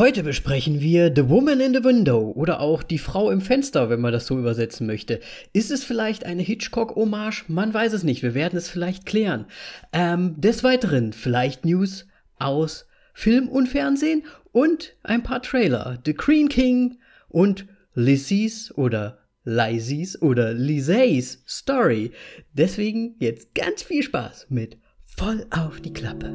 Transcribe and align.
Heute 0.00 0.22
besprechen 0.22 0.80
wir 0.80 1.12
The 1.14 1.28
Woman 1.28 1.60
in 1.60 1.74
the 1.74 1.84
Window 1.84 2.32
oder 2.34 2.60
auch 2.60 2.82
Die 2.82 2.96
Frau 2.96 3.30
im 3.30 3.42
Fenster, 3.42 3.90
wenn 3.90 4.00
man 4.00 4.14
das 4.14 4.26
so 4.26 4.38
übersetzen 4.38 4.86
möchte. 4.86 5.20
Ist 5.52 5.70
es 5.70 5.84
vielleicht 5.84 6.24
eine 6.24 6.40
Hitchcock-Hommage? 6.40 7.44
Man 7.48 7.74
weiß 7.74 7.92
es 7.92 8.02
nicht. 8.02 8.22
Wir 8.22 8.32
werden 8.32 8.56
es 8.56 8.70
vielleicht 8.70 9.04
klären. 9.04 9.44
Ähm, 9.92 10.40
des 10.40 10.64
Weiteren 10.64 11.12
vielleicht 11.12 11.66
News 11.66 12.06
aus 12.38 12.86
Film 13.12 13.46
und 13.50 13.68
Fernsehen 13.68 14.22
und 14.52 14.96
ein 15.02 15.22
paar 15.22 15.42
Trailer. 15.42 15.98
The 16.06 16.14
Green 16.14 16.48
King 16.48 16.96
und 17.28 17.66
Lizzie's 17.92 18.72
oder 18.74 19.18
Lizzie's 19.44 20.22
oder 20.22 20.54
Lizzie's 20.54 21.44
Story. 21.46 22.12
Deswegen 22.54 23.16
jetzt 23.18 23.54
ganz 23.54 23.82
viel 23.82 24.02
Spaß 24.02 24.46
mit 24.48 24.78
Voll 25.04 25.44
auf 25.50 25.82
die 25.82 25.92
Klappe. 25.92 26.32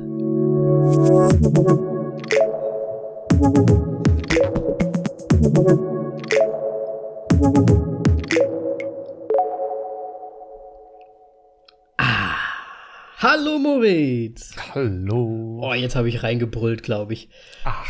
Ah, 11.97 12.35
hallo 13.19 13.57
Moritz. 13.57 14.53
Hallo. 14.73 15.61
Oh, 15.63 15.73
jetzt 15.73 15.95
habe 15.95 16.09
ich 16.09 16.23
reingebrüllt, 16.23 16.83
glaube 16.83 17.13
ich. 17.13 17.29
Ach. 17.63 17.85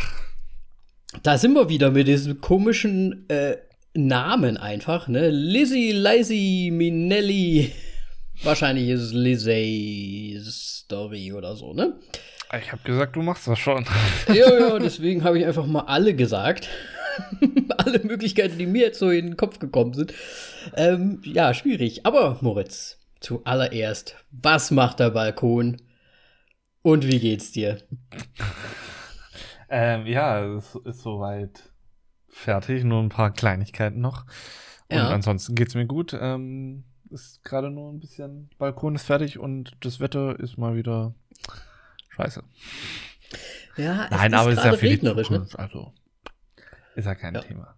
Da 1.24 1.38
sind 1.38 1.54
wir 1.54 1.68
wieder 1.68 1.90
mit 1.90 2.06
diesem 2.06 2.40
komischen 2.40 3.28
äh, 3.28 3.56
Namen 3.94 4.58
einfach, 4.58 5.08
ne? 5.08 5.30
Lizzie, 5.30 5.90
Lizzie, 5.90 6.70
Minelli. 6.70 7.72
Wahrscheinlich 8.44 8.90
ist 8.90 9.00
es 9.00 9.12
Lizzie's 9.12 10.82
Story 10.84 11.32
oder 11.32 11.56
so, 11.56 11.72
ne? 11.72 11.98
Ich 12.60 12.70
habe 12.70 12.82
gesagt, 12.84 13.16
du 13.16 13.22
machst 13.22 13.48
das 13.48 13.58
schon. 13.58 13.84
Ja, 14.28 14.56
ja, 14.56 14.78
deswegen 14.78 15.24
habe 15.24 15.40
ich 15.40 15.46
einfach 15.46 15.66
mal 15.66 15.80
alle 15.80 16.14
gesagt. 16.14 16.68
alle 17.78 18.00
Möglichkeiten, 18.00 18.58
die 18.58 18.66
mir 18.66 18.86
jetzt 18.86 18.98
so 18.98 19.10
in 19.10 19.26
den 19.26 19.36
Kopf 19.36 19.58
gekommen 19.58 19.94
sind. 19.94 20.12
Ähm, 20.74 21.20
ja, 21.24 21.54
schwierig. 21.54 22.04
Aber 22.06 22.38
Moritz, 22.40 22.98
zuallererst, 23.20 24.16
was 24.30 24.70
macht 24.70 25.00
der 25.00 25.10
Balkon? 25.10 25.80
Und 26.82 27.06
wie 27.06 27.18
geht's 27.18 27.52
dir? 27.52 27.78
ähm, 29.68 30.06
ja, 30.06 30.44
es 30.56 30.74
ist 30.84 31.02
soweit 31.02 31.70
fertig. 32.28 32.84
Nur 32.84 33.02
ein 33.02 33.08
paar 33.08 33.32
Kleinigkeiten 33.32 34.00
noch. 34.00 34.24
Und 34.88 34.96
Ja. 34.98 35.08
ansonsten 35.10 35.54
geht's 35.54 35.74
mir 35.74 35.86
gut. 35.86 36.16
Ähm, 36.18 36.84
ist 37.10 37.42
gerade 37.44 37.70
nur 37.70 37.92
ein 37.92 38.00
bisschen. 38.00 38.50
Balkon 38.58 38.94
ist 38.94 39.04
fertig 39.04 39.38
und 39.38 39.72
das 39.80 40.00
Wetter 40.00 40.38
ist 40.38 40.58
mal 40.58 40.76
wieder 40.76 41.14
scheiße. 42.10 42.42
Ja, 43.76 44.04
es 44.06 44.10
Nein, 44.10 44.32
ist 44.32 44.38
aber 44.38 44.50
es 44.50 44.58
ist 44.58 44.64
ja 44.64 44.76
die 44.76 44.86
regnerisch, 44.86 45.30
ne? 45.30 45.46
Also 45.54 45.92
ist 46.96 47.04
ja 47.06 47.14
kein 47.14 47.34
Ja. 47.34 47.40
Thema. 47.40 47.76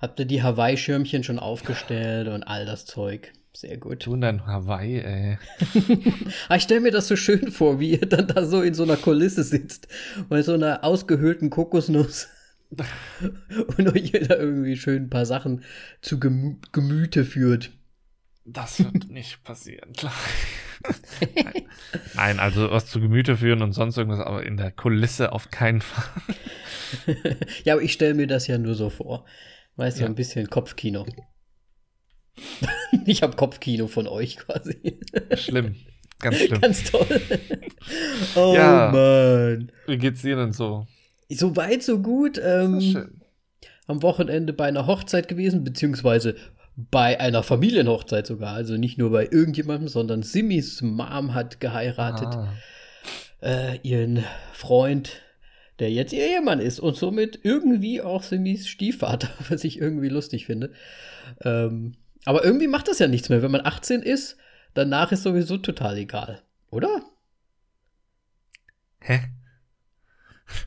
Habt 0.00 0.20
ihr 0.20 0.26
die 0.26 0.42
Hawaii-Schirmchen 0.42 1.24
schon 1.24 1.38
aufgestellt 1.38 2.28
und 2.28 2.44
all 2.44 2.66
das 2.66 2.86
Zeug? 2.86 3.32
Sehr 3.52 3.78
gut. 3.78 4.06
Du 4.06 4.14
in 4.14 4.20
dein 4.20 4.46
Hawaii, 4.46 4.98
ey. 5.00 5.38
Ah, 6.48 6.56
ich 6.56 6.62
stelle 6.62 6.80
mir 6.80 6.92
das 6.92 7.08
so 7.08 7.16
schön 7.16 7.50
vor, 7.50 7.80
wie 7.80 7.92
ihr 7.92 8.06
dann 8.06 8.28
da 8.28 8.44
so 8.44 8.62
in 8.62 8.74
so 8.74 8.84
einer 8.84 8.96
Kulisse 8.96 9.42
sitzt, 9.42 9.88
bei 10.28 10.42
so 10.42 10.52
einer 10.54 10.84
ausgehöhlten 10.84 11.50
Kokosnuss. 11.50 12.28
und 13.78 13.88
euch 13.88 14.12
da 14.12 14.36
irgendwie 14.36 14.76
schön 14.76 15.04
ein 15.04 15.10
paar 15.10 15.24
Sachen 15.26 15.64
zu 16.02 16.20
Gemü 16.20 16.56
Gemüte 16.72 17.24
führt. 17.24 17.70
Das 18.44 18.78
wird 18.78 19.10
nicht 19.10 19.42
passieren, 19.42 19.92
klar. 19.94 20.12
Nein. 22.14 22.38
Also 22.40 22.70
was 22.70 22.86
zu 22.86 23.00
Gemüte 23.00 23.36
führen 23.36 23.62
und 23.62 23.72
sonst 23.72 23.96
irgendwas, 23.96 24.20
aber 24.20 24.44
in 24.44 24.56
der 24.56 24.70
Kulisse 24.70 25.32
auf 25.32 25.50
keinen 25.50 25.80
Fall. 25.80 26.04
ja, 27.64 27.74
aber 27.74 27.82
ich 27.82 27.92
stelle 27.92 28.14
mir 28.14 28.26
das 28.26 28.46
ja 28.46 28.58
nur 28.58 28.74
so 28.74 28.90
vor. 28.90 29.24
Weißt 29.76 29.98
du, 29.98 30.02
Ja. 30.02 30.08
ein 30.08 30.14
bisschen 30.14 30.48
Kopfkino. 30.50 31.06
ich 33.06 33.22
habe 33.22 33.36
Kopfkino 33.36 33.86
von 33.86 34.06
euch 34.06 34.36
quasi. 34.36 35.00
Schlimm. 35.36 35.76
Ganz 36.20 36.36
schlimm. 36.38 36.60
Ganz 36.60 36.84
toll. 36.90 37.20
oh 38.34 38.54
Ja. 38.56 38.90
Mann. 38.92 39.72
Wie 39.86 39.98
geht's 39.98 40.22
dir 40.22 40.36
denn 40.36 40.52
so? 40.52 40.86
So 41.28 41.54
weit, 41.56 41.82
so 41.82 42.00
gut. 42.00 42.40
Ähm, 42.42 42.80
Schön. 42.80 43.20
am 43.86 44.02
Wochenende 44.02 44.52
bei 44.52 44.66
einer 44.66 44.86
Hochzeit 44.86 45.28
gewesen, 45.28 45.62
beziehungsweise 45.64 46.36
bei 46.78 47.18
einer 47.18 47.42
Familienhochzeit 47.42 48.28
sogar. 48.28 48.54
Also 48.54 48.76
nicht 48.76 48.98
nur 48.98 49.10
bei 49.10 49.24
irgendjemandem, 49.28 49.88
sondern 49.88 50.22
Simis 50.22 50.80
Mom 50.80 51.34
hat 51.34 51.58
geheiratet. 51.58 52.28
Ah. 52.28 52.52
Äh, 53.42 53.78
ihren 53.82 54.24
Freund, 54.52 55.22
der 55.80 55.90
jetzt 55.90 56.12
ihr 56.12 56.24
Ehemann 56.24 56.60
ist 56.60 56.78
und 56.78 56.96
somit 56.96 57.40
irgendwie 57.42 58.00
auch 58.00 58.22
Simis 58.22 58.68
Stiefvater, 58.68 59.28
was 59.48 59.64
ich 59.64 59.80
irgendwie 59.80 60.08
lustig 60.08 60.46
finde. 60.46 60.72
Ähm, 61.42 61.96
aber 62.24 62.44
irgendwie 62.44 62.68
macht 62.68 62.86
das 62.86 63.00
ja 63.00 63.08
nichts 63.08 63.28
mehr. 63.28 63.42
Wenn 63.42 63.50
man 63.50 63.66
18 63.66 64.02
ist, 64.02 64.36
danach 64.74 65.10
ist 65.10 65.24
sowieso 65.24 65.58
total 65.58 65.98
egal. 65.98 66.42
Oder? 66.70 67.02
Hä? 69.00 69.20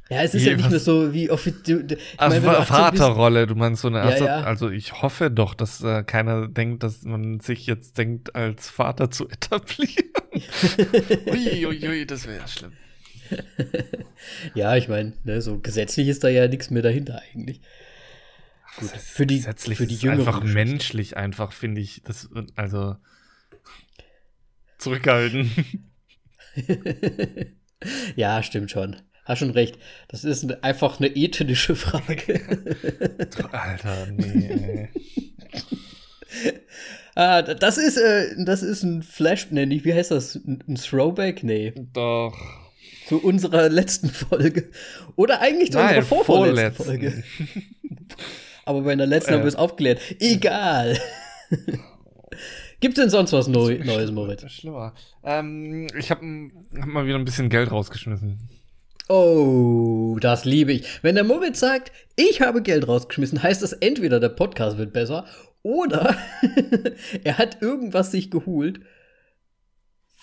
Ja, 0.09 0.22
es 0.22 0.34
ist 0.36 0.46
Wie, 0.46 0.50
ja 0.50 0.56
nicht 0.58 0.69
mehr 0.69 0.80
so 0.80 1.12
wie 1.14 1.30
offiziell. 1.31 1.86
Also 2.18 2.36
meine, 2.40 2.46
wenn 2.46 2.53
du 2.53 2.59
18 2.59 2.92
bist- 2.92 3.02
Vaterrolle, 3.02 3.47
du 3.47 3.56
meinst 3.56 3.81
so 3.81 3.88
eine 3.88 3.97
Ja, 4.00 4.16
ja. 4.18 4.44
also 4.44 4.69
ich 4.69 5.02
hoffe 5.02 5.31
doch, 5.31 5.53
dass 5.56 5.84
äh, 5.84 6.03
keiner 6.03 6.47
denkt, 6.47 6.84
dass 6.84 7.02
man 7.03 7.40
sich 7.40 7.66
jetzt 7.66 7.97
denkt, 7.97 8.36
als 8.36 8.69
Vater 8.69 9.09
zu 9.09 9.28
etablieren. 9.30 10.12
ui, 11.28 11.66
ui, 11.66 11.88
ui, 11.88 12.06
das 12.06 12.28
wäre 12.28 12.40
ja 12.40 12.47
schlimm. 12.47 12.74
Ja, 14.53 14.75
ich 14.75 14.88
meine, 14.88 15.14
ne, 15.24 15.42
so 15.42 15.58
gesetzlich 15.59 16.08
ist 16.08 16.24
da 16.24 16.28
ja 16.30 16.48
nichts 16.48 16.69
mehr 16.69 16.84
dahinter 16.84 17.22
eigentlich. 17.34 17.62
Gut, 18.78 18.90
für 18.90 19.25
die- 19.25 19.38
gesetzlich 19.38 19.78
für 19.80 19.88
die 19.88 19.96
ist 19.96 20.03
jüngeren 20.03 20.28
einfach 20.28 20.44
menschlich 20.44 21.18
einfach, 21.18 21.52
finde 21.53 21.81
ich, 21.81 22.03
das 22.03 22.30
also 22.56 22.98
zurückhalten. 24.78 25.50
ja, 28.16 28.44
stimmt 28.44 28.72
schon. 28.72 28.98
Hast 29.26 29.40
schon 29.40 29.52
recht. 29.52 29.78
Das 30.08 30.24
ist 30.24 30.64
einfach 30.64 31.00
eine 31.00 31.08
ethische 31.09 31.76
Frage. 31.76 32.42
Alter, 33.52 34.08
nee. 34.12 34.90
ah, 37.16 37.42
das 37.42 37.78
ist, 37.78 37.98
äh, 37.98 38.44
das 38.44 38.64
ist 38.64 38.84
ein 38.84 39.04
Flash, 39.04 39.48
nee, 39.52 39.66
nicht, 39.66 39.86
wie 39.86 39.94
heißt 39.94 40.12
das? 40.12 40.36
Ein 40.36 40.76
Throwback? 40.76 41.44
Nee. 41.44 41.74
Doch. 41.94 42.36
Zu 43.08 43.22
unserer 43.24 43.70
letzten 43.70 44.10
Folge. 44.10 44.70
Oder 45.16 45.42
eigentlich 45.42 45.72
zu 45.72 45.78
Nein, 45.78 45.98
unserer 45.98 46.04
vorvorletzten 46.06 46.86
vorletzten. 46.86 47.24
Folge. 47.24 47.24
Aber 48.66 48.81
bei 48.81 48.96
der 48.96 49.08
letzten 49.08 49.31
Äh. 49.31 49.36
haben 49.36 49.44
wir 49.44 49.50
es 49.50 49.56
aufgeklärt. 49.56 50.00
Egal. 50.20 50.98
Gibt 52.80 52.98
es 52.98 53.04
denn 53.04 53.10
sonst 53.10 53.34
was 53.34 53.48
Neu 53.48 53.80
Neues, 53.84 54.12
Moritz? 54.12 54.50
Schlimmer. 54.52 54.94
Ähm, 55.24 55.88
ich 55.98 56.10
habe 56.10 56.22
hab 56.80 56.88
mal 56.88 57.06
wieder 57.06 57.18
ein 57.18 57.26
bisschen 57.26 57.50
Geld 57.50 57.72
rausgeschmissen. 57.72 58.40
Oh, 59.12 60.18
das 60.22 60.46
liebe 60.46 60.72
ich. 60.74 60.88
Wenn 61.02 61.16
der 61.16 61.24
Moritz 61.24 61.60
sagt, 61.60 61.92
ich 62.16 62.42
habe 62.42 62.62
Geld 62.62 62.88
rausgeschmissen, 62.88 63.44
heißt 63.44 63.62
das 63.62 63.74
entweder 63.74 64.20
der 64.20 64.30
Podcast 64.30 64.78
wird 64.78 64.94
besser 64.94 65.26
oder 65.64 66.16
er 67.24 67.38
hat 67.38 67.62
irgendwas 67.62 68.12
sich 68.12 68.32
geholt. 68.32 68.80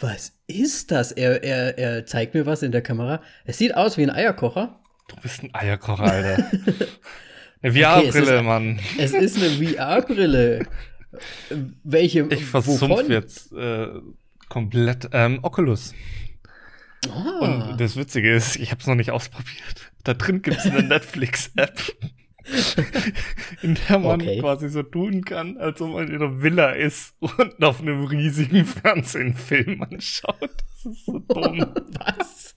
Was 0.00 0.32
ist 0.47 0.91
das? 0.91 1.12
Er, 1.12 1.43
er, 1.43 1.76
er 1.78 2.06
zeigt 2.06 2.34
mir 2.34 2.47
was 2.47 2.62
in 2.62 2.72
der 2.72 2.82
Kamera. 2.82 3.21
Es 3.44 3.59
sieht 3.59 3.75
aus 3.76 3.99
wie 3.99 4.04
ein 4.04 4.10
Eierkocher. 4.10 4.81
Du 5.09 5.16
bist 5.22 5.43
ein 5.43 5.50
Eierkocher, 5.55 6.05
Alter. 6.05 6.44
Eine 7.60 7.72
Okay, 7.72 7.82
VR-Brille, 7.82 8.37
ist- 8.37 8.44
Mann. 8.44 8.78
Es 8.99 9.12
ist 9.12 9.37
eine 9.37 9.50
VR-Brille. 9.50 10.66
Welche? 11.82 12.28
Ich 12.31 12.44
versumpf 12.44 13.09
jetzt 13.09 13.53
äh, 13.53 13.88
komplett. 14.49 15.09
Ähm, 15.12 15.41
Oculus. 15.43 15.93
Ah, 17.10 17.38
Und 17.70 17.81
das 17.81 17.97
Witzige 17.97 18.34
ist, 18.34 18.56
ich 18.56 18.70
habe 18.70 18.81
es 18.81 18.86
noch 18.86 18.94
nicht 18.97 19.10
ausprobiert. 19.10 19.92
Da 20.04 20.14
drin 20.14 20.42
gibt 20.42 20.59
es 20.59 20.66
eine 20.66 20.82
Netflix-App, 20.88 21.81
in 23.62 23.76
der 23.88 23.99
man 23.99 24.20
Okay. 24.20 24.40
quasi 24.40 24.69
so 24.69 24.82
tun 24.82 25.25
kann, 25.25 25.58
als 25.58 25.81
ob 25.81 25.93
man 25.93 26.08
in 26.08 26.14
einer 26.17 26.43
Villa 26.43 26.70
ist 26.70 27.14
und 27.20 27.62
auf 27.62 27.81
einem 27.81 28.05
riesigen 28.05 28.64
Fernsehen 28.64 29.26
einen 29.28 29.34
Film 29.34 29.82
anschaut. 29.82 30.38
Das 30.82 30.93
ist 30.93 31.06
so 31.06 31.19
dumm. 31.19 31.58
was? 31.99 32.55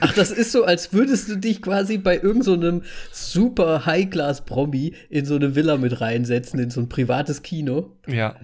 Ach, 0.00 0.12
das 0.14 0.30
ist 0.30 0.52
so, 0.52 0.64
als 0.64 0.92
würdest 0.92 1.28
du 1.28 1.36
dich 1.36 1.62
quasi 1.62 1.98
bei 1.98 2.16
irgendeinem 2.16 2.82
so 3.12 3.40
super 3.40 3.86
High-Class-Promi 3.86 4.94
in 5.10 5.24
so 5.24 5.36
eine 5.36 5.54
Villa 5.54 5.76
mit 5.76 6.00
reinsetzen, 6.00 6.58
in 6.60 6.70
so 6.70 6.80
ein 6.80 6.88
privates 6.88 7.42
Kino. 7.42 7.96
ja. 8.06 8.36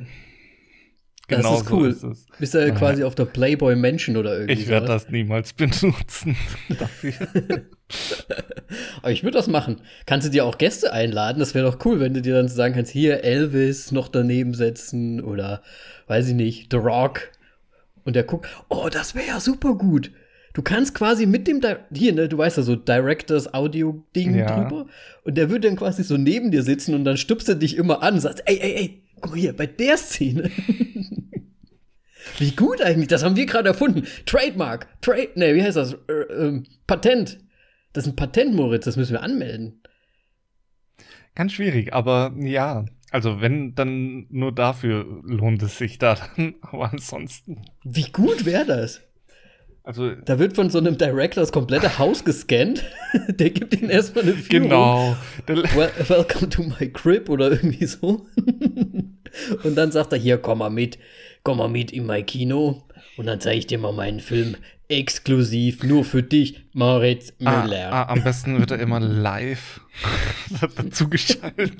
Das 1.29 1.39
Genau 1.39 1.57
ist 1.59 1.71
cool. 1.71 1.93
so 1.95 2.11
ist 2.11 2.19
es. 2.19 2.27
Bist 2.39 2.53
du 2.55 2.59
ja 2.59 2.67
Ja. 2.69 2.75
quasi 2.75 3.03
auf 3.05 3.15
der 3.15 3.25
Playboy 3.25 3.77
Mansion 3.77 4.17
oder 4.19 4.35
irgendwie 4.39 4.61
Ich 4.63 4.69
werde 4.69 4.87
das 4.89 5.09
niemals 5.09 5.53
benutzen. 5.55 6.37
Aber 9.03 9.11
ich 9.11 9.23
würde 9.23 9.37
das 9.39 9.47
machen. 9.47 9.81
Kannst 10.07 10.27
du 10.27 10.31
dir 10.31 10.45
auch 10.45 10.59
Gäste 10.59 10.93
einladen? 10.93 11.39
Das 11.39 11.55
wäre 11.55 11.71
doch 11.71 11.85
cool, 11.85 12.01
wenn 12.01 12.15
du 12.15 12.23
dir 12.23 12.35
dann 12.35 12.49
sagen 12.49 12.75
kannst, 12.75 12.93
hier 12.93 13.25
Elvis 13.25 13.93
noch 13.93 14.09
daneben 14.09 14.55
setzen 14.55 15.21
oder 15.23 15.63
weiß 16.07 16.29
ich 16.29 16.35
nicht, 16.35 16.71
The 16.71 16.77
Rock. 16.79 17.31
Und 18.05 18.17
der 18.17 18.25
guckt, 18.25 18.47
oh, 18.69 18.89
das 18.91 19.15
wäre 19.15 19.27
ja 19.27 19.41
super 19.41 19.75
gut. 19.75 20.11
Du 20.53 20.63
kannst 20.63 20.95
quasi 20.95 21.27
mit 21.27 21.49
dem, 21.49 21.61
Di 21.61 21.75
hier, 21.95 22.13
ne, 22.13 22.29
du 22.29 22.39
weißt 22.39 22.59
ja, 22.59 22.63
so 22.63 22.77
Directors 22.77 23.53
Audio-Ding 23.55 24.35
Ja. 24.37 24.61
drüber. 24.61 24.87
Und 25.25 25.37
der 25.37 25.51
würde 25.51 25.69
dann 25.69 25.77
quasi 25.77 26.05
so 26.05 26.17
neben 26.17 26.51
dir 26.51 26.63
sitzen 26.63 26.95
und 26.95 27.05
dann 27.05 27.17
stupst 27.17 27.49
er 27.49 27.55
dich 27.57 27.77
immer 27.77 28.03
an 28.03 28.15
und 28.15 28.21
sagt, 28.21 28.43
ey, 28.47 28.59
ey, 28.61 28.75
ey, 28.77 29.03
guck 29.25 29.33
mal 29.33 29.41
hier, 29.41 29.57
bei 29.57 29.67
der 29.67 29.97
Szene. 29.97 30.51
wie 32.39 32.51
gut 32.51 32.83
eigentlich, 32.83 33.09
das 33.09 33.23
haben 33.23 33.37
wir 33.37 33.47
gerade 33.47 33.71
erfunden. 33.71 34.07
Trademark, 34.27 34.87
Trade, 35.01 35.31
ne, 35.35 35.55
wie 35.55 35.63
heißt 35.63 35.79
das? 35.79 35.95
Äh, 36.09 36.13
ähm, 36.31 36.65
Patent. 36.87 37.41
Das 37.95 38.05
ist 38.05 38.13
ein 38.13 38.17
Patent, 38.17 38.55
Moritz, 38.55 38.85
das 38.85 38.97
müssen 38.97 39.13
wir 39.13 39.23
anmelden. 39.23 39.81
Ganz 41.35 41.53
schwierig, 41.53 41.95
aber 41.95 42.35
ja. 42.39 42.85
Also 43.11 43.41
wenn, 43.41 43.75
dann 43.75 44.27
nur 44.29 44.53
dafür 44.53 45.23
lohnt 45.23 45.63
es 45.63 45.79
sich 45.79 45.99
da 45.99 46.17
dann. 46.17 46.57
Aber 46.63 46.91
ansonsten. 46.91 47.63
Wie 47.85 48.11
gut 48.11 48.45
wäre 48.45 48.67
das? 48.67 49.03
Also 49.87 50.13
Da 50.15 50.39
wird 50.39 50.55
von 50.55 50.71
so 50.71 50.79
einem 50.79 50.97
Director 50.97 51.43
das 51.43 51.53
komplette 51.53 51.99
Haus 51.99 52.25
gescannt. 52.25 52.83
Der 53.29 53.51
gibt 53.51 53.75
ihnen 53.75 53.91
erstmal 53.91 54.25
eine 54.25 54.33
Führung. 54.33 54.63
genau. 54.69 55.17
Well, 55.47 55.91
welcome 56.09 56.49
to 56.49 56.63
my 56.63 56.89
crib 56.89 57.29
oder 57.29 57.51
irgendwie 57.51 57.85
so. 57.85 58.27
Und 59.63 59.75
dann 59.77 59.93
sagt 59.93 60.13
er, 60.13 60.19
hier, 60.19 60.39
komm 60.39 60.59
mal 60.59 60.71
mit, 60.71 60.99
komm 61.43 61.59
mal 61.59 61.69
mit 61.69 61.93
in 61.93 62.07
mein 62.07 62.25
Kino. 62.25 62.83
Und 63.17 63.27
dann 63.27 63.41
zeige 63.41 63.59
ich 63.59 63.67
dir 63.67 63.79
mal 63.79 63.93
meinen 63.93 64.21
Film 64.21 64.57
exklusiv, 64.89 65.83
nur 65.83 66.05
für 66.05 66.23
dich, 66.23 66.67
Moritz 66.75 67.33
ah, 67.45 67.63
Müller. 67.65 67.91
ah, 67.93 68.09
am 68.11 68.23
besten 68.23 68.59
wird 68.59 68.71
er 68.71 68.79
immer 68.81 69.01
live 69.01 69.81
dazu 70.77 71.09
geschalten. 71.09 71.71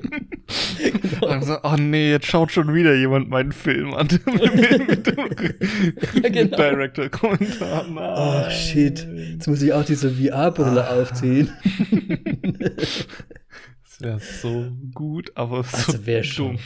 Genau. 0.79 1.27
Also, 1.27 1.57
oh 1.63 1.75
nee, 1.77 2.09
jetzt 2.11 2.25
schaut 2.25 2.51
schon 2.51 2.73
wieder 2.73 2.95
jemand 2.95 3.29
meinen 3.29 3.51
Film 3.51 3.93
an. 3.93 4.07
mit, 4.07 4.25
mit 4.25 5.07
dem 5.07 6.31
genau. 6.33 6.57
Director-Kommentar. 6.57 7.85
Oh 8.47 8.49
shit, 8.49 9.05
jetzt 9.33 9.47
muss 9.47 9.61
ich 9.61 9.71
auch 9.73 9.85
diese 9.85 10.09
VR-Brille 10.11 10.87
Ah. 10.89 11.01
aufziehen. 11.01 11.49
Das 13.97 14.01
wäre 14.01 14.19
so 14.19 14.71
gut, 14.93 15.31
aber 15.35 15.63
so 15.63 15.77
Also 15.77 16.05
wär 16.05 16.23
schon- 16.23 16.57
dumm. 16.57 16.59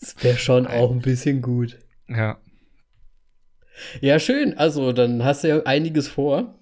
Das 0.00 0.16
wäre 0.22 0.38
schon 0.38 0.66
auch 0.66 0.90
ein 0.92 1.00
bisschen 1.02 1.42
gut. 1.42 1.78
Ja, 2.08 2.38
Ja, 4.00 4.18
schön. 4.18 4.56
Also, 4.56 4.92
dann 4.92 5.24
hast 5.24 5.44
du 5.44 5.48
ja 5.48 5.62
einiges 5.64 6.08
vor. 6.08 6.58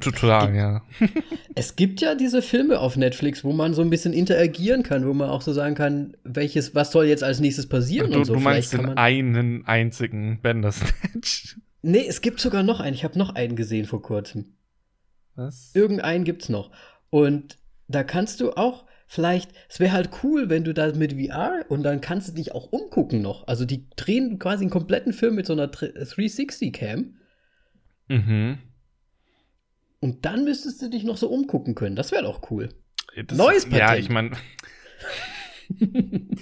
total, 0.00 0.54
ja. 0.54 0.82
Es 1.54 1.76
gibt 1.76 2.00
ja 2.00 2.14
diese 2.14 2.40
Filme 2.42 2.80
auf 2.80 2.96
Netflix, 2.96 3.44
wo 3.44 3.52
man 3.52 3.74
so 3.74 3.82
ein 3.82 3.90
bisschen 3.90 4.12
interagieren 4.14 4.82
kann, 4.82 5.06
wo 5.06 5.12
man 5.12 5.28
auch 5.28 5.42
so 5.42 5.52
sagen 5.52 5.74
kann, 5.74 6.16
welches, 6.24 6.74
was 6.74 6.90
soll 6.92 7.04
jetzt 7.06 7.22
als 7.22 7.40
nächstes 7.40 7.68
passieren 7.68 8.10
Du, 8.10 8.18
und 8.18 8.24
so. 8.24 8.34
du 8.34 8.40
meinst 8.40 8.72
den 8.72 8.88
einen 8.96 9.66
einzigen 9.66 10.40
Bandersnatch. 10.40 11.56
nee, 11.82 12.04
es 12.08 12.22
gibt 12.22 12.40
sogar 12.40 12.62
noch 12.62 12.80
einen. 12.80 12.94
Ich 12.94 13.04
habe 13.04 13.18
noch 13.18 13.34
einen 13.34 13.54
gesehen 13.54 13.84
vor 13.84 14.02
kurzem. 14.02 14.54
Was? 15.34 15.70
Irgendeinen 15.74 16.24
gibt's 16.24 16.48
noch. 16.48 16.70
Und 17.10 17.58
da 17.88 18.02
kannst 18.02 18.40
du 18.40 18.52
auch 18.52 18.86
vielleicht, 19.12 19.50
es 19.68 19.78
wäre 19.78 19.92
halt 19.92 20.08
cool, 20.22 20.48
wenn 20.48 20.64
du 20.64 20.72
da 20.72 20.90
mit 20.92 21.12
VR 21.12 21.66
und 21.68 21.82
dann 21.82 22.00
kannst 22.00 22.28
du 22.28 22.32
dich 22.32 22.52
auch 22.52 22.72
umgucken 22.72 23.20
noch. 23.20 23.46
Also 23.46 23.66
die 23.66 23.86
drehen 23.94 24.38
quasi 24.38 24.62
einen 24.64 24.70
kompletten 24.70 25.12
Film 25.12 25.34
mit 25.34 25.44
so 25.46 25.52
einer 25.52 25.66
360-Cam 25.66 27.16
Mhm. 28.08 28.58
und 30.00 30.24
dann 30.24 30.44
müsstest 30.44 30.80
du 30.82 30.88
dich 30.88 31.04
noch 31.04 31.16
so 31.18 31.28
umgucken 31.28 31.74
können. 31.74 31.94
Das 31.94 32.10
wäre 32.10 32.22
doch 32.24 32.50
cool. 32.50 32.70
Das, 33.26 33.36
Neues 33.36 33.64
Ja, 33.70 33.78
Patent. 33.88 33.98
ich 34.00 34.08
meine. 34.08 34.30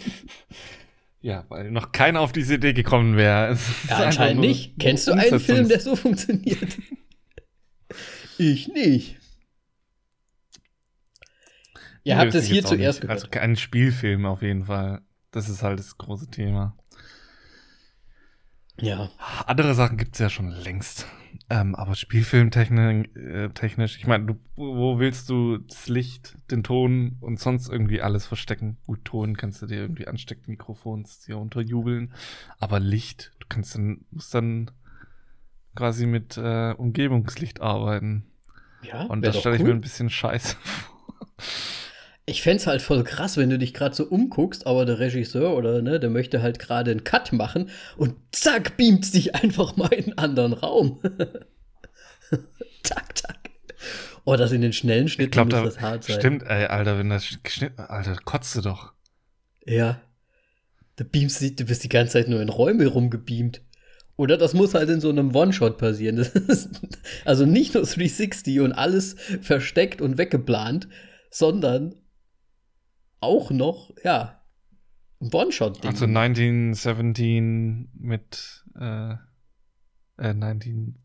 ja, 1.21 1.45
weil 1.49 1.71
noch 1.71 1.93
keiner 1.93 2.21
auf 2.21 2.33
diese 2.33 2.55
Idee 2.55 2.73
gekommen 2.73 3.17
wäre. 3.17 3.57
Ja, 3.89 3.97
anscheinend 3.99 4.41
nicht. 4.41 4.79
Kennst 4.79 5.07
du 5.09 5.13
einen 5.13 5.41
Film, 5.41 5.69
der 5.69 5.81
so 5.81 5.97
funktioniert? 5.97 6.79
ich 8.39 8.69
nicht. 8.69 9.17
Ihr 12.11 12.19
habt 12.19 12.35
das 12.35 12.45
es 12.45 12.49
hier 12.49 12.65
zuerst 12.65 12.99
nicht. 12.99 13.01
gehört. 13.03 13.19
Also 13.19 13.29
kein 13.29 13.57
Spielfilm 13.57 14.27
auf 14.27 14.43
jeden 14.43 14.65
Fall. 14.67 15.03
Das 15.31 15.49
ist 15.49 15.63
halt 15.63 15.79
das 15.79 15.97
große 15.99 16.31
Thema. 16.31 16.77
ja. 18.79 19.11
Andere 19.47 19.75
Sachen 19.75 19.97
gibt 19.97 20.15
es 20.15 20.19
ja 20.21 20.29
schon 20.31 20.49
längst. 20.51 21.07
Ähm, 21.49 21.75
aber 21.75 21.95
Spielfilmtechnisch, 21.95 23.09
äh, 23.17 23.49
technisch, 23.51 23.97
ich 23.99 24.07
meine, 24.07 24.37
wo 24.57 24.99
willst 24.99 25.29
du 25.29 25.59
das 25.59 25.89
Licht, 25.89 26.37
den 26.51 26.63
Ton 26.65 27.17
und 27.21 27.39
sonst 27.39 27.69
irgendwie 27.69 28.03
alles 28.03 28.27
verstecken? 28.27 28.79
Gut, 28.87 29.05
Ton 29.05 29.37
kannst 29.37 29.63
du 29.63 29.67
dir 29.67 29.77
irgendwie 29.79 30.09
anstecken, 30.09 30.45
Mikrofons 30.51 31.21
dir 31.21 31.39
unterjubeln. 31.39 32.13
Aber 32.59 32.81
Licht, 32.81 33.33
du 33.41 33.47
kannst 33.49 33.75
dann, 33.77 34.05
musst 34.11 34.35
dann 34.35 34.71
quasi 35.77 36.07
mit 36.07 36.37
äh, 36.37 36.73
Umgebungslicht 36.73 37.61
arbeiten. 37.61 38.27
Ja, 38.83 39.05
Und 39.05 39.23
das 39.25 39.39
stelle 39.39 39.57
ich 39.57 39.63
cool. 39.63 39.69
mir 39.69 39.75
ein 39.75 39.81
bisschen 39.83 40.11
scheiße 40.11 40.57
vor. 40.63 41.27
Ich 42.31 42.43
fänd's 42.43 42.69
halt 42.69 42.81
voll 42.81 43.03
krass, 43.03 43.37
wenn 43.37 43.51
du 43.51 43.59
dich 43.59 43.75
gerade 43.75 43.93
so 43.93 44.05
umguckst, 44.05 44.65
aber 44.65 44.87
der 44.87 45.01
Regisseur 45.01 45.57
oder 45.57 45.83
ne, 45.83 45.99
der 45.99 46.11
möchte 46.11 46.41
halt 46.43 46.61
gerade 46.61 46.93
einen 46.93 47.03
Cut 47.03 47.33
machen 47.33 47.71
und 47.97 48.15
zack, 48.31 48.77
beamt 48.77 49.13
dich 49.13 49.35
einfach 49.35 49.77
mal 49.77 49.93
in 49.93 50.05
einen 50.05 50.19
anderen 50.19 50.53
Raum. 50.53 51.01
zack, 52.85 53.19
zack. 53.19 53.51
Oh, 54.25 54.37
das 54.37 54.53
in 54.53 54.61
den 54.61 54.73
schnellen 54.73 55.07
Ich 55.07 55.15
Schnitten 55.15 55.33
glaube, 55.33 55.51
muss 55.57 55.59
da 55.59 55.65
das 55.65 55.81
hart 55.81 56.05
sein. 56.05 56.21
stimmt, 56.21 56.43
ey, 56.45 56.67
Alter, 56.67 56.99
wenn 57.01 57.09
das 57.11 57.27
geschnitten, 57.43 57.81
Alter, 57.81 58.15
kotzt 58.25 58.55
du 58.55 58.61
doch. 58.61 58.93
Ja. 59.67 60.01
Da 60.95 61.05
beamst 61.11 61.43
du, 61.43 61.51
du 61.51 61.65
bist 61.65 61.83
die 61.83 61.89
ganze 61.89 62.13
Zeit 62.13 62.29
nur 62.29 62.41
in 62.41 62.49
Räume 62.49 62.87
rumgebeamt. 62.87 63.61
Oder 64.15 64.37
das 64.37 64.55
muss 64.55 64.75
halt 64.75 64.89
in 64.89 65.01
so 65.01 65.09
einem 65.09 65.35
One-Shot 65.35 65.79
passieren. 65.79 66.19
Ist, 66.49 66.69
also 67.25 67.45
nicht 67.45 67.75
nur 67.75 67.83
360 67.83 68.61
und 68.61 68.73
alles 68.73 69.17
versteckt 69.43 70.01
und 70.01 70.17
weggeplant, 70.17 70.87
sondern 71.31 71.97
auch 73.21 73.51
noch, 73.51 73.93
ja, 74.03 74.41
ein 75.21 75.31
One-Shot-Ding. 75.33 75.91
Also 75.91 76.07
1917 76.07 77.91
mit 77.95 78.65
äh, 78.79 79.15
äh 80.19 80.35
19 80.35 80.97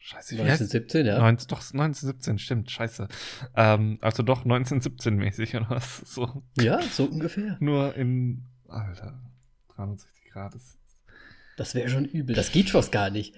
Scheiße, 0.00 0.36
wie 0.36 0.40
heißt 0.40 0.62
1917, 0.62 1.06
ja. 1.06 1.18
19, 1.18 1.48
doch 1.48 1.58
1917, 1.58 2.38
stimmt, 2.38 2.70
scheiße. 2.70 3.08
Ähm, 3.54 3.98
also 4.00 4.22
doch 4.22 4.38
1917 4.38 5.16
mäßig 5.16 5.54
oder 5.54 5.68
was? 5.68 5.98
So 6.06 6.42
Ja, 6.58 6.80
so 6.80 7.04
ungefähr. 7.04 7.58
nur 7.60 7.94
in 7.94 8.46
Alter 8.68 9.20
360 9.76 10.30
Grad 10.32 10.54
ist 10.54 10.78
Das 11.58 11.74
wäre 11.74 11.90
schon 11.90 12.06
übel. 12.06 12.34
Das 12.34 12.52
geht 12.52 12.70
fast 12.70 12.90
gar 12.90 13.10
nicht. 13.10 13.34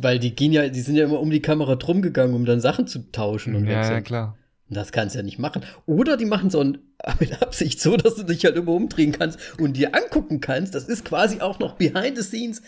Weil 0.00 0.18
die 0.18 0.34
gehen 0.34 0.52
ja, 0.52 0.68
die 0.68 0.80
sind 0.80 0.96
ja 0.96 1.04
immer 1.04 1.20
um 1.20 1.30
die 1.30 1.42
Kamera 1.42 1.76
drum 1.76 2.02
gegangen, 2.02 2.34
um 2.34 2.44
dann 2.44 2.60
Sachen 2.60 2.88
zu 2.88 3.12
tauschen 3.12 3.54
und 3.54 3.66
ja, 3.66 3.88
ja, 3.88 4.00
klar. 4.00 4.36
Das 4.70 4.92
kannst 4.92 5.14
du 5.14 5.18
ja 5.18 5.24
nicht 5.24 5.38
machen. 5.38 5.62
Oder 5.86 6.16
die 6.16 6.24
machen 6.24 6.48
so 6.48 6.60
ein, 6.60 6.78
mit 7.20 7.42
Absicht 7.42 7.80
so, 7.80 7.96
dass 7.96 8.14
du 8.14 8.22
dich 8.22 8.44
halt 8.44 8.56
immer 8.56 8.72
umdrehen 8.72 9.12
kannst 9.12 9.38
und 9.58 9.76
dir 9.76 9.94
angucken 9.94 10.40
kannst. 10.40 10.74
Das 10.74 10.84
ist 10.84 11.04
quasi 11.04 11.40
auch 11.40 11.58
noch 11.58 11.74
behind 11.74 12.16
the 12.16 12.22
scenes 12.22 12.62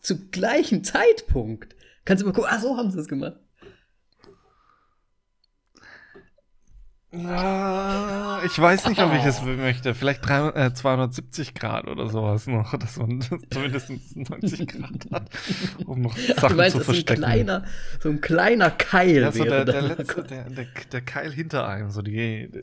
zu 0.00 0.28
gleichen 0.30 0.84
Zeitpunkt. 0.84 1.74
Kannst 2.04 2.22
du 2.22 2.26
mal 2.26 2.32
gucken, 2.32 2.50
ah, 2.52 2.60
so 2.60 2.76
haben 2.76 2.90
sie 2.90 3.00
es 3.00 3.08
gemacht. 3.08 3.36
Ah, 7.12 8.40
ich 8.46 8.56
weiß 8.56 8.88
nicht, 8.88 9.00
ob 9.02 9.12
ich 9.12 9.24
es 9.24 9.42
möchte. 9.42 9.94
Vielleicht 9.96 10.24
300, 10.24 10.56
äh, 10.56 10.72
270 10.74 11.54
Grad 11.54 11.88
oder 11.88 12.08
sowas 12.08 12.46
noch, 12.46 12.76
dass 12.78 12.98
man 12.98 13.20
zumindest 13.50 13.90
90 14.14 14.68
Grad 14.68 15.06
hat, 15.10 15.30
um 15.86 16.02
noch 16.02 16.16
Ach, 16.16 16.34
Sachen 16.42 16.48
du 16.50 16.54
meinst, 16.56 16.76
zu 16.76 16.80
ist 16.82 16.88
ein 16.88 16.94
verstecken. 16.94 17.22
kleiner, 17.22 17.64
so 18.00 18.10
ein 18.10 18.20
kleiner 18.20 18.70
Keil 18.70 19.22
ja, 19.22 19.32
so 19.32 19.42
der, 19.44 19.64
der, 19.64 19.82
letzte, 19.82 20.22
der, 20.22 20.50
der, 20.50 20.66
der 20.92 21.00
Keil 21.00 21.32
hinter 21.32 21.66
einem, 21.66 21.90
so 21.90 22.00
die, 22.00 22.48
die 22.50 22.62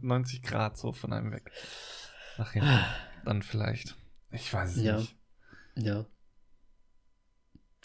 90 0.00 0.42
Grad 0.42 0.78
so 0.78 0.92
von 0.92 1.12
einem 1.12 1.30
weg. 1.32 1.50
Nach 2.38 2.52
hinten. 2.52 2.68
Dann 3.26 3.42
vielleicht. 3.42 3.96
Ich 4.32 4.52
weiß 4.52 4.76
es 4.76 4.82
Ja. 4.82 4.96
nicht. 4.96 5.14
Ja. 5.76 6.06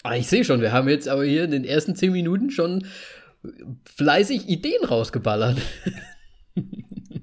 Ah, 0.04 0.16
ich 0.16 0.28
sehe 0.28 0.46
schon, 0.46 0.62
wir 0.62 0.72
haben 0.72 0.88
jetzt 0.88 1.10
aber 1.10 1.26
hier 1.26 1.44
in 1.44 1.52
den 1.52 1.66
ersten 1.66 1.94
zehn 1.96 2.14
Minuten 2.14 2.52
schon 2.52 2.86
fleißig 3.96 4.48
Ideen 4.50 4.84
rausgeballert. 4.86 5.60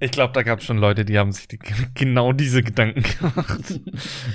Ich 0.01 0.11
glaube, 0.11 0.33
da 0.35 0.43
gab 0.43 0.59
es 0.61 0.65
schon 0.65 0.79
Leute, 0.79 1.05
die 1.05 1.19
haben 1.19 1.33
sich 1.33 1.49
die, 1.49 1.59
genau 1.95 2.33
diese 2.33 2.63
Gedanken 2.63 3.03
gemacht, 3.03 3.81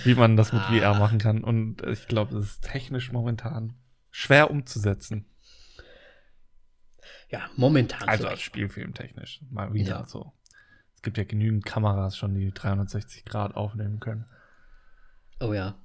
wie 0.04 0.16
man 0.16 0.36
das 0.38 0.54
mit 0.54 0.62
Ah. 0.64 0.72
VR 0.72 0.94
machen 1.00 1.18
kann. 1.20 1.44
Und 1.44 1.82
ich 1.88 2.08
glaube, 2.08 2.34
das 2.36 2.46
ist 2.46 2.62
technisch 2.64 3.12
momentan 3.12 3.74
schwer 4.12 4.50
umzusetzen. 4.52 5.26
Ja, 7.30 7.50
momentan. 7.56 8.02
Also 8.08 8.24
vielleicht. 8.24 8.32
als 8.32 8.42
Spielfilm 8.42 8.94
technisch. 8.94 9.42
Mal 9.50 9.74
wieder 9.74 10.00
Ja. 10.02 10.06
so. 10.06 10.34
Es 10.96 11.02
gibt 11.02 11.18
ja 11.18 11.24
genügend 11.24 11.66
Kameras 11.66 12.18
schon, 12.18 12.36
die 12.36 12.52
360 12.52 13.26
Grad 13.26 13.56
aufnehmen 13.56 14.00
können. 14.00 14.26
Oh 15.40 15.54
ja. 15.54 15.76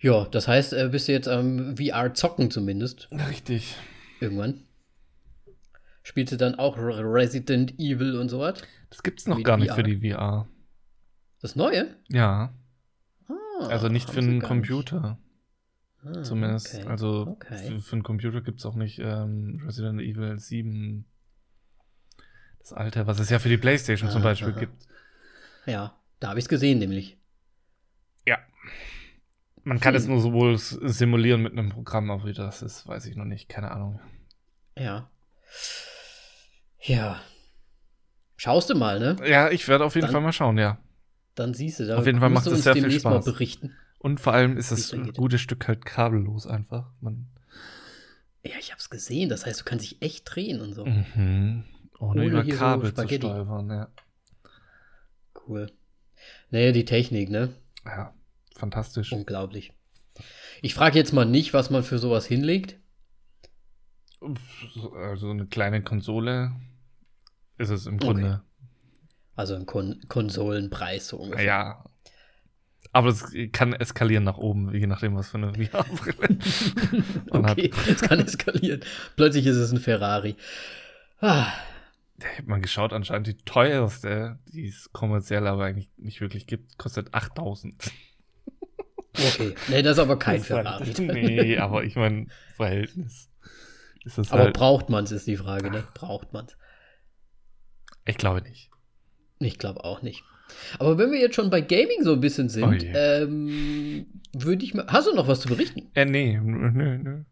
Ja, 0.00 0.24
das 0.24 0.48
heißt, 0.48 0.72
äh, 0.72 0.88
bist 0.90 1.06
du 1.08 1.12
jetzt 1.12 1.28
am 1.28 1.76
VR 1.76 2.14
zocken 2.14 2.50
zumindest. 2.50 3.08
Richtig. 3.12 3.76
Irgendwann. 4.20 4.62
Spielst 6.02 6.32
du 6.32 6.36
dann 6.36 6.54
auch 6.56 6.76
Re- 6.78 7.02
Resident 7.04 7.78
Evil 7.78 8.16
und 8.18 8.28
sowas? 8.28 8.62
Das 8.88 9.02
gibt's 9.02 9.26
noch 9.26 9.38
Wie 9.38 9.42
gar 9.42 9.56
nicht 9.56 9.68
VR. 9.70 9.76
für 9.76 9.82
die 9.82 10.10
VR. 10.10 10.48
Das 11.40 11.56
Neue? 11.56 11.94
Ja. 12.08 12.54
Ah, 13.28 13.66
Also 13.68 13.88
nicht 13.88 14.10
für 14.10 14.18
einen 14.20 14.40
Computer. 14.42 15.18
Ah, 16.02 16.22
Zumindest, 16.22 16.74
okay. 16.76 16.86
also 16.86 17.26
okay. 17.28 17.56
Für, 17.68 17.78
für 17.80 17.92
einen 17.92 18.02
Computer 18.02 18.40
gibt 18.40 18.60
es 18.60 18.66
auch 18.66 18.74
nicht 18.74 18.98
ähm, 18.98 19.60
Resident 19.66 20.00
Evil 20.00 20.38
7. 20.38 21.04
Das 22.58 22.72
alte, 22.72 23.06
was 23.06 23.20
es 23.20 23.28
ja 23.30 23.38
für 23.38 23.50
die 23.50 23.58
Playstation 23.58 24.08
ah, 24.08 24.12
zum 24.12 24.22
Beispiel 24.22 24.52
gibt. 24.58 24.86
Ja, 25.66 25.94
da 26.18 26.28
habe 26.30 26.38
ich 26.38 26.44
es 26.46 26.48
gesehen, 26.48 26.78
nämlich. 26.78 27.18
Ja. 28.26 28.38
Man 29.64 29.80
kann 29.80 29.94
hm. 29.94 30.00
es 30.00 30.06
nur 30.06 30.20
sowohl 30.20 30.58
simulieren 30.58 31.42
mit 31.42 31.52
einem 31.52 31.70
Programm, 31.70 32.10
aber 32.10 32.26
wie 32.26 32.32
das 32.32 32.62
ist, 32.62 32.86
weiß 32.86 33.06
ich 33.06 33.16
noch 33.16 33.24
nicht. 33.24 33.48
Keine 33.48 33.70
Ahnung. 33.70 34.00
Ja. 34.76 35.10
Ja. 36.80 37.20
Schaust 38.36 38.70
du 38.70 38.74
mal, 38.74 38.98
ne? 38.98 39.16
Ja, 39.28 39.50
ich 39.50 39.68
werde 39.68 39.84
auf 39.84 39.94
jeden 39.94 40.06
dann, 40.06 40.12
Fall 40.12 40.22
mal 40.22 40.32
schauen, 40.32 40.56
ja. 40.56 40.78
Dann 41.34 41.52
siehst 41.52 41.80
du, 41.80 41.86
da 41.86 41.98
auf 41.98 42.06
jeden 42.06 42.20
Fall 42.20 42.30
macht 42.30 42.46
es 42.46 42.64
sehr 42.64 42.74
viel 42.74 42.90
Spaß. 42.90 43.04
Mal 43.26 43.32
berichten. 43.32 43.76
Und 43.98 44.18
vor 44.18 44.32
allem 44.32 44.56
ist 44.56 44.72
das 44.72 44.92
ein 44.92 45.12
gutes 45.12 45.42
Stück 45.42 45.68
halt 45.68 45.84
kabellos 45.84 46.46
einfach. 46.46 46.90
Man 47.00 47.26
ja, 48.42 48.54
ich 48.58 48.72
hab's 48.72 48.88
gesehen. 48.88 49.28
Das 49.28 49.44
heißt, 49.44 49.60
du 49.60 49.64
kannst 49.64 49.84
dich 49.84 50.00
echt 50.02 50.24
drehen 50.24 50.60
und 50.60 50.72
so. 50.72 50.86
Mhm. 50.86 51.64
Ohne, 51.98 52.22
Ohne 52.22 52.24
über 52.24 52.44
Kabel 52.44 52.94
so 52.94 53.02
zu 53.02 53.14
stolpern, 53.14 53.68
ja. 53.68 53.88
Cool. 55.46 55.70
Naja, 56.50 56.72
die 56.72 56.86
Technik, 56.86 57.28
ne? 57.30 57.50
Ja, 57.84 58.14
fantastisch. 58.60 59.12
Unglaublich. 59.12 59.72
Ich 60.62 60.74
frage 60.74 60.98
jetzt 60.98 61.12
mal 61.12 61.24
nicht, 61.24 61.54
was 61.54 61.70
man 61.70 61.82
für 61.82 61.98
sowas 61.98 62.26
hinlegt. 62.26 62.78
Also 64.94 65.30
eine 65.30 65.46
kleine 65.46 65.82
Konsole 65.82 66.52
ist 67.56 67.70
es 67.70 67.86
im 67.86 67.98
Grunde. 67.98 68.42
Okay. 68.44 68.76
Also 69.34 69.54
ein 69.54 69.64
Kon 69.64 70.00
Konsolenpreis 70.08 71.08
so 71.08 71.16
ungefähr. 71.16 71.44
Ja, 71.44 71.84
aber 72.92 73.08
es 73.08 73.32
kann 73.52 73.72
eskalieren 73.72 74.24
nach 74.24 74.38
oben, 74.38 74.74
je 74.74 74.86
nachdem, 74.86 75.14
was 75.14 75.30
für 75.30 75.38
eine 75.38 75.54
VR-Brille 75.54 76.38
man 77.32 77.50
okay, 77.50 77.70
hat. 77.72 77.88
es 77.88 78.00
kann 78.02 78.18
eskalieren. 78.18 78.80
Plötzlich 79.16 79.46
ist 79.46 79.56
es 79.56 79.72
ein 79.72 79.78
Ferrari. 79.78 80.36
Ah. 81.20 81.46
Ich 82.18 82.38
habe 82.38 82.48
mal 82.48 82.60
geschaut, 82.60 82.92
anscheinend 82.92 83.28
die 83.28 83.36
teuerste, 83.38 84.38
die 84.52 84.68
es 84.68 84.92
kommerziell 84.92 85.46
aber 85.46 85.64
eigentlich 85.64 85.88
nicht 85.96 86.20
wirklich 86.20 86.46
gibt, 86.46 86.76
kostet 86.76 87.14
8000. 87.14 87.90
Okay, 89.16 89.54
nee, 89.68 89.82
das 89.82 89.92
ist 89.92 89.98
aber 89.98 90.18
kein. 90.18 90.42
Halt, 90.48 90.98
nee, 90.98 91.58
aber 91.58 91.84
ich 91.84 91.96
meine, 91.96 92.26
Verhältnis. 92.56 93.28
aber 94.30 94.44
halt, 94.44 94.54
braucht 94.54 94.88
man 94.88 95.04
es, 95.04 95.12
ist 95.12 95.26
die 95.26 95.36
Frage, 95.36 95.70
ne? 95.70 95.84
Braucht 95.94 96.32
man 96.32 96.46
es? 96.46 96.56
Ich 98.06 98.16
glaube 98.16 98.42
nicht. 98.42 98.70
Ich 99.40 99.58
glaube 99.58 99.84
auch 99.84 100.02
nicht. 100.02 100.22
Aber 100.78 100.98
wenn 100.98 101.12
wir 101.12 101.20
jetzt 101.20 101.36
schon 101.36 101.50
bei 101.50 101.60
Gaming 101.60 102.02
so 102.02 102.12
ein 102.12 102.20
bisschen 102.20 102.48
sind, 102.48 102.64
oh 102.64 102.96
ähm, 102.96 104.06
würde 104.32 104.64
ich 104.64 104.74
mal. 104.74 104.86
Hast 104.88 105.06
du 105.06 105.14
noch 105.14 105.28
was 105.28 105.40
zu 105.40 105.48
berichten? 105.48 105.90
Äh, 105.94 106.04
nee, 106.04 106.38
nö, 106.42 106.98
nö. 106.98 107.24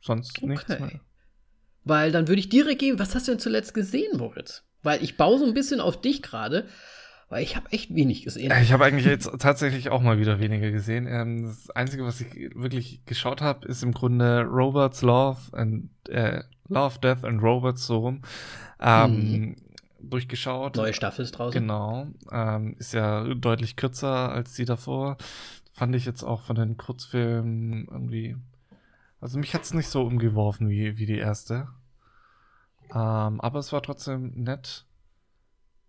Sonst 0.00 0.38
okay. 0.38 0.46
nichts 0.46 0.68
mehr. 0.68 1.00
Weil 1.84 2.12
dann 2.12 2.28
würde 2.28 2.40
ich 2.40 2.48
direkt 2.48 2.80
gehen, 2.80 2.98
was 2.98 3.14
hast 3.14 3.28
du 3.28 3.32
denn 3.32 3.40
zuletzt 3.40 3.74
gesehen, 3.74 4.16
Moritz? 4.16 4.64
Weil 4.82 5.02
ich 5.02 5.16
baue 5.16 5.38
so 5.38 5.44
ein 5.44 5.54
bisschen 5.54 5.80
auf 5.80 6.00
dich 6.00 6.22
gerade, 6.22 6.68
weil 7.32 7.42
ich 7.42 7.56
habe 7.56 7.72
echt 7.72 7.94
wenig 7.94 8.24
gesehen. 8.24 8.50
Äh, 8.50 8.62
ich 8.62 8.72
habe 8.72 8.84
eigentlich 8.84 9.06
jetzt 9.06 9.30
tatsächlich 9.38 9.88
auch 9.88 10.02
mal 10.02 10.18
wieder 10.18 10.38
weniger 10.38 10.70
gesehen. 10.70 11.06
Ähm, 11.08 11.44
das 11.44 11.70
Einzige, 11.70 12.04
was 12.04 12.20
ich 12.20 12.54
wirklich 12.54 13.06
geschaut 13.06 13.40
habe, 13.40 13.66
ist 13.66 13.82
im 13.82 13.92
Grunde 13.92 14.42
Robots 14.42 15.00
Love 15.00 15.38
and 15.52 15.88
äh, 16.08 16.42
Love, 16.68 16.98
Death 17.00 17.24
and 17.24 17.42
Robots 17.42 17.86
so 17.86 17.98
rum. 17.98 18.22
Ähm, 18.80 19.14
mhm 19.14 19.56
durchgeschaut. 20.04 20.74
Neue 20.76 20.92
Staffel 20.92 21.24
ist 21.24 21.32
draußen. 21.32 21.60
Genau. 21.60 22.08
Ähm, 22.32 22.74
ist 22.78 22.92
ja 22.92 23.22
deutlich 23.34 23.76
kürzer 23.76 24.32
als 24.32 24.52
die 24.54 24.64
davor. 24.64 25.16
Fand 25.72 25.94
ich 25.94 26.04
jetzt 26.04 26.24
auch 26.24 26.42
von 26.42 26.56
den 26.56 26.76
Kurzfilmen 26.76 27.86
irgendwie. 27.88 28.36
Also 29.20 29.38
mich 29.38 29.54
hat 29.54 29.62
es 29.62 29.74
nicht 29.74 29.88
so 29.88 30.02
umgeworfen 30.02 30.68
wie, 30.68 30.98
wie 30.98 31.06
die 31.06 31.18
erste. 31.18 31.68
Ähm, 32.90 33.40
aber 33.40 33.60
es 33.60 33.72
war 33.72 33.80
trotzdem 33.80 34.32
nett. 34.34 34.86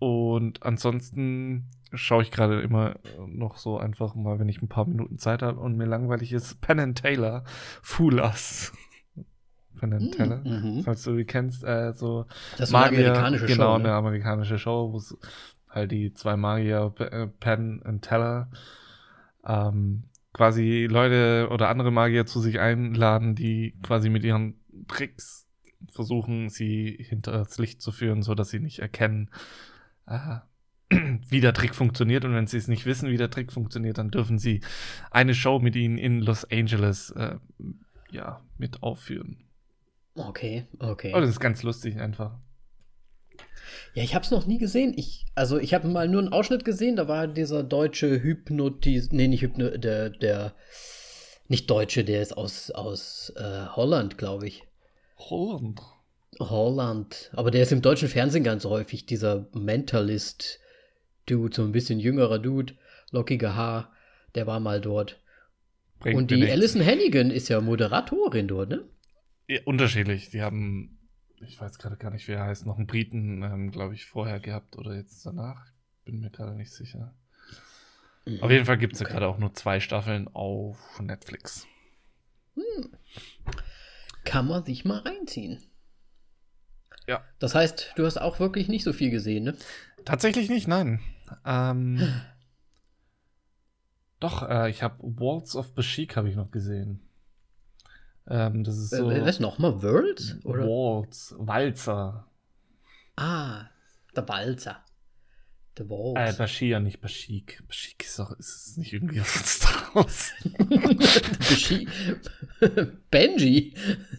Und 0.04 0.64
ansonsten 0.64 1.70
schaue 1.94 2.24
ich 2.24 2.32
gerade 2.32 2.60
immer 2.60 2.96
noch 3.26 3.56
so 3.56 3.78
einfach 3.78 4.16
mal, 4.16 4.38
wenn 4.38 4.50
ich 4.50 4.62
ein 4.62 4.68
paar 4.68 4.86
Minuten 4.86 5.18
Zeit 5.18 5.42
habe 5.42 5.62
und 5.62 5.78
mir 5.78 5.86
langweilig 5.86 6.34
ist, 6.34 6.60
Penn 6.60 6.82
and 6.82 7.02
Taylor, 7.02 7.46
Fool 7.82 8.20
Us 8.20 8.74
von 9.76 9.92
den 9.92 10.12
Teller, 10.12 10.42
mhm. 10.44 10.84
falls 10.84 11.04
du 11.04 11.16
die 11.16 11.24
kennst, 11.24 11.64
äh, 11.64 11.94
so 11.94 12.26
das 12.58 12.68
ist 12.68 12.74
Magier, 12.74 13.00
eine 13.00 13.08
amerikanische 13.08 13.46
genau, 13.46 13.56
Show. 13.56 13.78
Genau, 13.78 13.90
eine 13.90 13.94
amerikanische 13.94 14.60
Show, 14.60 14.92
wo 14.92 14.98
es 14.98 15.18
halt 15.70 15.92
die 15.92 16.14
zwei 16.14 16.36
Magier, 16.36 16.94
äh, 17.00 17.28
Penn 17.28 17.82
und 17.82 18.02
Teller, 18.02 18.50
ähm, 19.46 20.04
quasi 20.34 20.86
Leute 20.90 21.48
oder 21.50 21.70
andere 21.70 21.92
Magier 21.92 22.26
zu 22.26 22.42
sich 22.42 22.60
einladen, 22.60 23.36
die 23.36 23.78
quasi 23.84 24.10
mit 24.10 24.26
ihren 24.26 24.60
Tricks 24.90 25.48
versuchen, 25.92 26.50
sie 26.50 26.98
hinter 27.08 27.32
das 27.32 27.58
Licht 27.58 27.82
zu 27.82 27.94
führen, 27.94 28.22
so 28.22 28.36
dass 28.36 28.50
sie 28.50 28.60
nicht 28.60 28.80
erkennen, 28.80 29.30
äh, 30.08 30.38
wie 31.30 31.42
der 31.42 31.54
Trick 31.54 31.76
funktioniert. 31.76 32.26
Und 32.26 32.34
wenn 32.34 32.48
sie 32.48 32.58
es 32.58 32.68
nicht 32.68 32.86
wissen, 32.86 33.10
wie 33.10 33.18
der 33.18 33.30
Trick 33.30 33.52
funktioniert, 33.52 33.98
dann 33.98 34.12
dürfen 34.12 34.38
sie 34.38 34.62
eine 35.12 35.34
Show 35.34 35.60
mit 35.60 35.76
ihnen 35.76 35.98
in 35.98 36.22
Los 36.22 36.46
Angeles 36.52 37.12
äh, 37.12 37.36
ja, 38.12 38.42
mit 38.58 38.84
aufführen. 38.84 39.44
Okay, 40.16 40.68
okay. 40.80 41.12
Oh, 41.16 41.20
das 41.20 41.30
ist 41.30 41.40
ganz 41.40 41.64
lustig 41.64 42.00
einfach. 42.00 42.38
Ja, 43.96 44.04
ich 44.04 44.14
habe 44.14 44.24
es 44.24 44.32
noch 44.32 44.46
nie 44.46 44.60
gesehen. 44.60 44.94
Ich, 44.96 45.26
also 45.34 45.58
ich 45.58 45.74
habe 45.74 45.88
mal 45.88 46.08
nur 46.08 46.22
einen 46.22 46.34
Ausschnitt 46.34 46.66
gesehen. 46.66 46.96
Da 46.96 47.08
war 47.08 47.28
dieser 47.28 47.64
deutsche 47.64 48.22
Hypnotis, 48.22 49.12
nee, 49.12 49.28
nicht 49.28 49.42
Hypno, 49.42 49.70
der, 49.78 50.12
der, 50.12 50.54
nicht 51.48 51.70
Deutsche, 51.70 52.04
der 52.04 52.22
ist 52.22 52.38
aus 52.38 52.72
aus 52.72 53.34
äh, 53.36 53.66
Holland, 53.68 54.18
glaube 54.18 54.48
ich. 54.48 54.64
Holland. 55.18 55.82
Holland. 56.40 57.32
Aber 57.34 57.52
der 57.52 57.64
ist 57.64 57.72
im 57.72 57.82
deutschen 57.82 58.08
Fernsehen 58.08 58.44
ganz 58.44 58.66
häufig. 58.66 59.06
Dieser 59.06 59.48
Mentalist-Dude, 59.54 61.56
so 61.56 61.64
ein 61.64 61.72
bisschen 61.72 62.00
jüngerer 62.00 62.40
Dude, 62.40 62.74
lockiger 63.12 63.56
Haar. 63.56 63.92
Der 64.36 64.48
war 64.48 64.60
mal 64.60 64.82
dort. 64.82 65.20
Bringt 66.00 66.18
Und 66.18 66.32
die 66.32 66.50
Alison 66.50 66.86
Hannigan 66.86 67.32
ist 67.32 67.50
ja 67.50 67.62
Moderatorin 67.62 68.48
dort, 68.48 68.70
ne? 68.70 68.84
Ja, 69.48 69.60
unterschiedlich. 69.66 70.30
Die 70.32 70.42
haben, 70.42 71.00
ich 71.40 71.60
weiß 71.60 71.80
gerade 71.80 71.98
gar 71.98 72.12
nicht, 72.12 72.28
wie 72.28 72.34
er 72.34 72.44
heißt, 72.44 72.66
noch 72.66 72.78
einen 72.78 72.88
Briten, 72.88 73.44
ähm, 73.44 73.72
glaube 73.72 73.94
ich, 73.94 74.06
vorher 74.06 74.40
gehabt 74.40 74.78
oder 74.78 74.96
jetzt 74.96 75.26
danach. 75.26 75.66
Bin 76.04 76.20
mir 76.20 76.30
gerade 76.30 76.56
nicht 76.56 76.72
sicher. 76.72 77.14
Mhm. 78.26 78.42
Auf 78.42 78.52
jeden 78.52 78.66
Fall 78.66 78.78
gibt 78.78 78.96
es 78.96 79.02
okay. 79.02 79.10
ja 79.10 79.20
gerade 79.20 79.28
auch 79.28 79.38
nur 79.38 79.54
zwei 79.54 79.80
Staffeln 79.80 80.28
auf 80.34 81.00
Netflix. 81.00 81.68
Hm. 82.56 82.92
Kann 84.26 84.48
man 84.48 84.64
sich 84.64 84.86
mal 84.86 85.00
reinziehen. 85.00 85.62
Ja. 87.08 87.24
Das 87.40 87.56
heißt, 87.56 87.94
du 87.96 88.06
hast 88.06 88.18
auch 88.18 88.40
wirklich 88.40 88.68
nicht 88.68 88.84
so 88.84 88.94
viel 88.94 89.12
gesehen, 89.12 89.44
ne? 89.44 89.56
Tatsächlich 90.06 90.50
nicht, 90.50 90.68
nein. 90.68 91.00
Ähm, 91.46 92.00
doch, 94.20 94.48
äh, 94.48 94.70
ich 94.70 94.84
habe 94.84 94.96
Walls 95.00 95.56
of 95.56 95.74
Bashik 95.74 96.16
habe 96.16 96.30
ich 96.30 96.36
noch 96.36 96.52
gesehen. 96.52 97.02
Ähm, 98.28 98.64
das 98.64 98.78
ist 98.78 98.92
so. 98.92 99.10
Äh, 99.10 99.26
was 99.26 99.40
nochmal? 99.40 99.82
Worlds? 99.82 100.38
Oder? 100.46 100.64
Waltz, 100.64 101.36
Walzer. 101.38 102.28
Ah, 103.16 103.66
der 104.16 104.28
Walzer. 104.28 104.84
Der 105.78 105.90
Waltz. 105.90 106.36
Äh, 106.36 106.38
Bashir, 106.38 106.80
nicht 106.80 107.02
Bashik. 107.02 107.64
Bashik 107.68 108.04
ist 108.04 108.20
doch, 108.20 108.32
ist 108.38 108.68
es 108.68 108.78
nicht 108.78 108.94
irgendwie 108.94 109.22
aus 109.22 109.28
Star 109.28 109.96
Wars? 109.96 110.32
Bashik. 111.40 111.90
Benji. 113.10 113.74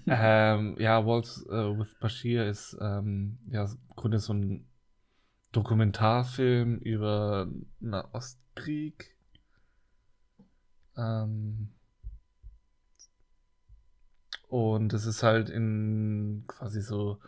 Ähm, 0.06 0.76
ja, 0.78 1.06
Waltz 1.06 1.44
uh, 1.46 1.78
with 1.78 1.94
Bashir 2.00 2.48
ist, 2.48 2.76
ähm, 2.80 3.38
ja, 3.50 3.64
im 3.64 3.94
Grunde 3.94 4.18
so 4.18 4.32
ein 4.34 4.66
Dokumentarfilm 5.52 6.78
über 6.78 7.48
Ostkrieg. 8.12 9.14
Ähm, 10.96 11.68
und 14.48 14.92
es 14.92 15.06
ist 15.06 15.22
halt 15.22 15.50
in 15.50 16.44
quasi 16.48 16.80
so, 16.80 17.20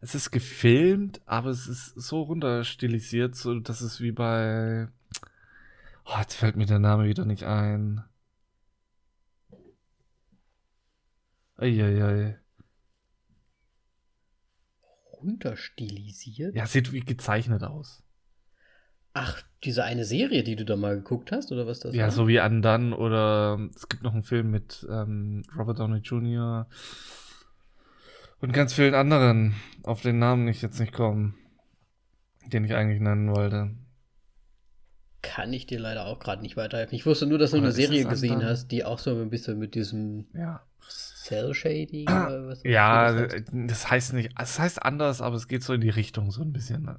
es 0.00 0.14
ist 0.14 0.30
gefilmt, 0.30 1.20
aber 1.26 1.50
es 1.50 1.66
ist 1.66 1.94
so 1.94 2.22
runterstilisiert, 2.22 3.34
so 3.36 3.58
dass 3.60 3.80
es 3.80 4.00
wie 4.00 4.12
bei, 4.12 4.88
oh, 6.06 6.18
jetzt 6.18 6.34
fällt 6.34 6.56
mir 6.56 6.66
der 6.66 6.78
Name 6.78 7.04
wieder 7.06 7.24
nicht 7.24 7.44
ein. 7.44 8.02
Eieiei. 11.58 12.38
Runterstilisiert? 15.12 16.54
Ja, 16.54 16.66
sieht 16.66 16.92
wie 16.92 17.00
gezeichnet 17.00 17.62
aus. 17.62 18.02
Ach, 19.12 19.42
diese 19.64 19.84
eine 19.84 20.04
Serie, 20.04 20.44
die 20.44 20.56
du 20.56 20.64
da 20.64 20.76
mal 20.76 20.96
geguckt 20.96 21.32
hast, 21.32 21.50
oder 21.52 21.66
was 21.66 21.80
das 21.80 21.94
Ja, 21.94 22.04
war? 22.04 22.10
so 22.10 22.28
wie 22.28 22.40
Undone 22.40 22.96
oder 22.96 23.58
es 23.74 23.88
gibt 23.88 24.02
noch 24.02 24.14
einen 24.14 24.22
Film 24.22 24.50
mit 24.50 24.86
ähm, 24.88 25.42
Robert 25.58 25.78
Downey 25.80 25.98
Jr. 25.98 26.68
und 28.40 28.52
ganz 28.52 28.72
vielen 28.74 28.94
anderen, 28.94 29.54
auf 29.82 30.02
den 30.02 30.18
Namen 30.18 30.48
ich 30.48 30.62
jetzt 30.62 30.80
nicht 30.80 30.92
komme, 30.92 31.34
den 32.46 32.64
ich 32.64 32.74
eigentlich 32.74 33.00
nennen 33.00 33.30
wollte. 33.30 33.70
kann 35.22 35.52
ich 35.52 35.66
dir 35.66 35.78
leider 35.78 36.06
auch 36.06 36.18
gerade 36.18 36.42
nicht 36.42 36.56
weiterhelfen. 36.56 36.94
Ich 36.96 37.04
wusste 37.06 37.26
nur, 37.26 37.38
dass 37.38 37.50
du 37.50 37.58
Oder 37.58 37.66
eine 37.66 37.72
Serie 37.72 38.02
es 38.04 38.08
gesehen 38.08 38.42
hast, 38.44 38.68
die 38.68 38.84
auch 38.84 38.98
so 38.98 39.10
ein 39.10 39.30
bisschen 39.30 39.58
mit 39.58 39.74
diesem 39.74 40.26
Ja. 40.34 40.62
Cell 40.88 41.54
Shading 41.54 42.08
oder 42.08 42.46
was? 42.48 42.62
Ja, 42.64 43.14
wie 43.14 43.22
das 43.22 43.32
heißt. 43.34 43.50
das 43.52 43.90
heißt 43.90 44.12
nicht, 44.14 44.30
es 44.38 44.58
heißt 44.58 44.82
anders, 44.82 45.20
aber 45.20 45.36
es 45.36 45.46
geht 45.46 45.62
so 45.62 45.72
in 45.74 45.80
die 45.82 45.90
Richtung 45.90 46.30
so 46.32 46.42
ein 46.42 46.52
bisschen. 46.52 46.82
ne? 46.84 46.98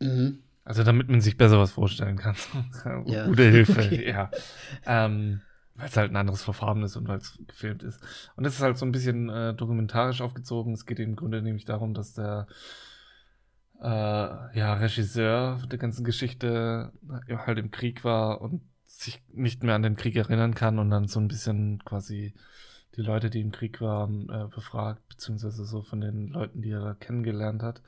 Mhm. 0.00 0.38
Also 0.64 0.82
damit 0.82 1.08
man 1.08 1.20
sich 1.20 1.36
besser 1.36 1.58
was 1.58 1.72
vorstellen 1.72 2.16
kann. 2.16 2.36
Ja. 3.06 3.26
Gute 3.26 3.50
Hilfe, 3.50 3.80
Okay. 3.84 4.08
ja. 4.08 4.30
Ähm, 4.86 5.40
weil 5.76 5.86
es 5.86 5.96
halt 5.96 6.10
ein 6.10 6.16
anderes 6.16 6.42
Verfahren 6.42 6.82
ist 6.82 6.96
und 6.96 7.08
weil 7.08 7.18
es 7.18 7.38
gefilmt 7.46 7.82
ist. 7.82 8.00
Und 8.36 8.44
es 8.44 8.54
ist 8.54 8.62
halt 8.62 8.78
so 8.78 8.86
ein 8.86 8.92
bisschen 8.92 9.28
äh, 9.28 9.54
dokumentarisch 9.54 10.20
aufgezogen. 10.20 10.72
Es 10.72 10.86
geht 10.86 10.98
im 10.98 11.16
Grunde 11.16 11.42
nämlich 11.42 11.64
darum, 11.64 11.94
dass 11.94 12.14
der 12.14 12.46
äh, 13.80 14.58
ja, 14.58 14.74
Regisseur 14.74 15.60
der 15.70 15.78
ganzen 15.78 16.04
Geschichte 16.04 16.92
äh, 17.28 17.36
halt 17.36 17.58
im 17.58 17.70
Krieg 17.70 18.04
war 18.04 18.40
und 18.40 18.62
sich 18.84 19.22
nicht 19.32 19.62
mehr 19.62 19.74
an 19.74 19.82
den 19.82 19.96
Krieg 19.96 20.16
erinnern 20.16 20.54
kann 20.54 20.78
und 20.78 20.90
dann 20.90 21.08
so 21.08 21.20
ein 21.20 21.28
bisschen 21.28 21.84
quasi 21.84 22.34
die 22.96 23.02
Leute, 23.02 23.28
die 23.28 23.42
im 23.42 23.52
Krieg 23.52 23.80
waren, 23.82 24.30
äh, 24.30 24.48
befragt, 24.48 25.06
beziehungsweise 25.08 25.66
so 25.66 25.82
von 25.82 26.00
den 26.00 26.28
Leuten, 26.28 26.62
die 26.62 26.70
er 26.70 26.80
da 26.80 26.94
kennengelernt 26.94 27.62
hat, 27.62 27.82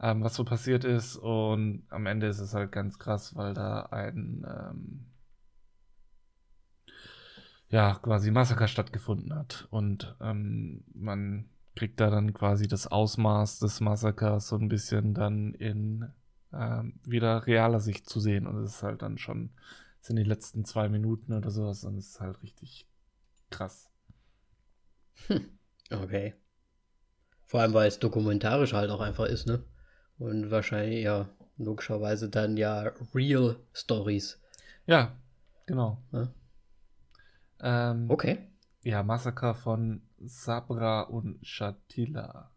ähm, 0.00 0.24
was 0.24 0.34
so 0.34 0.44
passiert 0.44 0.82
ist. 0.82 1.16
Und 1.16 1.84
am 1.90 2.06
Ende 2.06 2.26
ist 2.26 2.40
es 2.40 2.52
halt 2.54 2.72
ganz 2.72 2.98
krass, 2.98 3.36
weil 3.36 3.54
da 3.54 3.82
ein 3.92 4.44
ähm, 4.44 5.06
ja, 7.74 7.94
quasi 7.96 8.30
Massaker 8.30 8.68
stattgefunden 8.68 9.34
hat. 9.34 9.66
Und 9.68 10.14
ähm, 10.20 10.84
man 10.94 11.50
kriegt 11.74 11.98
da 11.98 12.08
dann 12.08 12.32
quasi 12.32 12.68
das 12.68 12.86
Ausmaß 12.86 13.58
des 13.58 13.80
Massakers 13.80 14.46
so 14.46 14.56
ein 14.56 14.68
bisschen 14.68 15.12
dann 15.12 15.54
in 15.54 16.08
ähm, 16.52 17.00
wieder 17.04 17.48
realer 17.48 17.80
Sicht 17.80 18.08
zu 18.08 18.20
sehen. 18.20 18.46
Und 18.46 18.58
es 18.58 18.76
ist 18.76 18.82
halt 18.84 19.02
dann 19.02 19.18
schon, 19.18 19.50
sind 20.00 20.14
die 20.14 20.22
letzten 20.22 20.64
zwei 20.64 20.88
Minuten 20.88 21.32
oder 21.32 21.50
sowas 21.50 21.82
und 21.82 21.98
es 21.98 22.10
ist 22.10 22.20
halt 22.20 22.40
richtig 22.44 22.86
krass. 23.50 23.90
Okay. 25.90 26.34
Vor 27.44 27.60
allem, 27.60 27.74
weil 27.74 27.88
es 27.88 27.98
dokumentarisch 27.98 28.72
halt 28.72 28.90
auch 28.90 29.00
einfach 29.00 29.26
ist, 29.26 29.46
ne? 29.46 29.62
Und 30.18 30.50
wahrscheinlich, 30.50 31.04
ja, 31.04 31.28
logischerweise 31.58 32.30
dann 32.30 32.56
ja 32.56 32.92
Real 33.14 33.56
Stories. 33.72 34.40
Ja, 34.86 35.16
genau. 35.66 36.02
Ja. 36.12 36.32
Ähm, 37.64 38.10
Okay. 38.10 38.46
Ja, 38.82 39.02
Massaker 39.02 39.54
von 39.54 40.02
Sabra 40.18 41.00
und 41.02 41.44
Shatila. 41.44 42.50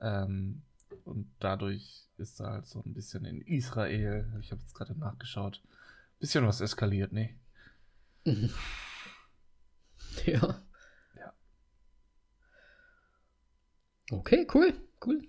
Ähm, 0.00 0.62
und 1.04 1.30
dadurch 1.38 2.08
ist 2.16 2.40
da 2.40 2.52
halt 2.52 2.66
so 2.66 2.82
ein 2.82 2.94
bisschen 2.94 3.24
in 3.26 3.42
Israel, 3.42 4.32
ich 4.40 4.50
habe 4.50 4.62
jetzt 4.62 4.74
gerade 4.74 4.98
nachgeschaut, 4.98 5.62
bisschen 6.18 6.46
was 6.46 6.60
eskaliert, 6.62 7.12
ne? 7.12 7.36
Mhm. 8.24 8.50
Ja. 10.24 10.62
Ja. 11.14 11.32
Okay, 14.10 14.46
cool, 14.54 14.72
cool. 15.04 15.28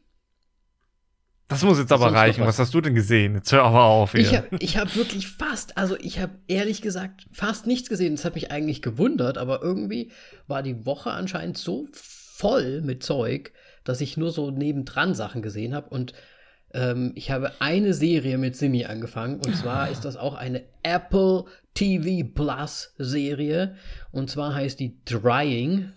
Das 1.48 1.64
muss 1.64 1.80
jetzt 1.80 1.94
aber 1.94 2.14
reichen. 2.14 2.42
was? 2.42 2.48
Was 2.48 2.60
hast 2.60 2.74
du 2.74 2.82
denn 2.82 2.94
gesehen? 2.94 3.36
Jetzt 3.36 3.52
hör 3.54 3.64
aber 3.64 3.84
auf. 3.84 4.14
Ich 4.16 4.30
hier. 4.30 4.40
habe 4.40 4.58
ich 4.60 4.78
hab 4.78 4.96
wirklich 4.96 5.28
fast, 5.28 5.78
also 5.78 5.96
ich 5.98 6.20
habe 6.20 6.34
ehrlich 6.48 6.82
gesagt 6.82 7.26
fast 7.32 7.68
nichts 7.68 7.88
gesehen. 7.88 8.16
Das 8.16 8.26
hat 8.26 8.36
mich 8.36 8.52
eigentlich 8.52 8.82
gewundert, 8.82 9.38
aber 9.38 9.62
irgendwie 9.62 10.12
war 10.48 10.62
die 10.62 10.86
Woche 10.86 11.12
anscheinend 11.12 11.58
so 11.58 11.88
voll 11.94 12.82
mit 12.82 13.02
Zeug, 13.02 13.54
dass 13.86 14.02
ich 14.02 14.18
nur 14.18 14.32
so 14.32 14.52
nebendran 14.52 15.16
Sachen 15.16 15.42
gesehen 15.42 15.74
habe. 15.74 15.90
Und 15.90 16.14
ähm, 16.74 17.14
ich 17.16 17.32
habe 17.32 17.54
eine 17.60 17.94
Serie 17.94 18.38
mit 18.38 18.58
Simi 18.58 18.84
angefangen. 18.84 19.40
Und 19.40 19.56
zwar 19.56 19.90
ist 19.92 20.04
das 20.04 20.18
auch 20.18 20.36
eine 20.36 20.66
Apple 20.84 21.46
TV 21.74 22.28
Plus 22.28 22.94
Serie. 22.98 23.76
Und 24.12 24.30
zwar 24.30 24.54
heißt 24.54 24.82
die 24.82 25.00
Drying. 25.06 25.94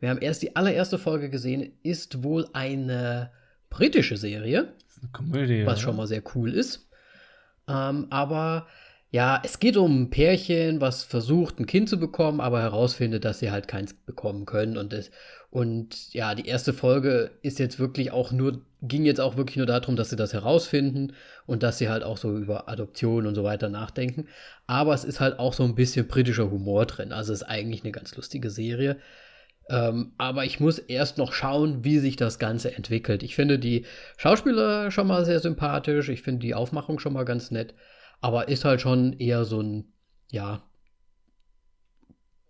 Wir 0.00 0.10
haben 0.10 0.20
erst 0.20 0.42
die 0.42 0.56
allererste 0.56 0.98
Folge 0.98 1.30
gesehen. 1.30 1.72
Ist 1.84 2.24
wohl 2.24 2.48
eine 2.52 3.30
britische 3.70 4.16
Serie 4.16 4.74
eine 5.00 5.10
Komödie. 5.12 5.66
was 5.66 5.80
schon 5.80 5.96
mal 5.96 6.06
sehr 6.06 6.22
cool 6.34 6.52
ist. 6.52 6.88
Ähm, 7.68 8.06
aber 8.10 8.66
ja, 9.10 9.40
es 9.42 9.58
geht 9.58 9.78
um 9.78 10.02
ein 10.02 10.10
Pärchen, 10.10 10.82
was 10.82 11.02
versucht, 11.02 11.58
ein 11.58 11.66
Kind 11.66 11.88
zu 11.88 11.98
bekommen, 11.98 12.40
aber 12.40 12.60
herausfindet, 12.60 13.24
dass 13.24 13.38
sie 13.38 13.50
halt 13.50 13.66
keins 13.66 13.94
bekommen 13.94 14.44
können. 14.44 14.76
Und, 14.76 14.92
das, 14.92 15.10
und 15.50 16.12
ja, 16.12 16.34
die 16.34 16.46
erste 16.46 16.74
Folge 16.74 17.30
ist 17.40 17.58
jetzt 17.58 17.78
wirklich 17.78 18.10
auch 18.12 18.32
nur, 18.32 18.60
ging 18.82 19.06
jetzt 19.06 19.20
auch 19.20 19.38
wirklich 19.38 19.56
nur 19.56 19.64
darum, 19.64 19.96
dass 19.96 20.10
sie 20.10 20.16
das 20.16 20.34
herausfinden 20.34 21.14
und 21.46 21.62
dass 21.62 21.78
sie 21.78 21.88
halt 21.88 22.02
auch 22.02 22.18
so 22.18 22.36
über 22.36 22.68
Adoption 22.68 23.26
und 23.26 23.34
so 23.34 23.44
weiter 23.44 23.70
nachdenken. 23.70 24.28
Aber 24.66 24.92
es 24.92 25.04
ist 25.04 25.20
halt 25.20 25.38
auch 25.38 25.54
so 25.54 25.64
ein 25.64 25.74
bisschen 25.74 26.06
britischer 26.06 26.50
Humor 26.50 26.84
drin. 26.84 27.12
Also 27.12 27.32
es 27.32 27.40
ist 27.40 27.48
eigentlich 27.48 27.84
eine 27.84 27.92
ganz 27.92 28.14
lustige 28.14 28.50
Serie. 28.50 28.98
Ähm, 29.70 30.12
aber 30.18 30.44
ich 30.44 30.60
muss 30.60 30.78
erst 30.78 31.18
noch 31.18 31.32
schauen, 31.32 31.84
wie 31.84 31.98
sich 31.98 32.16
das 32.16 32.38
Ganze 32.38 32.74
entwickelt. 32.74 33.22
Ich 33.22 33.34
finde 33.34 33.58
die 33.58 33.84
Schauspieler 34.16 34.90
schon 34.90 35.06
mal 35.06 35.24
sehr 35.24 35.40
sympathisch. 35.40 36.08
Ich 36.08 36.22
finde 36.22 36.40
die 36.40 36.54
Aufmachung 36.54 36.98
schon 36.98 37.12
mal 37.12 37.24
ganz 37.24 37.50
nett. 37.50 37.74
Aber 38.20 38.48
ist 38.48 38.64
halt 38.64 38.80
schon 38.80 39.12
eher 39.18 39.44
so 39.44 39.60
ein, 39.60 39.92
ja, 40.30 40.62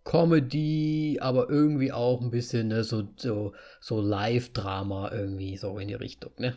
Comedy, 0.05 1.19
aber 1.21 1.51
irgendwie 1.51 1.93
auch 1.93 2.23
ein 2.23 2.31
bisschen 2.31 2.69
ne, 2.69 2.83
so, 2.83 3.09
so, 3.17 3.53
so 3.79 4.01
Live-Drama 4.01 5.13
irgendwie 5.13 5.59
so 5.59 5.79
in 5.79 5.89
die 5.89 5.95
Richtung, 5.95 6.33
ne? 6.39 6.57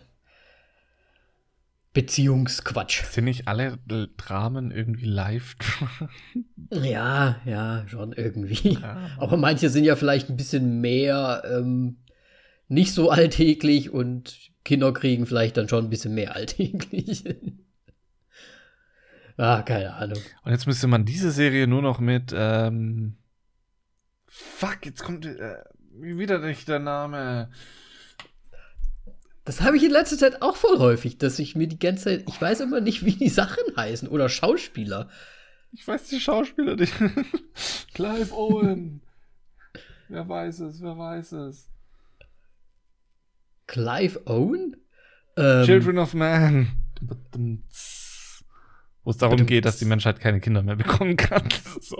Beziehungsquatsch. 1.93 3.03
Sind 3.03 3.25
nicht 3.25 3.47
alle 3.47 3.77
Dramen 4.17 4.71
irgendwie 4.71 5.05
live? 5.05 5.55
Ja, 6.73 7.41
ja, 7.43 7.85
schon 7.89 8.13
irgendwie. 8.13 8.77
Ja. 8.81 9.09
Aber 9.17 9.35
manche 9.35 9.69
sind 9.69 9.83
ja 9.83 9.97
vielleicht 9.97 10.29
ein 10.29 10.37
bisschen 10.37 10.79
mehr 10.79 11.43
ähm, 11.45 11.97
nicht 12.69 12.93
so 12.93 13.09
alltäglich 13.09 13.89
und 13.89 14.37
Kinder 14.63 14.93
kriegen 14.93 15.25
vielleicht 15.25 15.57
dann 15.57 15.67
schon 15.67 15.85
ein 15.85 15.89
bisschen 15.89 16.13
mehr 16.13 16.33
alltäglich. 16.33 17.25
ah, 19.37 19.61
keine 19.63 19.95
Ahnung. 19.95 20.19
Und 20.45 20.51
jetzt 20.53 20.67
müsste 20.67 20.87
man 20.87 21.03
diese 21.03 21.31
Serie 21.31 21.67
nur 21.67 21.81
noch 21.81 21.99
mit, 21.99 22.33
ähm, 22.33 23.17
fuck, 24.27 24.85
jetzt 24.85 25.03
kommt 25.03 25.25
äh, 25.25 25.57
wieder 25.99 26.39
nicht 26.39 26.69
der 26.69 26.79
Name. 26.79 27.49
Das 29.43 29.61
habe 29.61 29.75
ich 29.75 29.83
in 29.83 29.91
letzter 29.91 30.17
Zeit 30.17 30.41
auch 30.41 30.55
voll 30.55 30.77
häufig, 30.77 31.17
dass 31.17 31.39
ich 31.39 31.55
mir 31.55 31.67
die 31.67 31.79
ganze 31.79 32.03
Zeit, 32.05 32.25
ich 32.27 32.39
weiß 32.39 32.59
immer 32.59 32.79
nicht, 32.79 33.05
wie 33.05 33.13
die 33.13 33.29
Sachen 33.29 33.63
heißen 33.75 34.07
oder 34.07 34.29
Schauspieler. 34.29 35.09
Ich 35.71 35.87
weiß 35.87 36.09
die 36.09 36.19
Schauspieler 36.19 36.75
nicht. 36.75 36.93
Clive 37.93 38.33
Owen. 38.33 39.01
wer 40.09 40.27
weiß 40.27 40.59
es, 40.59 40.81
wer 40.81 40.97
weiß 40.97 41.31
es. 41.33 41.69
Clive 43.65 44.21
Owen? 44.25 44.77
Ähm, 45.37 45.65
Children 45.65 45.97
of 45.97 46.13
Man. 46.13 46.67
Wo 49.03 49.09
es 49.09 49.17
darum 49.17 49.45
geht, 49.45 49.65
dass 49.65 49.77
die 49.77 49.85
Menschheit 49.85 50.19
keine 50.19 50.39
Kinder 50.39 50.61
mehr 50.61 50.75
bekommen 50.75 51.17
kann. 51.17 51.49
so. 51.81 51.97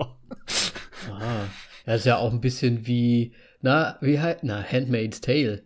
Ah, 1.10 1.46
ja, 1.86 1.94
ist 1.94 2.06
ja 2.06 2.18
auch 2.18 2.32
ein 2.32 2.40
bisschen 2.40 2.86
wie, 2.86 3.34
na, 3.60 3.98
wie 4.00 4.20
heißt, 4.20 4.40
na, 4.42 4.62
Handmaid's 4.62 5.20
Tale. 5.20 5.64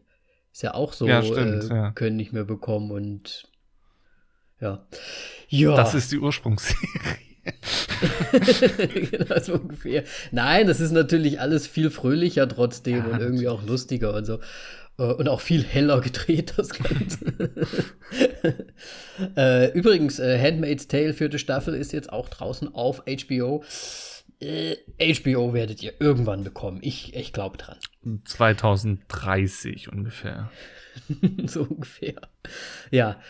Ist 0.56 0.62
ja 0.62 0.72
auch 0.72 0.94
so, 0.94 1.06
Ja, 1.06 1.22
stimmt, 1.22 1.64
äh, 1.64 1.74
ja. 1.74 1.90
können 1.90 2.16
nicht 2.16 2.32
mehr 2.32 2.44
bekommen 2.44 2.90
und 2.90 3.46
ja. 4.58 4.86
Ja. 5.48 5.76
Das 5.76 5.92
ist 5.92 6.12
die 6.12 6.18
Ursprungsserie. 6.18 6.80
genau, 9.10 9.38
so 9.38 9.52
ungefähr. 9.56 10.04
Nein, 10.30 10.66
das 10.66 10.80
ist 10.80 10.92
natürlich 10.92 11.40
alles 11.40 11.66
viel 11.66 11.90
fröhlicher 11.90 12.48
trotzdem 12.48 12.96
Ja, 12.96 13.04
und 13.04 13.20
irgendwie 13.20 13.48
auch 13.48 13.64
lustiger 13.64 14.14
und 14.14 14.24
so. 14.24 14.40
Äh, 14.98 15.02
Und 15.12 15.28
auch 15.28 15.42
viel 15.42 15.62
heller 15.62 16.00
gedreht, 16.00 16.54
das 16.56 16.70
Ganze. 16.70 17.50
äh, 19.36 19.72
übrigens, 19.72 20.18
äh, 20.18 20.40
Handmaid's 20.40 20.88
Tale, 20.88 21.12
vierte 21.12 21.38
Staffel, 21.38 21.74
ist 21.74 21.92
jetzt 21.92 22.10
auch 22.10 22.30
draußen 22.30 22.74
auf 22.74 23.02
HBO. 23.06 23.62
Äh, 24.40 24.76
HBO 24.98 25.54
werdet 25.54 25.82
ihr 25.82 25.94
irgendwann 26.00 26.44
bekommen. 26.44 26.80
Ich, 26.82 27.14
ich 27.14 27.32
glaube 27.32 27.56
dran. 27.56 27.78
2030 28.24 29.90
ungefähr. 29.90 30.50
so 31.46 31.62
ungefähr. 31.62 32.20
Ja. 32.90 33.20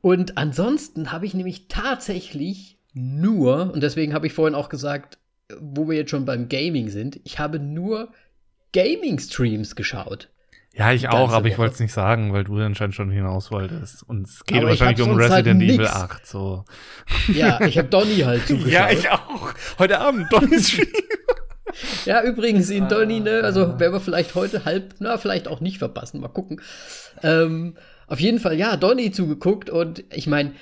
Und 0.00 0.38
ansonsten 0.38 1.12
habe 1.12 1.26
ich 1.26 1.34
nämlich 1.34 1.68
tatsächlich 1.68 2.78
nur, 2.92 3.72
und 3.72 3.82
deswegen 3.82 4.14
habe 4.14 4.26
ich 4.26 4.32
vorhin 4.32 4.54
auch 4.54 4.68
gesagt, 4.68 5.18
wo 5.60 5.88
wir 5.88 5.96
jetzt 5.96 6.10
schon 6.10 6.24
beim 6.24 6.48
Gaming 6.48 6.88
sind, 6.88 7.20
ich 7.24 7.38
habe 7.38 7.58
nur 7.58 8.12
Gaming-Streams 8.72 9.76
geschaut. 9.76 10.31
Ja, 10.74 10.90
ich 10.92 11.08
auch, 11.10 11.32
aber 11.32 11.48
ich 11.48 11.58
wollte 11.58 11.74
es 11.74 11.80
nicht 11.80 11.92
sagen, 11.92 12.32
weil 12.32 12.44
du 12.44 12.56
anscheinend 12.58 12.94
schon 12.94 13.10
hinaus 13.10 13.50
wolltest. 13.50 14.02
Und 14.08 14.26
es 14.26 14.42
geht 14.44 14.58
Aber 14.62 14.72
ich 14.72 14.80
wahrscheinlich 14.80 15.06
um 15.06 15.18
halt 15.20 15.30
Resident 15.32 15.62
Evil 15.62 15.76
nix. 15.78 15.90
8. 15.92 16.26
So. 16.26 16.64
Ja, 17.28 17.60
ich 17.60 17.76
habe 17.76 17.88
Donny 17.88 18.16
halt 18.20 18.46
zugeschaut. 18.46 18.72
Ja, 18.72 18.90
ich 18.90 19.10
auch. 19.10 19.52
Heute 19.78 19.98
Abend, 20.00 20.32
Donny's 20.32 20.68
Stream. 20.72 20.88
Ja, 22.04 22.22
übrigens 22.22 22.70
in 22.70 22.88
Donny, 22.88 23.20
ne, 23.20 23.40
Ah. 23.42 23.46
also 23.46 23.78
werden 23.80 23.92
wir 23.92 24.00
vielleicht 24.00 24.34
heute 24.34 24.64
halb, 24.64 24.94
na, 24.98 25.16
vielleicht 25.18 25.48
auch 25.48 25.60
nicht 25.60 25.78
verpassen, 25.78 26.20
mal 26.20 26.28
gucken. 26.28 26.60
Ähm, 27.22 27.76
auf 28.06 28.20
jeden 28.20 28.38
Fall, 28.40 28.58
ja, 28.58 28.76
Donny 28.76 29.10
zugeguckt 29.10 29.70
und 29.70 30.04
ich 30.12 30.26
meine, 30.26 30.52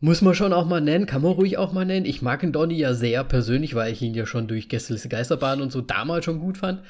Muss 0.00 0.20
man 0.20 0.34
schon 0.34 0.52
auch 0.52 0.66
mal 0.66 0.82
nennen, 0.82 1.06
kann 1.06 1.22
man 1.22 1.32
ruhig 1.32 1.56
auch 1.56 1.72
mal 1.72 1.86
nennen. 1.86 2.04
Ich 2.04 2.20
mag 2.20 2.40
den 2.40 2.52
Donny 2.52 2.74
ja 2.74 2.92
sehr 2.92 3.24
persönlich, 3.24 3.74
weil 3.74 3.90
ich 3.90 4.02
ihn 4.02 4.12
ja 4.12 4.26
schon 4.26 4.48
durch 4.48 4.68
Gästeliste 4.68 5.08
Geisterbahn 5.08 5.62
und 5.62 5.72
so 5.72 5.80
damals 5.80 6.26
schon 6.26 6.40
gut 6.40 6.58
fand. 6.58 6.82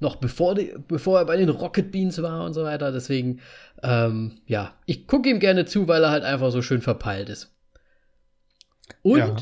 Noch 0.00 0.16
bevor, 0.16 0.54
die, 0.54 0.74
bevor 0.88 1.18
er 1.18 1.26
bei 1.26 1.36
den 1.36 1.50
Rocket 1.50 1.92
Beans 1.92 2.20
war 2.22 2.44
und 2.44 2.54
so 2.54 2.64
weiter. 2.64 2.90
Deswegen, 2.90 3.40
ähm, 3.82 4.40
ja, 4.46 4.74
ich 4.86 5.06
gucke 5.06 5.28
ihm 5.28 5.38
gerne 5.38 5.66
zu, 5.66 5.88
weil 5.88 6.02
er 6.02 6.10
halt 6.10 6.24
einfach 6.24 6.50
so 6.50 6.62
schön 6.62 6.80
verpeilt 6.80 7.28
ist. 7.28 7.54
Und 9.02 9.18
ja. 9.18 9.36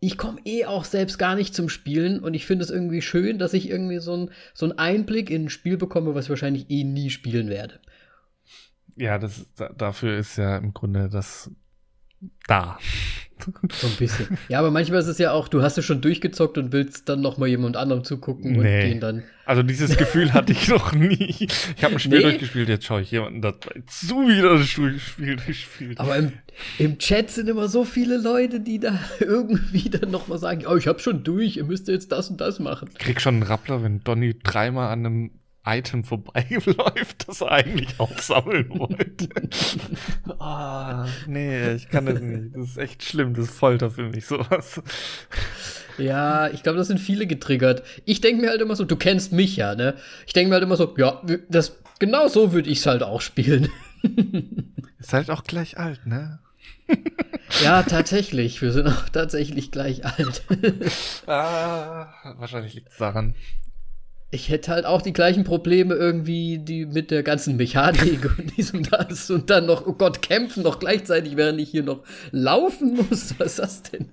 ich 0.00 0.18
komme 0.18 0.40
eh 0.44 0.64
auch 0.66 0.84
selbst 0.84 1.18
gar 1.18 1.36
nicht 1.36 1.54
zum 1.54 1.68
Spielen 1.68 2.20
und 2.20 2.34
ich 2.34 2.44
finde 2.44 2.64
es 2.64 2.70
irgendwie 2.70 3.02
schön, 3.02 3.38
dass 3.38 3.54
ich 3.54 3.70
irgendwie 3.70 3.98
so, 3.98 4.16
ein, 4.16 4.30
so 4.52 4.66
einen 4.66 4.78
Einblick 4.78 5.30
in 5.30 5.44
ein 5.44 5.50
Spiel 5.50 5.76
bekomme, 5.76 6.14
was 6.14 6.26
ich 6.26 6.30
wahrscheinlich 6.30 6.70
eh 6.70 6.84
nie 6.84 7.10
spielen 7.10 7.48
werde. 7.48 7.80
Ja, 8.96 9.18
das, 9.18 9.46
dafür 9.76 10.18
ist 10.18 10.36
ja 10.36 10.58
im 10.58 10.74
Grunde 10.74 11.08
das 11.08 11.52
da. 12.46 12.78
So 13.70 13.86
ein 13.86 13.96
bisschen. 13.98 14.36
Ja, 14.48 14.58
aber 14.58 14.70
manchmal 14.70 15.00
ist 15.00 15.06
es 15.06 15.18
ja 15.18 15.32
auch, 15.32 15.48
du 15.48 15.62
hast 15.62 15.78
es 15.78 15.84
schon 15.84 16.00
durchgezockt 16.00 16.58
und 16.58 16.72
willst 16.72 17.08
dann 17.08 17.20
noch 17.20 17.38
mal 17.38 17.46
jemand 17.46 17.76
anderem 17.76 18.04
zugucken 18.04 18.52
nee. 18.52 18.58
und 18.58 18.64
den 18.64 19.00
dann. 19.00 19.22
Also 19.46 19.62
dieses 19.62 19.96
Gefühl 19.96 20.34
hatte 20.34 20.52
ich 20.52 20.68
noch 20.68 20.92
nie. 20.92 21.48
Ich 21.76 21.84
habe 21.84 21.94
ein 21.94 21.98
Spiel 21.98 22.18
nee. 22.18 22.24
durchgespielt, 22.24 22.68
jetzt 22.68 22.84
schaue 22.84 23.02
ich 23.02 23.10
jemanden 23.10 23.40
dabei 23.40 23.82
zu, 23.86 24.28
wieder 24.28 24.58
das 24.58 24.66
Spiel 24.66 25.36
durchspielt. 25.36 26.00
Aber 26.00 26.16
im, 26.16 26.32
im 26.78 26.98
Chat 26.98 27.30
sind 27.30 27.48
immer 27.48 27.68
so 27.68 27.84
viele 27.84 28.18
Leute, 28.18 28.60
die 28.60 28.80
da 28.80 28.98
irgendwie 29.20 29.88
dann 29.88 30.10
noch 30.10 30.28
mal 30.28 30.38
sagen, 30.38 30.64
oh, 30.68 30.76
ich 30.76 30.86
habe 30.86 30.98
schon 30.98 31.22
durch, 31.22 31.56
ihr 31.56 31.64
müsst 31.64 31.88
jetzt 31.88 32.12
das 32.12 32.28
und 32.30 32.40
das 32.40 32.58
machen. 32.58 32.90
Ich 32.92 32.98
krieg 32.98 33.20
schon 33.20 33.36
einen 33.36 33.44
Rappler, 33.44 33.82
wenn 33.82 34.00
Donny 34.00 34.36
dreimal 34.38 34.92
an 34.92 35.06
einem 35.06 35.30
Item 35.64 36.04
vorbeiläuft, 36.04 37.28
das 37.28 37.40
er 37.40 37.52
eigentlich 37.52 37.98
aufsammeln 37.98 38.68
wollte. 38.70 39.28
Ah, 40.40 41.04
oh, 41.04 41.08
nee, 41.26 41.72
ich 41.72 41.88
kann 41.88 42.06
das 42.06 42.20
nicht. 42.20 42.54
Das 42.54 42.68
ist 42.68 42.78
echt 42.78 43.02
schlimm. 43.02 43.34
Das 43.34 43.46
ist 43.46 43.58
Folter 43.58 43.90
für 43.90 44.08
mich, 44.08 44.26
sowas. 44.26 44.80
Ja, 45.98 46.48
ich 46.48 46.62
glaube, 46.62 46.78
das 46.78 46.86
sind 46.86 46.98
viele 46.98 47.26
getriggert. 47.26 47.82
Ich 48.04 48.20
denke 48.20 48.40
mir 48.40 48.50
halt 48.50 48.60
immer 48.60 48.76
so, 48.76 48.84
du 48.84 48.96
kennst 48.96 49.32
mich 49.32 49.56
ja, 49.56 49.74
ne? 49.74 49.94
Ich 50.26 50.32
denke 50.32 50.50
mir 50.50 50.54
halt 50.54 50.62
immer 50.62 50.76
so, 50.76 50.94
ja, 50.96 51.20
das, 51.48 51.76
genau 51.98 52.28
so 52.28 52.52
würde 52.52 52.70
ich 52.70 52.78
es 52.78 52.86
halt 52.86 53.02
auch 53.02 53.20
spielen. 53.20 53.68
ist 54.98 55.12
halt 55.12 55.30
auch 55.30 55.42
gleich 55.42 55.76
alt, 55.76 56.06
ne? 56.06 56.38
ja, 57.62 57.82
tatsächlich. 57.82 58.62
Wir 58.62 58.72
sind 58.72 58.86
auch 58.86 59.08
tatsächlich 59.08 59.72
gleich 59.72 60.04
alt. 60.04 60.42
ah, 61.26 62.12
wahrscheinlich 62.36 62.74
liegt 62.74 62.90
es 62.90 62.98
daran 62.98 63.34
ich 64.30 64.50
hätte 64.50 64.72
halt 64.72 64.84
auch 64.84 65.00
die 65.00 65.12
gleichen 65.12 65.44
Probleme 65.44 65.94
irgendwie 65.94 66.58
die 66.58 66.84
mit 66.84 67.10
der 67.10 67.22
ganzen 67.22 67.56
Mechanik 67.56 68.38
und 68.38 68.56
diesem 68.56 68.82
das 68.82 69.30
und 69.30 69.48
dann 69.48 69.66
noch, 69.66 69.86
oh 69.86 69.94
Gott, 69.94 70.20
kämpfen 70.20 70.62
noch 70.62 70.78
gleichzeitig, 70.78 71.36
während 71.36 71.60
ich 71.60 71.70
hier 71.70 71.82
noch 71.82 72.04
laufen 72.30 72.94
muss. 72.94 73.34
Was 73.38 73.52
ist 73.52 73.58
das 73.58 73.82
denn? 73.82 74.08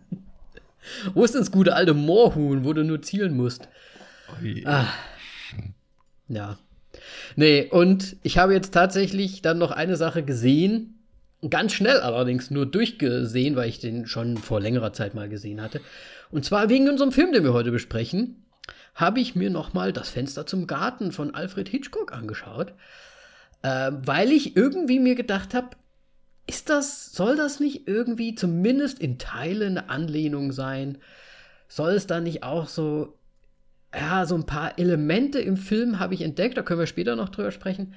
Wo 1.14 1.24
ist 1.24 1.34
denn 1.34 1.42
das 1.42 1.52
gute 1.52 1.76
alte 1.76 1.94
Moorhuhn, 1.94 2.64
wo 2.64 2.72
du 2.72 2.84
nur 2.84 3.02
zielen 3.02 3.36
musst? 3.36 3.68
Ah. 4.66 4.86
Ja. 6.28 6.58
Nee, 7.36 7.68
und 7.70 8.16
ich 8.24 8.38
habe 8.38 8.54
jetzt 8.54 8.74
tatsächlich 8.74 9.42
dann 9.42 9.58
noch 9.58 9.72
eine 9.72 9.98
Sache 9.98 10.24
gesehen, 10.24 11.00
ganz 11.50 11.74
schnell 11.74 12.00
allerdings 12.00 12.52
nur 12.52 12.66
durchgesehen, 12.66 13.56
weil 13.56 13.68
ich 13.68 13.80
den 13.80 14.08
schon 14.08 14.38
vor 14.38 14.62
längerer 14.62 14.94
Zeit 14.94 15.14
mal 15.14 15.28
gesehen 15.28 15.62
hatte. 15.62 15.82
Und 16.32 16.46
zwar 16.46 16.70
wegen 16.70 16.88
unserem 16.88 17.12
Film, 17.12 17.34
den 17.34 17.44
wir 17.44 17.54
heute 17.54 17.72
besprechen 17.72 18.45
habe 18.96 19.20
ich 19.20 19.36
mir 19.36 19.50
noch 19.50 19.74
mal 19.74 19.94
das 19.94 20.10
Fenster 20.10 20.48
zum 20.48 20.68
Garten 20.68 21.12
von 21.12 21.36
Alfred 21.36 21.70
Hitchcock 21.70 22.14
angeschaut, 22.14 22.74
äh, 23.62 23.92
weil 23.92 24.32
ich 24.32 24.56
irgendwie 24.56 25.00
mir 25.00 25.16
gedacht 25.16 25.54
habe, 25.54 25.72
ist 26.48 26.70
das, 26.70 27.12
soll 27.12 27.36
das 27.36 27.60
nicht 27.60 27.88
irgendwie 27.88 28.36
zumindest 28.36 29.00
in 29.00 29.18
Teilen 29.18 29.78
eine 29.78 29.90
Anlehnung 29.90 30.52
sein? 30.52 31.00
Soll 31.68 31.94
es 31.94 32.08
da 32.08 32.22
nicht 32.22 32.44
auch 32.44 32.68
so, 32.68 33.18
ja, 33.94 34.26
so 34.26 34.36
ein 34.36 34.46
paar 34.46 34.78
Elemente 34.78 35.40
im 35.40 35.58
Film 35.58 36.00
habe 36.00 36.14
ich 36.14 36.22
entdeckt, 36.22 36.58
da 36.58 36.62
können 36.62 36.80
wir 36.80 36.88
später 36.88 37.16
noch 37.16 37.30
drüber 37.30 37.52
sprechen, 37.52 37.94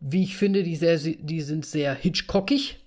wie 0.00 0.22
ich 0.22 0.36
finde, 0.36 0.62
die, 0.62 0.76
sehr, 0.76 0.98
die 0.98 1.40
sind 1.42 1.66
sehr 1.66 1.94
Hitchcockig. 1.94 2.78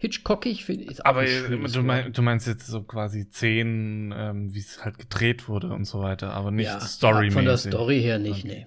Hitchcockig 0.00 0.64
finde 0.64 0.84
ich. 0.84 1.04
Aber 1.04 1.24
du, 1.24 1.82
mein, 1.82 2.12
du, 2.12 2.22
meinst 2.22 2.46
jetzt 2.46 2.68
so 2.68 2.82
quasi 2.82 3.28
zehn, 3.28 4.14
ähm, 4.16 4.54
wie 4.54 4.60
es 4.60 4.84
halt 4.84 4.96
gedreht 4.96 5.48
wurde 5.48 5.72
und 5.72 5.86
so 5.86 6.00
weiter, 6.00 6.32
aber 6.32 6.52
nicht 6.52 6.66
ja, 6.66 6.80
Story. 6.80 7.32
Von 7.32 7.44
der 7.44 7.56
Story 7.56 8.00
her 8.00 8.20
nicht, 8.20 8.44
okay. 8.44 8.66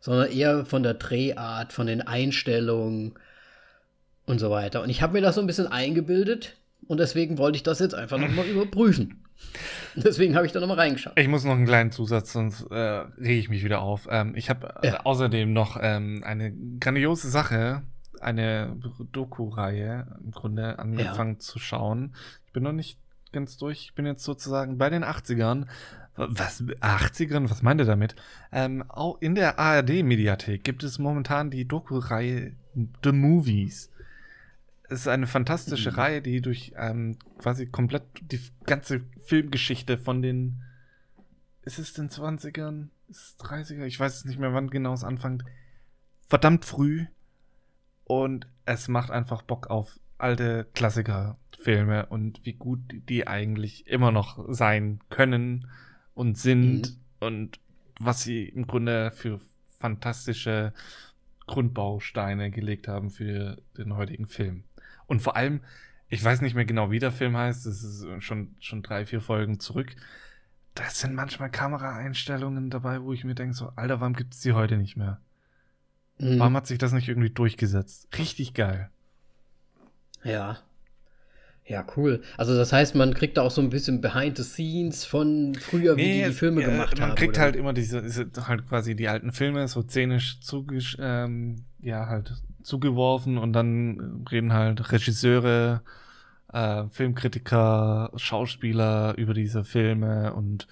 Sondern 0.00 0.30
eher 0.30 0.66
von 0.66 0.82
der 0.82 0.94
Drehart, 0.94 1.72
von 1.72 1.86
den 1.86 2.02
Einstellungen 2.02 3.14
und 4.26 4.40
so 4.40 4.50
weiter. 4.50 4.82
Und 4.82 4.90
ich 4.90 5.02
habe 5.02 5.12
mir 5.12 5.20
das 5.20 5.36
so 5.36 5.40
ein 5.40 5.46
bisschen 5.46 5.68
eingebildet 5.68 6.56
und 6.88 6.98
deswegen 6.98 7.38
wollte 7.38 7.56
ich 7.56 7.62
das 7.62 7.78
jetzt 7.78 7.94
einfach 7.94 8.18
nochmal 8.18 8.46
überprüfen. 8.48 9.24
Deswegen 9.94 10.34
habe 10.34 10.46
ich 10.46 10.52
da 10.52 10.58
nochmal 10.58 10.78
reingeschaut. 10.78 11.12
Ich 11.16 11.28
muss 11.28 11.44
noch 11.44 11.54
einen 11.54 11.66
kleinen 11.66 11.92
Zusatz, 11.92 12.32
sonst 12.32 12.62
äh, 12.70 12.74
rege 12.74 13.38
ich 13.38 13.48
mich 13.48 13.64
wieder 13.64 13.82
auf. 13.82 14.08
Ähm, 14.10 14.34
ich 14.34 14.50
habe 14.50 14.74
äh, 14.82 14.88
ja. 14.88 15.00
außerdem 15.04 15.52
noch 15.52 15.78
ähm, 15.80 16.22
eine 16.24 16.52
grandiose 16.80 17.30
Sache 17.30 17.82
eine 18.22 18.76
Doku-Reihe 19.12 20.18
im 20.22 20.30
Grunde 20.30 20.78
angefangen 20.78 21.34
ja. 21.34 21.38
zu 21.38 21.58
schauen. 21.58 22.14
Ich 22.46 22.52
bin 22.52 22.62
noch 22.62 22.72
nicht 22.72 22.98
ganz 23.32 23.56
durch. 23.56 23.84
Ich 23.84 23.94
bin 23.94 24.06
jetzt 24.06 24.24
sozusagen 24.24 24.78
bei 24.78 24.90
den 24.90 25.04
80ern. 25.04 25.66
Was, 26.16 26.62
80ern? 26.62 27.50
Was 27.50 27.62
meint 27.62 27.80
ihr 27.80 27.86
damit? 27.86 28.14
Ähm, 28.52 28.84
auch 28.88 29.20
in 29.20 29.34
der 29.34 29.58
ARD-Mediathek 29.58 30.64
gibt 30.64 30.82
es 30.82 30.98
momentan 30.98 31.50
die 31.50 31.66
Doku-Reihe 31.66 32.52
The 33.02 33.12
Movies. 33.12 33.90
Es 34.88 35.00
ist 35.00 35.08
eine 35.08 35.26
fantastische 35.26 35.92
mhm. 35.92 35.96
Reihe, 35.96 36.22
die 36.22 36.40
durch 36.40 36.72
ähm, 36.76 37.16
quasi 37.38 37.66
komplett 37.66 38.02
die 38.20 38.40
ganze 38.64 39.02
Filmgeschichte 39.24 39.96
von 39.98 40.20
den, 40.20 40.62
ist 41.62 41.78
es 41.78 41.92
den 41.92 42.10
20ern? 42.10 42.88
Ist 43.08 43.38
es 43.40 43.46
30er? 43.46 43.84
Ich 43.84 43.98
weiß 43.98 44.16
es 44.16 44.24
nicht 44.24 44.38
mehr, 44.38 44.52
wann 44.52 44.68
genau 44.68 44.92
es 44.92 45.04
anfängt. 45.04 45.44
Verdammt 46.28 46.64
früh 46.64 47.06
und 48.10 48.48
es 48.64 48.88
macht 48.88 49.12
einfach 49.12 49.42
Bock 49.42 49.70
auf 49.70 50.00
alte 50.18 50.66
Klassikerfilme 50.74 52.06
und 52.06 52.44
wie 52.44 52.54
gut 52.54 52.80
die 53.08 53.28
eigentlich 53.28 53.86
immer 53.86 54.10
noch 54.10 54.52
sein 54.52 54.98
können 55.10 55.68
und 56.14 56.36
sind 56.36 56.90
mhm. 56.90 56.96
und 57.20 57.60
was 58.00 58.24
sie 58.24 58.46
im 58.46 58.66
Grunde 58.66 59.12
für 59.12 59.40
fantastische 59.78 60.72
Grundbausteine 61.46 62.50
gelegt 62.50 62.88
haben 62.88 63.10
für 63.10 63.62
den 63.78 63.94
heutigen 63.94 64.26
Film. 64.26 64.64
Und 65.06 65.22
vor 65.22 65.36
allem, 65.36 65.60
ich 66.08 66.24
weiß 66.24 66.40
nicht 66.40 66.56
mehr 66.56 66.64
genau, 66.64 66.90
wie 66.90 66.98
der 66.98 67.12
Film 67.12 67.36
heißt, 67.36 67.64
das 67.64 67.84
ist 67.84 68.04
schon, 68.24 68.56
schon 68.58 68.82
drei, 68.82 69.06
vier 69.06 69.20
Folgen 69.20 69.60
zurück. 69.60 69.94
Da 70.74 70.90
sind 70.90 71.14
manchmal 71.14 71.48
Kameraeinstellungen 71.48 72.70
dabei, 72.70 73.02
wo 73.02 73.12
ich 73.12 73.22
mir 73.22 73.36
denke, 73.36 73.54
so, 73.54 73.70
Alter, 73.76 74.00
warum 74.00 74.14
gibt 74.14 74.34
es 74.34 74.40
die 74.40 74.52
heute 74.52 74.78
nicht 74.78 74.96
mehr? 74.96 75.20
Mhm. 76.20 76.38
Warum 76.38 76.56
hat 76.56 76.66
sich 76.66 76.78
das 76.78 76.92
nicht 76.92 77.08
irgendwie 77.08 77.30
durchgesetzt? 77.30 78.08
Richtig 78.18 78.54
geil. 78.54 78.90
Ja. 80.22 80.58
Ja, 81.66 81.86
cool. 81.96 82.22
Also 82.36 82.56
das 82.56 82.72
heißt, 82.72 82.94
man 82.96 83.14
kriegt 83.14 83.36
da 83.36 83.42
auch 83.42 83.50
so 83.50 83.62
ein 83.62 83.70
bisschen 83.70 84.00
Behind 84.00 84.36
the 84.36 84.42
Scenes 84.42 85.04
von 85.04 85.54
früher, 85.54 85.94
nee, 85.94 86.02
wie 86.02 86.18
die, 86.18 86.24
die 86.26 86.32
Filme 86.32 86.62
äh, 86.62 86.64
gemacht 86.64 86.94
man 86.94 87.02
haben. 87.02 87.08
Man 87.10 87.16
kriegt 87.16 87.36
oder? 87.36 87.42
halt 87.42 87.56
immer 87.56 87.72
diese, 87.72 88.02
diese, 88.02 88.28
halt 88.46 88.68
quasi 88.68 88.96
die 88.96 89.08
alten 89.08 89.30
Filme 89.30 89.66
so 89.68 89.82
szenisch 89.82 90.40
zugesch 90.40 90.96
ähm, 91.00 91.64
ja, 91.80 92.06
halt 92.06 92.34
zugeworfen 92.62 93.38
und 93.38 93.52
dann 93.52 94.24
reden 94.30 94.52
halt 94.52 94.92
Regisseure, 94.92 95.82
äh, 96.52 96.84
Filmkritiker, 96.90 98.10
Schauspieler 98.16 99.14
über 99.16 99.32
diese 99.32 99.64
Filme 99.64 100.34
und 100.34 100.66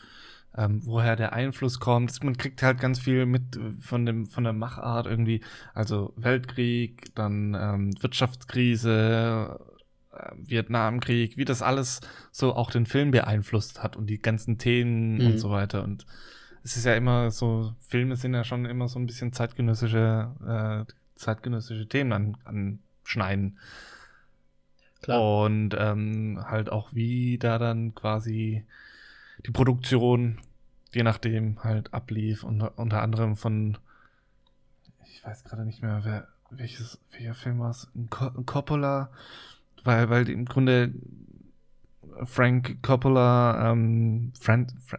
ähm, 0.58 0.80
woher 0.84 1.14
der 1.14 1.32
Einfluss 1.32 1.78
kommt. 1.78 2.22
Man 2.24 2.36
kriegt 2.36 2.62
halt 2.62 2.80
ganz 2.80 2.98
viel 2.98 3.26
mit 3.26 3.56
äh, 3.56 3.72
von 3.80 4.04
dem 4.04 4.26
von 4.26 4.42
der 4.44 4.52
Machart 4.52 5.06
irgendwie, 5.06 5.40
also 5.72 6.12
Weltkrieg, 6.16 7.14
dann 7.14 7.56
ähm, 7.58 8.02
Wirtschaftskrise, 8.02 9.60
äh, 10.12 10.32
Vietnamkrieg, 10.36 11.36
wie 11.36 11.44
das 11.44 11.62
alles 11.62 12.00
so 12.32 12.54
auch 12.54 12.72
den 12.72 12.86
Film 12.86 13.12
beeinflusst 13.12 13.82
hat 13.82 13.96
und 13.96 14.08
die 14.08 14.20
ganzen 14.20 14.58
Themen 14.58 15.18
mhm. 15.18 15.26
und 15.26 15.38
so 15.38 15.50
weiter. 15.50 15.84
Und 15.84 16.06
es 16.64 16.76
ist 16.76 16.84
ja 16.84 16.94
immer 16.94 17.30
so, 17.30 17.72
Filme 17.80 18.16
sind 18.16 18.34
ja 18.34 18.42
schon 18.42 18.64
immer 18.64 18.88
so 18.88 18.98
ein 18.98 19.06
bisschen 19.06 19.32
zeitgenössische, 19.32 20.86
äh, 20.86 20.92
zeitgenössische 21.14 21.88
Themen 21.88 22.12
an, 22.12 22.36
anschneiden. 23.04 23.58
Klar. 25.02 25.44
Und 25.44 25.76
ähm, 25.78 26.40
halt 26.44 26.72
auch, 26.72 26.92
wie 26.92 27.38
da 27.38 27.58
dann 27.58 27.94
quasi 27.94 28.64
die 29.46 29.52
Produktion 29.52 30.40
je 30.92 31.02
nachdem 31.02 31.62
halt 31.62 31.92
ablief. 31.94 32.44
Und 32.44 32.62
unter 32.62 33.02
anderem 33.02 33.36
von, 33.36 33.78
ich 35.04 35.24
weiß 35.24 35.44
gerade 35.44 35.64
nicht 35.64 35.82
mehr, 35.82 36.00
wer, 36.04 36.28
welches, 36.50 36.98
welcher 37.12 37.34
Film 37.34 37.60
war 37.60 37.70
es? 37.70 37.88
Coppola, 38.46 39.10
weil, 39.84 40.10
weil 40.10 40.28
im 40.28 40.44
Grunde 40.44 40.94
Frank 42.24 42.82
Coppola, 42.82 43.70
ähm, 43.70 44.32
Fran 44.38 44.68
Fra 44.84 44.98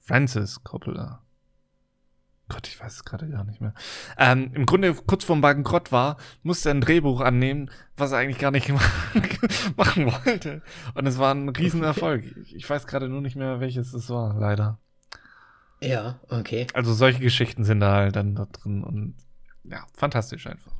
Francis 0.00 0.64
Coppola. 0.64 1.22
Gott, 2.48 2.66
ich 2.66 2.80
weiß 2.80 2.94
es 2.94 3.04
gerade 3.04 3.28
gar 3.28 3.44
nicht 3.44 3.60
mehr. 3.60 3.74
Ähm, 4.18 4.50
Im 4.54 4.66
Grunde 4.66 4.92
kurz 4.92 5.22
vorm 5.22 5.40
Bankrott 5.40 5.92
war, 5.92 6.16
musste 6.42 6.70
er 6.70 6.74
ein 6.74 6.80
Drehbuch 6.80 7.20
annehmen, 7.20 7.70
was 7.96 8.10
er 8.10 8.18
eigentlich 8.18 8.40
gar 8.40 8.50
nicht 8.50 8.68
machen 9.76 10.06
wollte. 10.06 10.62
Und 10.94 11.06
es 11.06 11.18
war 11.18 11.32
ein 11.32 11.48
Riesenerfolg. 11.48 12.24
Ich 12.52 12.68
weiß 12.68 12.88
gerade 12.88 13.08
nur 13.08 13.20
nicht 13.20 13.36
mehr, 13.36 13.60
welches 13.60 13.94
es 13.94 14.10
war, 14.10 14.34
leider. 14.34 14.78
Ja, 15.82 16.20
okay. 16.28 16.66
Also 16.74 16.92
solche 16.92 17.20
Geschichten 17.20 17.64
sind 17.64 17.80
da 17.80 17.94
halt 17.94 18.16
dann 18.16 18.34
da 18.34 18.46
drin 18.46 18.84
und 18.84 19.14
ja, 19.64 19.86
fantastisch 19.94 20.46
einfach. 20.46 20.72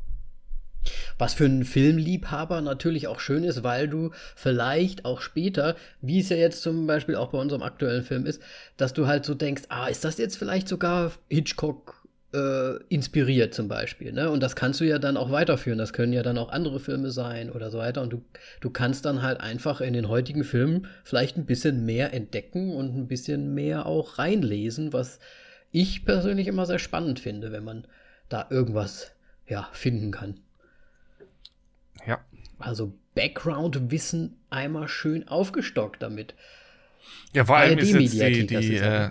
Was 1.18 1.34
für 1.34 1.44
einen 1.44 1.64
Filmliebhaber 1.64 2.62
natürlich 2.62 3.06
auch 3.06 3.20
schön 3.20 3.44
ist, 3.44 3.62
weil 3.62 3.88
du 3.88 4.12
vielleicht 4.34 5.04
auch 5.04 5.20
später, 5.20 5.76
wie 6.00 6.20
es 6.20 6.30
ja 6.30 6.36
jetzt 6.36 6.62
zum 6.62 6.86
Beispiel 6.86 7.16
auch 7.16 7.30
bei 7.30 7.38
unserem 7.38 7.62
aktuellen 7.62 8.02
Film 8.02 8.24
ist, 8.24 8.40
dass 8.78 8.94
du 8.94 9.06
halt 9.06 9.24
so 9.26 9.34
denkst, 9.34 9.64
ah, 9.68 9.88
ist 9.88 10.04
das 10.04 10.16
jetzt 10.16 10.38
vielleicht 10.38 10.68
sogar 10.68 11.12
Hitchcock 11.28 11.99
äh, 12.33 12.77
inspiriert 12.88 13.55
zum 13.55 13.69
Beispiel, 13.69 14.12
ne? 14.12 14.31
Und 14.31 14.40
das 14.43 14.55
kannst 14.57 14.81
du 14.81 14.85
ja 14.85 14.99
dann 14.99 15.16
auch 15.16 15.31
weiterführen. 15.31 15.79
Das 15.79 15.93
können 15.93 16.12
ja 16.12 16.23
dann 16.23 16.38
auch 16.38 16.51
andere 16.51 16.79
Filme 16.81 17.11
sein 17.11 17.51
oder 17.51 17.71
so 17.71 17.79
weiter. 17.79 18.03
Und 18.03 18.12
du, 18.12 18.23
du 18.61 18.71
kannst 18.71 19.05
dann 19.05 19.23
halt 19.23 19.40
einfach 19.40 19.81
in 19.81 19.93
den 19.93 20.09
heutigen 20.09 20.45
Filmen 20.45 20.87
vielleicht 21.05 21.37
ein 21.37 21.47
bisschen 21.47 21.85
mehr 21.85 22.12
entdecken 22.14 22.75
und 22.75 22.97
ein 22.97 23.09
bisschen 23.09 23.55
mehr 23.55 23.87
auch 23.87 24.19
reinlesen, 24.19 24.93
was 24.93 25.19
ich 25.73 26.05
persönlich 26.05 26.47
immer 26.47 26.66
sehr 26.66 26.79
spannend 26.79 27.21
finde, 27.21 27.53
wenn 27.53 27.64
man 27.64 27.87
da 28.29 28.47
irgendwas 28.51 29.12
ja, 29.47 29.69
finden 29.73 30.11
kann. 30.11 30.40
Ja. 32.07 32.21
Also 32.59 32.95
Background-Wissen 33.14 34.37
einmal 34.51 34.88
schön 34.88 35.27
aufgestockt 35.29 36.03
damit. 36.03 36.35
Ja, 37.32 37.44
vor 37.44 37.56
allem 37.56 37.78
ist 37.78 37.92
jetzt 37.92 38.14
die, 38.14 38.46
die 38.46 38.76
äh, 38.76 39.10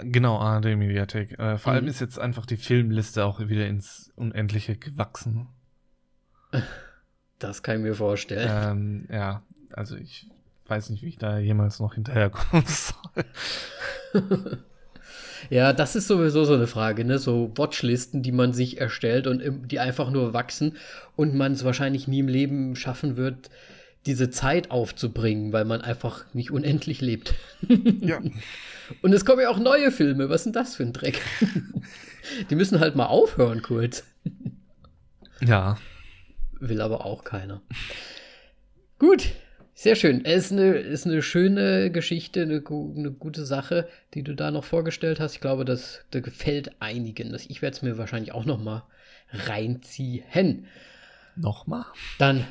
genau, 0.00 0.38
ARD-Mediathek. 0.38 1.38
Äh, 1.38 1.58
vor 1.58 1.72
mhm. 1.72 1.76
allem 1.76 1.86
ist 1.88 2.00
jetzt 2.00 2.18
einfach 2.18 2.46
die 2.46 2.56
Filmliste 2.56 3.24
auch 3.24 3.40
wieder 3.40 3.66
ins 3.66 4.12
Unendliche 4.16 4.76
gewachsen. 4.76 5.48
Das 7.38 7.62
kann 7.62 7.78
ich 7.78 7.82
mir 7.82 7.94
vorstellen. 7.94 8.50
Ähm, 8.50 9.08
ja, 9.10 9.42
also 9.72 9.96
ich 9.96 10.28
weiß 10.66 10.90
nicht, 10.90 11.02
wie 11.02 11.08
ich 11.08 11.18
da 11.18 11.38
jemals 11.38 11.80
noch 11.80 11.94
hinterherkommen 11.94 12.64
soll. 14.12 14.62
Ja, 15.50 15.72
das 15.72 15.94
ist 15.96 16.08
sowieso 16.08 16.44
so 16.44 16.54
eine 16.54 16.66
Frage, 16.66 17.04
ne? 17.04 17.18
So 17.18 17.52
Watchlisten, 17.54 18.22
die 18.22 18.32
man 18.32 18.52
sich 18.52 18.80
erstellt 18.80 19.26
und 19.26 19.70
die 19.70 19.78
einfach 19.78 20.10
nur 20.10 20.32
wachsen 20.32 20.76
und 21.16 21.34
man 21.34 21.52
es 21.52 21.64
wahrscheinlich 21.64 22.08
nie 22.08 22.20
im 22.20 22.28
Leben 22.28 22.76
schaffen 22.76 23.16
wird, 23.16 23.50
diese 24.06 24.30
Zeit 24.30 24.70
aufzubringen, 24.70 25.52
weil 25.52 25.64
man 25.64 25.80
einfach 25.80 26.24
nicht 26.34 26.50
unendlich 26.50 27.00
lebt. 27.00 27.34
Ja. 28.00 28.20
und 29.02 29.12
es 29.12 29.24
kommen 29.24 29.40
ja 29.40 29.48
auch 29.48 29.58
neue 29.58 29.90
Filme. 29.90 30.28
Was 30.28 30.40
ist 30.40 30.44
denn 30.44 30.52
das 30.52 30.76
für 30.76 30.82
ein 30.82 30.92
Dreck? 30.92 31.20
die 32.50 32.54
müssen 32.54 32.80
halt 32.80 32.96
mal 32.96 33.06
aufhören 33.06 33.62
kurz. 33.62 34.04
Ja. 35.40 35.78
Will 36.60 36.80
aber 36.80 37.04
auch 37.04 37.24
keiner. 37.24 37.62
Gut, 38.98 39.32
sehr 39.74 39.96
schön. 39.96 40.24
Es 40.24 40.46
ist 40.46 40.52
eine, 40.52 40.74
ist 40.74 41.06
eine 41.06 41.20
schöne 41.20 41.90
Geschichte, 41.90 42.42
eine, 42.42 42.62
eine, 42.66 43.10
gute 43.10 43.44
Sache, 43.44 43.88
die 44.14 44.22
du 44.22 44.34
da 44.34 44.50
noch 44.50 44.64
vorgestellt 44.64 45.18
hast. 45.18 45.34
Ich 45.34 45.40
glaube, 45.40 45.64
das, 45.64 46.04
das 46.10 46.22
gefällt 46.22 46.80
einigen. 46.80 47.36
Ich 47.48 47.60
werde 47.60 47.76
es 47.76 47.82
mir 47.82 47.98
wahrscheinlich 47.98 48.32
auch 48.32 48.44
noch 48.44 48.62
mal 48.62 48.84
reinziehen. 49.30 50.66
Nochmal? 51.36 51.86
Dann, 52.18 52.46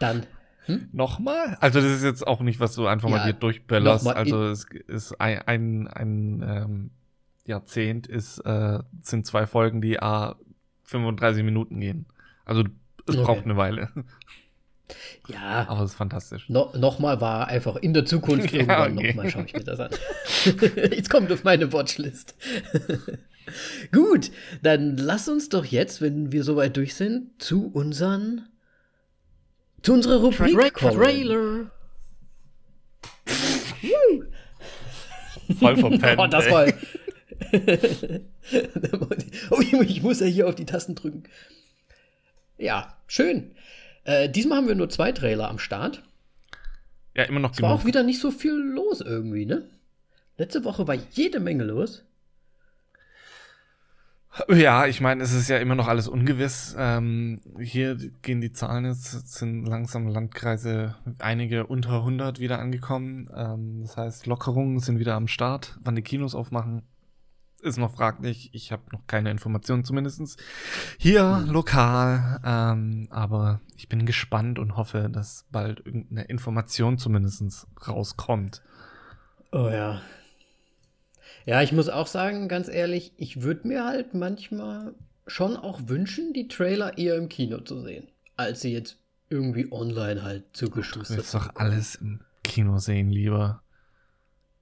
dann. 0.00 0.26
Hm? 0.66 0.88
Nochmal? 0.92 1.56
Also 1.60 1.80
das 1.80 1.90
ist 1.90 2.04
jetzt 2.04 2.26
auch 2.26 2.40
nicht, 2.40 2.60
was 2.60 2.74
du 2.74 2.86
einfach 2.86 3.08
ja, 3.08 3.16
mal 3.16 3.26
dir 3.26 3.38
durchballerst. 3.38 4.06
Also 4.06 4.44
es 4.44 4.66
ist 4.86 5.20
ein, 5.20 5.42
ein, 5.42 5.88
ein 5.88 6.42
ähm, 6.42 6.90
Jahrzehnt 7.44 8.06
ist, 8.06 8.40
äh, 8.40 8.80
sind 9.00 9.26
zwei 9.26 9.46
Folgen, 9.46 9.80
die 9.80 10.00
a 10.00 10.36
35 10.84 11.44
Minuten 11.44 11.80
gehen. 11.80 12.06
Also 12.44 12.64
es 13.06 13.14
okay. 13.14 13.24
braucht 13.24 13.44
eine 13.44 13.56
Weile. 13.56 13.90
Ja. 15.26 15.66
Aber 15.68 15.82
es 15.82 15.90
ist 15.90 15.96
fantastisch. 15.96 16.48
No, 16.48 16.72
nochmal 16.76 17.20
war 17.20 17.48
einfach 17.48 17.74
in 17.74 17.92
der 17.92 18.04
Zukunft 18.04 18.52
irgendwann 18.52 18.96
okay. 18.96 19.08
nochmal 19.08 19.30
schaue 19.30 19.44
ich 19.44 19.52
mir 19.52 19.64
das 19.64 19.80
an. 19.80 19.90
jetzt 20.92 21.10
kommt 21.10 21.32
auf 21.32 21.42
meine 21.42 21.72
Watchlist. 21.72 22.36
Gut, 23.90 24.30
dann 24.62 24.96
lass 24.96 25.28
uns 25.28 25.48
doch 25.48 25.64
jetzt, 25.64 26.00
wenn 26.00 26.30
wir 26.30 26.44
soweit 26.44 26.76
durch 26.76 26.94
sind, 26.94 27.42
zu 27.42 27.66
unseren 27.66 28.44
zu 29.82 29.92
unserer 29.92 30.20
Rubrik 30.20 30.54
Tra 30.54 30.70
kommen. 30.70 31.02
Trailer. 31.02 31.70
Voll 35.58 35.76
verpennt. 35.76 36.20
Oh, 36.20 36.26
das 36.26 36.50
war. 36.50 36.66
oh, 39.50 39.60
ich 39.60 40.02
muss 40.02 40.20
ja 40.20 40.26
hier 40.26 40.48
auf 40.48 40.54
die 40.54 40.66
Tasten 40.66 40.94
drücken. 40.94 41.24
Ja, 42.58 42.96
schön. 43.06 43.54
Äh, 44.04 44.28
diesmal 44.28 44.58
haben 44.58 44.68
wir 44.68 44.74
nur 44.74 44.88
zwei 44.88 45.12
Trailer 45.12 45.48
am 45.48 45.58
Start. 45.58 46.02
Ja, 47.14 47.24
immer 47.24 47.40
noch 47.40 47.52
Es 47.52 47.62
war 47.62 47.72
auch 47.72 47.84
wieder 47.84 48.02
nicht 48.02 48.20
so 48.20 48.30
viel 48.30 48.52
los 48.52 49.00
irgendwie, 49.00 49.46
ne? 49.46 49.68
Letzte 50.36 50.64
Woche 50.64 50.86
war 50.86 50.96
jede 51.12 51.40
Menge 51.40 51.64
los. 51.64 52.04
Ja, 54.48 54.86
ich 54.86 55.00
meine, 55.00 55.22
es 55.22 55.32
ist 55.32 55.48
ja 55.48 55.58
immer 55.58 55.74
noch 55.74 55.88
alles 55.88 56.08
ungewiss. 56.08 56.74
Ähm, 56.78 57.40
hier 57.58 57.96
gehen 58.22 58.40
die 58.40 58.52
Zahlen 58.52 58.84
jetzt, 58.84 59.28
sind 59.32 59.64
langsam 59.66 60.08
Landkreise, 60.08 60.94
einige 61.18 61.66
unter 61.66 61.98
100 61.98 62.38
wieder 62.38 62.58
angekommen. 62.58 63.30
Ähm, 63.34 63.80
das 63.82 63.96
heißt, 63.96 64.26
Lockerungen 64.26 64.80
sind 64.80 64.98
wieder 64.98 65.14
am 65.14 65.28
Start. 65.28 65.78
Wann 65.82 65.96
die 65.96 66.02
Kinos 66.02 66.34
aufmachen, 66.34 66.82
ist 67.62 67.78
noch 67.78 67.94
fraglich. 67.94 68.50
Ich 68.52 68.72
habe 68.72 68.82
noch 68.92 69.06
keine 69.06 69.30
Informationen, 69.30 69.84
zumindest 69.84 70.38
hier 70.98 71.44
mhm. 71.46 71.50
lokal. 71.50 72.40
Ähm, 72.44 73.08
aber 73.10 73.60
ich 73.76 73.88
bin 73.88 74.06
gespannt 74.06 74.58
und 74.58 74.76
hoffe, 74.76 75.08
dass 75.10 75.46
bald 75.50 75.84
irgendeine 75.84 76.24
Information 76.24 76.98
zumindest 76.98 77.66
rauskommt. 77.86 78.62
Oh 79.52 79.68
ja. 79.68 80.00
Ja, 81.46 81.62
ich 81.62 81.70
muss 81.72 81.88
auch 81.88 82.08
sagen, 82.08 82.48
ganz 82.48 82.68
ehrlich, 82.68 83.12
ich 83.16 83.42
würde 83.42 83.68
mir 83.68 83.84
halt 83.84 84.14
manchmal 84.14 84.94
schon 85.28 85.56
auch 85.56 85.80
wünschen, 85.86 86.32
die 86.32 86.48
Trailer 86.48 86.98
eher 86.98 87.16
im 87.16 87.28
Kino 87.28 87.60
zu 87.60 87.80
sehen, 87.80 88.08
als 88.36 88.60
sie 88.60 88.72
jetzt 88.72 88.98
irgendwie 89.30 89.70
online 89.70 90.24
halt 90.24 90.44
zugeschustert. 90.52 91.10
Du 91.10 91.22
willst 91.22 91.34
doch 91.34 91.54
alles 91.54 91.94
im 91.94 92.20
Kino 92.42 92.78
sehen, 92.78 93.10
lieber. 93.10 93.62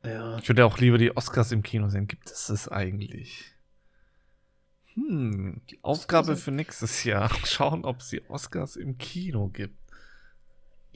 Ja. 0.04 0.38
Ich 0.38 0.48
würde 0.48 0.66
auch 0.66 0.78
lieber 0.78 0.98
die 0.98 1.16
Oscars 1.16 1.52
im 1.52 1.62
Kino 1.62 1.88
sehen. 1.88 2.06
Gibt 2.06 2.30
es 2.30 2.48
das 2.48 2.68
eigentlich? 2.68 3.54
Hm, 4.92 5.62
die 5.70 5.82
Aufgabe 5.82 6.36
für 6.36 6.52
nächstes 6.52 7.04
Jahr. 7.04 7.30
Schauen, 7.46 7.84
ob 7.86 8.00
es 8.00 8.10
die 8.10 8.28
Oscars 8.28 8.76
im 8.76 8.98
Kino 8.98 9.48
gibt. 9.48 9.83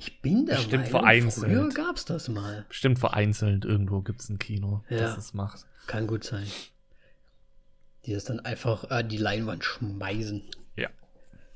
Ich 0.01 0.23
bin 0.23 0.47
der 0.47 0.55
Bestimmt 0.55 0.85
Meinung, 0.85 1.01
vereinzelt. 1.01 1.51
früher 1.51 1.69
gab 1.71 1.97
es 1.97 2.05
das 2.05 2.29
mal. 2.29 2.65
Bestimmt 2.69 3.01
vereinzelt 3.01 3.65
irgendwo 3.65 4.01
gibt 4.01 4.21
es 4.21 4.29
ein 4.29 4.39
Kino, 4.39 4.85
ja. 4.89 4.99
das 4.99 5.19
es 5.19 5.35
macht. 5.35 5.67
Kann 5.89 6.07
gut 6.07 6.23
sein. 6.23 6.47
Die 8.07 8.15
das 8.15 8.23
dann 8.23 8.39
einfach 8.39 8.91
an 8.91 9.09
die 9.09 9.17
Leinwand 9.17 9.65
schmeißen. 9.65 10.43
Ja. 10.77 10.89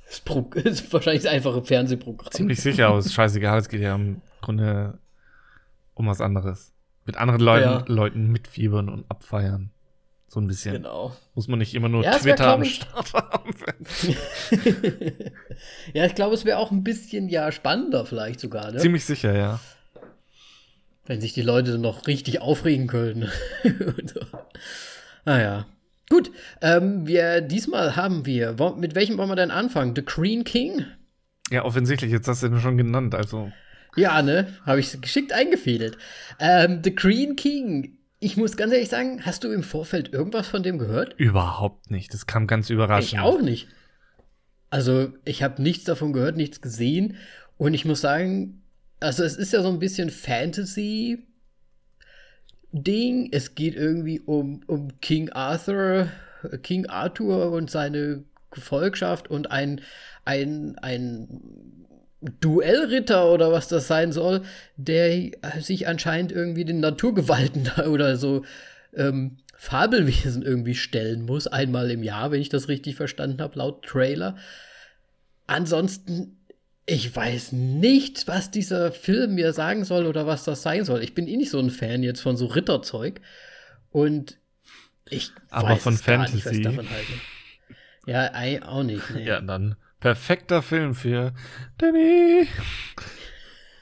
Das, 0.07 0.21
Pro 0.21 0.41
das 0.55 0.65
ist 0.65 0.93
wahrscheinlich 0.93 1.23
das 1.23 1.33
einfache 1.33 1.63
Fernsehprogramm. 1.63 2.33
Ziemlich 2.33 2.61
sicher, 2.61 2.89
aber 2.89 2.99
es 2.99 3.07
ist 3.07 3.15
scheißegal. 3.15 3.61
Es 3.61 3.69
geht 3.69 3.81
ja 3.81 3.95
im 3.95 4.23
Grunde 4.41 4.99
um 5.95 6.09
was 6.09 6.21
anderes. 6.21 6.75
Mit 7.05 7.17
anderen 7.17 7.41
Leuten, 7.41 7.65
ja. 7.65 7.85
Leuten 7.87 8.27
mitfiebern 8.27 8.89
und 8.89 9.09
abfeiern. 9.09 9.71
So 10.33 10.41
ein 10.41 10.47
bisschen. 10.47 10.73
Genau. 10.73 11.15
Muss 11.35 11.47
man 11.47 11.59
nicht 11.59 11.75
immer 11.75 11.91
nur 11.91 12.05
ja, 12.05 12.17
Twitter 12.17 12.47
wär, 12.47 12.53
am 12.55 12.65
Start 12.65 13.13
haben. 13.13 13.51
ja, 15.93 16.07
ich 16.07 16.15
glaube, 16.15 16.35
es 16.35 16.47
wäre 16.47 16.57
auch 16.57 16.71
ein 16.71 16.83
bisschen 16.83 17.29
ja 17.29 17.53
spannender 17.53 18.07
vielleicht 18.07 18.41
sogar. 18.41 18.73
Ne? 18.73 18.79
Ziemlich 18.79 19.05
sicher, 19.05 19.37
ja. 19.37 19.61
Wenn 21.05 21.21
sich 21.21 21.35
die 21.35 21.43
Leute 21.43 21.77
noch 21.77 22.07
richtig 22.07 22.41
aufregen 22.41 22.87
können. 22.87 23.31
Naja. 25.27 25.67
Ah, 25.67 25.67
Gut, 26.09 26.31
ähm, 26.63 27.07
wir, 27.07 27.43
diesmal 27.43 27.97
haben 27.97 28.25
wir, 28.25 28.57
mit 28.79 28.95
welchem 28.95 29.19
wollen 29.19 29.29
wir 29.29 29.37
denn 29.37 29.51
anfangen? 29.51 29.95
The 29.95 30.03
Green 30.03 30.45
King? 30.45 30.87
Ja, 31.51 31.67
offensichtlich, 31.67 32.11
jetzt 32.11 32.27
hast 32.27 32.43
du 32.43 32.47
ihn 32.47 32.59
schon 32.59 32.79
genannt, 32.79 33.15
also. 33.15 33.53
Ja, 33.97 34.23
ne? 34.23 34.49
Habe 34.65 34.81
ich 34.81 34.99
geschickt 34.99 35.35
eingefädelt. 35.35 35.99
Ähm, 36.39 36.81
The 36.83 36.95
Green 36.95 37.37
King. 37.37 37.99
Ich 38.23 38.37
muss 38.37 38.57
ganz 38.57 38.73
ehrlich 38.73 38.89
sagen, 38.89 39.27
hast 39.27 39.43
du 39.43 39.51
im 39.51 39.65
Vorfeld 39.65 40.13
irgendwas 40.13 40.47
von 40.47 40.63
dem 40.63 40.79
gehört? 40.79 41.15
Überhaupt 41.19 41.91
nicht. 41.91 42.15
Das 42.15 42.29
kam 42.29 42.47
ganz 42.47 42.71
überraschend. 42.71 43.15
Ich 43.15 43.19
auch 43.19 43.41
nicht. 43.41 43.67
Also, 44.71 45.13
ich 45.25 45.43
habe 45.43 45.61
nichts 45.61 45.83
davon 45.83 46.13
gehört, 46.13 46.37
nichts 46.37 46.61
gesehen. 46.61 47.17
Und 47.59 47.75
ich 47.75 47.85
muss 47.85 48.01
sagen, 48.01 48.63
also 49.01 49.25
es 49.25 49.35
ist 49.35 49.53
ja 49.53 49.61
so 49.61 49.71
ein 49.71 49.81
bisschen 49.81 50.11
Fantasy. 50.11 51.27
Ding. 52.71 53.29
Es 53.33 53.57
geht 53.57 53.75
irgendwie 53.75 54.21
um, 54.21 54.63
um 54.69 55.01
King 55.01 55.31
Arthur, 55.31 56.07
King 56.63 56.87
Arthur 56.87 57.51
und 57.51 57.73
seine 57.73 58.23
Gefolgschaft 58.53 59.29
und 59.29 59.51
ein, 59.51 59.81
ein, 60.25 60.79
ein 60.79 61.82
Duellritter 62.41 63.33
oder 63.33 63.51
was 63.53 63.69
das 63.69 63.89
sein 63.89 64.13
soll, 64.13 64.43
der 64.77 65.31
sich 65.61 65.89
anscheinend 65.89 66.33
irgendwie 66.33 66.65
den 66.65 66.81
Naturgewalten 66.81 67.71
oder 67.89 68.17
so 68.17 68.45
ähm, 68.95 69.39
Fabelwesen 69.57 70.43
irgendwie 70.43 70.75
stellen 70.75 71.25
muss, 71.25 71.47
einmal 71.47 71.91
im 71.91 72.03
Jahr, 72.03 72.31
wenn 72.31 72.41
ich 72.41 72.49
das 72.49 72.69
richtig 72.69 72.97
verstanden 72.97 73.41
habe, 73.41 73.59
laut 73.59 73.85
Trailer. 73.85 74.37
Ansonsten, 75.47 76.37
ich 76.87 77.15
weiß 77.15 77.53
nicht, 77.53 78.27
was 78.27 78.51
dieser 78.51 78.93
Film 78.93 79.35
mir 79.35 79.53
sagen 79.53 79.85
soll 79.85 80.07
oder 80.07 80.27
was 80.27 80.45
das 80.45 80.63
sein 80.63 80.85
soll. 80.85 81.03
Ich 81.03 81.15
bin 81.15 81.29
eh 81.29 81.37
nicht 81.37 81.51
so 81.51 81.59
ein 81.59 81.71
Fan 81.71 82.03
jetzt 82.03 82.21
von 82.21 82.37
so 82.37 82.47
Ritterzeug. 82.47 83.21
Und 83.91 84.39
ich 85.09 85.31
Aber 85.51 85.71
weiß 85.71 85.83
von 85.83 85.95
es 85.95 86.05
gar 86.05 86.19
nicht, 86.19 86.35
was 86.35 86.43
Fantasy. 86.43 86.61
ich 86.61 86.65
davon 86.65 86.89
halte. 86.91 87.13
Ja, 88.07 88.35
ei, 88.35 88.63
auch 88.63 88.83
nicht. 88.83 89.11
Nee. 89.15 89.27
Ja, 89.27 89.41
dann 89.41 89.77
perfekter 90.03 90.63
Film 90.63 90.95
für 90.95 91.33
Danny. 91.79 92.47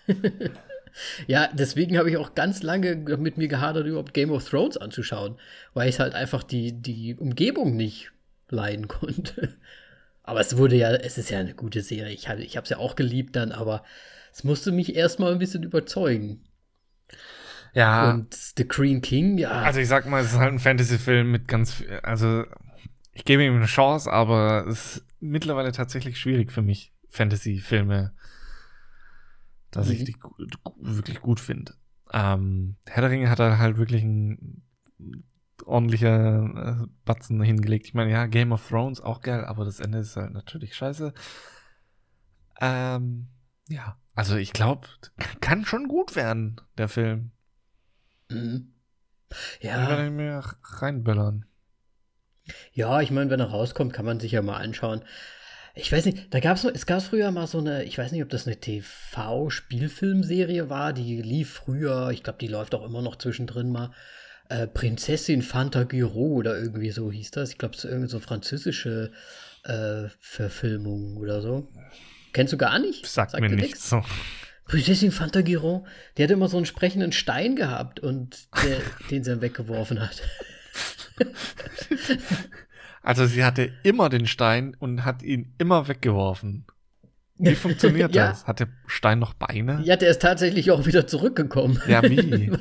Ja, 1.27 1.49
deswegen 1.53 1.97
habe 1.97 2.11
ich 2.11 2.17
auch 2.17 2.35
ganz 2.35 2.63
lange 2.63 2.97
mit 2.97 3.39
mir 3.39 3.49
gehadert, 3.49 3.87
überhaupt 3.87 4.13
Game 4.13 4.33
of 4.33 4.47
Thrones 4.47 4.77
anzuschauen, 4.77 5.39
weil 5.73 5.89
ich 5.89 5.99
halt 6.01 6.15
einfach 6.15 6.43
die, 6.43 6.73
die 6.73 7.15
Umgebung 7.15 7.77
nicht 7.77 8.11
leiden 8.49 8.89
konnte. 8.89 9.57
Aber 10.25 10.41
es 10.41 10.57
wurde 10.59 10.77
ja, 10.77 10.91
es 10.91 11.17
ist 11.17 11.31
ja 11.31 11.39
eine 11.39 11.55
gute 11.55 11.81
Serie. 11.81 12.13
Ich 12.13 12.29
habe 12.29 12.43
ich 12.43 12.57
es 12.57 12.69
ja 12.69 12.77
auch 12.79 12.97
geliebt 12.97 13.35
dann, 13.37 13.51
aber 13.53 13.83
es 14.33 14.45
musste 14.45 14.71
mich 14.71 14.95
erstmal 14.95 15.33
ein 15.33 15.39
bisschen 15.39 15.63
überzeugen. 15.63 16.45
Ja, 17.73 18.11
Und 18.11 18.35
The 18.35 18.69
Green 18.69 19.01
King, 19.01 19.39
ja. 19.39 19.51
also 19.63 19.81
ich 19.81 19.89
sag 19.89 20.07
mal, 20.07 20.21
es 20.23 20.33
ist 20.33 20.39
halt 20.39 20.53
ein 20.53 20.59
Fantasy-Film 20.59 21.31
mit 21.33 21.49
ganz, 21.49 21.73
viel- 21.75 21.99
also 22.03 22.45
ich 23.13 23.25
gebe 23.25 23.45
ihm 23.45 23.57
eine 23.57 23.67
Chance, 23.67 24.13
aber 24.13 24.67
es 24.69 25.05
mittlerweile 25.21 25.73
tatsächlich 25.73 26.19
schwierig 26.19 26.51
für 26.53 26.63
mich, 26.63 26.93
Fantasy-Filme, 27.09 28.13
dass 29.71 29.89
ich 29.89 30.01
Mhm. 30.01 30.05
die 30.07 30.13
gu- 30.15 30.35
gu- 30.65 30.75
wirklich 30.79 31.21
gut 31.21 31.41
finde. 31.41 31.75
Ähm, 32.13 32.77
Herr 32.87 33.03
der 33.03 33.11
Ringe 33.11 33.31
hat 33.31 33.39
da 33.39 33.59
halt 33.59 33.77
wirklich 33.79 34.03
ein 34.03 34.63
ordentlicher 35.65 36.81
äh, 36.83 36.87
Batzen 37.05 37.41
hingelegt. 37.43 37.87
Ich 37.87 37.95
meine, 37.95 38.11
ja, 38.11 38.27
Game 38.27 38.51
of 38.53 38.67
Thrones 38.69 39.01
auch 39.01 39.21
geil, 39.21 39.45
aber 39.45 39.65
das 39.65 39.79
Ende 39.79 39.99
ist 39.99 40.17
halt 40.17 40.33
natürlich 40.33 40.75
scheiße. 40.75 41.13
Ähm, 42.61 43.29
ja, 43.69 43.97
also 44.15 44.37
ich 44.37 44.53
glaube, 44.53 44.89
kann 45.41 45.65
schon 45.65 45.87
gut 45.89 46.17
werden, 46.17 46.61
der 46.79 46.89
Film. 46.89 47.31
Mhm. 48.31 48.73
Ja, 49.61 49.89
werde 49.89 50.07
ich 50.07 50.13
mir 50.13 50.43
reinböllern. 50.65 51.45
Ja, 52.73 53.01
ich 53.01 53.11
meine, 53.11 53.31
wenn 53.31 53.41
er 53.41 53.51
rauskommt, 53.51 53.93
kann 53.93 54.05
man 54.05 54.21
sich 54.21 54.31
ja 54.33 54.43
mal 54.43 54.57
anschauen. 54.57 55.03
Ich 55.75 55.91
weiß 55.93 56.07
nicht, 56.07 56.35
da 56.35 56.41
gab 56.41 56.57
es 56.57 56.65
es 56.65 56.87
gab 56.87 57.01
früher 57.03 57.31
mal 57.31 57.47
so 57.47 57.59
eine, 57.59 57.85
ich 57.85 57.97
weiß 57.97 58.11
nicht, 58.13 58.23
ob 58.23 58.29
das 58.29 58.47
eine 58.47 58.57
TV-Spielfilmserie 58.57 60.69
war, 60.69 60.93
die 60.93 61.23
lief 61.23 61.51
früher, 61.51 62.11
ich 62.11 62.25
glaube, 62.25 62.41
die 62.41 62.49
läuft 62.49 62.75
auch 62.75 62.85
immer 62.85 63.03
noch 63.03 63.17
zwischendrin 63.17 63.71
mal. 63.71 63.93
Äh, 64.49 64.67
Prinzessin 64.67 65.43
Fantagiro 65.43 66.27
oder 66.27 66.59
irgendwie 66.59 66.91
so 66.91 67.13
hieß 67.13 67.31
das. 67.31 67.51
Ich 67.51 67.59
glaube, 67.59 67.77
es 67.77 67.85
ist 67.85 67.91
irgendwie 67.91 68.11
so 68.11 68.19
französische 68.19 69.13
äh, 69.63 70.09
Verfilmung 70.19 71.17
oder 71.19 71.41
so. 71.41 71.69
Kennst 72.33 72.53
du 72.53 72.57
gar 72.57 72.81
nicht? 72.81 73.07
Sagt, 73.07 73.31
Sagt 73.31 73.41
mir 73.41 73.51
nichts 73.51 73.89
so. 73.89 74.03
Prinzessin 74.65 75.13
Fantagiro, 75.13 75.87
die 76.17 76.23
hatte 76.23 76.35
immer 76.35 76.49
so 76.49 76.57
einen 76.57 76.67
sprechenden 76.67 77.13
Stein 77.13 77.57
gehabt 77.57 78.01
und 78.01 78.49
der, 78.65 78.79
den 79.11 79.25
sie 79.25 79.31
dann 79.31 79.41
weggeworfen 79.41 80.01
hat. 80.01 80.23
Also 83.03 83.25
sie 83.25 83.45
hatte 83.45 83.73
immer 83.83 84.11
den 84.11 84.27
Stein 84.27 84.77
und 84.79 85.05
hat 85.07 85.23
ihn 85.23 85.55
immer 85.57 85.89
weggeworfen. 85.89 86.67
Wie 87.39 87.55
funktioniert 87.55 88.15
Ja. 88.15 88.29
das? 88.29 88.47
Hat 88.47 88.61
der 88.61 88.69
Stein 88.87 89.19
noch 89.19 89.33
Beine? 89.33 89.81
Ja, 89.85 89.97
der 89.97 90.11
ist 90.11 90.21
tatsächlich 90.21 90.71
auch 90.71 90.85
wieder 90.85 91.07
zurückgekommen. 91.07 91.81
Ja, 91.89 92.03
wie? 92.03 92.53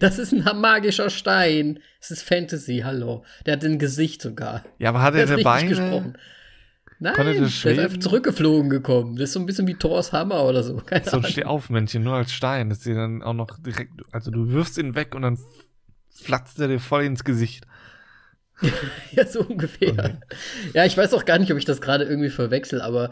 Das 0.00 0.18
ist 0.18 0.32
ein 0.32 0.60
magischer 0.60 1.10
Stein. 1.10 1.78
Es 2.00 2.10
ist 2.10 2.22
Fantasy, 2.24 2.80
hallo. 2.84 3.24
Der 3.46 3.52
hat 3.54 3.64
ein 3.64 3.78
Gesicht 3.78 4.20
sogar. 4.20 4.64
Ja, 4.78 4.88
aber 4.88 5.00
hat 5.00 5.14
er 5.14 5.26
der 5.26 5.42
Beine? 5.44 5.68
gesprochen. 5.68 6.18
Nein, 6.98 7.14
der 7.16 7.34
ist 7.36 7.64
einfach 7.66 7.98
zurückgeflogen 7.98 8.68
gekommen. 8.68 9.14
Das 9.16 9.30
ist 9.30 9.34
so 9.34 9.40
ein 9.40 9.46
bisschen 9.46 9.68
wie 9.68 9.74
Thors 9.74 10.12
Hammer 10.12 10.44
oder 10.44 10.64
so. 10.64 10.76
Keine 10.78 11.04
So 11.08 11.18
ein. 11.18 11.22
Steh-auf-Männchen, 11.24 12.02
nur 12.02 12.14
als 12.14 12.32
Stein. 12.32 12.68
Das 12.68 12.82
sie 12.82 12.94
dann 12.94 13.22
auch 13.22 13.32
noch 13.32 13.58
direkt, 13.60 13.92
also 14.12 14.32
du 14.32 14.48
wirfst 14.48 14.76
ihn 14.76 14.96
weg 14.96 15.14
und 15.14 15.22
dann 15.22 15.38
flatzt 16.22 16.58
er 16.60 16.68
dir 16.68 16.80
voll 16.80 17.04
ins 17.04 17.24
Gesicht. 17.24 17.66
Ja, 19.12 19.26
so 19.26 19.40
ungefähr. 19.40 19.92
Okay. 19.92 20.14
Ja, 20.74 20.84
ich 20.84 20.96
weiß 20.96 21.14
auch 21.14 21.24
gar 21.24 21.38
nicht, 21.38 21.50
ob 21.50 21.58
ich 21.58 21.64
das 21.64 21.80
gerade 21.80 22.04
irgendwie 22.04 22.28
verwechsel, 22.28 22.82
aber 22.82 23.10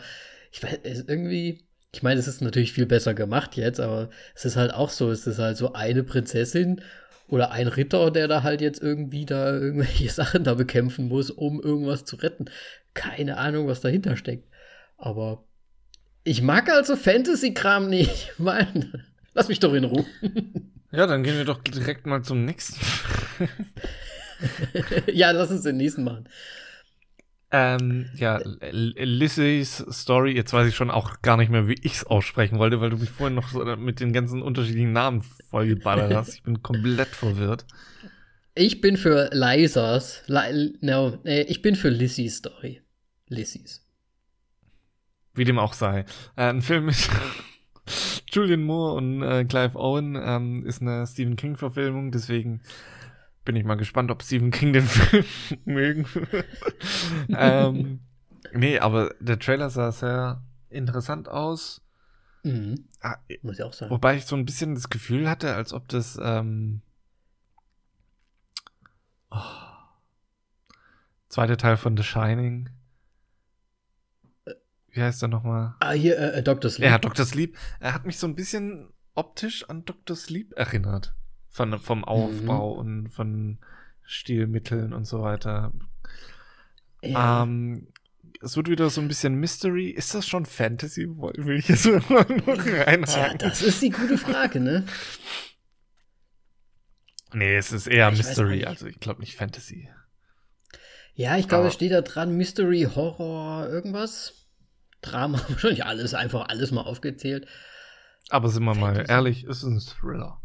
ich 0.53 0.63
weiß, 0.63 1.05
irgendwie. 1.07 1.65
Ich 1.91 2.03
meine, 2.03 2.21
es 2.21 2.29
ist 2.29 2.43
natürlich 2.43 2.75
viel 2.75 2.85
besser 2.85 3.15
gemacht 3.15 3.57
jetzt, 3.57 3.81
aber 3.81 4.11
es 4.35 4.45
ist 4.45 4.57
halt 4.57 4.75
auch 4.75 4.91
so, 4.91 5.11
es 5.11 5.27
ist 5.27 5.39
halt 5.39 5.57
so 5.57 5.73
eine 5.73 6.05
Prinzessin 6.05 6.83
oder 7.29 7.51
ein 7.51 7.67
Ritter, 7.67 8.11
der 8.11 8.29
da 8.29 8.43
halt 8.43 8.61
jetzt 8.61 8.83
irgendwie 8.83 9.25
da 9.25 9.53
irgendwelche 9.55 10.11
Sachen 10.11 10.45
da 10.45 10.55
bekämpfen 10.55 11.09
muss, 11.09 11.31
um 11.31 11.63
irgendwas 11.63 12.05
zu 12.05 12.17
retten. 12.17 12.47
Keine 12.93 13.39
Ahnung, 13.39 13.69
was 13.69 13.81
dahinter 13.81 14.17
steckt. 14.17 14.47
Aber 14.99 15.45
ich 16.25 16.43
mag 16.43 16.69
also 16.71 16.95
Fantasy-Kram 16.95 17.89
nicht. 17.89 18.33
Mann, 18.39 19.05
lass 19.33 19.49
mich 19.49 19.61
doch 19.61 19.73
in 19.73 19.85
Ruhe. 19.85 20.05
Ja, 20.91 21.07
dann 21.07 21.23
gehen 21.23 21.37
wir 21.37 21.45
doch 21.45 21.63
direkt 21.63 22.07
mal 22.07 22.23
zum 22.23 22.45
nächsten. 22.45 22.81
ja, 25.13 25.31
lass 25.33 25.51
uns 25.51 25.63
den 25.63 25.77
nächsten 25.77 26.05
machen. 26.05 26.29
ähm, 27.51 28.11
ja, 28.15 28.37
L- 28.39 28.95
Lizzies 28.99 29.85
Story, 29.91 30.33
jetzt 30.33 30.53
weiß 30.53 30.69
ich 30.69 30.77
schon 30.77 30.91
auch 30.91 31.23
gar 31.23 31.37
nicht 31.39 31.51
mehr, 31.51 31.67
wie 31.67 31.77
ich 31.83 31.95
es 31.95 32.05
aussprechen 32.05 32.59
wollte, 32.59 32.81
weil 32.81 32.91
du 32.91 32.99
mich 32.99 33.11
vorhin 33.11 33.35
noch 33.35 33.49
so 33.49 33.65
mit 33.77 34.01
den 34.01 34.13
ganzen 34.13 34.43
unterschiedlichen 34.43 34.93
Namen 34.93 35.23
vollgeballert 35.51 36.13
hast. 36.13 36.35
Ich 36.35 36.43
bin 36.43 36.63
komplett 36.63 37.15
verwirrt. 37.17 37.67
Ich 38.55 38.81
bin 38.81 38.97
für 38.97 39.31
Lisas. 39.33 40.23
Li 40.27 40.77
no, 40.81 41.19
äh, 41.25 41.43
ich 41.43 41.63
bin 41.63 41.77
für 41.77 41.89
Lissys 41.89 42.37
Story. 42.39 42.83
Lissys. 43.29 43.85
Wie 45.35 45.45
dem 45.45 45.59
auch 45.59 45.73
sei. 45.73 46.01
Äh, 46.37 46.51
ein 46.51 46.63
Film 46.63 46.87
mit 46.87 46.97
Julian 48.33 48.63
Moore 48.63 48.95
und 48.95 49.23
äh, 49.23 49.45
Clive 49.45 49.79
Owen 49.79 50.17
ähm, 50.21 50.65
ist 50.65 50.83
eine 50.83 51.07
Stephen 51.07 51.37
King-Verfilmung, 51.37 52.11
deswegen 52.11 52.61
bin 53.45 53.57
ich 53.57 53.65
mal 53.65 53.77
gespannt, 53.77 54.11
ob 54.11 54.23
Stephen 54.23 54.51
King 54.51 54.73
den 54.73 54.83
Film 54.87 55.25
mögen 55.65 56.07
ähm, 57.31 58.01
nee, 58.53 58.79
aber 58.79 59.15
der 59.21 59.39
Trailer 59.39 59.71
sah 59.71 59.93
sehr 59.93 60.43
interessant 60.71 61.29
aus. 61.29 61.81
Mhm. 62.43 62.87
Ah, 63.01 63.17
Muss 63.43 63.59
ich 63.59 63.65
auch 63.65 63.73
sagen. 63.73 63.91
wobei 63.91 64.17
ich 64.17 64.27
so 64.27 64.37
ein 64.37 64.45
bisschen 64.45 64.75
das 64.75 64.91
Gefühl 64.91 65.29
hatte, 65.29 65.55
als 65.55 65.73
ob 65.73 65.89
das 65.89 66.19
ähm, 66.23 66.83
oh, 69.31 69.39
zweite 71.29 71.57
Teil 71.57 71.77
von 71.77 71.97
The 71.97 72.03
Shining. 72.03 72.71
Wie 74.93 75.03
heißt 75.03 75.21
der 75.23 75.29
nochmal? 75.29 75.75
Ah, 75.81 75.93
hier, 75.93 76.19
äh, 76.19 76.39
äh, 76.39 76.43
Dr. 76.43 76.71
Sleep. 76.71 76.89
Ja, 76.89 76.99
Dr. 76.99 77.25
Sleep. 77.27 77.57
Er 77.81 77.95
hat 77.95 78.07
mich 78.07 78.19
so 78.19 78.27
ein 78.27 78.35
bisschen 78.35 78.89
optisch 79.15 79.69
an 79.69 79.85
Dr. 79.85 80.17
Sleep 80.17 80.53
erinnert. 80.57 81.15
Von, 81.51 81.79
vom 81.79 82.05
Aufbau 82.05 82.73
und 82.73 83.09
von 83.09 83.59
Stilmitteln 84.03 84.93
und 84.93 85.07
so 85.07 85.23
weiter. 85.23 85.73
Ja. 87.03 87.43
Ähm, 87.43 87.89
es 88.41 88.57
wird 88.57 88.69
wieder 88.69 88.89
so 88.91 89.01
ein 89.01 89.09
bisschen 89.09 89.35
Mystery. 89.35 89.91
Ist 89.91 90.15
das 90.15 90.27
schon 90.27 90.47
Fantasy? 90.47 91.09
Will 91.09 91.59
ich 91.59 91.69
jetzt 91.69 91.87
mal 92.11 92.25
noch 92.47 92.63
Tja, 92.63 92.83
reinhaken? 92.85 93.39
das 93.39 93.63
ist 93.63 93.83
die 93.83 93.91
gute 93.91 94.17
Frage, 94.17 94.61
ne? 94.61 94.85
nee, 97.33 97.57
es 97.57 97.73
ist 97.73 97.87
eher 97.87 98.11
Ich 98.13 98.19
Mystery. 98.19 98.65
Also 98.65 98.87
ich 98.87 99.01
glaube 99.01 99.21
nicht 99.21 99.37
Fantasy. 99.37 99.91
Ja, 101.15 101.37
ich 101.37 101.49
glaube, 101.49 101.67
es 101.67 101.75
steht 101.75 101.91
da 101.91 102.01
dran 102.01 102.37
Mystery, 102.37 102.87
Horror, 102.95 103.69
irgendwas. 103.69 104.38
Drama, 105.03 105.41
wahrscheinlich 105.49 105.85
alles, 105.85 106.15
einfach 106.15 106.49
alles 106.49 106.71
mal 106.71 106.83
aufgezählt. 106.83 107.47
Aber 108.31 108.49
sind 108.49 108.65
wir 108.65 108.75
mal 108.75 108.95
Fantasy. 108.95 109.13
ehrlich, 109.13 109.45
es 109.45 109.59
ist 109.59 109.65
ein 109.65 109.81
Thriller. 109.81 110.41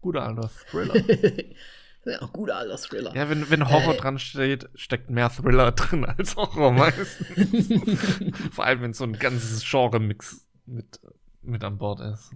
Guter 0.00 0.24
alter 0.26 0.50
Thriller. 0.70 0.94
ja, 2.04 2.18
guter 2.32 2.56
alter 2.56 2.76
Thriller. 2.76 3.14
ja, 3.14 3.30
wenn, 3.30 3.48
wenn 3.50 3.68
Horror 3.70 3.94
Äh. 3.94 3.98
dran 3.98 4.18
steht, 4.18 4.68
steckt 4.74 5.08
mehr 5.10 5.30
Thriller 5.30 5.72
drin 5.72 6.04
als 6.04 6.34
Horror 6.36 6.72
meistens. 6.72 7.08
Vor 8.52 8.64
allem, 8.66 8.82
wenn 8.82 8.92
so 8.92 9.04
ein 9.04 9.12
ganzes 9.14 9.62
Genre-Mix 9.68 10.46
mit, 10.66 11.00
mit 11.42 11.62
an 11.64 11.78
Bord 11.78 12.00
ist. 12.00 12.32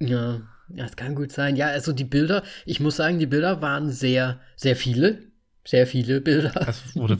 Ja, 0.00 0.40
ja, 0.68 0.84
es 0.84 0.96
kann 0.96 1.14
gut 1.14 1.32
sein. 1.32 1.56
Ja, 1.56 1.66
also 1.66 1.92
die 1.92 2.04
Bilder, 2.04 2.42
ich 2.64 2.80
muss 2.80 2.96
sagen, 2.96 3.18
die 3.18 3.26
Bilder 3.26 3.60
waren 3.60 3.90
sehr, 3.90 4.40
sehr 4.56 4.76
viele. 4.76 5.32
Sehr 5.66 5.86
viele 5.86 6.20
Bilder. 6.20 6.52
Es 6.68 6.94
wurde 6.94 7.18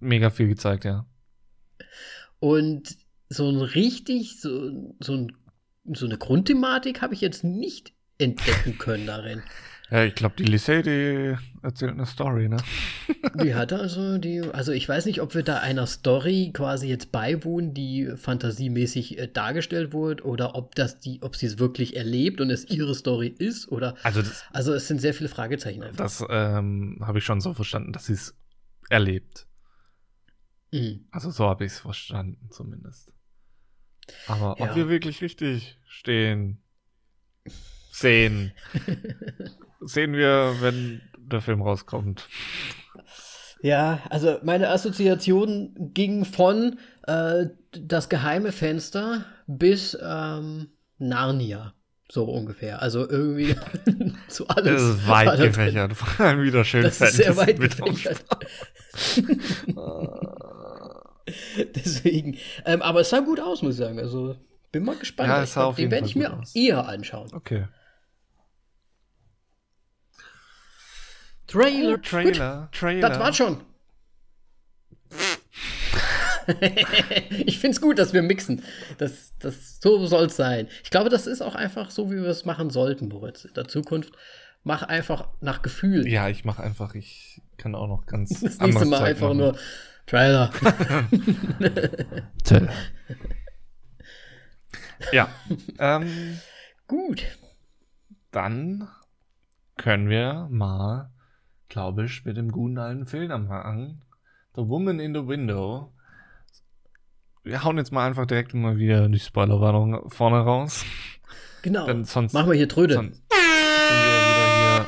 mega 0.00 0.30
viel 0.30 0.48
gezeigt, 0.48 0.84
ja. 0.84 1.06
Und 2.40 2.96
so 3.28 3.48
ein 3.48 3.60
richtig, 3.60 4.40
so, 4.40 4.94
so, 5.00 5.14
ein, 5.14 5.32
so 5.92 6.06
eine 6.06 6.18
Grundthematik 6.18 7.02
habe 7.02 7.14
ich 7.14 7.20
jetzt 7.20 7.44
nicht 7.44 7.92
entdecken 8.18 8.78
können 8.78 9.06
darin. 9.06 9.42
Ja, 9.90 10.02
ich 10.02 10.16
glaube, 10.16 10.34
die 10.36 10.42
Lisey, 10.42 10.82
die 10.82 11.36
erzählt 11.62 11.92
eine 11.92 12.06
Story, 12.06 12.48
ne? 12.48 12.56
Die 13.40 13.54
hat 13.54 13.72
also 13.72 14.18
die, 14.18 14.40
also 14.40 14.72
ich 14.72 14.88
weiß 14.88 15.06
nicht, 15.06 15.20
ob 15.20 15.34
wir 15.34 15.44
da 15.44 15.58
einer 15.58 15.86
Story 15.86 16.50
quasi 16.52 16.88
jetzt 16.88 17.12
beiwohnen, 17.12 17.72
die 17.72 18.10
fantasiemäßig 18.16 19.18
äh, 19.18 19.28
dargestellt 19.28 19.92
wurde, 19.92 20.24
oder 20.24 20.56
ob 20.56 20.74
das 20.74 20.98
die, 20.98 21.22
ob 21.22 21.36
sie 21.36 21.46
es 21.46 21.58
wirklich 21.60 21.96
erlebt 21.96 22.40
und 22.40 22.50
es 22.50 22.64
ihre 22.68 22.94
Story 22.96 23.28
ist, 23.28 23.70
oder 23.70 23.94
Also, 24.02 24.22
das, 24.22 24.42
also 24.50 24.72
es 24.74 24.88
sind 24.88 25.00
sehr 25.00 25.14
viele 25.14 25.28
Fragezeichen 25.28 25.82
einfach. 25.84 25.98
das 25.98 26.24
ähm, 26.28 26.98
habe 27.02 27.18
ich 27.18 27.24
schon 27.24 27.40
so 27.40 27.54
verstanden, 27.54 27.92
dass 27.92 28.06
sie 28.06 28.14
es 28.14 28.34
erlebt. 28.88 29.46
Mhm. 30.72 31.06
Also 31.12 31.30
so 31.30 31.46
habe 31.46 31.64
ich 31.64 31.72
es 31.72 31.78
verstanden, 31.78 32.48
zumindest. 32.50 33.12
Aber 34.28 34.56
Ja. 34.58 34.64
ob 34.70 34.76
wir 34.76 34.88
wirklich 34.88 35.22
richtig 35.22 35.78
stehen, 35.86 36.58
sehen, 37.90 38.52
sehen 39.80 40.12
wir, 40.12 40.56
wenn 40.60 41.00
der 41.18 41.40
Film 41.40 41.62
rauskommt. 41.62 42.28
Ja, 43.62 44.00
also 44.10 44.38
meine 44.42 44.68
Assoziation 44.68 45.74
ging 45.94 46.24
von 46.24 46.78
äh, 47.06 47.46
das 47.72 48.08
geheime 48.08 48.52
Fenster 48.52 49.24
bis 49.46 49.96
ähm, 50.00 50.68
Narnia. 50.98 51.72
So 52.08 52.24
ungefähr. 52.26 52.80
Also 52.82 53.08
irgendwie 53.08 53.56
zu 54.28 54.46
alles. 54.46 54.72
Das 54.72 54.82
ist 54.82 55.08
weit 55.08 55.38
gefächert, 55.38 55.94
vor 55.94 56.24
allem 56.24 56.42
wieder 56.42 56.64
schön 56.64 56.82
Das 56.82 57.00
ist 57.00 57.14
sehr 57.16 57.34
Fantasy 57.34 57.48
weit 57.48 57.58
mit 57.58 57.76
gefächert. 57.76 58.24
Deswegen. 61.74 62.38
Ähm, 62.64 62.82
aber 62.82 63.00
es 63.00 63.10
sah 63.10 63.20
gut 63.20 63.40
aus, 63.40 63.62
muss 63.62 63.74
ich 63.74 63.78
sagen. 63.78 63.98
Also 63.98 64.36
bin 64.72 64.84
mal 64.84 64.96
gespannt. 64.96 65.28
Ja, 65.28 65.42
es 65.42 65.52
sah 65.52 65.60
glaub, 65.60 65.70
auf 65.70 65.76
Den 65.76 65.82
jeden 65.82 65.92
werde 65.92 66.04
Fall 66.04 66.08
ich 66.08 66.14
gut 66.14 66.22
mir 66.22 66.40
aus. 66.40 66.54
eher 66.54 66.88
anschauen. 66.88 67.32
Okay. 67.32 67.66
Trailer. 71.46 72.02
Trailer, 72.02 72.68
Trailer. 72.72 73.08
Das 73.08 73.18
war's 73.18 73.36
schon. 73.36 73.60
ich 77.30 77.58
find's 77.58 77.80
gut, 77.80 77.98
dass 77.98 78.12
wir 78.12 78.22
mixen. 78.22 78.62
Das, 78.98 79.32
das, 79.38 79.80
so 79.80 80.06
soll's 80.06 80.36
sein. 80.36 80.68
Ich 80.84 80.90
glaube, 80.90 81.10
das 81.10 81.26
ist 81.26 81.42
auch 81.42 81.54
einfach 81.54 81.90
so, 81.90 82.10
wie 82.10 82.16
wir 82.16 82.28
es 82.28 82.44
machen 82.44 82.70
sollten, 82.70 83.08
Moritz. 83.08 83.44
In 83.44 83.54
der 83.54 83.66
Zukunft 83.68 84.12
mach 84.62 84.82
einfach 84.82 85.28
nach 85.40 85.62
Gefühl. 85.62 86.06
Ja, 86.08 86.28
ich 86.28 86.44
mache 86.44 86.62
einfach, 86.62 86.94
ich 86.94 87.40
kann 87.56 87.74
auch 87.74 87.88
noch 87.88 88.06
ganz 88.06 88.40
das 88.40 88.58
nächste 88.58 88.84
Mal 88.84 89.02
einfach 89.02 89.28
machen. 89.28 89.38
nur 89.38 89.56
Trailer. 90.06 90.50
Ja. 95.12 95.28
ähm, 95.78 96.38
gut. 96.86 97.24
dann 98.30 98.88
können 99.76 100.08
wir 100.08 100.48
mal, 100.50 101.10
glaube 101.68 102.04
ich, 102.06 102.24
mit 102.24 102.36
dem 102.36 102.50
guten 102.50 102.78
alten 102.78 103.06
Film 103.06 103.30
anfangen. 103.30 104.02
The 104.54 104.62
Woman 104.66 105.00
in 105.00 105.14
the 105.14 105.26
Window. 105.26 105.92
Wir 107.44 107.62
hauen 107.62 107.76
jetzt 107.76 107.92
mal 107.92 108.06
einfach 108.06 108.26
direkt 108.26 108.54
mal 108.54 108.76
wieder 108.78 109.08
die 109.08 109.18
Spoilerwarnung 109.20 110.10
vorne 110.10 110.38
raus. 110.40 110.84
Genau. 111.62 111.86
Denn 111.86 112.04
sonst, 112.04 112.32
Machen 112.32 112.50
wir 112.50 112.56
hier 112.56 112.68
Tröde. 112.68 112.94
sonst 112.94 113.16
sind 113.16 113.28
wir 113.30 113.36
wieder 113.36 114.84
hier 114.84 114.86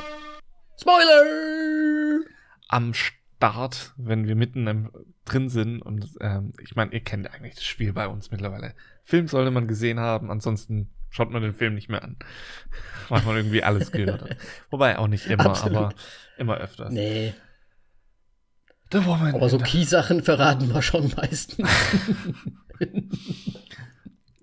Spoiler! 0.81 2.21
am 2.69 2.95
Start, 2.95 3.18
wenn 3.41 4.26
wir 4.26 4.34
mitten 4.34 4.66
im, 4.66 4.91
drin 5.24 5.49
sind. 5.49 5.80
Und 5.82 6.09
ähm, 6.20 6.53
ich 6.62 6.76
meine, 6.76 6.93
ihr 6.93 7.01
kennt 7.01 7.32
eigentlich 7.32 7.55
das 7.55 7.64
Spiel 7.64 7.93
bei 7.93 8.09
uns 8.09 8.30
mittlerweile. 8.30 8.74
Film 9.05 9.28
sollte 9.28 9.51
man 9.51 9.68
gesehen 9.68 10.01
haben, 10.01 10.30
ansonsten 10.30 10.91
schaut 11.11 11.30
man 11.30 11.43
den 11.43 11.55
Film 11.55 11.74
nicht 11.74 11.89
mehr 11.89 12.03
an. 12.03 12.16
Weil 13.09 13.22
man 13.22 13.36
irgendwie 13.36 13.62
alles 13.62 13.93
gehört 13.93 14.22
hat. 14.22 14.36
Wobei 14.70 14.99
auch 14.99 15.09
nicht 15.09 15.26
immer, 15.26 15.47
Absolut. 15.47 15.76
aber 15.76 15.95
immer 16.36 16.57
öfters. 16.59 16.93
Nee, 16.93 17.34
The 18.91 19.05
Woman. 19.05 19.34
aber 19.34 19.49
so 19.51 19.59
Key-Sachen 19.59 20.22
verraten 20.22 20.72
wir 20.72 20.80
schon 20.80 21.12
meistens. 21.14 21.68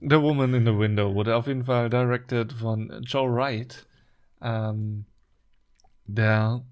The 0.08 0.22
Woman 0.22 0.54
in 0.54 0.66
the 0.66 0.78
Window 0.78 1.16
wurde 1.16 1.36
auf 1.36 1.48
jeden 1.48 1.66
Fall 1.66 1.90
directed 1.90 2.54
von 2.54 3.02
Joe 3.02 3.34
Wright, 3.34 3.88
ähm, 4.40 5.06
der 6.06 6.64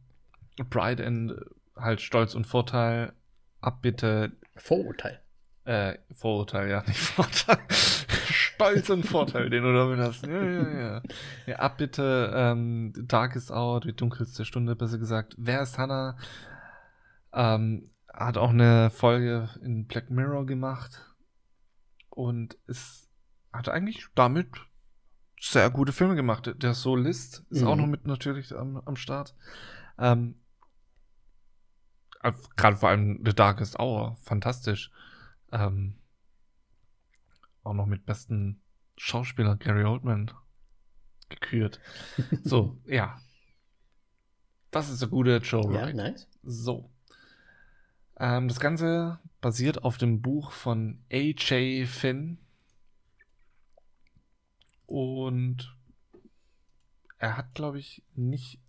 Pride 0.69 1.03
and 1.03 1.33
halt 1.75 2.01
Stolz 2.01 2.35
und 2.35 2.45
Vorteil, 2.47 3.13
Abbitte, 3.61 4.31
Vorurteil. 4.55 5.21
äh, 5.65 5.97
Vorurteil, 6.13 6.69
ja, 6.69 6.83
nicht 6.87 6.99
Vorteil, 6.99 7.57
Stolz 7.69 8.89
und 8.89 9.03
Vorteil, 9.05 9.49
den 9.49 9.63
du 9.63 9.73
damit 9.73 9.99
hast. 9.99 10.25
Ja, 10.25 10.43
ja, 10.43 10.69
ja. 10.69 11.01
Ja, 11.45 11.55
Abbitte, 11.57 12.31
ähm, 12.35 12.93
Darkest 13.07 13.51
Hour, 13.51 13.81
die 13.81 13.95
dunkelste 13.95 14.45
Stunde, 14.45 14.75
besser 14.75 14.97
gesagt. 14.97 15.35
Wer 15.37 15.61
ist 15.61 15.77
Hannah? 15.77 16.17
Ähm, 17.33 17.89
hat 18.13 18.37
auch 18.37 18.51
eine 18.51 18.89
Folge 18.91 19.49
in 19.63 19.87
Black 19.87 20.09
Mirror 20.11 20.45
gemacht 20.45 21.03
und 22.09 22.55
ist, 22.67 23.09
hat 23.51 23.69
eigentlich 23.69 24.05
damit 24.13 24.47
sehr 25.41 25.69
gute 25.71 25.91
Filme 25.91 26.15
gemacht. 26.15 26.53
Der 26.57 26.73
Solist 26.73 27.43
ist 27.49 27.61
Mhm. 27.61 27.67
auch 27.67 27.75
noch 27.75 27.87
mit 27.87 28.05
natürlich 28.05 28.55
am, 28.55 28.77
am 28.85 28.95
Start. 28.95 29.35
Ähm, 29.97 30.35
Gerade 32.55 32.77
vor 32.77 32.89
allem 32.89 33.21
The 33.25 33.33
Darkest 33.33 33.79
Hour, 33.79 34.15
fantastisch. 34.17 34.91
Ähm, 35.51 35.95
auch 37.63 37.73
noch 37.73 37.85
mit 37.85 38.05
besten 38.05 38.61
Schauspieler 38.97 39.55
Gary 39.57 39.83
Oldman 39.83 40.31
gekürt. 41.29 41.79
So, 42.43 42.77
ja. 42.85 43.19
Das 44.71 44.89
ist 44.89 45.01
der 45.01 45.09
gute 45.09 45.37
Joe 45.37 45.73
Ja, 45.73 45.81
Wright. 45.83 45.95
nice. 45.95 46.27
So. 46.43 46.89
Ähm, 48.17 48.47
das 48.47 48.59
Ganze 48.59 49.19
basiert 49.41 49.83
auf 49.83 49.97
dem 49.97 50.21
Buch 50.21 50.51
von 50.51 51.03
A.J. 51.11 51.87
Finn. 51.87 52.37
Und 54.85 55.75
er 57.17 57.37
hat, 57.37 57.53
glaube 57.55 57.79
ich, 57.79 58.03
nicht, 58.15 58.59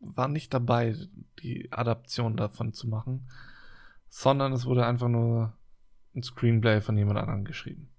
war 0.00 0.28
nicht 0.28 0.52
dabei, 0.52 0.96
die 1.42 1.70
Adaption 1.72 2.36
davon 2.36 2.72
zu 2.72 2.88
machen, 2.88 3.28
sondern 4.08 4.52
es 4.52 4.66
wurde 4.66 4.86
einfach 4.86 5.08
nur 5.08 5.56
ein 6.14 6.22
Screenplay 6.22 6.80
von 6.80 6.96
jemand 6.96 7.18
anderem 7.18 7.44
geschrieben. 7.44 7.90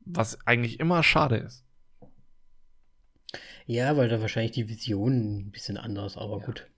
Was 0.00 0.46
eigentlich 0.46 0.80
immer 0.80 1.02
schade 1.02 1.36
ist. 1.36 1.64
Ja, 3.66 3.96
weil 3.96 4.08
da 4.08 4.20
wahrscheinlich 4.20 4.52
die 4.52 4.68
Vision 4.68 5.38
ein 5.38 5.50
bisschen 5.50 5.76
anders, 5.76 6.16
aber 6.16 6.38
Ja. 6.40 6.46
gut. 6.46 6.68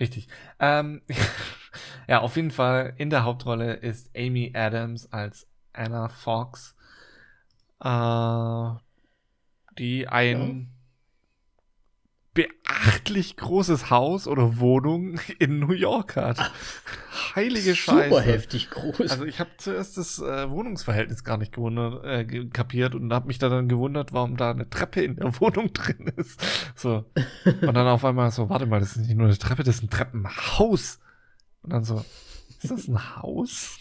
Richtig. 0.00 0.28
Ähm, 0.58 1.02
ja, 2.08 2.20
auf 2.20 2.36
jeden 2.36 2.50
Fall 2.50 2.94
in 2.96 3.10
der 3.10 3.24
Hauptrolle 3.24 3.74
ist 3.74 4.10
Amy 4.16 4.50
Adams 4.56 5.12
als 5.12 5.46
Anna 5.74 6.08
Fox, 6.08 6.74
äh, 7.80 7.84
die 9.80 10.06
ein 10.06 10.68
beachtlich 12.34 13.36
großes 13.36 13.90
Haus 13.90 14.28
oder 14.28 14.58
Wohnung 14.58 15.18
in 15.38 15.58
New 15.58 15.72
York 15.72 16.16
hat. 16.16 16.52
Heilige 17.34 17.74
Scheiße. 17.74 18.08
Super 18.10 18.20
heftig 18.20 18.70
groß. 18.70 19.10
Also 19.10 19.24
ich 19.24 19.40
habe 19.40 19.50
zuerst 19.56 19.96
das 19.96 20.20
äh, 20.20 20.48
Wohnungsverhältnis 20.48 21.24
gar 21.24 21.38
nicht 21.38 21.52
gewundert, 21.52 22.04
äh, 22.04 22.46
kapiert 22.46 22.94
und 22.94 23.12
habe 23.12 23.26
mich 23.26 23.38
da 23.38 23.48
dann 23.48 23.68
gewundert, 23.68 24.12
warum 24.12 24.36
da 24.36 24.50
eine 24.50 24.68
Treppe 24.68 25.02
in 25.02 25.16
der 25.16 25.40
Wohnung 25.40 25.72
drin 25.72 26.12
ist. 26.16 26.40
So. 26.76 27.10
Und 27.44 27.74
dann 27.74 27.88
auf 27.88 28.04
einmal 28.04 28.30
so, 28.30 28.48
warte 28.48 28.66
mal, 28.66 28.80
das 28.80 28.96
ist 28.96 29.06
nicht 29.08 29.16
nur 29.16 29.26
eine 29.26 29.38
Treppe, 29.38 29.64
das 29.64 29.76
ist 29.76 29.84
ein 29.84 29.90
Treppenhaus. 29.90 31.00
Und 31.62 31.72
dann 31.72 31.84
so, 31.84 32.04
ist 32.62 32.70
das 32.70 32.86
ein 32.86 33.16
Haus? 33.16 33.78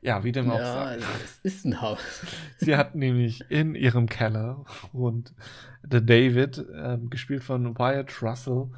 Ja, 0.00 0.22
wie 0.22 0.32
dem 0.32 0.50
auch 0.50 0.58
ja, 0.58 0.72
sei. 0.72 0.86
also, 0.92 1.06
es 1.24 1.38
ist 1.42 1.64
ein 1.64 1.80
Haus. 1.80 1.98
Sie 2.58 2.76
hat 2.76 2.94
nämlich 2.94 3.50
in 3.50 3.74
ihrem 3.74 4.08
Keller 4.08 4.64
und 4.92 5.34
der 5.82 6.00
David, 6.00 6.64
ähm, 6.74 7.10
gespielt 7.10 7.42
von 7.42 7.76
Wyatt 7.78 8.22
Russell, 8.22 8.68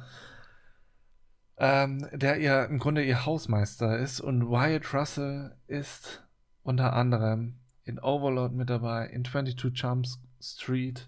ähm, 1.57 2.07
der 2.11 2.39
ihr 2.39 2.65
im 2.65 2.79
Grunde 2.79 3.03
ihr 3.03 3.25
Hausmeister 3.25 3.99
ist. 3.99 4.19
Und 4.19 4.49
Wyatt 4.49 4.93
Russell 4.93 5.55
ist 5.67 6.23
unter 6.63 6.93
anderem 6.93 7.59
in 7.83 7.99
Overlord 7.99 8.53
mit 8.53 8.69
dabei, 8.69 9.07
in 9.07 9.23
22 9.23 9.79
Jump 9.79 10.07
Street. 10.39 11.07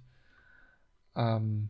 Ähm, 1.16 1.70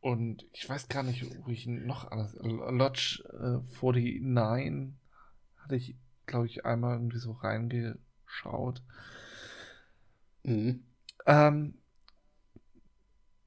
und 0.00 0.46
ich 0.52 0.68
weiß 0.68 0.88
gar 0.88 1.02
nicht, 1.02 1.24
wo 1.44 1.50
ich 1.50 1.66
ihn 1.66 1.86
noch 1.86 2.10
alles. 2.10 2.36
Lodge 2.40 3.22
äh, 3.32 4.20
49 4.20 4.94
hatte 5.56 5.76
ich, 5.76 5.96
glaube 6.26 6.46
ich, 6.46 6.64
einmal 6.64 6.96
irgendwie 6.96 7.18
so 7.18 7.32
reingeschaut. 7.32 8.82
Mhm. 10.44 10.84
Ähm, 11.26 11.74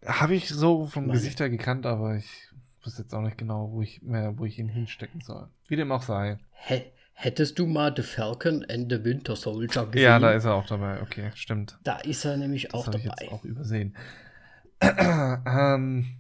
Habe 0.06 0.36
ich 0.36 0.50
so 0.50 0.86
vom 0.86 1.08
Meine. 1.08 1.14
Gesicht 1.20 1.40
her 1.40 1.50
gekannt, 1.50 1.86
aber 1.86 2.16
ich 2.16 2.50
wusste 2.84 3.04
jetzt 3.04 3.14
auch 3.14 3.22
nicht 3.22 3.38
genau, 3.38 3.72
wo 3.72 3.82
ich 3.82 4.02
mehr, 4.02 4.38
wo 4.38 4.46
ich 4.46 4.60
ihn 4.60 4.70
hinstecken 4.70 5.22
soll. 5.22 5.50
Wie 5.68 5.76
dem 5.76 5.92
auch 5.92 6.04
sei. 6.04 6.38
Hä 6.52 6.92
Hättest 7.14 7.60
du 7.60 7.68
mal 7.68 7.94
The 7.96 8.02
Falcon 8.02 8.66
and 8.68 8.92
the 8.92 9.04
Winter 9.04 9.36
Soldier 9.36 9.86
gesehen? 9.86 10.02
Ja, 10.02 10.18
da 10.18 10.32
ist 10.32 10.46
er 10.46 10.56
auch 10.56 10.66
dabei. 10.66 11.04
Okay, 11.04 11.30
stimmt. 11.36 11.78
Da 11.84 11.98
ist 11.98 12.26
er 12.26 12.36
nämlich 12.36 12.70
Das 12.70 12.74
auch 12.74 12.86
dabei. 12.86 12.98
ich 12.98 13.04
jetzt 13.06 13.32
auch 13.32 13.44
übersehen. 13.46 13.96
ähm, 14.82 16.18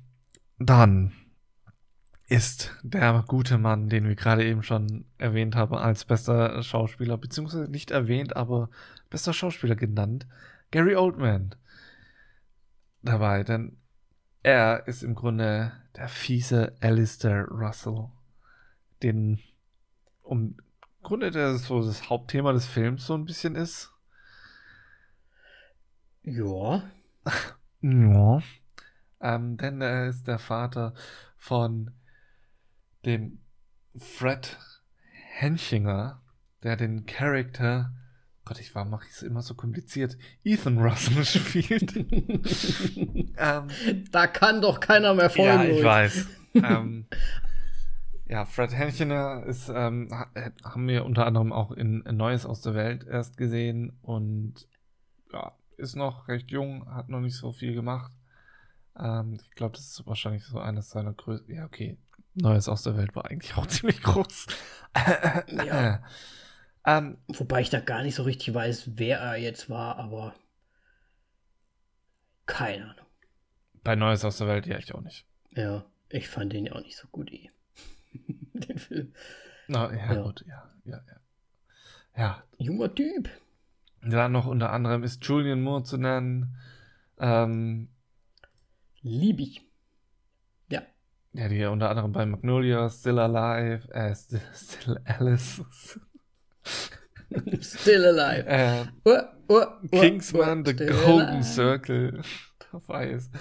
dann 0.69 1.11
ist 2.27 2.73
der 2.81 3.23
gute 3.27 3.57
Mann, 3.57 3.89
den 3.89 4.07
wir 4.07 4.15
gerade 4.15 4.45
eben 4.45 4.63
schon 4.63 5.05
erwähnt 5.17 5.55
haben, 5.55 5.75
als 5.75 6.05
bester 6.05 6.63
Schauspieler, 6.63 7.17
beziehungsweise 7.17 7.69
nicht 7.69 7.91
erwähnt, 7.91 8.35
aber 8.35 8.69
bester 9.09 9.33
Schauspieler 9.33 9.75
genannt, 9.75 10.27
Gary 10.71 10.95
Oldman 10.95 11.55
dabei, 13.01 13.43
denn 13.43 13.77
er 14.43 14.87
ist 14.87 15.03
im 15.03 15.15
Grunde 15.15 15.73
der 15.95 16.07
fiese 16.07 16.75
Alistair 16.79 17.47
Russell, 17.49 18.09
den 19.03 19.39
um 20.21 20.55
im 21.01 21.07
Grunde 21.07 21.31
der 21.31 21.55
so 21.55 21.83
das 21.83 22.09
Hauptthema 22.09 22.53
des 22.53 22.67
Films 22.67 23.05
so 23.07 23.15
ein 23.15 23.25
bisschen 23.25 23.55
ist. 23.55 23.91
Ja. 26.23 26.83
Ja. 27.83 28.43
Ähm, 29.21 29.57
denn 29.57 29.81
er 29.81 30.07
ist 30.07 30.27
der 30.27 30.39
Vater 30.39 30.93
von 31.37 31.91
dem 33.05 33.39
Fred 33.97 34.57
Henchinger, 35.33 36.21
der 36.63 36.75
den 36.75 37.05
Charakter, 37.05 37.93
Gott, 38.45 38.59
ich 38.59 38.73
war, 38.73 38.85
mache 38.85 39.05
ich 39.07 39.13
es 39.13 39.23
immer 39.23 39.41
so 39.41 39.53
kompliziert, 39.55 40.17
Ethan 40.43 40.79
Russell 40.79 41.25
spielt. 41.41 41.95
ähm, 43.37 43.67
Da 44.11 44.27
kann 44.27 44.61
doch 44.61 44.79
keiner 44.79 45.13
mehr 45.13 45.29
folgen. 45.29 45.49
ja, 45.49 45.63
ich 45.63 45.83
weiß. 45.83 46.27
ähm, 46.55 47.05
ja, 48.27 48.45
Fred 48.45 48.73
Henchinger 48.73 49.43
ist, 49.45 49.69
ähm, 49.69 50.09
äh, 50.33 50.51
haben 50.63 50.87
wir 50.87 51.05
unter 51.05 51.25
anderem 51.25 51.51
auch 51.51 51.71
in 51.71 52.03
Neues 52.11 52.45
aus 52.45 52.61
der 52.61 52.73
Welt 52.75 53.05
erst 53.05 53.37
gesehen 53.37 53.97
und 54.01 54.67
ja, 55.33 55.53
ist 55.77 55.95
noch 55.95 56.27
recht 56.27 56.49
jung, 56.51 56.85
hat 56.93 57.09
noch 57.09 57.19
nicht 57.19 57.35
so 57.35 57.51
viel 57.51 57.73
gemacht. 57.73 58.11
Ähm, 58.97 59.39
ich 59.41 59.51
glaube, 59.51 59.75
das 59.75 59.85
ist 59.87 60.05
wahrscheinlich 60.07 60.43
so 60.45 60.59
eines 60.59 60.89
seiner 60.89 61.13
größten. 61.13 61.53
Ja, 61.55 61.65
okay. 61.65 61.97
Neues 62.33 62.69
aus 62.69 62.83
der 62.83 62.95
Welt 62.97 63.15
war 63.15 63.25
eigentlich 63.25 63.55
auch 63.57 63.65
ziemlich 63.67 64.01
groß. 64.01 64.47
Ja. 65.65 66.03
ähm, 66.85 67.17
Wobei 67.27 67.61
ich 67.61 67.69
da 67.69 67.79
gar 67.79 68.03
nicht 68.03 68.15
so 68.15 68.23
richtig 68.23 68.53
weiß, 68.53 68.91
wer 68.97 69.19
er 69.19 69.37
jetzt 69.37 69.69
war, 69.69 69.97
aber 69.97 70.33
keine 72.45 72.83
Ahnung. 72.85 73.05
bei 73.83 73.95
Neues 73.95 74.25
aus 74.25 74.37
der 74.37 74.47
Welt, 74.47 74.65
ja, 74.67 74.77
ich 74.77 74.93
auch 74.93 75.01
nicht. 75.01 75.25
Ja, 75.51 75.85
ich 76.09 76.27
fand 76.27 76.53
den 76.53 76.65
ja 76.65 76.73
auch 76.73 76.81
nicht 76.81 76.97
so 76.97 77.07
gut, 77.11 77.31
eh. 77.31 77.49
den 78.53 78.77
Film. 78.77 79.13
Na, 79.67 79.91
ja, 79.93 80.13
Ja. 80.13 80.21
gut, 80.23 80.43
ja, 80.47 80.69
ja, 80.85 81.01
ja. 81.07 81.17
Ja, 82.17 82.43
Junger 82.57 82.93
Typ. 82.93 83.29
dann 84.01 84.33
noch 84.33 84.45
unter 84.45 84.71
anderem 84.71 85.03
ist 85.03 85.23
Julian 85.25 85.61
Moore 85.61 85.83
zu 85.83 85.97
nennen. 85.97 86.57
Ähm, 87.17 87.89
Lieb 89.03 89.39
ich. 89.39 89.61
Ja. 90.69 90.81
Ja, 91.33 91.47
die 91.47 91.63
unter 91.65 91.89
anderem 91.89 92.11
bei 92.11 92.25
Magnolia, 92.25 92.89
Still 92.89 93.19
Alive, 93.19 93.89
äh, 93.93 94.13
Still, 94.15 94.41
Still 94.53 94.99
Alice, 95.05 95.61
Still 97.61 98.05
alive. 98.05 98.45
äh, 98.47 98.85
Uh, 99.05 99.53
uh, 99.53 99.55
uh, 99.57 99.87
Kingsman, 99.89 100.65
The 100.65 100.75
Golden 100.75 101.27
alive. 101.29 101.43
Circle 101.43 102.21
dabei 102.71 103.11
ist. 103.11 103.33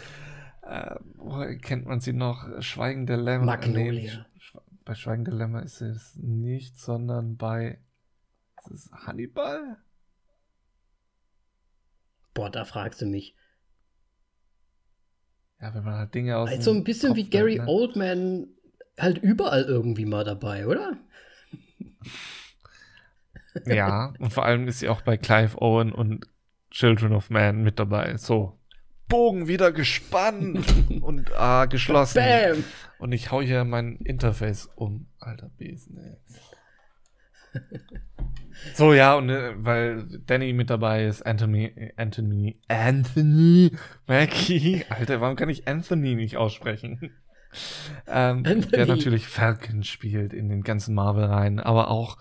Äh, 0.63 0.95
woher 1.17 1.57
kennt 1.59 1.87
man 1.87 2.01
sie 2.01 2.13
noch? 2.13 2.63
Schweigende 2.63 3.17
Lämmer. 3.17 3.45
Magnolia. 3.47 3.93
Nee, 3.93 4.61
bei 4.85 4.95
Schweigende 4.95 5.33
Lämmer 5.33 5.63
ist 5.65 5.81
es 5.81 6.15
nicht, 6.17 6.79
sondern 6.79 7.37
bei 7.37 7.81
ist 8.71 8.71
es 8.71 8.91
Hannibal? 8.93 9.79
Boah, 12.35 12.51
da 12.51 12.65
fragst 12.65 13.01
du 13.03 13.07
mich. 13.07 13.35
Ja, 15.61 15.75
wenn 15.75 15.85
man 15.85 15.95
halt 15.95 16.15
Dinge 16.15 16.37
aus 16.37 16.51
Also 16.51 16.73
ein 16.73 16.85
bisschen 16.85 17.11
Kopf 17.11 17.19
wie 17.19 17.31
Gary 17.31 17.59
ne? 17.59 17.67
Oldman 17.67 18.49
halt 18.99 19.19
überall 19.19 19.65
irgendwie 19.65 20.07
mal 20.07 20.25
dabei, 20.25 20.67
oder? 20.67 20.97
Ja, 23.67 24.15
und 24.21 24.33
vor 24.33 24.45
allem 24.45 24.69
ist 24.69 24.79
sie 24.79 24.89
auch 24.89 25.03
bei 25.03 25.17
Clive 25.17 25.61
Owen 25.61 25.91
und 25.91 26.25
Children 26.71 27.13
of 27.13 27.31
Man 27.31 27.65
mit 27.65 27.81
dabei. 27.81 28.17
So. 28.17 28.57
Bogen 29.09 29.49
wieder 29.49 29.73
gespannt 29.73 30.65
und 31.01 31.33
ah, 31.33 31.65
geschlossen. 31.65 32.23
Bam! 32.23 32.65
Und 32.99 33.11
ich 33.11 33.33
hau 33.33 33.43
hier 33.43 33.65
mein 33.65 33.97
Interface 33.97 34.71
um. 34.77 35.09
Alter 35.19 35.51
Besen, 35.59 35.99
ey. 35.99 36.17
So, 38.75 38.93
ja, 38.93 39.15
und 39.15 39.31
äh, 39.31 39.53
weil 39.57 40.07
Danny 40.27 40.53
mit 40.53 40.71
dabei 40.71 41.07
ist, 41.07 41.23
Anthony, 41.23 41.93
Anthony, 41.97 42.61
Anthony 42.69 43.73
Mackie. 44.07 44.85
Alter, 44.91 45.21
warum 45.21 45.37
kann 45.37 45.49
ich 45.49 45.67
Anthony 45.67 46.15
nicht 46.15 46.37
aussprechen? 46.37 47.13
ähm, 48.07 48.45
der 48.45 48.87
natürlich 48.87 49.27
Falcon 49.27 49.83
spielt 49.83 50.33
in 50.33 50.49
den 50.49 50.63
ganzen 50.63 50.95
Marvel-Reihen, 50.95 51.59
aber 51.59 51.91
auch 51.91 52.19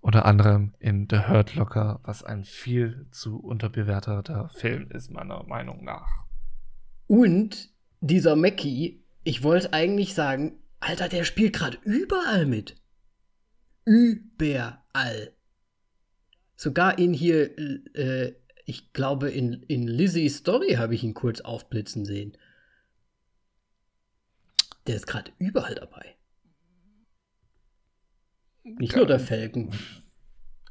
unter 0.00 0.24
anderem 0.26 0.74
in 0.78 1.08
The 1.10 1.28
Hurt 1.28 1.54
Locker, 1.54 2.00
was 2.04 2.22
ein 2.22 2.44
viel 2.44 3.06
zu 3.10 3.38
unterbewerteter 3.38 4.50
Film 4.54 4.90
ist, 4.90 5.10
meiner 5.10 5.42
Meinung 5.44 5.84
nach. 5.84 6.26
Und 7.06 7.70
dieser 8.00 8.36
Mackie, 8.36 9.04
ich 9.24 9.42
wollte 9.42 9.72
eigentlich 9.72 10.14
sagen, 10.14 10.58
Alter, 10.80 11.08
der 11.08 11.24
spielt 11.24 11.54
gerade 11.54 11.78
überall 11.84 12.46
mit. 12.46 12.81
Überall. 13.84 15.32
Sogar 16.56 16.98
in 16.98 17.12
hier, 17.12 17.58
äh, 17.96 18.34
ich 18.64 18.92
glaube, 18.92 19.30
in, 19.30 19.62
in 19.64 19.88
Lizzie's 19.88 20.38
Story 20.38 20.74
habe 20.74 20.94
ich 20.94 21.02
ihn 21.02 21.14
kurz 21.14 21.40
aufblitzen 21.40 22.04
sehen. 22.04 22.36
Der 24.86 24.96
ist 24.96 25.06
gerade 25.06 25.32
überall 25.38 25.74
dabei. 25.74 26.16
Nicht 28.64 28.94
nur 28.94 29.06
der 29.06 29.20
Falcon. 29.20 29.70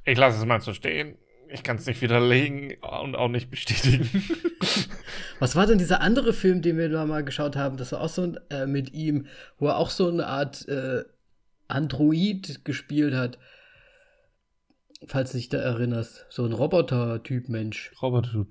Ich 0.05 0.17
lasse 0.17 0.39
es 0.39 0.45
mal 0.45 0.61
so 0.61 0.73
stehen. 0.73 1.17
Ich 1.49 1.63
kann 1.63 1.75
es 1.75 1.85
nicht 1.85 2.01
widerlegen 2.01 2.73
und 3.01 3.15
auch 3.15 3.27
nicht 3.27 3.49
bestätigen. 3.51 4.09
Was 5.39 5.55
war 5.55 5.67
denn 5.67 5.77
dieser 5.77 5.99
andere 5.99 6.31
Film, 6.31 6.61
den 6.61 6.77
wir 6.77 7.05
mal 7.05 7.25
geschaut 7.25 7.57
haben? 7.57 7.75
Das 7.75 7.91
war 7.91 8.01
auch 8.01 8.09
so 8.09 8.23
ein, 8.23 8.39
äh, 8.49 8.65
mit 8.65 8.93
ihm, 8.93 9.27
wo 9.57 9.67
er 9.67 9.77
auch 9.77 9.89
so 9.89 10.07
eine 10.07 10.27
Art 10.27 10.67
äh, 10.69 11.03
Android 11.71 12.63
gespielt 12.65 13.13
hat. 13.13 13.37
Falls 15.07 15.31
du 15.31 15.37
dich 15.37 15.49
da 15.49 15.57
erinnerst. 15.57 16.27
So 16.29 16.45
ein 16.45 16.53
Roboter-Typ 16.53 17.49
Mensch. 17.49 17.91
Robert, 18.03 18.31
du 18.33 18.45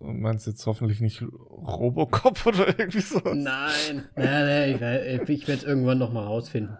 meinst 0.00 0.46
jetzt 0.46 0.64
hoffentlich 0.66 1.00
nicht 1.00 1.22
Robocop 1.22 2.46
oder 2.46 2.68
irgendwie 2.78 3.00
so. 3.00 3.18
Nein. 3.18 4.08
Nein, 4.14 4.78
nein, 4.78 5.20
ich, 5.22 5.28
ich 5.28 5.48
werde 5.48 5.60
es 5.60 5.64
irgendwann 5.64 5.98
noch 5.98 6.12
mal 6.12 6.22
rausfinden. 6.24 6.78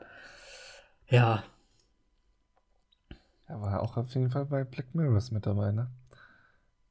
Ja. 1.09 1.43
Er 3.47 3.61
war 3.61 3.83
auch 3.83 3.97
auf 3.97 4.15
jeden 4.15 4.31
Fall 4.31 4.47
bei 4.47 4.63
Black 4.63 4.95
Mirrors 4.95 5.33
mit 5.33 5.47
dabei, 5.47 5.73
ne? 5.73 5.91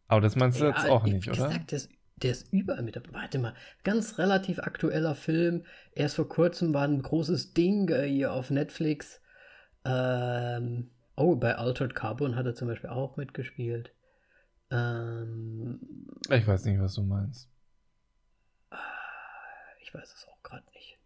Aber 0.10 0.20
das 0.20 0.36
meinst 0.36 0.60
du 0.60 0.66
jetzt 0.66 0.84
Ja, 0.84 0.90
auch 0.90 1.06
wie 1.06 1.14
nicht, 1.14 1.30
oder? 1.30 1.48
gesagt, 1.48 1.72
der 1.72 1.78
ist, 1.78 1.90
der 2.22 2.32
ist 2.32 2.52
überall 2.52 2.84
mit 2.84 2.96
dabei. 2.96 3.10
Warte 3.14 3.40
mal, 3.40 3.54
ganz 3.84 4.18
relativ 4.18 4.60
aktueller 4.60 5.16
Film. 5.16 5.64
Erst 5.94 6.16
vor 6.16 6.30
kurzem 6.30 6.74
war 6.74 6.88
ein 6.88 7.02
großes 7.02 7.54
Ding 7.54 7.90
äh, 7.90 8.08
hier 8.08 8.34
auf 8.34 8.50
Netflix. 8.50 9.22
Ähm, 9.86 10.90
oh, 11.16 11.36
bei 11.36 11.56
Altered 11.56 11.96
Carbon 11.96 12.36
hat 12.36 12.46
er 12.46 12.56
zum 12.56 12.68
Beispiel 12.68 12.90
auch 12.90 13.18
mitgespielt. 13.18 13.94
Ähm, 14.72 15.80
Ich 16.30 16.48
weiß 16.48 16.66
nicht, 16.66 16.80
was 16.80 16.96
du 16.96 17.04
meinst. 17.04 17.50
ich 19.82 19.94
weiß 19.94 20.14
es 20.14 20.28
auch 20.28 20.44
gerade 20.44 20.66
nicht. 20.74 20.98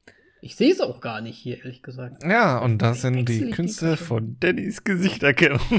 Ich 0.42 0.58
sehe 0.58 0.74
es 0.74 0.82
auch 0.82 1.00
gar 1.00 1.22
nicht 1.22 1.38
hier, 1.38 1.60
ehrlich 1.60 1.84
gesagt. 1.84 2.22
Ja, 2.24 2.58
und 2.60 2.80
das 2.80 3.02
sind 3.02 3.30
die 3.30 3.52
Künste 3.52 3.96
von 3.96 4.38
Dannys 4.42 4.84
Gesichterkennung. 4.84 5.62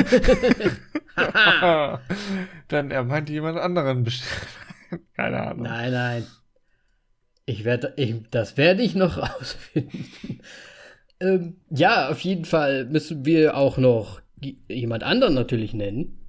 Denn 2.70 2.90
er 2.90 3.04
meint 3.04 3.28
jemand 3.28 3.58
anderen 3.58 4.04
bestimmt. 4.04 4.48
Keine 5.14 5.40
Ahnung. 5.40 5.62
Nein, 5.62 5.92
nein. 5.92 6.26
Ich 7.44 7.64
werde, 7.64 7.94
ich, 7.96 8.14
das 8.30 8.56
werde 8.56 8.82
ich 8.82 8.94
noch 8.94 9.18
rausfinden. 9.40 10.40
ähm, 11.20 11.56
ja, 11.70 12.08
auf 12.08 12.20
jeden 12.20 12.44
Fall 12.44 12.86
müssen 12.86 13.24
wir 13.24 13.56
auch 13.56 13.78
noch 13.78 14.20
jemand 14.68 15.02
anderen 15.02 15.34
natürlich 15.34 15.72
nennen, 15.72 16.28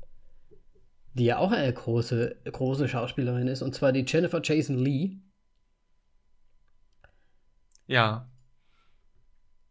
die 1.14 1.26
ja 1.26 1.38
auch 1.38 1.52
eine 1.52 1.72
große, 1.72 2.42
große 2.52 2.88
Schauspielerin 2.88 3.48
ist, 3.48 3.62
und 3.62 3.74
zwar 3.74 3.92
die 3.92 4.06
Jennifer 4.08 4.42
Jason 4.44 4.78
Lee. 4.78 5.18
Ja. 7.88 8.30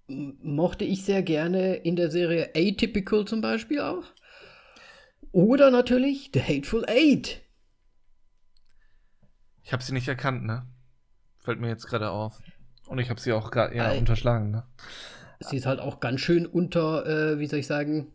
Mochte 0.09 0.85
ich 0.85 1.05
sehr 1.05 1.23
gerne 1.23 1.77
in 1.77 1.97
der 1.97 2.11
Serie 2.11 2.51
Atypical 2.55 3.25
zum 3.25 3.41
Beispiel 3.41 3.81
auch. 3.81 4.05
Oder 5.33 5.71
natürlich 5.71 6.31
The 6.33 6.43
Hateful 6.43 6.85
Eight. 6.89 7.43
Ich 9.63 9.73
habe 9.73 9.83
sie 9.83 9.93
nicht 9.93 10.09
erkannt, 10.09 10.45
ne? 10.45 10.67
Fällt 11.39 11.61
mir 11.61 11.69
jetzt 11.69 11.87
gerade 11.87 12.11
auf. 12.11 12.41
Und 12.87 12.99
ich 12.99 13.11
habe 13.11 13.21
sie 13.21 13.33
auch 13.33 13.51
gerade 13.51 13.75
Ei. 13.75 13.99
unterschlagen, 13.99 14.51
ne? 14.51 14.65
sie 15.49 15.57
ist 15.57 15.67
halt 15.67 15.81
auch 15.81 16.01
ganz 16.01 16.21
schön 16.21 16.47
unter, 16.47 17.07
äh, 17.07 17.39
wie 17.39 17.47
soll 17.47 17.61
ich 17.61 17.67
sagen, 17.67 18.13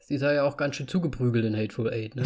sie 0.00 0.14
ist 0.14 0.22
ja 0.22 0.42
auch 0.44 0.56
ganz 0.56 0.76
schön 0.76 0.88
zugeprügelt 0.88 1.44
in 1.44 1.56
Hateful 1.56 1.92
Eight, 1.92 2.16
ne? 2.16 2.24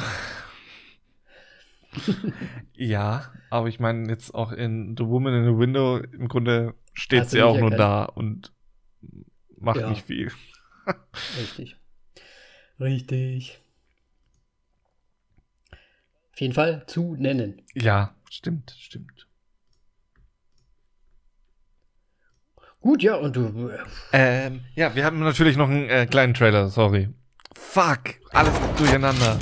ja, 2.74 3.32
aber 3.50 3.68
ich 3.68 3.80
meine 3.80 4.08
jetzt 4.08 4.34
auch 4.34 4.52
in 4.52 4.96
The 4.96 5.06
Woman 5.06 5.34
in 5.34 5.44
the 5.44 5.58
Window, 5.58 5.98
im 5.98 6.28
Grunde 6.28 6.74
steht 6.92 7.30
sie 7.30 7.42
auch 7.42 7.58
nur 7.58 7.70
da 7.70 8.04
und 8.04 8.52
macht 9.58 9.80
ja. 9.80 9.88
nicht 9.88 10.04
viel. 10.04 10.30
Richtig. 11.38 11.76
Richtig. 12.78 13.60
Auf 16.36 16.40
jeden 16.42 16.52
Fall 16.52 16.84
zu 16.86 17.16
nennen. 17.18 17.62
Ja, 17.72 18.14
stimmt, 18.28 18.76
stimmt. 18.78 19.26
Gut, 22.82 23.02
ja, 23.02 23.14
und 23.14 23.36
du. 23.36 23.70
Äh, 23.70 23.78
ähm, 24.46 24.60
ja, 24.74 24.94
wir 24.94 25.06
haben 25.06 25.20
natürlich 25.20 25.56
noch 25.56 25.70
einen 25.70 25.88
äh, 25.88 26.04
kleinen 26.04 26.34
Trailer, 26.34 26.68
sorry. 26.68 27.08
Fuck, 27.54 28.16
alles 28.34 28.52
durcheinander. 28.76 29.38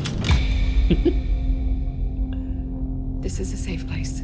This 3.23 3.41
is 3.41 3.53
a 3.53 3.57
safe 3.57 3.85
place. 3.89 4.21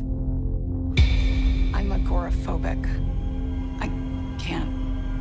I'm 1.74 1.90
agoraphobic. 1.90 2.86
I 3.80 3.88
can't 4.38 4.70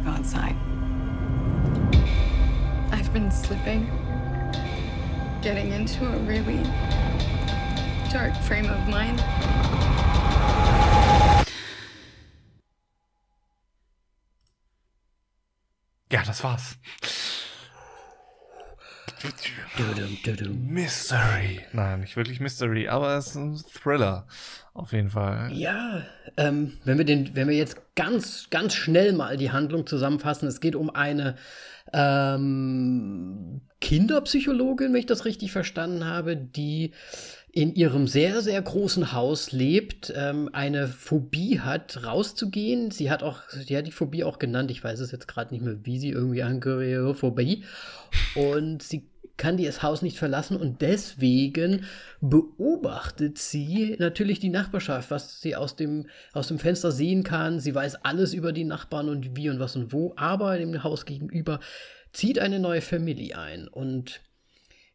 go 0.06 0.12
outside. 0.12 0.56
I've 2.92 3.12
been 3.12 3.32
slipping, 3.32 3.90
getting 5.42 5.72
into 5.72 6.06
a 6.06 6.20
really 6.28 6.62
dark 8.10 8.36
frame 8.44 8.66
of 8.66 8.88
mind. 8.88 9.20
Ja, 16.12 16.24
das 16.26 16.44
war's. 16.44 16.76
Mystery. 20.48 21.62
Nein, 21.74 22.00
nicht 22.00 22.16
wirklich 22.18 22.40
Mystery, 22.40 22.88
aber 22.88 23.18
es 23.18 23.28
ist 23.28 23.36
ein 23.36 23.62
Thriller. 23.72 24.26
Auf 24.74 24.92
jeden 24.92 25.12
Fall. 25.12 25.52
Ja, 25.54 26.04
ähm, 26.38 26.78
wenn, 26.86 26.98
wir 26.98 27.06
den, 27.06 27.36
wenn 27.36 27.48
wir 27.48 27.56
jetzt 27.56 27.96
ganz, 27.96 28.50
ganz 28.50 28.74
schnell 28.74 29.14
mal 29.14 29.38
die 29.38 29.52
Handlung 29.52 29.86
zusammenfassen, 29.86 30.48
es 30.48 30.62
geht 30.62 30.76
um 30.76 30.90
eine 30.90 31.36
ähm, 31.94 33.62
Kinderpsychologin, 33.82 34.94
wenn 34.94 35.00
ich 35.00 35.06
das 35.06 35.26
richtig 35.26 35.52
verstanden 35.52 36.06
habe, 36.06 36.36
die 36.36 36.94
in 37.60 37.76
ihrem 37.76 38.08
sehr, 38.08 38.42
sehr 38.42 38.62
großen 38.62 39.12
Haus 39.12 39.52
lebt, 39.52 40.14
ähm, 40.16 40.50
eine 40.54 40.88
Phobie 40.88 41.60
hat, 41.60 42.06
rauszugehen. 42.06 42.90
Sie 42.90 43.12
hat 43.12 43.22
auch, 43.22 43.42
sie 43.50 43.76
hat 43.76 43.86
die 43.86 43.92
Phobie 43.92 44.24
auch 44.24 44.40
genannt, 44.40 44.72
ich 44.72 44.82
weiß 44.82 45.02
es 45.02 45.12
jetzt 45.12 45.28
gerade 45.28 45.54
nicht 45.54 45.62
mehr, 45.62 45.86
wie 45.86 46.00
sie 46.00 46.12
irgendwie 46.12 46.42
angehört, 46.42 47.18
Phobie. 47.18 47.66
Und 48.34 48.82
sie 48.82 49.10
kann 49.36 49.58
das 49.58 49.84
Haus 49.84 50.02
nicht 50.02 50.18
verlassen 50.18 50.56
und 50.56 50.82
deswegen 50.82 51.84
beobachtet 52.22 53.38
sie 53.38 53.98
natürlich 54.00 54.40
die 54.40 54.48
Nachbarschaft, 54.48 55.12
was 55.12 55.42
sie 55.42 55.58
aus 55.58 55.76
dem, 55.76 56.08
aus 56.32 56.48
dem 56.48 56.60
Fenster 56.60 56.94
sehen 56.94 57.24
kann. 57.24 57.60
Sie 57.60 57.76
weiß 57.76 58.06
alles 58.06 58.34
über 58.34 58.54
die 58.54 58.64
Nachbarn 58.64 59.10
und 59.10 59.36
wie 59.36 59.50
und 59.50 59.60
was 59.60 59.76
und 59.76 59.92
wo, 59.92 60.14
aber 60.16 60.58
dem 60.58 60.82
Haus 60.82 61.06
gegenüber 61.06 61.60
zieht 62.14 62.40
eine 62.40 62.60
neue 62.62 62.82
Familie 62.82 63.38
ein 63.38 63.68
und 63.68 64.22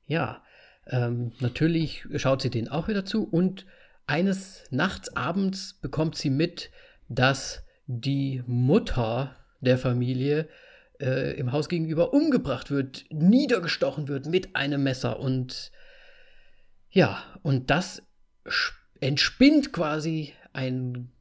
ja, 0.07 0.43
ähm, 0.87 1.33
natürlich 1.41 2.05
schaut 2.17 2.43
sie 2.43 2.51
denen 2.51 2.69
auch 2.69 2.89
wieder 2.89 3.05
zu 3.05 3.25
und 3.25 3.67
eines 4.07 4.65
Nachts, 4.71 5.17
abends 5.17 5.75
bekommt 5.75 6.17
sie 6.17 6.31
mit, 6.31 6.71
dass 7.09 7.63
die 7.87 8.43
Mutter 8.47 9.37
der 9.61 9.79
Familie 9.79 10.49
äh, 11.01 11.37
im 11.39 11.53
Haus 11.53 11.69
gegenüber 11.69 12.13
umgebracht 12.13 12.71
wird, 12.71 13.05
niedergestochen 13.11 14.09
wird 14.09 14.27
mit 14.27 14.57
einem 14.57 14.83
Messer. 14.83 15.21
Und 15.21 15.73
ja, 16.91 17.23
und 17.43 17.71
das 17.71 18.03
entspinnt 19.01 19.73
quasi 19.73 20.35
einen 20.53 21.13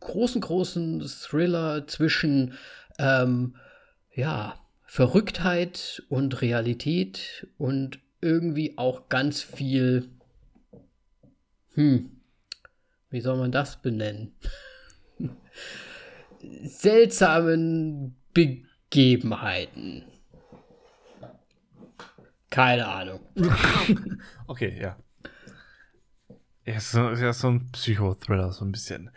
großen, 0.00 0.40
großen 0.40 1.00
Thriller 1.06 1.86
zwischen 1.86 2.54
ähm, 2.98 3.56
ja, 4.14 4.58
Verrücktheit 4.84 6.02
und 6.08 6.40
Realität 6.40 7.48
und 7.58 7.98
irgendwie 8.26 8.76
auch 8.76 9.08
ganz 9.08 9.42
viel, 9.42 10.10
hm, 11.74 12.10
wie 13.10 13.20
soll 13.20 13.38
man 13.38 13.52
das 13.52 13.80
benennen? 13.80 14.34
Seltsamen 16.64 18.16
Begebenheiten. 18.34 20.04
Keine 22.50 22.86
Ahnung. 22.86 23.20
okay, 24.46 24.78
ja. 24.80 24.96
Ist 26.64 26.90
so, 26.90 27.10
ist 27.10 27.38
so 27.38 27.48
ein 27.48 27.70
Psychothriller, 27.72 28.52
so 28.52 28.64
ein 28.64 28.72
bisschen. 28.72 29.10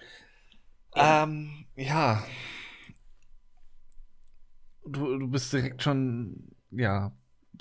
Ähm, 0.95 1.66
ja. 1.76 2.24
Du, 4.86 5.18
du 5.18 5.28
bist 5.28 5.51
direkt 5.53 5.82
schon, 5.82 6.51
ja, 6.72 7.12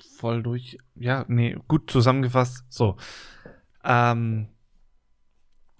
voll 0.03 0.43
durch. 0.43 0.77
Ja, 0.95 1.25
nee, 1.27 1.57
gut 1.67 1.89
zusammengefasst. 1.91 2.65
So. 2.69 2.97
Ähm, 3.83 4.49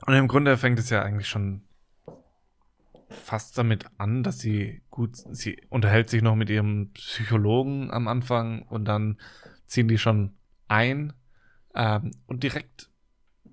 und 0.05 0.13
im 0.13 0.27
Grunde 0.27 0.57
fängt 0.57 0.79
es 0.79 0.89
ja 0.89 1.01
eigentlich 1.01 1.27
schon 1.27 1.61
fast 3.09 3.57
damit 3.57 3.85
an, 3.97 4.23
dass 4.23 4.39
sie 4.39 4.81
gut, 4.89 5.17
sie 5.31 5.61
unterhält 5.69 6.09
sich 6.09 6.21
noch 6.21 6.35
mit 6.35 6.49
ihrem 6.49 6.91
Psychologen 6.93 7.91
am 7.91 8.07
Anfang 8.07 8.63
und 8.63 8.85
dann 8.85 9.17
ziehen 9.65 9.87
die 9.87 9.97
schon 9.97 10.35
ein 10.67 11.13
ähm, 11.75 12.11
und 12.27 12.43
direkt 12.43 12.89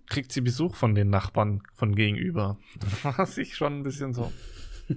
kriegt 0.08 0.32
sie 0.32 0.40
Besuch 0.40 0.74
von 0.76 0.94
den 0.94 1.10
Nachbarn 1.10 1.62
von 1.74 1.94
gegenüber. 1.94 2.58
Was 3.02 3.38
ich 3.38 3.56
schon 3.56 3.80
ein 3.80 3.82
bisschen 3.82 4.14
so. 4.14 4.32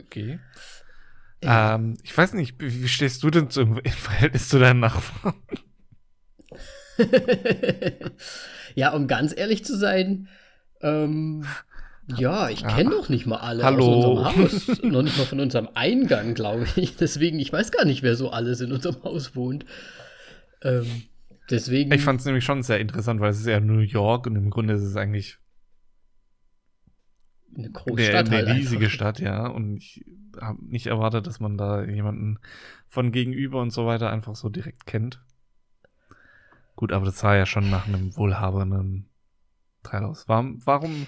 Okay. 0.00 0.38
Ähm, 1.42 1.96
ich 2.02 2.16
weiß 2.16 2.34
nicht, 2.34 2.56
wie, 2.58 2.88
stehst 2.88 3.22
du 3.22 3.30
denn 3.30 3.50
zum 3.50 3.80
Verhältnis 3.84 4.48
zu 4.48 4.58
deinen 4.58 4.80
Nachbarn? 4.80 5.34
ja, 8.74 8.92
um 8.92 9.06
ganz 9.06 9.36
ehrlich 9.36 9.64
zu 9.64 9.76
sein, 9.76 10.28
ähm, 10.80 11.44
ja, 12.16 12.48
ich 12.48 12.66
kenne 12.66 12.90
doch 12.90 13.08
nicht 13.08 13.26
mal 13.26 13.36
alle 13.36 13.62
Hallo. 13.62 13.84
aus 13.84 14.04
unserem 14.04 14.24
Haus. 14.24 14.82
noch 14.82 15.02
nicht 15.02 15.18
mal 15.18 15.26
von 15.26 15.40
unserem 15.40 15.68
Eingang, 15.74 16.34
glaube 16.34 16.66
ich. 16.76 16.96
Deswegen, 17.00 17.38
ich 17.38 17.52
weiß 17.52 17.70
gar 17.70 17.84
nicht, 17.84 18.02
wer 18.02 18.16
so 18.16 18.30
alles 18.30 18.60
in 18.60 18.72
unserem 18.72 19.02
Haus 19.04 19.36
wohnt. 19.36 19.66
Ähm, 20.62 20.86
deswegen. 21.50 21.92
Ich 21.92 22.02
fand 22.02 22.18
es 22.18 22.26
nämlich 22.26 22.44
schon 22.44 22.64
sehr 22.64 22.80
interessant, 22.80 23.20
weil 23.20 23.30
es 23.30 23.38
ist 23.38 23.46
ja 23.46 23.60
New 23.60 23.78
York 23.78 24.26
und 24.26 24.34
im 24.34 24.50
Grunde 24.50 24.74
ist 24.74 24.82
es 24.82 24.96
eigentlich 24.96 25.38
eine 27.56 27.70
große 27.70 28.02
Stadt. 28.02 28.28
Eine 28.28 28.36
halt 28.38 28.56
riesige 28.56 28.84
einfach. 28.86 28.94
Stadt, 28.94 29.20
ja. 29.20 29.46
Und 29.46 29.76
ich 29.76 30.04
habe 30.40 30.64
nicht 30.64 30.86
erwartet, 30.86 31.26
dass 31.26 31.40
man 31.40 31.56
da 31.56 31.84
jemanden 31.84 32.38
von 32.88 33.12
gegenüber 33.12 33.60
und 33.60 33.70
so 33.70 33.86
weiter 33.86 34.10
einfach 34.10 34.36
so 34.36 34.48
direkt 34.48 34.86
kennt. 34.86 35.20
Gut, 36.76 36.92
aber 36.92 37.06
das 37.06 37.18
sah 37.18 37.34
ja 37.34 37.46
schon 37.46 37.70
nach 37.70 37.86
einem 37.88 38.16
wohlhabenden 38.16 39.08
Teil 39.82 40.04
aus. 40.04 40.28
Warum, 40.28 40.64
warum 40.64 41.06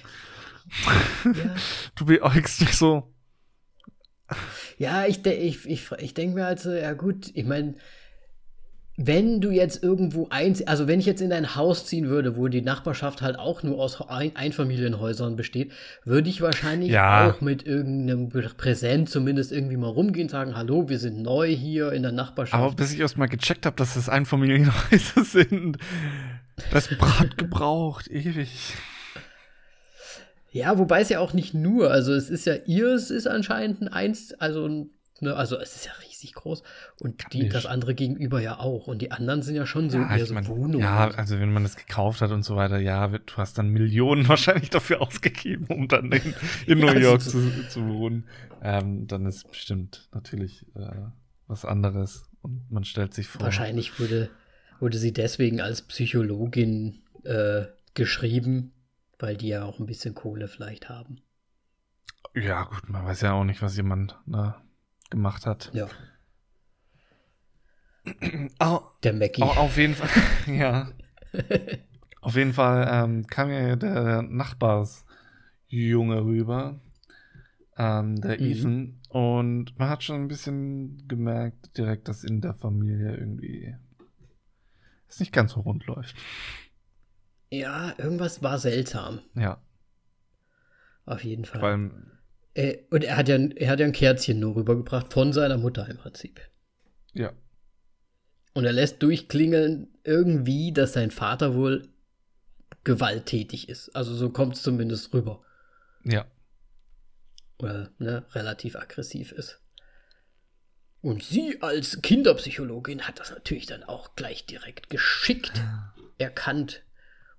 ja. 1.25 1.55
du 1.95 2.05
beäugst 2.07 2.61
mich 2.61 2.77
so? 2.77 3.13
Ja, 4.79 5.07
ich, 5.07 5.25
ich, 5.27 5.69
ich, 5.69 5.93
ich 5.93 6.15
denke 6.15 6.35
mir 6.35 6.47
also, 6.47 6.73
ja 6.73 6.93
gut, 6.93 7.31
ich 7.35 7.45
meine, 7.45 7.75
wenn 9.03 9.41
du 9.41 9.51
jetzt 9.51 9.83
irgendwo 9.83 10.29
eins, 10.29 10.67
also 10.67 10.87
wenn 10.87 11.01
ich 11.01 11.07
jetzt 11.07 11.23
in 11.23 11.33
ein 11.33 11.55
Haus 11.57 11.87
ziehen 11.87 12.09
würde, 12.09 12.37
wo 12.37 12.49
die 12.49 12.61
Nachbarschaft 12.61 13.23
halt 13.23 13.39
auch 13.39 13.63
nur 13.63 13.79
aus 13.79 13.99
ein 14.03 14.37
Einfamilienhäusern 14.37 15.37
besteht, 15.37 15.73
würde 16.05 16.29
ich 16.29 16.43
wahrscheinlich 16.43 16.91
ja. 16.91 17.31
auch 17.31 17.41
mit 17.41 17.67
irgendeinem 17.67 18.29
Präsent 18.29 19.09
zumindest 19.09 19.53
irgendwie 19.53 19.79
mal 19.79 19.89
rumgehen, 19.89 20.29
sagen, 20.29 20.55
hallo, 20.55 20.91
wir 20.91 20.99
sind 20.99 21.23
neu 21.23 21.49
hier 21.49 21.93
in 21.93 22.03
der 22.03 22.13
Nachbarschaft. 22.13 22.63
Aber 22.63 22.75
bis 22.75 22.93
ich 22.93 23.01
erst 23.01 23.17
mal 23.17 23.27
gecheckt 23.27 23.65
habe, 23.65 23.77
dass 23.77 23.95
das 23.95 24.11
Einfamilienhäuser 24.11 25.25
sind, 25.25 25.79
das 26.71 26.89
Brat 26.89 27.39
gebraucht, 27.39 28.07
ewig. 28.09 28.75
Ja, 30.53 30.77
wobei 30.77 31.01
es 31.01 31.09
ja 31.09 31.21
auch 31.21 31.33
nicht 31.33 31.55
nur, 31.55 31.91
also 31.91 32.13
es 32.13 32.29
ist 32.29 32.45
ja, 32.45 32.55
ihrs 32.67 33.11
ist 33.11 33.27
anscheinend 33.27 33.81
ein 33.81 33.89
eins, 33.89 34.35
also, 34.35 34.69
ne, 35.21 35.35
also 35.35 35.57
es 35.57 35.77
ist 35.77 35.87
ja 35.87 35.93
riesig 36.21 36.35
groß 36.35 36.63
und 37.01 37.33
die, 37.33 37.49
das 37.49 37.67
andere 37.67 37.95
gegenüber 37.95 38.41
ja 38.41 38.59
auch 38.59 38.87
und 38.87 39.03
die 39.03 39.11
anderen 39.11 39.43
sind 39.43 39.55
ja 39.55 39.67
schon 39.67 39.91
so 39.91 39.99
ja, 39.99 40.17
eher 40.17 40.27
so 40.27 40.35
mein, 40.35 40.47
Wohnungen. 40.47 40.81
Ja, 40.81 41.09
also 41.09 41.39
wenn 41.39 41.53
man 41.53 41.63
das 41.63 41.77
gekauft 41.77 42.21
hat 42.21 42.31
und 42.31 42.43
so 42.43 42.57
weiter, 42.57 42.79
ja, 42.79 43.09
du 43.09 43.37
hast 43.37 43.59
dann 43.59 43.69
Millionen 43.69 44.29
wahrscheinlich 44.29 44.71
dafür 44.71 45.01
ausgegeben, 45.01 45.67
um 45.67 45.89
dann 45.89 46.13
in, 46.13 46.35
in 46.67 46.79
New 46.79 46.93
York 46.93 47.23
zu, 47.23 47.69
zu 47.69 47.87
wohnen. 47.87 48.27
Ähm, 48.63 49.07
dann 49.07 49.27
ist 49.27 49.49
bestimmt 49.49 50.09
natürlich 50.13 50.67
äh, 50.75 50.91
was 51.47 51.65
anderes 51.65 52.29
und 52.43 52.71
man 52.71 52.85
stellt 52.85 53.15
sich 53.15 53.29
vor. 53.29 53.43
Wahrscheinlich 53.43 53.99
wurde, 53.99 54.31
wurde 54.79 54.99
sie 54.99 55.13
deswegen 55.13 55.61
als 55.61 55.83
Psychologin 55.83 57.03
äh, 57.25 57.65
geschrieben, 57.95 58.73
weil 59.19 59.37
die 59.37 59.49
ja 59.49 59.65
auch 59.65 59.79
ein 59.79 59.87
bisschen 59.87 60.15
Kohle 60.15 60.49
vielleicht 60.49 60.89
haben. 60.89 61.21
Ja, 62.35 62.65
gut, 62.65 62.89
man 62.89 63.05
weiß 63.05 63.23
ja 63.23 63.33
auch 63.33 63.45
nicht, 63.45 63.61
was 63.61 63.77
jemand, 63.77 64.17
ne? 64.27 64.55
Gemacht 65.11 65.47
hat. 65.47 65.71
Ja. 65.75 65.89
Oh, 68.61 68.81
Der 69.03 69.13
Mackie. 69.13 69.43
oh, 69.43 69.47
auf 69.47 69.77
jeden 69.77 69.95
Fall, 69.95 70.09
ja. 70.57 70.89
auf 72.23 72.35
jeden 72.35 72.53
Fall 72.55 72.89
ähm, 72.91 73.27
kam 73.27 73.51
ja 73.51 73.77
der 73.77 74.23
Nachbarsjunge 74.23 76.25
rüber, 76.25 76.81
ähm, 77.77 78.21
der 78.21 78.41
Mhm. 78.41 78.47
Ethan, 78.47 79.01
und 79.11 79.79
man 79.79 79.89
hat 79.91 80.03
schon 80.03 80.17
ein 80.23 80.29
bisschen 80.29 81.07
gemerkt 81.09 81.77
direkt, 81.77 82.09
dass 82.09 82.25
in 82.25 82.41
der 82.41 82.55
Familie 82.55 83.15
irgendwie 83.17 83.77
es 85.09 85.21
nicht 85.21 85.33
ganz 85.33 85.53
so 85.53 85.61
rund 85.61 85.85
läuft. 85.87 86.17
Ja, 87.51 87.93
irgendwas 87.99 88.43
war 88.43 88.59
seltsam. 88.59 89.21
Ja, 89.35 89.61
Auf 91.05 91.23
jeden 91.25 91.45
Fall. 91.45 91.61
vor 91.61 91.69
allem, 91.69 92.13
und 92.91 93.05
er 93.05 93.17
hat, 93.17 93.29
ja, 93.29 93.37
er 93.37 93.71
hat 93.71 93.81
ja 93.81 93.87
ein 93.87 93.93
Kerzchen 93.93 94.41
nur 94.41 94.57
rübergebracht 94.57 95.13
von 95.13 95.33
seiner 95.33 95.57
Mutter 95.57 95.89
im 95.89 95.97
Prinzip. 95.97 96.41
ja, 97.15 97.33
Und 98.55 98.65
er 98.65 98.73
lässt 98.73 99.03
durchklingeln 99.03 99.89
irgendwie, 100.05 100.73
dass 100.73 100.93
sein 100.95 101.11
Vater 101.11 101.55
wohl 101.55 101.89
gewalttätig 102.85 103.69
ist. 103.69 103.95
Also 103.95 104.15
so 104.15 104.31
kommt 104.31 104.57
es 104.57 104.63
zumindest 104.63 105.13
rüber. 105.15 105.43
ja. 106.05 106.27
Oder 107.59 107.91
ne, 107.99 108.25
relativ 108.33 108.75
aggressiv 108.75 109.33
ist. 109.33 109.61
Und 111.03 111.23
sie 111.23 111.61
als 111.61 112.01
Kinderpsychologin 112.01 113.03
hat 113.03 113.21
das 113.21 113.31
natürlich 113.31 113.67
dann 113.67 113.85
auch 113.85 114.17
gleich 114.17 114.47
direkt 114.47 114.89
geschickt 114.89 115.53
erkannt 116.17 116.83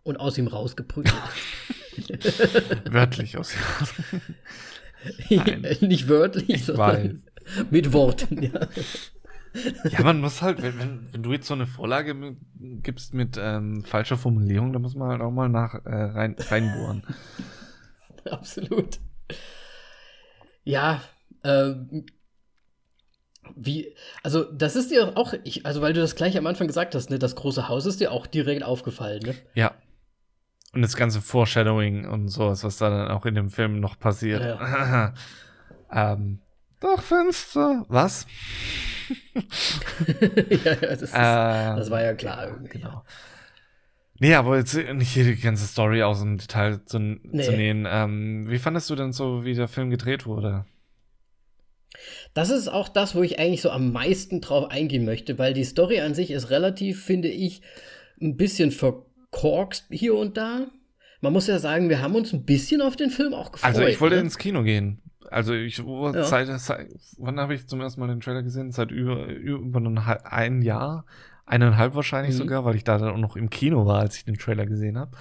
und 0.04 0.18
aus 0.18 0.38
ihm 0.38 0.46
rausgeprügelt. 0.48 1.16
Wörtlich 2.92 3.36
aus. 3.38 3.54
Nein. 4.12 4.22
Nicht 5.82 6.08
wörtlich, 6.08 6.50
Ich 6.50 6.66
sondern 6.66 7.24
mit 7.72 7.92
Worten. 7.94 8.44
Ja. 8.44 8.68
Ja, 9.90 10.04
man 10.04 10.22
muss 10.22 10.42
halt, 10.42 10.62
wenn, 10.62 10.80
wenn, 10.80 11.08
wenn 11.12 11.24
du 11.24 11.34
jetzt 11.34 11.48
so 11.48 11.54
eine 11.54 11.68
Vorlage 11.68 12.14
mi- 12.14 12.38
gibst 12.82 13.14
mit 13.14 13.38
ähm, 13.38 13.84
falscher 13.84 14.18
Formulierung, 14.18 14.72
da 14.72 14.80
muss 14.80 14.96
man 14.96 15.10
halt 15.10 15.22
auch 15.22 15.32
mal 15.32 15.50
nach 15.50 15.74
äh, 15.86 15.90
rein, 15.94 16.36
reinbohren. 16.40 17.04
Absolut. 18.30 19.00
Ja, 20.64 21.02
ähm, 21.44 22.06
wie, 23.56 23.94
also 24.24 24.44
das 24.44 24.76
ist 24.76 24.92
dir 24.92 25.18
auch, 25.18 25.34
ich, 25.44 25.66
also 25.66 25.82
weil 25.82 25.94
du 25.94 26.00
das 26.00 26.16
gleich 26.16 26.38
am 26.38 26.48
Anfang 26.48 26.68
gesagt 26.68 26.96
hast, 26.96 27.10
ne, 27.10 27.20
das 27.20 27.36
große 27.36 27.68
Haus 27.68 27.86
ist 27.86 28.00
dir 28.00 28.12
auch 28.12 28.28
direkt 28.28 28.64
aufgefallen, 28.64 29.22
ne? 29.24 29.36
Ja. 29.56 29.74
Und 30.74 30.82
das 30.82 30.96
ganze 30.96 31.22
Foreshadowing 31.22 32.08
und 32.08 32.30
sowas, 32.30 32.64
was 32.64 32.78
da 32.78 32.90
dann 32.90 33.12
auch 33.12 33.26
in 33.26 33.36
dem 33.36 33.50
Film 33.50 33.80
noch 33.80 34.00
passiert. 34.00 34.42
ähm, 35.92 36.40
doch, 36.80 37.02
Fenster. 37.02 37.86
Was? 37.90 38.26
ja, 40.64 40.72
ja, 40.72 40.76
das, 40.76 41.02
ist, 41.02 41.14
Ähm, 41.14 41.76
das 41.78 41.90
war 41.92 42.02
ja 42.02 42.14
klar 42.14 42.48
irgendwie. 42.48 42.80
Genau. 42.80 43.04
Nee, 44.20 44.36
aber 44.36 44.58
jetzt 44.58 44.76
nicht 44.76 45.12
hier 45.12 45.24
die 45.24 45.36
ganze 45.36 45.66
Story 45.66 46.04
aus 46.04 46.20
dem 46.22 46.38
Detail 46.38 46.80
zu, 46.86 47.00
Nee. 47.00 47.44
zu 47.44 47.52
nähen. 47.54 47.88
Ähm, 47.90 48.50
wie 48.50 48.60
fandest 48.60 48.90
du 48.90 48.96
denn 48.96 49.14
so, 49.14 49.44
wie 49.44 49.56
der 49.56 49.68
Film 49.68 49.90
gedreht 49.90 50.26
wurde? 50.26 50.66
Das 52.34 52.50
ist 52.50 52.68
auch 52.68 52.88
das, 52.88 53.16
wo 53.16 53.24
ich 53.24 53.40
eigentlich 53.40 53.62
so 53.62 53.72
am 53.72 53.92
meisten 53.92 54.40
drauf 54.40 54.70
eingehen 54.70 55.06
möchte, 55.06 55.38
weil 55.38 55.54
die 55.54 55.64
Story 55.64 56.00
an 56.00 56.14
sich 56.14 56.32
ist 56.32 56.50
relativ, 56.50 57.04
finde 57.04 57.28
ich, 57.28 57.62
ein 58.22 58.38
bisschen 58.38 58.72
verkorkst 59.42 59.86
hier 59.90 60.16
und 60.16 60.38
da. 60.38 60.68
Man 61.22 61.34
muss 61.34 61.48
ja 61.48 61.60
sagen, 61.60 61.90
wir 61.90 62.02
haben 62.02 62.16
uns 62.16 62.34
ein 62.34 62.44
bisschen 62.46 62.82
auf 62.82 62.96
den 62.96 63.10
Film 63.10 63.34
auch 63.34 63.52
gefreut. 63.52 63.68
Also 63.70 63.82
ich 63.84 64.02
wollte 64.02 64.16
ne? 64.16 64.22
ins 64.22 64.38
Kino 64.38 64.64
gehen. 64.64 65.02
Also 65.30 65.54
ich 65.54 65.78
Ja. 65.78 66.24
seit, 66.24 66.48
seit 66.60 66.88
wann 67.18 67.40
habe 67.40 67.54
ich 67.54 67.68
zum 67.68 67.80
ersten 67.80 68.02
Mal 68.02 68.08
den 68.08 68.20
Trailer 68.22 68.44
gesehen? 68.44 68.72
Seit 68.72 68.92
über, 68.92 69.28
über 69.28 69.80
ein, 70.26 70.62
Jahr, 70.62 71.06
eineinhalb 71.46 71.96
wahrscheinlich 71.96 72.34
Mhm. 72.34 72.40
sogar, 72.40 72.66
weil 72.66 72.76
ich 72.76 72.84
da 72.84 72.98
dann 72.98 73.10
auch 73.14 73.18
noch 73.18 73.36
im 73.36 73.50
Kino 73.50 73.86
war, 73.86 74.00
als 74.00 74.18
ich 74.18 74.26
den 74.26 74.38
Trailer 74.38 74.66
gesehen 74.66 74.98
habe. 74.98 75.12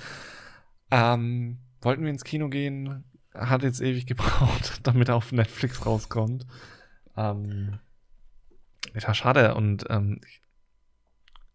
Ähm, 0.91 1.59
wollten 1.83 2.03
wir 2.03 2.11
ins 2.11 2.25
Kino 2.25 2.49
gehen, 2.49 3.05
hat 3.35 3.63
jetzt 3.63 3.81
ewig 3.81 4.07
gebraucht, 4.07 4.81
damit 4.85 5.09
er 5.11 5.17
auf 5.17 5.33
Netflix 5.33 5.85
rauskommt. 5.87 6.47
Ähm, 7.17 7.79
ja, 8.99 9.15
schade 9.15 9.55
und 9.55 9.85
ähm, 9.91 10.21
ich- 10.27 10.41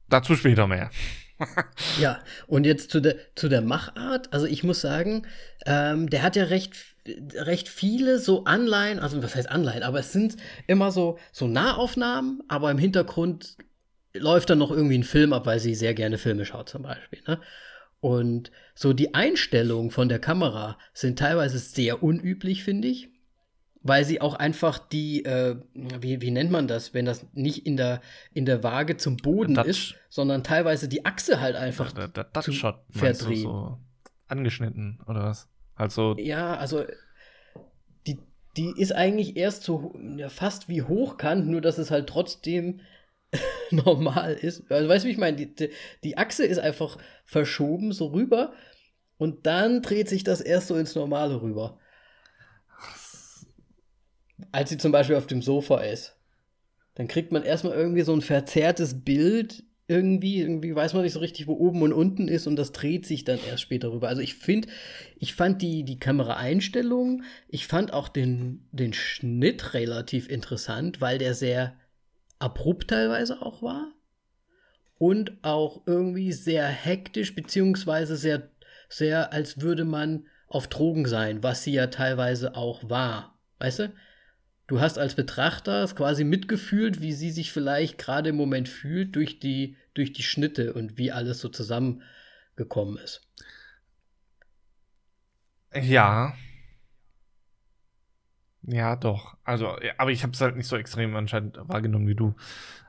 dazu 0.10 0.36
später 0.36 0.68
mehr. 0.68 0.89
Ja, 1.99 2.20
und 2.47 2.66
jetzt 2.66 2.91
zu 2.91 3.01
der, 3.01 3.18
zu 3.36 3.49
der 3.49 3.62
Machart. 3.62 4.32
Also 4.34 4.45
ich 4.45 4.64
muss 4.64 4.82
sagen, 4.82 5.28
ähm, 5.66 6.10
der 6.10 6.24
hat 6.24 6.36
ja 6.36 6.45
recht, 6.45 6.74
recht 7.34 7.68
viele 7.68 8.20
so 8.20 8.45
Anleihen, 8.45 8.99
also 8.99 9.22
was 9.22 9.36
heißt 9.36 9.49
Anleihen, 9.49 9.84
aber 9.84 9.99
es 9.99 10.14
sind 10.14 10.38
immer 10.68 10.91
so, 10.91 11.20
so 11.32 11.47
Nahaufnahmen, 11.47 12.41
aber 12.47 12.72
im 12.72 12.78
Hintergrund 12.78 13.58
läuft 14.14 14.49
dann 14.49 14.60
noch 14.60 14.72
irgendwie 14.72 14.97
ein 14.97 15.03
Film 15.03 15.34
ab, 15.34 15.45
weil 15.45 15.60
sie 15.60 15.76
sehr 15.76 15.93
gerne 15.93 16.18
Filme 16.18 16.45
schaut 16.45 16.70
zum 16.70 16.84
Beispiel. 16.84 17.20
Ne? 17.28 17.39
Und 17.99 18.51
so 18.74 18.93
die 18.93 19.14
Einstellungen 19.14 19.91
von 19.91 20.10
der 20.10 20.20
Kamera 20.20 20.78
sind 20.93 21.20
teilweise 21.20 21.60
sehr 21.60 22.03
unüblich, 22.03 22.64
finde 22.64 22.88
ich. 22.88 23.10
Weil 23.88 24.03
sie 24.03 24.19
auch 24.19 24.33
einfach 24.33 24.79
die, 24.79 25.23
äh, 25.25 25.57
wie, 25.73 26.19
wie 26.19 26.31
nennt 26.31 26.49
man 26.49 26.67
das, 26.67 26.95
wenn 26.95 27.05
das 27.05 27.27
nicht 27.33 27.67
in 27.67 27.77
der, 27.77 28.01
in 28.33 28.47
der 28.47 28.63
Waage 28.63 28.97
zum 28.97 29.15
Boden 29.15 29.53
Dutch. 29.53 29.67
ist, 29.67 29.95
sondern 30.09 30.43
teilweise 30.43 30.89
die 30.89 31.05
Achse 31.05 31.39
halt 31.39 31.55
einfach. 31.55 31.91
Der, 31.91 32.07
der, 32.07 32.23
der 32.23 32.51
Shot 32.51 32.79
Verdrehen. 32.89 33.43
so 33.43 33.77
angeschnitten 34.27 34.99
oder 35.07 35.25
was? 35.25 35.47
Also 35.75 36.15
Ja, 36.17 36.57
also 36.57 36.83
die, 38.07 38.17
die 38.57 38.73
ist 38.75 38.91
eigentlich 38.91 39.38
erst 39.38 39.61
so 39.61 39.93
ja, 40.17 40.29
fast 40.29 40.67
wie 40.67 40.81
hochkant, 40.81 41.45
nur 41.45 41.61
dass 41.61 41.77
es 41.77 41.91
halt 41.91 42.07
trotzdem 42.07 42.81
normal 43.69 44.33
ist. 44.33 44.71
Also 44.71 44.89
weißt 44.89 45.05
du, 45.05 45.09
wie 45.09 45.11
ich 45.11 45.19
meine? 45.19 45.38
Die, 45.38 45.69
die 46.03 46.17
Achse 46.17 46.43
ist 46.43 46.57
einfach 46.57 46.97
verschoben 47.23 47.91
so 47.91 48.07
rüber 48.07 48.53
und 49.17 49.45
dann 49.45 49.83
dreht 49.83 50.09
sich 50.09 50.23
das 50.23 50.41
erst 50.41 50.69
so 50.69 50.75
ins 50.75 50.95
Normale 50.95 51.39
rüber. 51.43 51.77
Als 54.51 54.69
sie 54.69 54.77
zum 54.77 54.91
Beispiel 54.91 55.15
auf 55.15 55.27
dem 55.27 55.41
Sofa 55.41 55.81
ist. 55.81 56.15
Dann 56.95 57.07
kriegt 57.07 57.31
man 57.31 57.43
erstmal 57.43 57.75
irgendwie 57.75 58.01
so 58.01 58.13
ein 58.13 58.21
verzerrtes 58.21 59.03
Bild. 59.03 59.63
Irgendwie, 59.88 60.39
irgendwie 60.39 60.75
weiß 60.75 60.93
man 60.93 61.03
nicht 61.03 61.13
so 61.13 61.19
richtig, 61.19 61.45
wo 61.45 61.53
oben 61.53 61.83
und 61.83 61.93
unten 61.93 62.27
ist 62.27 62.47
und 62.47 62.55
das 62.55 62.71
dreht 62.71 63.05
sich 63.05 63.23
dann 63.23 63.38
erst 63.47 63.61
später 63.61 63.91
rüber. 63.91 64.07
Also 64.07 64.21
ich 64.21 64.33
finde, 64.33 64.67
ich 65.19 65.36
fand 65.36 65.61
die, 65.61 65.83
die 65.83 65.99
Kameraeinstellung, 65.99 67.21
ich 67.47 67.67
fand 67.67 67.93
auch 67.93 68.09
den, 68.09 68.67
den 68.71 68.93
Schnitt 68.93 69.75
relativ 69.75 70.27
interessant, 70.27 71.01
weil 71.01 71.19
der 71.19 71.36
sehr 71.36 71.75
abrupt 72.39 72.89
teilweise 72.89 73.43
auch 73.43 73.61
war. 73.61 73.91
Und 74.97 75.33
auch 75.43 75.83
irgendwie 75.86 76.31
sehr 76.31 76.65
hektisch, 76.65 77.36
beziehungsweise 77.36 78.15
sehr, 78.15 78.49
sehr, 78.89 79.33
als 79.33 79.61
würde 79.61 79.86
man 79.86 80.25
auf 80.47 80.67
Drogen 80.67 81.05
sein, 81.05 81.43
was 81.43 81.63
sie 81.63 81.73
ja 81.73 81.88
teilweise 81.88 82.55
auch 82.55 82.89
war. 82.89 83.38
Weißt 83.59 83.79
du? 83.79 83.93
Du 84.68 84.80
hast 84.80 84.97
als 84.97 85.16
Betrachter 85.16 85.84
es 85.84 85.95
quasi 85.95 86.24
mitgefühlt, 86.24 87.01
wie 87.01 87.13
sie 87.13 87.30
sich 87.30 87.51
vielleicht 87.51 87.97
gerade 87.99 88.30
im 88.30 88.36
Moment 88.36 88.68
fühlt 88.68 89.16
durch 89.16 89.39
die, 89.39 89.78
durch 89.93 90.11
die 90.11 90.24
Schnitte 90.24 90.74
und 90.74 90.97
wie 90.97 91.11
alles 91.11 91.39
so 91.39 91.49
zusammengekommen 91.49 92.97
ist. 92.97 93.22
Ja. 95.74 96.34
Ja, 98.68 98.95
doch. 98.95 99.38
Also, 99.43 99.78
ja, 99.82 99.93
aber 99.99 100.09
ich 100.09 100.24
habe 100.24 100.34
es 100.34 100.41
halt 100.41 100.55
nicht 100.55 100.68
so 100.68 100.76
extrem 100.76 101.16
anscheinend 101.16 101.59
wahrgenommen 101.61 102.07
wie 102.07 102.16
du. 102.16 102.34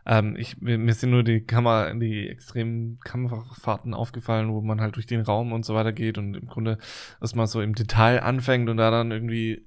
Ähm, 0.06 0.34
ich, 0.36 0.58
mir, 0.62 0.94
sind 0.94 1.10
nur 1.10 1.24
die 1.24 1.44
Kamera, 1.44 1.92
die 1.92 2.28
extremen 2.28 2.98
Kamerafahrten 3.00 3.92
aufgefallen, 3.92 4.50
wo 4.52 4.62
man 4.62 4.80
halt 4.80 4.96
durch 4.96 5.06
den 5.06 5.20
Raum 5.20 5.52
und 5.52 5.66
so 5.66 5.74
weiter 5.74 5.92
geht 5.92 6.16
und 6.16 6.34
im 6.34 6.46
Grunde 6.46 6.78
erstmal 7.20 7.46
so 7.46 7.60
im 7.60 7.74
Detail 7.74 8.22
anfängt 8.22 8.70
und 8.70 8.78
da 8.78 8.90
dann 8.90 9.10
irgendwie 9.10 9.66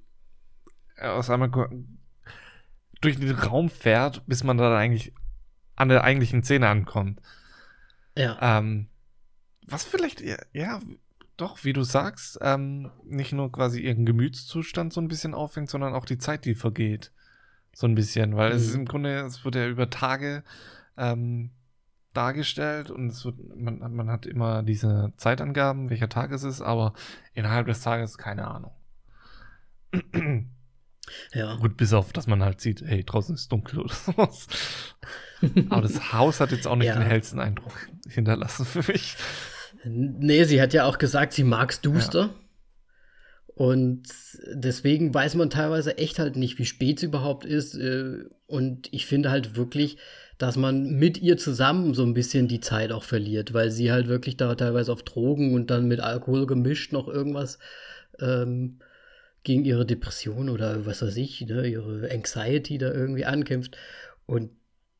aus 0.99 1.29
einmal 1.29 1.51
durch 3.01 3.19
den 3.19 3.31
Raum 3.31 3.69
fährt, 3.69 4.25
bis 4.27 4.43
man 4.43 4.57
dann 4.57 4.73
eigentlich 4.73 5.13
an 5.75 5.89
der 5.89 6.03
eigentlichen 6.03 6.43
Szene 6.43 6.67
ankommt. 6.67 7.21
Ja. 8.17 8.37
Ähm, 8.41 8.87
was 9.65 9.85
vielleicht, 9.85 10.21
ja, 10.53 10.79
doch, 11.37 11.63
wie 11.63 11.73
du 11.73 11.83
sagst, 11.83 12.37
ähm, 12.41 12.91
nicht 13.05 13.31
nur 13.31 13.51
quasi 13.51 13.81
ihren 13.81 14.05
Gemütszustand 14.05 14.91
so 14.91 14.99
ein 14.99 15.07
bisschen 15.07 15.33
auffängt, 15.33 15.69
sondern 15.69 15.93
auch 15.93 16.05
die 16.05 16.17
Zeit, 16.17 16.43
die 16.45 16.55
vergeht. 16.55 17.11
So 17.71 17.87
ein 17.87 17.95
bisschen, 17.95 18.35
weil 18.35 18.51
es 18.51 18.63
ist 18.65 18.73
Mhm. 18.73 18.79
im 18.79 18.85
Grunde, 18.85 19.19
es 19.21 19.45
wird 19.45 19.55
ja 19.55 19.67
über 19.67 19.89
Tage 19.89 20.43
ähm, 20.97 21.51
dargestellt 22.13 22.89
und 22.91 23.07
es 23.09 23.23
wird, 23.23 23.37
man, 23.55 23.79
man 23.95 24.09
hat 24.09 24.25
immer 24.25 24.63
diese 24.63 25.13
Zeitangaben, 25.15 25.89
welcher 25.89 26.09
Tag 26.09 26.31
es 26.31 26.43
ist, 26.43 26.61
aber 26.61 26.93
innerhalb 27.33 27.67
des 27.67 27.79
Tages 27.81 28.17
keine 28.17 28.47
Ahnung. 28.47 28.71
Ja. 31.33 31.55
Gut, 31.57 31.77
bis 31.77 31.93
auf, 31.93 32.13
dass 32.13 32.27
man 32.27 32.43
halt 32.43 32.61
sieht, 32.61 32.81
hey, 32.85 33.03
draußen 33.03 33.35
ist 33.35 33.51
dunkel 33.51 33.79
oder 33.79 33.93
sowas. 33.93 34.47
Aber 35.69 35.81
das 35.81 36.11
Haus 36.13 36.39
hat 36.39 36.51
jetzt 36.51 36.67
auch 36.67 36.75
nicht 36.75 36.87
Ja. 36.87 36.93
den 36.95 37.03
hellsten 37.07 37.39
Eindruck 37.39 37.73
hinterlassen 38.07 38.65
für 38.65 38.91
mich. 38.91 39.15
Nee, 39.85 40.43
sie 40.43 40.61
hat 40.61 40.73
ja 40.73 40.85
auch 40.85 40.97
gesagt, 40.97 41.33
sie 41.33 41.43
mag's 41.43 41.81
duster. 41.81 42.31
Und 43.47 44.03
deswegen 44.53 45.13
weiß 45.13 45.35
man 45.35 45.49
teilweise 45.49 45.97
echt 45.97 46.17
halt 46.19 46.37
nicht, 46.37 46.59
wie 46.59 46.65
spät 46.65 46.97
es 46.97 47.03
überhaupt 47.03 47.45
ist. 47.45 47.75
Äh, 47.75 48.23
und 48.47 48.87
ich 48.93 49.05
finde 49.05 49.31
halt 49.31 49.57
wirklich, 49.57 49.97
dass 50.37 50.55
man 50.55 50.91
mit 50.95 51.17
ihr 51.17 51.37
zusammen 51.37 51.93
so 51.93 52.03
ein 52.03 52.13
bisschen 52.13 52.47
die 52.47 52.61
Zeit 52.61 52.93
auch 52.93 53.03
verliert, 53.03 53.53
weil 53.53 53.69
sie 53.71 53.91
halt 53.91 54.07
wirklich 54.07 54.37
da 54.37 54.55
teilweise 54.55 54.93
auf 54.93 55.03
Drogen 55.03 55.53
und 55.53 55.69
dann 55.69 55.89
mit 55.89 55.99
Alkohol 55.99 56.47
gemischt 56.47 56.93
noch 56.93 57.09
irgendwas 57.09 57.59
ähm, 58.19 58.79
gegen 59.43 59.65
ihre 59.65 59.85
Depression 59.85 60.49
oder 60.49 60.85
was 60.85 61.01
weiß 61.01 61.15
ich, 61.17 61.41
ne, 61.41 61.67
ihre 61.67 62.09
Anxiety 62.11 62.77
da 62.77 62.91
irgendwie 62.91 63.25
ankämpft. 63.25 63.77
Und 64.25 64.51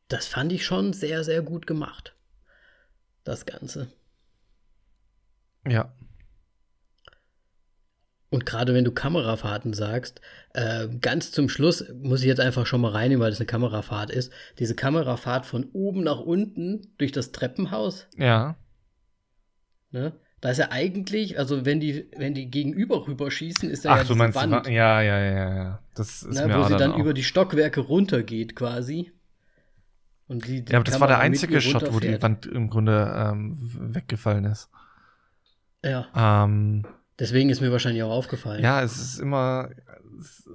das 0.07 0.27
fand 0.27 0.51
ich 0.51 0.65
schon 0.65 0.93
sehr, 0.93 1.23
sehr 1.23 1.41
gut 1.41 1.67
gemacht. 1.67 2.15
Das 3.23 3.45
Ganze. 3.45 3.87
Ja, 5.67 5.93
und 8.31 8.45
gerade 8.45 8.73
wenn 8.73 8.85
du 8.85 8.91
Kamerafahrten 8.91 9.73
sagst, 9.73 10.21
äh, 10.53 10.87
ganz 11.01 11.31
zum 11.31 11.49
Schluss 11.49 11.85
muss 12.01 12.21
ich 12.21 12.27
jetzt 12.27 12.39
einfach 12.39 12.67
schon 12.67 12.81
mal 12.81 12.91
reinnehmen, 12.91 13.23
weil 13.23 13.31
das 13.31 13.39
eine 13.39 13.47
Kamerafahrt 13.47 14.11
ist. 14.11 14.31
Diese 14.59 14.75
Kamerafahrt 14.75 15.45
von 15.45 15.65
oben 15.73 16.03
nach 16.03 16.19
unten 16.19 16.93
durch 16.99 17.11
das 17.11 17.31
Treppenhaus. 17.31 18.07
Ja. 18.17 18.55
Ne? 19.91 20.13
Da 20.41 20.51
ist 20.51 20.57
ja 20.57 20.71
eigentlich, 20.71 21.37
also 21.37 21.65
wenn 21.65 21.79
die, 21.81 22.07
wenn 22.15 22.33
die 22.33 22.49
gegenüber 22.49 23.05
rüberschießen, 23.07 23.69
ist 23.69 23.83
da 23.83 23.93
Ach, 23.93 23.97
ja 23.97 24.03
du 24.05 24.15
meinst, 24.15 24.35
Wand, 24.37 24.67
ja, 24.67 25.01
ja, 25.01 25.19
ja, 25.19 25.55
ja. 25.55 25.79
Das 25.95 26.23
ist 26.23 26.35
ne, 26.39 26.47
mir 26.47 26.59
wo 26.59 26.63
sie 26.63 26.77
dann 26.77 26.91
auch. 26.93 26.99
über 26.99 27.13
die 27.13 27.23
Stockwerke 27.23 27.81
runtergeht 27.81 28.55
quasi. 28.55 29.11
Und 30.27 30.47
die, 30.47 30.63
die 30.63 30.71
Ja, 30.71 30.77
aber 30.77 30.85
das 30.85 30.99
war 30.99 31.07
der 31.07 31.19
einzige 31.19 31.59
Shot, 31.59 31.91
wo 31.93 31.99
die. 31.99 32.21
Wand 32.21 32.45
im 32.45 32.69
Grunde 32.69 33.13
ähm, 33.17 33.57
weggefallen 33.93 34.45
ist. 34.45 34.69
Ja, 35.83 36.07
Ähm, 36.15 36.85
deswegen 37.17 37.49
ist 37.49 37.61
mir 37.61 37.71
wahrscheinlich 37.71 38.03
auch 38.03 38.11
aufgefallen. 38.11 38.63
ja, 38.63 38.81
es 38.81 38.97
ist 38.97 39.19
immer. 39.19 39.69
Es 40.19 40.47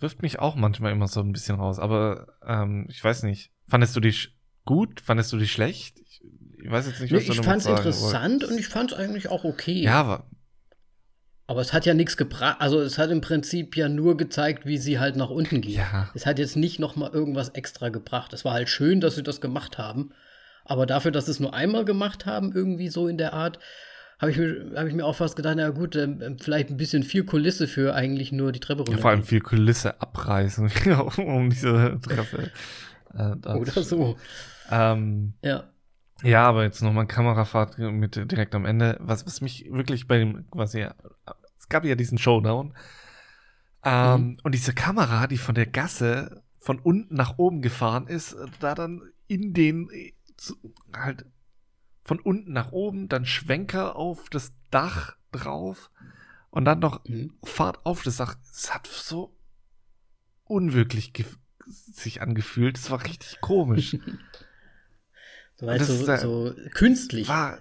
wirft 0.00 0.22
mich 0.22 0.38
auch 0.40 0.56
manchmal 0.56 0.90
immer 0.92 1.06
so 1.06 1.20
ein 1.20 1.32
bisschen 1.32 1.56
raus, 1.56 1.78
aber 1.78 2.34
ähm, 2.44 2.86
ich 2.88 3.02
weiß 3.02 3.22
nicht. 3.24 3.52
Fandest 3.68 3.94
du 3.94 4.00
die 4.00 4.12
sch- 4.12 4.30
gut? 4.64 5.00
Fandest 5.00 5.32
du 5.32 5.38
die 5.38 5.48
schlecht? 5.48 6.01
Ich, 6.62 6.70
weiß 6.70 6.86
jetzt 6.86 7.00
nicht, 7.00 7.10
Nee, 7.12 7.18
was 7.18 7.26
du 7.26 7.32
ich 7.32 7.40
fand's 7.40 7.64
sagen 7.64 7.76
interessant 7.78 8.32
wolltest. 8.42 8.50
und 8.52 8.58
ich 8.58 8.68
fand's 8.68 8.92
eigentlich 8.92 9.28
auch 9.28 9.44
okay. 9.44 9.82
Ja, 9.82 10.00
aber 10.00 10.26
Aber 11.46 11.60
es 11.60 11.72
hat 11.72 11.84
ja 11.86 11.94
nichts 11.94 12.16
gebracht. 12.16 12.56
Also 12.60 12.80
es 12.80 12.98
hat 12.98 13.10
im 13.10 13.20
Prinzip 13.20 13.76
ja 13.76 13.88
nur 13.88 14.16
gezeigt, 14.16 14.64
wie 14.64 14.78
sie 14.78 14.98
halt 14.98 15.16
nach 15.16 15.28
unten 15.30 15.60
geht. 15.60 15.74
Ja. 15.76 16.08
Es 16.14 16.24
hat 16.24 16.38
jetzt 16.38 16.56
nicht 16.56 16.78
noch 16.78 16.96
mal 16.96 17.10
irgendwas 17.10 17.50
extra 17.50 17.88
gebracht. 17.88 18.32
Es 18.32 18.44
war 18.44 18.52
halt 18.54 18.68
schön, 18.68 19.00
dass 19.00 19.16
sie 19.16 19.22
das 19.22 19.40
gemacht 19.40 19.76
haben. 19.78 20.10
Aber 20.64 20.86
dafür, 20.86 21.10
dass 21.10 21.26
sie 21.26 21.32
es 21.32 21.40
nur 21.40 21.52
einmal 21.54 21.84
gemacht 21.84 22.24
haben, 22.26 22.52
irgendwie 22.52 22.88
so 22.88 23.08
in 23.08 23.18
der 23.18 23.32
Art, 23.32 23.58
habe 24.20 24.30
ich, 24.30 24.38
mir- 24.38 24.70
hab 24.76 24.86
ich 24.86 24.94
mir 24.94 25.04
auch 25.04 25.16
fast 25.16 25.34
gedacht, 25.34 25.56
na 25.56 25.70
gut, 25.70 25.96
ähm, 25.96 26.36
vielleicht 26.40 26.70
ein 26.70 26.76
bisschen 26.76 27.02
viel 27.02 27.24
Kulisse 27.24 27.66
für 27.66 27.92
eigentlich 27.94 28.30
nur 28.30 28.52
die 28.52 28.60
Treppe 28.60 28.82
runter. 28.82 28.98
vor 29.02 29.10
allem 29.10 29.24
viel 29.24 29.40
Kulisse 29.40 30.00
abreißen, 30.00 30.70
um 31.18 31.50
diese 31.50 31.98
Treppe. 32.00 32.50
Äh, 33.14 33.48
Oder 33.48 33.82
so. 33.82 34.16
Ähm, 34.70 35.34
Ja. 35.42 35.64
Ja, 36.22 36.48
aber 36.48 36.62
jetzt 36.64 36.82
nochmal 36.82 37.06
Kamerafahrt 37.06 37.78
mit 37.78 38.16
direkt 38.16 38.54
am 38.54 38.64
Ende. 38.64 38.96
Was, 39.00 39.26
was 39.26 39.40
mich 39.40 39.66
wirklich 39.70 40.06
bei 40.06 40.18
dem, 40.18 40.48
quasi, 40.50 40.86
es 41.58 41.68
gab 41.68 41.84
ja 41.84 41.94
diesen 41.94 42.18
Showdown. 42.18 42.74
Ähm, 43.84 44.20
Mhm. 44.20 44.36
Und 44.44 44.54
diese 44.54 44.72
Kamera, 44.74 45.26
die 45.26 45.38
von 45.38 45.54
der 45.54 45.66
Gasse 45.66 46.42
von 46.60 46.78
unten 46.78 47.16
nach 47.16 47.38
oben 47.38 47.60
gefahren 47.62 48.06
ist, 48.06 48.36
da 48.60 48.74
dann 48.74 49.02
in 49.26 49.52
den, 49.52 49.90
äh, 49.90 50.12
halt 50.96 51.26
von 52.04 52.20
unten 52.20 52.52
nach 52.52 52.72
oben, 52.72 53.08
dann 53.08 53.24
Schwenker 53.26 53.96
auf 53.96 54.28
das 54.30 54.52
Dach 54.70 55.16
drauf 55.32 55.90
und 56.50 56.64
dann 56.64 56.78
noch 56.78 57.04
Mhm. 57.04 57.34
Fahrt 57.42 57.84
auf 57.84 58.02
das 58.02 58.16
Dach. 58.18 58.36
Es 58.52 58.72
hat 58.72 58.86
so 58.86 59.36
unwirklich 60.44 61.12
sich 61.66 62.22
angefühlt. 62.22 62.76
Es 62.78 62.90
war 62.90 63.04
richtig 63.04 63.40
komisch. 63.40 63.96
So, 65.62 65.68
weißt, 65.68 65.80
das 65.80 65.88
so, 65.88 66.12
ist, 66.12 66.20
so 66.22 66.54
künstlich. 66.74 67.28
war 67.28 67.58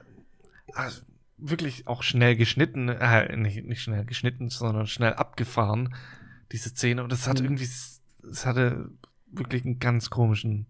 also 0.74 1.02
wirklich 1.38 1.88
auch 1.88 2.02
schnell 2.02 2.36
geschnitten, 2.36 2.90
äh, 2.90 3.36
nicht, 3.38 3.64
nicht 3.64 3.82
schnell 3.84 4.06
geschnitten, 4.06 4.50
sondern 4.50 4.88
schnell 4.88 5.14
abgefahren, 5.14 5.94
diese 6.52 6.70
Szene. 6.70 7.04
Und 7.04 7.14
es 7.14 7.28
hat 7.28 7.40
Mhm. 7.40 7.46
irgendwie, 7.46 7.64
es 8.32 8.46
hatte 8.46 8.90
wirklich 9.28 9.64
einen 9.66 9.78
ganz 9.80 10.10
komischen 10.10 10.66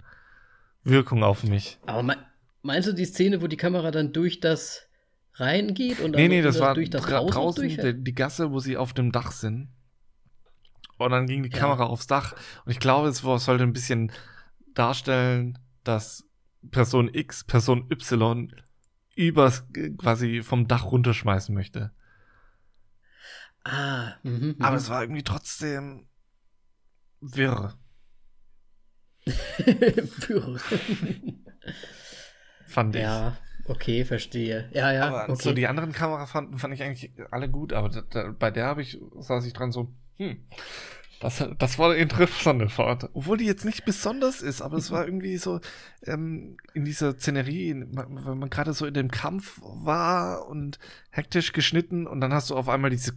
Wirkung 0.83 1.23
auf 1.23 1.43
mich. 1.43 1.79
Aber 1.85 2.03
me 2.03 2.17
meinst 2.63 2.89
du 2.89 2.93
die 2.93 3.05
Szene, 3.05 3.41
wo 3.41 3.47
die 3.47 3.57
Kamera 3.57 3.91
dann 3.91 4.11
durch 4.13 4.39
das 4.39 4.87
reingeht 5.35 5.99
und 6.01 6.11
dann 6.11 6.21
Nee, 6.21 6.27
nee, 6.27 6.41
das 6.41 6.59
war 6.59 6.75
durch 6.75 6.89
das 6.89 7.09
Haus 7.09 7.31
draußen 7.31 7.67
die, 7.67 8.03
die 8.03 8.13
Gasse, 8.13 8.51
wo 8.51 8.59
sie 8.59 8.75
auf 8.77 8.93
dem 8.93 9.11
Dach 9.13 9.31
sind. 9.31 9.69
Und 10.97 11.11
dann 11.11 11.25
ging 11.27 11.43
die 11.43 11.49
Ja. 11.49 11.57
Kamera 11.57 11.85
aufs 11.85 12.07
Dach. 12.07 12.35
Und 12.65 12.71
ich 12.71 12.79
glaube, 12.79 13.07
es 13.07 13.19
sollte 13.19 13.63
ein 13.63 13.73
bisschen 13.73 14.11
darstellen, 14.75 15.57
dass 15.83 16.25
Person 16.69 17.09
X, 17.13 17.43
Person 17.43 17.89
Y 17.89 18.53
übers 19.15 19.65
quasi 19.97 20.41
vom 20.41 20.67
Dach 20.67 20.85
runterschmeißen 20.85 21.53
möchte. 21.53 21.91
Ah, 23.63 24.15
mhm, 24.23 24.55
Aber 24.59 24.71
mhm. 24.71 24.77
es 24.77 24.89
war 24.89 25.01
irgendwie 25.01 25.23
trotzdem 25.23 26.07
wirr, 27.21 27.77
Für- 30.19 30.59
fand 32.65 32.95
ich. 32.95 33.01
ja, 33.01 33.37
okay, 33.67 34.05
verstehe. 34.05 34.69
Ja, 34.73 34.91
ja, 34.91 35.07
aber 35.07 35.29
okay. 35.29 35.43
so 35.43 35.53
die 35.53 35.67
anderen 35.67 35.91
Kamerafahrten 35.91 36.57
fand 36.57 36.73
ich 36.73 36.83
eigentlich 36.83 37.11
alle 37.31 37.49
gut, 37.49 37.73
aber 37.73 37.89
da, 37.89 38.01
da, 38.01 38.31
bei 38.37 38.51
der 38.51 38.65
habe 38.65 38.81
ich, 38.81 38.99
saß 39.19 39.45
ich 39.45 39.53
dran 39.53 39.71
so, 39.71 39.93
hm, 40.17 40.45
das, 41.21 41.43
das 41.59 41.77
war 41.77 41.91
eine 41.91 41.99
interessante 41.99 42.67
Fahrt. 42.67 43.09
Obwohl 43.13 43.37
die 43.37 43.45
jetzt 43.45 43.63
nicht 43.63 43.85
besonders 43.85 44.41
ist, 44.41 44.61
aber 44.61 44.77
es 44.77 44.89
war 44.89 45.05
irgendwie 45.05 45.37
so 45.37 45.61
ähm, 46.03 46.57
in 46.73 46.83
dieser 46.83 47.13
Szenerie, 47.13 47.85
wenn 47.89 48.39
man 48.39 48.49
gerade 48.49 48.73
so 48.73 48.87
in 48.87 48.95
dem 48.95 49.11
Kampf 49.11 49.59
war 49.61 50.47
und 50.47 50.79
hektisch 51.11 51.53
geschnitten 51.53 52.07
und 52.07 52.21
dann 52.21 52.33
hast 52.33 52.49
du 52.49 52.57
auf 52.57 52.67
einmal 52.67 52.89
diese, 52.89 53.13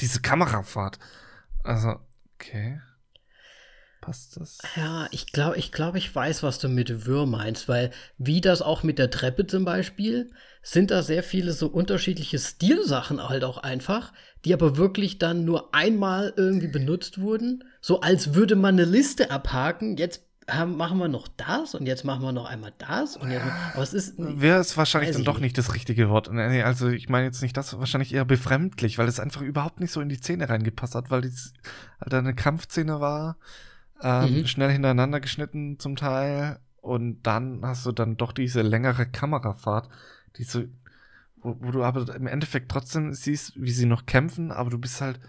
diese 0.00 0.20
Kamerafahrt. 0.20 1.00
Also, 1.64 1.96
okay. 2.34 2.80
Passt 4.00 4.36
das? 4.36 4.58
Ja, 4.74 5.06
ich 5.12 5.32
glaube, 5.32 5.56
ich 5.58 5.70
glaube, 5.70 5.98
ich 5.98 6.12
weiß, 6.12 6.42
was 6.42 6.58
du 6.58 6.68
mit 6.68 7.06
Wirr 7.06 7.24
meinst, 7.24 7.68
weil 7.68 7.92
wie 8.18 8.40
das 8.40 8.60
auch 8.60 8.82
mit 8.82 8.98
der 8.98 9.10
Treppe 9.10 9.46
zum 9.46 9.64
Beispiel, 9.64 10.32
sind 10.60 10.90
da 10.90 11.02
sehr 11.02 11.22
viele 11.22 11.52
so 11.52 11.68
unterschiedliche 11.68 12.38
Stilsachen 12.38 13.22
halt 13.28 13.44
auch 13.44 13.58
einfach, 13.58 14.12
die 14.44 14.52
aber 14.54 14.76
wirklich 14.76 15.18
dann 15.18 15.44
nur 15.44 15.74
einmal 15.74 16.32
irgendwie 16.36 16.66
benutzt 16.68 17.20
wurden, 17.20 17.64
so 17.80 18.00
als 18.00 18.34
würde 18.34 18.56
man 18.56 18.74
eine 18.74 18.84
Liste 18.84 19.30
abhaken. 19.30 19.96
Jetzt 19.96 20.24
haben, 20.50 20.76
machen 20.76 20.98
wir 20.98 21.06
noch 21.06 21.28
das 21.28 21.76
und 21.76 21.86
jetzt 21.86 22.04
machen 22.04 22.22
wir 22.22 22.32
noch 22.32 22.46
einmal 22.46 22.72
das 22.78 23.16
und 23.16 23.30
jetzt, 23.30 23.44
aber 23.74 23.82
es 23.84 23.94
ist 23.94 24.14
Wäre 24.18 24.58
es 24.58 24.76
wahrscheinlich 24.76 25.12
dann 25.12 25.22
doch 25.24 25.34
nicht. 25.34 25.42
nicht 25.42 25.58
das 25.58 25.72
richtige 25.72 26.08
Wort. 26.08 26.30
Nee, 26.32 26.62
also 26.62 26.88
ich 26.88 27.08
meine 27.08 27.26
jetzt 27.26 27.42
nicht 27.42 27.56
das, 27.56 27.78
wahrscheinlich 27.78 28.12
eher 28.12 28.24
befremdlich, 28.24 28.98
weil 28.98 29.06
es 29.06 29.20
einfach 29.20 29.42
überhaupt 29.42 29.78
nicht 29.78 29.92
so 29.92 30.00
in 30.00 30.08
die 30.08 30.16
Szene 30.16 30.48
reingepasst 30.48 30.96
hat, 30.96 31.10
weil 31.12 31.24
es 31.24 31.52
halt 32.00 32.12
eine 32.12 32.34
Kampfszene 32.34 33.00
war, 33.00 33.36
ähm, 34.02 34.38
Mhm. 34.40 34.46
schnell 34.48 34.70
hintereinander 34.72 35.20
geschnitten 35.20 35.78
zum 35.78 35.94
Teil 35.94 36.58
und 36.80 37.22
dann 37.22 37.60
hast 37.64 37.86
du 37.86 37.92
dann 37.92 38.16
doch 38.16 38.32
diese 38.32 38.62
längere 38.62 39.06
Kamerafahrt, 39.06 39.88
die 40.38 40.42
so, 40.42 40.64
wo, 41.42 41.56
wo 41.60 41.70
du 41.70 41.82
aber 41.82 42.14
im 42.14 42.26
Endeffekt 42.26 42.70
trotzdem 42.70 43.12
siehst, 43.12 43.52
wie 43.60 43.70
sie 43.70 43.86
noch 43.86 44.06
kämpfen, 44.06 44.50
aber 44.50 44.70
du 44.70 44.78
bist 44.78 45.00
halt 45.00 45.20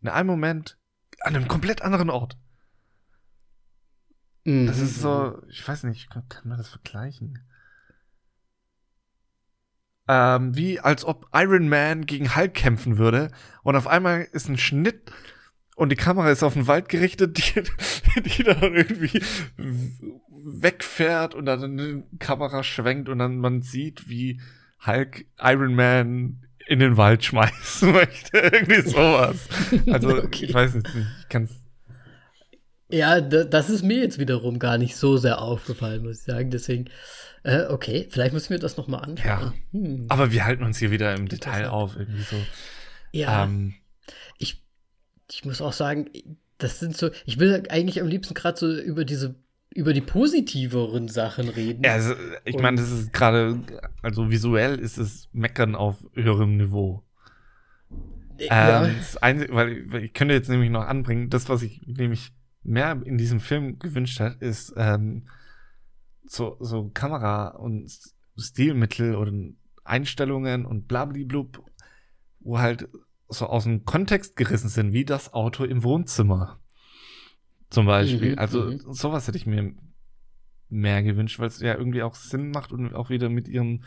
in 0.00 0.08
einem 0.08 0.26
Moment 0.26 0.78
an 1.20 1.34
einem 1.34 1.48
komplett 1.48 1.82
anderen 1.82 2.10
Ort. 2.10 2.36
Mhm, 4.44 4.66
Das 4.66 4.78
ist 4.78 5.00
so, 5.00 5.42
ich 5.48 5.66
weiß 5.66 5.84
nicht, 5.84 6.10
kann, 6.10 6.28
kann 6.28 6.48
man 6.48 6.58
das 6.58 6.68
vergleichen? 6.68 7.38
Ähm, 10.06 10.54
wie 10.54 10.80
als 10.80 11.04
ob 11.04 11.28
Iron 11.32 11.68
Man 11.68 12.04
gegen 12.04 12.36
Hulk 12.36 12.52
kämpfen 12.52 12.98
würde 12.98 13.30
und 13.62 13.74
auf 13.74 13.86
einmal 13.86 14.28
ist 14.32 14.48
ein 14.48 14.58
Schnitt 14.58 15.10
und 15.76 15.90
die 15.90 15.96
Kamera 15.96 16.30
ist 16.30 16.42
auf 16.42 16.52
den 16.52 16.66
Wald 16.66 16.90
gerichtet, 16.90 17.38
die, 17.38 17.62
die 18.20 18.42
dann 18.42 18.74
irgendwie 18.74 19.22
wegfährt 19.56 21.34
und 21.34 21.46
dann 21.46 21.78
die 21.78 22.04
Kamera 22.18 22.62
schwenkt 22.62 23.08
und 23.08 23.18
dann 23.18 23.38
man 23.38 23.62
sieht, 23.62 24.06
wie 24.08 24.42
Hulk 24.86 25.26
Iron 25.40 25.74
Man 25.74 26.40
in 26.66 26.78
den 26.80 26.96
Wald 26.96 27.24
schmeißen 27.24 27.92
möchte. 27.92 28.38
Irgendwie 28.38 28.82
sowas. 28.88 29.48
Also, 29.90 30.16
Okay. 30.24 30.46
ich 30.46 30.54
weiß 30.54 30.74
nicht, 30.74 30.88
ich 30.94 31.28
kann's 31.28 31.52
Ja, 32.90 33.20
da, 33.20 33.44
das 33.44 33.70
ist 33.70 33.82
mir 33.82 33.98
jetzt 33.98 34.18
wiederum 34.18 34.58
gar 34.58 34.78
nicht 34.78 34.96
so 34.96 35.16
sehr 35.16 35.40
aufgefallen, 35.40 36.02
muss 36.02 36.18
ich 36.20 36.24
sagen. 36.24 36.50
Deswegen, 36.50 36.86
äh, 37.42 37.64
okay, 37.66 38.06
vielleicht 38.10 38.32
müssen 38.32 38.50
wir 38.50 38.58
das 38.58 38.76
noch 38.76 38.88
mal 38.88 38.98
anschauen. 38.98 39.26
Ja. 39.26 39.54
Hm. 39.72 40.06
Aber 40.08 40.32
wir 40.32 40.44
halten 40.44 40.64
uns 40.64 40.78
hier 40.78 40.90
wieder 40.90 41.14
im 41.14 41.28
Detail 41.28 41.68
auf, 41.68 41.96
irgendwie 41.96 42.22
so. 42.22 42.36
Ja, 43.12 43.44
Ähm, 43.44 43.74
ich, 44.38 44.62
ich 45.30 45.44
muss 45.44 45.60
auch 45.60 45.72
sagen, 45.72 46.10
das 46.58 46.78
sind 46.80 46.96
so, 46.96 47.10
ich 47.26 47.38
will 47.38 47.64
eigentlich 47.68 48.00
am 48.00 48.06
liebsten 48.08 48.34
gerade 48.34 48.58
so 48.58 48.72
über 48.72 49.04
diese, 49.04 49.34
über 49.74 49.92
die 49.92 50.00
positiveren 50.00 51.08
Sachen 51.08 51.48
reden. 51.48 51.82
ja, 51.84 51.92
also, 51.92 52.14
ich 52.44 52.54
Und- 52.54 52.62
meine, 52.62 52.76
das 52.80 52.90
ist 52.90 53.12
gerade, 53.12 53.58
also 54.02 54.30
visuell 54.30 54.78
ist 54.78 54.98
es 54.98 55.28
Meckern 55.32 55.74
auf 55.74 55.96
höherem 56.14 56.56
Niveau. 56.56 57.02
Ja. 58.38 58.86
Ähm, 58.86 58.94
das 58.98 59.16
Einzige, 59.18 59.54
weil, 59.54 59.90
weil, 59.92 60.04
ich 60.04 60.12
könnte 60.12 60.34
jetzt 60.34 60.48
nämlich 60.48 60.70
noch 60.70 60.84
anbringen, 60.86 61.30
das, 61.30 61.48
was 61.48 61.62
ich 61.62 61.82
nämlich 61.86 62.32
mehr 62.62 63.00
in 63.04 63.18
diesem 63.18 63.40
Film 63.40 63.78
gewünscht 63.78 64.20
hat, 64.20 64.40
ist 64.42 64.72
ähm, 64.76 65.28
so, 66.24 66.56
so 66.60 66.90
Kamera 66.92 67.48
und 67.48 67.90
Stilmittel 68.36 69.14
oder 69.14 69.32
Einstellungen 69.84 70.66
und 70.66 70.88
blablablub, 70.88 71.62
wo 72.40 72.58
halt 72.58 72.88
so 73.28 73.46
aus 73.46 73.64
dem 73.64 73.84
Kontext 73.84 74.36
gerissen 74.36 74.68
sind, 74.68 74.92
wie 74.92 75.04
das 75.04 75.32
Auto 75.32 75.64
im 75.64 75.82
Wohnzimmer. 75.82 76.58
Zum 77.74 77.86
Beispiel. 77.86 78.32
Mhm, 78.32 78.38
also 78.38 78.62
mhm. 78.62 78.80
sowas 78.92 79.26
hätte 79.26 79.36
ich 79.36 79.46
mir 79.46 79.74
mehr 80.68 81.02
gewünscht, 81.02 81.38
weil 81.38 81.48
es 81.48 81.60
ja 81.60 81.74
irgendwie 81.74 82.02
auch 82.02 82.14
Sinn 82.14 82.50
macht 82.50 82.72
und 82.72 82.94
auch 82.94 83.10
wieder 83.10 83.28
mit 83.28 83.48
ihrem 83.48 83.82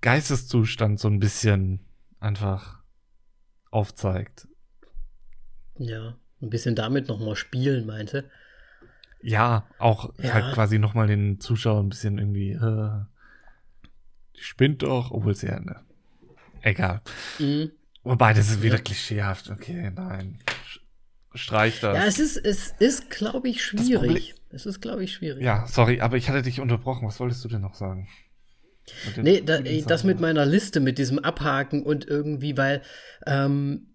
Geisteszustand 0.00 1.00
so 1.00 1.08
ein 1.08 1.18
bisschen 1.18 1.80
einfach 2.20 2.82
aufzeigt. 3.70 4.48
Ja, 5.78 6.16
ein 6.42 6.50
bisschen 6.50 6.74
damit 6.74 7.08
nochmal 7.08 7.36
spielen, 7.36 7.86
meinte. 7.86 8.30
Ja, 9.22 9.66
auch 9.78 10.12
ja. 10.18 10.34
halt 10.34 10.54
quasi 10.54 10.78
nochmal 10.78 11.06
den 11.06 11.40
Zuschauer 11.40 11.82
ein 11.82 11.88
bisschen 11.88 12.18
irgendwie, 12.18 12.52
äh, 12.52 13.00
die 14.36 14.42
spinnt 14.42 14.82
doch, 14.82 15.10
obwohl 15.10 15.34
sie 15.34 15.46
ja, 15.46 15.58
ne, 15.58 15.80
egal. 16.60 17.00
Mhm. 17.38 17.70
Wobei, 18.02 18.34
das 18.34 18.50
ist 18.50 18.62
wieder 18.62 18.76
ja. 18.76 18.82
klischeehaft. 18.82 19.50
Okay, 19.50 19.90
nein. 19.94 20.38
Streich 21.34 21.80
das. 21.80 21.96
Ja, 21.96 22.04
es 22.04 22.18
ist, 22.18 22.36
es 22.36 22.74
ist, 22.78 23.10
glaube 23.10 23.48
ich, 23.48 23.62
schwierig. 23.62 24.34
Es 24.50 24.66
ist, 24.66 24.80
glaube 24.80 25.02
ich, 25.04 25.12
schwierig. 25.12 25.42
Ja, 25.42 25.66
sorry, 25.66 26.00
aber 26.00 26.16
ich 26.16 26.28
hatte 26.28 26.42
dich 26.42 26.60
unterbrochen. 26.60 27.06
Was 27.06 27.18
wolltest 27.18 27.44
du 27.44 27.48
denn 27.48 27.60
noch 27.60 27.74
sagen? 27.74 28.08
Nee, 29.16 29.40
da, 29.40 29.58
das 29.60 30.04
mit 30.04 30.20
meiner 30.20 30.44
Liste, 30.44 30.80
mit 30.80 30.98
diesem 30.98 31.18
Abhaken 31.18 31.82
und 31.82 32.06
irgendwie, 32.06 32.56
weil 32.56 32.82
ähm, 33.26 33.94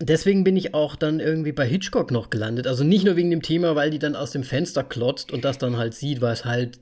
deswegen 0.00 0.44
bin 0.44 0.56
ich 0.56 0.74
auch 0.74 0.96
dann 0.96 1.20
irgendwie 1.20 1.52
bei 1.52 1.66
Hitchcock 1.66 2.10
noch 2.10 2.28
gelandet. 2.28 2.66
Also 2.66 2.84
nicht 2.84 3.04
nur 3.04 3.16
wegen 3.16 3.30
dem 3.30 3.42
Thema, 3.42 3.76
weil 3.76 3.90
die 3.90 3.98
dann 3.98 4.16
aus 4.16 4.32
dem 4.32 4.42
Fenster 4.42 4.82
klotzt 4.84 5.32
und 5.32 5.44
das 5.44 5.58
dann 5.58 5.76
halt 5.76 5.94
sieht, 5.94 6.20
weil 6.20 6.32
es 6.32 6.44
halt, 6.44 6.80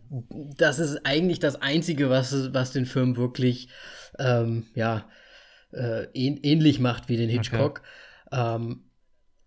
das 0.57 0.79
ist 0.79 1.05
eigentlich 1.05 1.39
das 1.39 1.61
Einzige, 1.61 2.11
was, 2.11 2.53
was 2.53 2.73
den 2.73 2.87
Film 2.87 3.17
wirklich, 3.17 3.69
ähm, 4.19 4.67
ja, 4.75 5.09
äh, 5.73 6.05
ähnlich 6.15 6.81
macht 6.81 7.09
wie 7.09 7.17
den 7.17 7.29
Hitchcock. 7.29 7.83
Okay. 8.31 8.57
Ähm, 8.57 8.85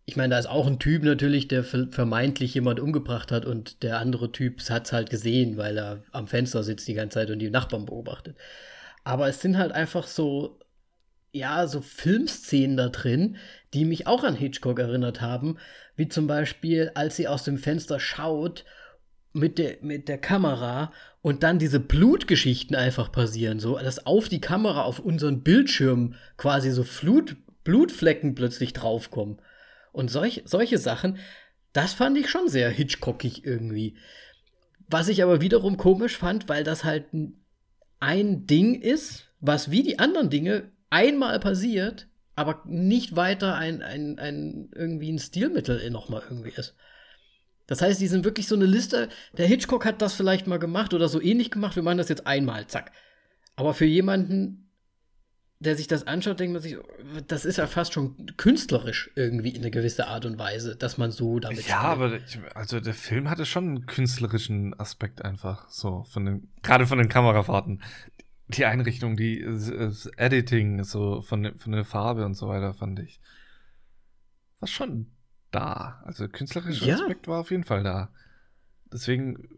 ich 0.10 0.16
meine, 0.16 0.32
da 0.32 0.40
ist 0.40 0.48
auch 0.48 0.68
ein 0.68 0.80
Typ 0.80 1.04
natürlich, 1.04 1.50
der 1.50 1.66
vermeintlich 1.66 2.54
jemand 2.54 2.80
umgebracht 2.80 3.30
hat 3.30 3.46
und 3.46 3.84
der 3.84 4.00
andere 4.00 4.32
Typ 4.32 4.62
hat 4.70 4.86
es 4.86 4.94
halt 4.94 5.10
gesehen, 5.10 5.58
weil 5.58 5.78
er 5.78 6.02
am 6.14 6.28
Fenster 6.28 6.64
sitzt 6.64 6.88
die 6.88 6.94
ganze 6.94 7.16
Zeit 7.16 7.30
und 7.30 7.40
die 7.40 7.50
Nachbarn 7.50 7.86
beobachtet. 7.86 8.38
Aber 9.04 9.28
es 9.28 9.42
sind 9.42 9.58
halt 9.58 9.74
einfach 9.74 10.08
so, 10.08 10.60
ja, 11.34 11.68
so 11.68 11.82
Filmszenen 11.82 12.78
da 12.78 12.88
drin, 12.88 13.36
die 13.74 13.84
mich 13.84 14.08
auch 14.08 14.24
an 14.24 14.36
Hitchcock 14.36 14.80
erinnert 14.80 15.20
haben, 15.20 15.58
wie 15.98 16.08
zum 16.08 16.26
Beispiel, 16.26 16.90
als 16.96 17.18
sie 17.18 17.28
aus 17.28 17.44
dem 17.44 17.58
Fenster 17.58 18.00
schaut 18.00 18.64
mit 19.34 19.58
der, 19.58 19.76
mit 19.82 20.08
der 20.08 20.20
Kamera 20.20 20.94
und 21.22 21.44
dann 21.44 21.60
diese 21.60 21.82
Blutgeschichten 21.82 22.78
einfach 22.78 23.12
passieren, 23.12 23.60
so, 23.60 23.78
dass 23.78 24.06
auf 24.06 24.30
die 24.30 24.40
Kamera, 24.40 24.84
auf 24.84 25.00
unseren 25.00 25.44
Bildschirm 25.44 26.16
quasi 26.38 26.72
so 26.72 26.86
Flut, 26.86 27.36
Blutflecken 27.66 28.36
plötzlich 28.36 28.72
draufkommen. 28.72 29.42
Und 29.98 30.10
solch, 30.10 30.44
solche 30.46 30.78
Sachen, 30.78 31.18
das 31.74 31.94
fand 31.94 32.20
ich 32.20 32.30
schon 32.30 32.50
sehr 32.50 32.70
Hitchcockig 32.70 33.44
irgendwie. 33.44 33.98
Was 34.88 35.08
ich 35.08 35.24
aber 35.24 35.42
wiederum 35.42 35.78
komisch 35.78 36.16
fand, 36.16 36.48
weil 36.48 36.64
das 36.64 36.84
halt 36.84 37.06
ein 38.00 38.46
Ding 38.46 38.80
ist, 38.80 39.26
was 39.40 39.72
wie 39.72 39.82
die 39.82 39.98
anderen 39.98 40.30
Dinge 40.30 40.72
einmal 40.92 41.40
passiert, 41.40 42.08
aber 42.36 42.62
nicht 42.68 43.16
weiter 43.16 43.56
ein, 43.56 43.82
ein, 43.82 44.20
ein 44.20 44.70
irgendwie 44.76 45.12
ein 45.12 45.18
Stilmittel 45.18 45.90
nochmal 45.90 46.22
irgendwie 46.30 46.54
ist. 46.56 46.76
Das 47.66 47.82
heißt, 47.82 48.00
die 48.00 48.08
sind 48.08 48.24
wirklich 48.24 48.48
so 48.48 48.54
eine 48.54 48.68
Liste. 48.68 49.10
Der 49.36 49.48
Hitchcock 49.48 49.84
hat 49.84 50.04
das 50.04 50.14
vielleicht 50.14 50.46
mal 50.46 50.60
gemacht 50.60 50.94
oder 50.94 51.10
so 51.10 51.20
ähnlich 51.20 51.50
gemacht. 51.50 51.76
Wir 51.76 51.82
machen 51.82 51.98
das 51.98 52.10
jetzt 52.10 52.28
einmal, 52.28 52.68
zack. 52.68 52.92
Aber 53.56 53.74
für 53.74 53.86
jemanden, 53.86 54.67
der 55.60 55.76
sich 55.76 55.88
das 55.88 56.06
anschaut, 56.06 56.40
denkt 56.40 56.54
man 56.54 56.62
sich, 56.62 56.78
das 57.28 57.44
ist 57.44 57.58
ja 57.58 57.66
fast 57.66 57.94
schon 57.94 58.34
künstlerisch 58.38 59.10
irgendwie 59.16 59.50
in 59.50 59.62
eine 59.62 59.72
gewisse 59.72 60.08
Art 60.08 60.26
und 60.26 60.38
Weise, 60.38 60.76
dass 60.76 60.98
man 61.00 61.12
so 61.12 61.40
damit 61.40 61.68
Ja, 61.68 61.78
spielt. 61.78 61.84
aber 61.84 62.14
ich, 62.16 62.40
also 62.54 62.80
der 62.80 62.94
Film 62.94 63.30
hatte 63.30 63.46
schon 63.46 63.68
einen 63.68 63.86
künstlerischen 63.88 64.80
Aspekt 64.80 65.26
einfach, 65.26 65.68
so 65.70 66.04
von 66.04 66.26
den, 66.26 66.52
gerade 66.62 66.86
von 66.86 67.00
den 67.00 67.10
Kamerafahrten. 67.10 67.82
Die 68.50 68.66
Einrichtung, 68.66 69.18
die 69.18 69.42
das 69.42 70.06
Editing, 70.16 70.84
so 70.84 71.22
von, 71.22 71.58
von 71.58 71.72
der 71.72 71.84
Farbe 71.86 72.26
und 72.26 72.36
so 72.36 72.48
weiter, 72.48 72.74
fand 72.74 73.00
ich. 73.00 73.20
War 74.60 74.68
schon 74.68 75.08
da. 75.52 76.02
Also 76.06 76.30
künstlerischer 76.30 76.86
ja. 76.86 76.96
Aspekt 76.96 77.28
war 77.28 77.42
auf 77.42 77.52
jeden 77.52 77.66
Fall 77.66 77.84
da. 77.84 78.10
Deswegen 78.94 79.50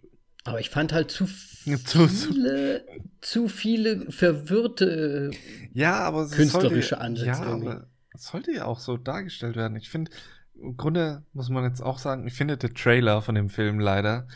aber 0.50 0.60
ich 0.60 0.70
fand 0.70 0.94
halt 0.94 1.12
zu 1.12 1.28
viele, 1.28 2.86
zu 3.22 3.48
viele 3.48 4.12
verwirrte 4.12 5.32
ja, 5.74 6.00
aber 6.00 6.28
künstlerische 6.28 6.90
sollte, 6.90 7.02
Ansätze. 7.02 7.28
Ja, 7.28 7.46
irgendwie. 7.48 7.70
aber 7.70 7.88
es 8.14 8.26
sollte 8.26 8.52
ja 8.52 8.66
auch 8.66 8.80
so 8.80 8.98
dargestellt 8.98 9.56
werden. 9.56 9.78
Ich 9.78 9.90
finde, 9.90 10.12
im 10.56 10.78
Grunde 10.78 11.24
muss 11.34 11.50
man 11.50 11.64
jetzt 11.64 11.82
auch 11.82 12.00
sagen, 12.00 12.28
ich 12.28 12.34
finde 12.34 12.58
der 12.58 12.74
Trailer 12.74 13.22
von 13.22 13.36
dem 13.36 13.50
Film 13.50 13.80
leider, 13.80 14.28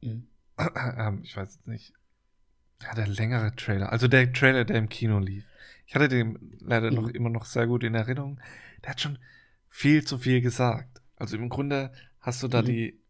mhm. 0.00 0.28
ähm, 0.98 1.20
ich 1.22 1.36
weiß 1.36 1.54
jetzt 1.54 1.66
nicht, 1.66 1.92
ja, 2.82 2.94
der 2.94 3.06
längere 3.06 3.54
Trailer, 3.54 3.92
also 3.92 4.08
der 4.08 4.32
Trailer, 4.32 4.64
der 4.64 4.76
im 4.76 4.88
Kino 4.88 5.18
lief. 5.18 5.44
Ich 5.86 5.94
hatte 5.94 6.08
den 6.08 6.56
leider 6.60 6.90
mhm. 6.90 6.96
noch 6.96 7.08
immer 7.08 7.30
noch 7.30 7.44
sehr 7.44 7.66
gut 7.66 7.84
in 7.84 7.94
Erinnerung. 7.94 8.40
Der 8.82 8.90
hat 8.90 9.00
schon 9.00 9.18
viel 9.68 10.04
zu 10.04 10.18
viel 10.18 10.40
gesagt. 10.40 11.02
Also 11.16 11.36
im 11.36 11.48
Grunde 11.48 11.92
hast 12.20 12.42
du 12.42 12.48
da 12.48 12.62
mhm. 12.62 12.66
die 12.66 13.03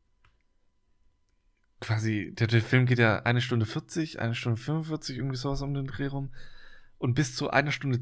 quasi, 1.85 2.33
der, 2.35 2.47
der, 2.47 2.63
Film 2.63 2.87
geht 2.87 2.99
ja 2.99 3.23
eine 3.23 3.43
Stunde 3.43 3.67
40, 3.67 4.19
eine 4.19 4.35
Stunde 4.35 4.61
45, 4.61 5.19
irgendwie 5.19 5.37
sowas 5.37 5.61
um 5.61 5.75
den 5.75 5.87
Dreh 5.87 6.07
rum. 6.07 6.31
Und 6.99 7.15
bis 7.15 7.37
zu 7.37 7.51
einer 7.51 7.73
Stunde 7.73 8.01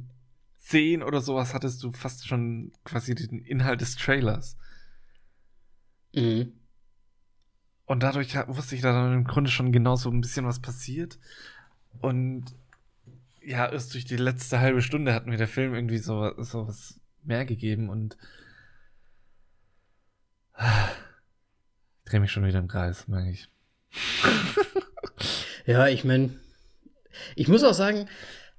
10 0.59 1.03
oder 1.03 1.21
sowas 1.21 1.53
hattest 1.53 1.83
du 1.83 1.91
fast 1.91 2.27
schon 2.29 2.73
quasi 2.85 3.15
den 3.15 3.41
Inhalt 3.41 3.81
des 3.81 3.97
Trailers. 3.97 4.57
Mhm. 6.15 6.53
Und 7.87 8.05
dadurch 8.05 8.37
wusste 8.47 8.77
ich 8.77 8.83
da 8.83 8.93
dann 8.93 9.13
im 9.13 9.25
Grunde 9.25 9.51
schon 9.51 9.73
genau 9.73 9.97
so 9.97 10.09
ein 10.11 10.21
bisschen, 10.21 10.47
was 10.47 10.61
passiert. 10.61 11.19
Und 12.01 12.55
ja, 13.45 13.69
erst 13.69 13.95
durch 13.95 14.05
die 14.05 14.17
letzte 14.17 14.61
halbe 14.61 14.83
Stunde 14.83 15.13
hat 15.13 15.27
mir 15.27 15.37
der 15.37 15.49
Film 15.49 15.75
irgendwie 15.75 15.99
so, 15.99 16.41
so 16.41 16.69
was 16.69 17.01
mehr 17.25 17.45
gegeben 17.45 17.89
und 17.89 18.17
ich 20.59 22.05
drehe 22.05 22.21
mich 22.21 22.31
schon 22.31 22.45
wieder 22.45 22.61
im 22.61 22.69
Kreis, 22.69 23.09
merke 23.09 23.31
ich. 23.31 23.49
ja, 25.67 25.89
ich 25.89 26.05
meine, 26.05 26.31
ich 27.37 27.49
muss 27.49 27.65
auch 27.65 27.75
sagen, 27.75 28.09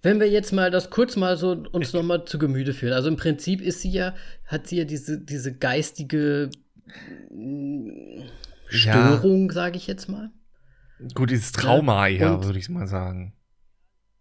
wenn 0.01 0.19
wir 0.19 0.29
jetzt 0.29 0.51
mal 0.51 0.69
das 0.69 0.89
kurz 0.89 1.15
mal 1.15 1.37
so 1.37 1.63
uns 1.71 1.93
noch 1.93 2.03
mal 2.03 2.25
zu 2.25 2.37
Gemüte 2.37 2.73
führen. 2.73 2.93
Also 2.93 3.07
im 3.07 3.15
Prinzip 3.15 3.61
ist 3.61 3.81
sie 3.81 3.91
ja, 3.91 4.13
hat 4.45 4.67
sie 4.67 4.77
ja 4.77 4.85
diese, 4.85 5.19
diese 5.19 5.55
geistige 5.55 6.49
Störung, 8.67 9.47
ja. 9.47 9.53
sage 9.53 9.77
ich 9.77 9.87
jetzt 9.87 10.09
mal. 10.09 10.29
Gut, 11.15 11.31
dieses 11.31 11.51
Trauma, 11.51 12.07
ja, 12.07 12.33
ja 12.33 12.43
würde 12.43 12.59
ich 12.59 12.69
mal 12.69 12.87
sagen. 12.87 13.33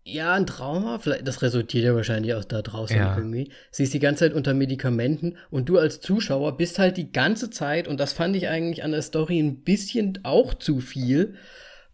Ja, 0.05 0.35
ein 0.35 0.47
Trauma, 0.47 0.99
vielleicht, 0.99 1.29
das 1.29 1.43
resultiert 1.43 1.85
ja 1.85 1.95
wahrscheinlich 1.95 2.35
aus 2.35 2.49
da 2.49 2.61
draußen 2.61 2.97
ja. 2.97 3.17
irgendwie. 3.17 3.51
Sie 3.71 3.85
ist 3.85 3.95
die 3.95 4.01
ganze 4.01 4.25
Zeit 4.25 4.35
unter 4.35 4.53
Medikamenten 4.53 5.37
und 5.51 5.69
du 5.69 5.79
als 5.79 6.01
Zuschauer 6.01 6.57
bist 6.57 6.81
halt 6.81 6.97
die 6.97 7.13
ganze 7.13 7.51
Zeit, 7.51 7.87
und 7.87 8.01
das 8.01 8.13
fand 8.13 8.35
ich 8.35 8.49
eigentlich 8.49 8.83
an 8.83 8.91
der 8.91 9.03
Story 9.03 9.39
ein 9.39 9.63
bisschen 9.63 10.19
auch 10.25 10.55
zu 10.55 10.81
viel, 10.81 11.35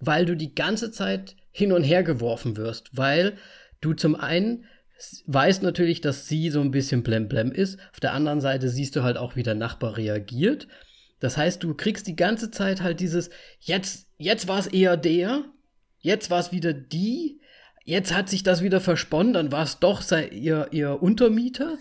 weil 0.00 0.24
du 0.24 0.36
die 0.36 0.54
ganze 0.54 0.90
Zeit 0.90 1.36
hin 1.50 1.72
und 1.72 1.82
her 1.82 2.02
geworfen 2.02 2.56
wirst, 2.56 2.96
weil 2.96 3.34
du 3.80 3.92
zum 3.92 4.14
einen 4.16 4.64
weißt 5.26 5.62
natürlich, 5.62 6.00
dass 6.00 6.26
sie 6.26 6.50
so 6.50 6.60
ein 6.60 6.70
bisschen 6.70 7.02
blemblem 7.02 7.52
ist, 7.52 7.78
auf 7.92 8.00
der 8.00 8.14
anderen 8.14 8.40
Seite 8.40 8.68
siehst 8.68 8.96
du 8.96 9.02
halt 9.02 9.16
auch, 9.16 9.36
wie 9.36 9.42
der 9.42 9.54
Nachbar 9.54 9.96
reagiert. 9.96 10.66
Das 11.20 11.36
heißt, 11.36 11.62
du 11.62 11.74
kriegst 11.74 12.06
die 12.06 12.16
ganze 12.16 12.50
Zeit 12.50 12.82
halt 12.82 13.00
dieses, 13.00 13.30
jetzt, 13.60 14.06
jetzt 14.16 14.48
war 14.48 14.58
es 14.58 14.66
eher 14.66 14.96
der, 14.96 15.44
jetzt 16.00 16.30
war 16.30 16.40
es 16.40 16.52
wieder 16.52 16.72
die, 16.72 17.40
jetzt 17.88 18.14
hat 18.14 18.28
sich 18.28 18.42
das 18.42 18.62
wieder 18.62 18.80
versponnen, 18.80 19.32
dann 19.32 19.50
war 19.50 19.62
es 19.62 19.78
doch 19.78 20.02
sei, 20.02 20.28
ihr, 20.28 20.68
ihr 20.72 21.02
Untermieter. 21.02 21.78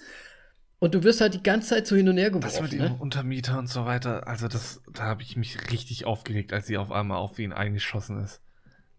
Und 0.79 0.93
du 0.93 1.03
wirst 1.03 1.21
halt 1.21 1.33
die 1.33 1.43
ganze 1.43 1.69
Zeit 1.69 1.87
so 1.87 1.95
hin 1.95 2.07
und 2.07 2.17
her 2.17 2.29
geworfen. 2.29 2.47
Das 2.47 2.61
mit 2.61 2.71
dem 2.71 2.79
ne? 2.79 2.95
Untermieter 2.99 3.57
und 3.57 3.67
so 3.67 3.85
weiter, 3.85 4.27
also 4.27 4.47
das, 4.47 4.81
da 4.93 5.03
habe 5.03 5.23
ich 5.23 5.35
mich 5.35 5.71
richtig 5.71 6.05
aufgeregt, 6.05 6.53
als 6.53 6.67
sie 6.67 6.77
auf 6.77 6.91
einmal 6.91 7.17
auf 7.17 7.39
ihn 7.39 7.51
eingeschossen 7.51 8.23
ist. 8.23 8.41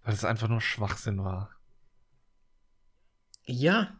Weil 0.04 0.14
es 0.14 0.24
einfach 0.24 0.48
nur 0.48 0.60
Schwachsinn 0.60 1.24
war. 1.24 1.50
Ja. 3.46 3.94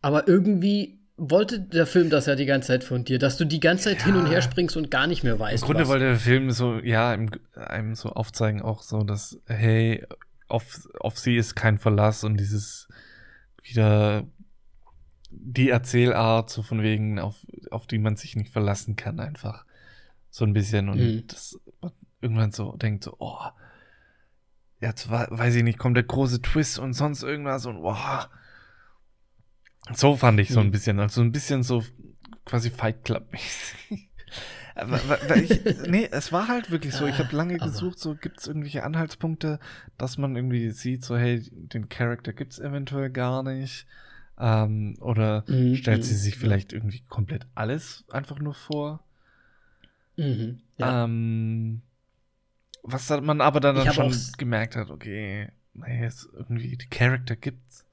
Aber 0.00 0.26
irgendwie 0.26 1.00
wollte 1.16 1.60
der 1.60 1.86
Film 1.86 2.08
das 2.08 2.26
ja 2.26 2.34
die 2.34 2.46
ganze 2.46 2.68
Zeit 2.68 2.82
von 2.82 3.04
dir, 3.04 3.18
dass 3.18 3.36
du 3.36 3.44
die 3.44 3.60
ganze 3.60 3.90
Zeit 3.90 3.98
ja. 3.98 4.06
hin 4.06 4.16
und 4.16 4.26
her 4.26 4.40
springst 4.40 4.76
und 4.76 4.90
gar 4.90 5.06
nicht 5.06 5.22
mehr 5.22 5.38
weißt. 5.38 5.62
Im 5.62 5.66
Grunde 5.66 5.82
was. 5.82 5.88
wollte 5.90 6.06
der 6.06 6.16
Film 6.16 6.50
so, 6.50 6.78
ja, 6.78 7.10
einem 7.54 7.94
so 7.94 8.08
aufzeigen, 8.08 8.62
auch 8.62 8.82
so, 8.82 9.04
dass, 9.04 9.38
hey, 9.46 10.06
auf, 10.50 10.88
auf 10.98 11.18
sie 11.18 11.36
ist 11.36 11.54
kein 11.54 11.78
Verlass 11.78 12.24
und 12.24 12.38
dieses 12.38 12.88
wieder 13.62 14.26
die 15.30 15.68
Erzählart, 15.70 16.50
so 16.50 16.62
von 16.62 16.82
wegen, 16.82 17.18
auf, 17.18 17.36
auf 17.70 17.86
die 17.86 17.98
man 17.98 18.16
sich 18.16 18.34
nicht 18.36 18.52
verlassen 18.52 18.96
kann, 18.96 19.20
einfach. 19.20 19.64
So 20.30 20.44
ein 20.44 20.52
bisschen. 20.52 20.88
Und 20.88 20.98
Mhm. 20.98 21.24
das 21.28 21.58
man 21.80 21.92
irgendwann 22.20 22.52
so 22.52 22.76
denkt, 22.76 23.04
so, 23.04 23.16
oh, 23.18 23.38
jetzt 24.80 25.10
weiß 25.10 25.54
ich 25.54 25.62
nicht, 25.62 25.78
kommt 25.78 25.96
der 25.96 26.04
große 26.04 26.42
Twist 26.42 26.78
und 26.78 26.94
sonst 26.94 27.22
irgendwas 27.22 27.66
und 27.66 27.82
wow. 27.82 28.28
So 29.94 30.16
fand 30.16 30.40
ich 30.40 30.50
so 30.50 30.60
ein 30.60 30.66
Mhm. 30.66 30.70
bisschen, 30.72 31.00
also 31.00 31.20
ein 31.20 31.32
bisschen 31.32 31.62
so 31.62 31.84
quasi 32.44 32.70
Fight 32.70 33.04
Club-mäßig. 33.04 34.10
Ich, 35.42 35.62
nee, 35.86 36.08
es 36.10 36.32
war 36.32 36.48
halt 36.48 36.70
wirklich 36.70 36.94
so. 36.94 37.06
Ich 37.06 37.18
habe 37.18 37.36
lange 37.36 37.60
gesucht, 37.60 37.98
so 37.98 38.14
gibt 38.16 38.40
es 38.40 38.46
irgendwelche 38.46 38.84
Anhaltspunkte, 38.84 39.58
dass 39.98 40.18
man 40.18 40.36
irgendwie 40.36 40.70
sieht, 40.70 41.04
so 41.04 41.16
hey, 41.16 41.42
den 41.52 41.88
Charakter 41.88 42.32
gibt 42.32 42.52
es 42.52 42.58
eventuell 42.58 43.10
gar 43.10 43.42
nicht. 43.42 43.86
Ähm, 44.38 44.96
oder 45.00 45.44
Mhm, 45.48 45.72
stellt 45.72 46.04
sie 46.04 46.14
mhm, 46.14 46.16
sich 46.16 46.38
vielleicht 46.38 46.72
irgendwie 46.72 47.02
komplett 47.08 47.46
alles 47.54 48.04
einfach 48.10 48.38
nur 48.38 48.54
vor. 48.54 49.04
Mhm. 50.16 50.60
Ja. 50.78 51.04
Ähm, 51.04 51.82
was 52.82 53.10
man 53.10 53.40
aber 53.40 53.60
dann, 53.60 53.76
dann 53.76 53.90
schon 53.92 54.14
gemerkt 54.38 54.76
hat, 54.76 54.90
okay, 54.90 55.50
nee, 55.74 56.04
es 56.04 56.28
irgendwie 56.32 56.76
die 56.76 56.88
Charakter 56.88 57.36
gibt's. 57.36 57.84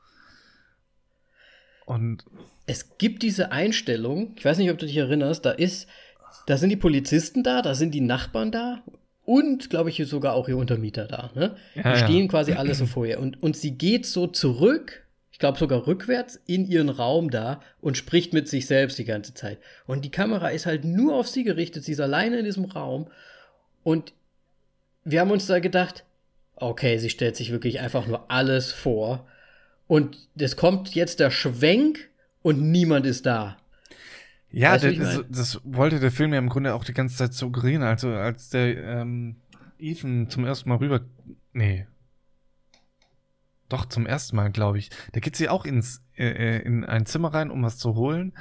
Und 1.86 2.24
Es 2.66 2.98
gibt 2.98 3.24
diese 3.24 3.52
Einstellung, 3.52 4.34
ich 4.38 4.44
weiß 4.46 4.58
nicht, 4.58 4.70
ob 4.72 4.78
du 4.78 4.86
dich 4.86 4.98
erinnerst, 4.98 5.46
da 5.46 5.52
ist, 5.52 5.88
da 6.46 6.58
sind 6.58 6.70
die 6.70 6.78
Polizisten 6.78 7.44
da, 7.44 7.62
da 7.62 7.76
sind 7.76 7.94
die 7.94 8.02
Nachbarn 8.02 8.52
da 8.52 8.82
und, 9.28 9.70
glaube 9.70 9.90
ich, 9.90 10.02
sogar 10.08 10.34
auch 10.34 10.48
ihr 10.48 10.58
Untermieter 10.58 11.06
da. 11.06 11.32
Ne? 11.36 11.58
Ja, 11.76 11.84
die 11.84 11.90
ja. 11.90 11.96
stehen 11.98 12.28
quasi 12.30 12.54
alle 12.54 12.74
so 12.74 12.86
vor 12.86 13.06
ihr. 13.06 13.20
Und, 13.20 13.44
und 13.44 13.58
sie 13.58 13.72
geht 13.72 14.06
so 14.06 14.28
zurück, 14.28 15.04
ich 15.34 15.40
glaube 15.40 15.60
sogar 15.60 15.86
rückwärts, 15.86 16.40
in 16.46 16.66
ihren 16.66 16.88
Raum 16.88 17.30
da 17.30 17.60
und 17.82 17.98
spricht 17.98 18.32
mit 18.32 18.48
sich 18.48 18.68
selbst 18.68 18.98
die 18.98 19.04
ganze 19.04 19.34
Zeit. 19.34 19.60
Und 19.86 20.06
die 20.06 20.12
Kamera 20.12 20.48
ist 20.48 20.66
halt 20.66 20.86
nur 20.86 21.16
auf 21.16 21.28
sie 21.28 21.44
gerichtet, 21.44 21.84
sie 21.84 21.92
ist 21.92 22.00
alleine 22.00 22.40
in 22.40 22.46
diesem 22.46 22.66
Raum. 22.66 23.08
Und 23.84 24.14
wir 25.04 25.20
haben 25.20 25.32
uns 25.32 25.46
da 25.46 25.60
gedacht, 25.60 26.06
okay, 26.56 26.98
sie 26.98 27.10
stellt 27.10 27.36
sich 27.36 27.52
wirklich 27.52 27.82
einfach 27.82 28.08
nur 28.08 28.32
alles 28.32 28.72
vor. 28.72 29.28
Und 29.88 30.18
es 30.38 30.56
kommt 30.56 30.96
jetzt 30.96 31.20
der 31.20 31.32
Schwenk 31.32 32.10
und 32.42 32.72
niemand 32.72 33.06
ist 33.06 33.26
da. 33.26 33.58
Ja, 34.60 34.74
Weißt 34.74 34.86
das, 35.00 35.24
das 35.30 35.62
wollte 35.64 36.00
der 36.00 36.12
Film 36.12 36.34
ja 36.34 36.40
im 36.40 36.50
Grunde 36.50 36.74
auch 36.74 36.84
die 36.84 36.94
ganze 36.94 37.16
Zeit 37.18 37.34
suggerieren. 37.34 37.84
Also 37.84 38.10
als 38.10 38.50
der 38.50 38.78
ähm, 38.84 39.38
Ethan 39.80 40.30
zum 40.30 40.46
ersten 40.46 40.70
Mal 40.70 40.78
rüber. 40.78 41.02
Nee. 41.54 41.88
Doch, 43.70 43.86
zum 43.86 44.06
ersten 44.06 44.36
Mal, 44.36 44.50
glaube 44.52 44.78
ich. 44.78 44.90
Da 45.12 45.20
geht 45.20 45.36
sie 45.36 45.50
auch 45.50 45.66
ins, 45.66 46.02
äh, 46.16 46.28
äh, 46.30 46.62
in 46.62 46.86
ein 46.86 47.06
Zimmer 47.06 47.34
rein, 47.34 47.52
um 47.52 47.64
was 47.64 47.78
zu 47.78 47.96
holen. 47.96 48.34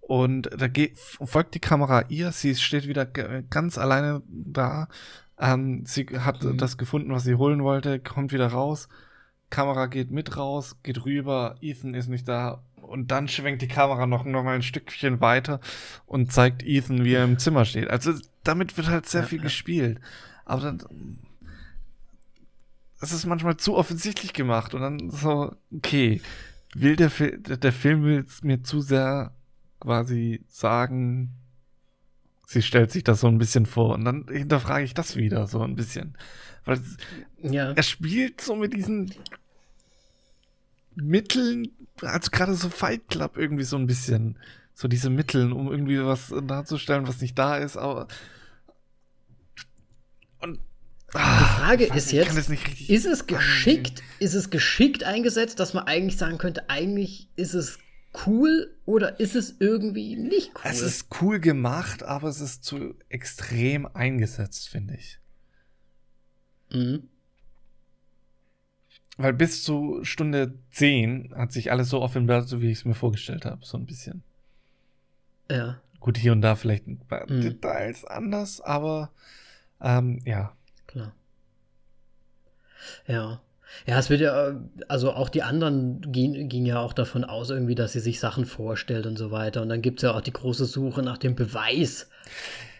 Und 0.00 0.48
da 0.56 0.68
geht, 0.68 0.96
folgt 0.98 1.54
die 1.54 1.60
Kamera 1.60 2.04
ihr. 2.08 2.30
Sie 2.32 2.54
steht 2.54 2.86
wieder 2.86 3.04
g- 3.04 3.42
ganz 3.50 3.76
alleine 3.76 4.22
da. 4.28 4.88
Ähm, 5.38 5.84
sie 5.84 6.06
hat 6.20 6.42
Mhm. 6.44 6.58
das 6.58 6.78
gefunden, 6.78 7.10
was 7.12 7.24
sie 7.24 7.34
holen 7.34 7.62
wollte, 7.62 7.98
kommt 7.98 8.32
wieder 8.32 8.46
raus. 8.48 8.88
Kamera 9.50 9.86
geht 9.86 10.10
mit 10.10 10.36
raus, 10.36 10.76
geht 10.82 11.04
rüber. 11.04 11.56
Ethan 11.60 11.94
ist 11.94 12.08
nicht 12.08 12.28
da. 12.28 12.62
Und 12.88 13.10
dann 13.10 13.28
schwenkt 13.28 13.62
die 13.62 13.68
Kamera 13.68 14.06
noch, 14.06 14.24
noch 14.24 14.42
mal 14.42 14.54
ein 14.54 14.62
Stückchen 14.62 15.20
weiter 15.20 15.60
und 16.06 16.32
zeigt 16.32 16.62
Ethan, 16.62 17.04
wie 17.04 17.14
er 17.14 17.24
im 17.24 17.38
Zimmer 17.38 17.64
steht. 17.64 17.88
Also 17.90 18.12
damit 18.44 18.76
wird 18.76 18.88
halt 18.88 19.06
sehr 19.06 19.22
Ja, 19.22 19.26
viel 19.26 19.38
ja. 19.38 19.44
gespielt. 19.44 20.00
Aber 20.44 20.62
dann, 20.62 21.18
es 23.00 23.12
ist 23.12 23.26
manchmal 23.26 23.56
zu 23.56 23.76
offensichtlich 23.76 24.32
gemacht 24.32 24.74
und 24.74 24.80
dann 24.80 25.10
so, 25.10 25.54
okay, 25.74 26.20
will 26.74 26.96
der, 26.96 27.10
Fi- 27.10 27.38
der, 27.38 27.72
Film 27.72 28.02
will 28.04 28.26
mir 28.42 28.62
zu 28.62 28.80
sehr 28.80 29.32
quasi 29.80 30.44
sagen, 30.48 31.34
sie 32.46 32.62
stellt 32.62 32.90
sich 32.90 33.04
das 33.04 33.20
so 33.20 33.28
ein 33.28 33.38
bisschen 33.38 33.66
vor 33.66 33.94
und 33.94 34.04
dann 34.04 34.26
hinterfrage 34.28 34.84
ich 34.84 34.94
das 34.94 35.16
wieder 35.16 35.46
so 35.46 35.60
ein 35.62 35.76
bisschen. 35.76 36.16
Weil 36.64 36.80
Ja. 37.42 37.72
er 37.72 37.82
spielt 37.82 38.40
so 38.40 38.56
mit 38.56 38.74
diesen 38.74 39.12
Mitteln, 41.02 41.68
also 42.02 42.30
gerade 42.30 42.54
so 42.54 42.68
Fight 42.68 43.08
Club 43.08 43.36
irgendwie 43.36 43.64
so 43.64 43.76
ein 43.76 43.86
bisschen, 43.86 44.38
so 44.74 44.88
diese 44.88 45.10
Mitteln, 45.10 45.52
um 45.52 45.70
irgendwie 45.70 46.04
was 46.04 46.32
darzustellen, 46.46 47.06
was 47.06 47.20
nicht 47.20 47.38
da 47.38 47.56
ist, 47.56 47.76
aber 47.76 48.08
und 50.40 50.60
Die 51.14 51.18
Frage 51.18 51.86
ist 51.86 52.12
jetzt, 52.12 52.50
richtig 52.50 52.90
ist 52.90 53.06
es 53.06 53.26
geschickt, 53.26 54.02
ist 54.18 54.34
es 54.34 54.50
geschickt 54.50 55.04
eingesetzt, 55.04 55.58
dass 55.58 55.74
man 55.74 55.84
eigentlich 55.84 56.18
sagen 56.18 56.38
könnte, 56.38 56.68
eigentlich 56.68 57.28
ist 57.34 57.54
es 57.54 57.78
cool 58.26 58.76
oder 58.84 59.20
ist 59.20 59.34
es 59.34 59.56
irgendwie 59.58 60.16
nicht 60.16 60.50
cool? 60.54 60.62
Es 60.64 60.80
ist 60.80 61.06
cool 61.20 61.40
gemacht, 61.40 62.02
aber 62.02 62.28
es 62.28 62.40
ist 62.40 62.64
zu 62.64 62.94
extrem 63.08 63.86
eingesetzt, 63.86 64.68
finde 64.68 64.96
ich. 64.96 65.18
Mhm. 66.70 67.08
Weil 69.18 69.32
bis 69.32 69.64
zu 69.64 69.98
Stunde 70.04 70.54
10 70.70 71.34
hat 71.36 71.52
sich 71.52 71.70
alles 71.72 71.90
so 71.90 72.00
offenbart, 72.00 72.48
so 72.48 72.62
wie 72.62 72.70
ich 72.70 72.78
es 72.78 72.84
mir 72.84 72.94
vorgestellt 72.94 73.44
habe, 73.44 73.64
so 73.66 73.76
ein 73.76 73.84
bisschen. 73.84 74.22
Ja. 75.50 75.80
Gut, 76.00 76.16
hier 76.16 76.32
und 76.32 76.40
da 76.40 76.54
vielleicht 76.54 76.86
ein 76.86 76.98
paar 76.98 77.28
Mhm. 77.30 77.40
Details 77.40 78.04
anders, 78.04 78.60
aber 78.60 79.10
ähm, 79.80 80.20
ja. 80.24 80.52
Klar. 80.86 81.12
Ja. 83.06 83.40
Ja, 83.86 83.98
es 83.98 84.08
wird 84.08 84.22
ja, 84.22 84.58
also 84.88 85.12
auch 85.12 85.28
die 85.28 85.42
anderen 85.42 86.00
gehen, 86.12 86.48
gingen 86.48 86.64
ja 86.64 86.80
auch 86.80 86.94
davon 86.94 87.24
aus, 87.24 87.50
irgendwie, 87.50 87.74
dass 87.74 87.92
sie 87.92 88.00
sich 88.00 88.18
Sachen 88.18 88.46
vorstellt 88.46 89.04
und 89.04 89.18
so 89.18 89.30
weiter. 89.30 89.60
Und 89.60 89.68
dann 89.68 89.82
gibt 89.82 89.98
es 89.98 90.04
ja 90.04 90.12
auch 90.14 90.22
die 90.22 90.32
große 90.32 90.64
Suche 90.64 91.02
nach 91.02 91.18
dem 91.18 91.34
Beweis. 91.34 92.08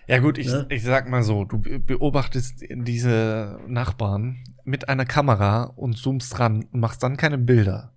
Ja 0.09 0.19
gut, 0.19 0.39
ich, 0.39 0.47
Ne? 0.49 0.67
ich 0.71 0.83
sag 0.83 1.09
mal 1.09 1.23
so, 1.23 1.45
du 1.45 1.59
be- 1.59 1.79
beobachtest 1.79 2.65
diese 2.71 3.61
Nachbarn 3.69 4.39
mit 4.65 4.89
einer 4.89 5.05
Kamera 5.05 5.65
und 5.65 5.97
zoomst 5.99 6.39
ran 6.41 6.65
und 6.73 6.81
machst 6.81 7.03
dann 7.03 7.17
keine 7.17 7.39
Bilder. 7.39 7.93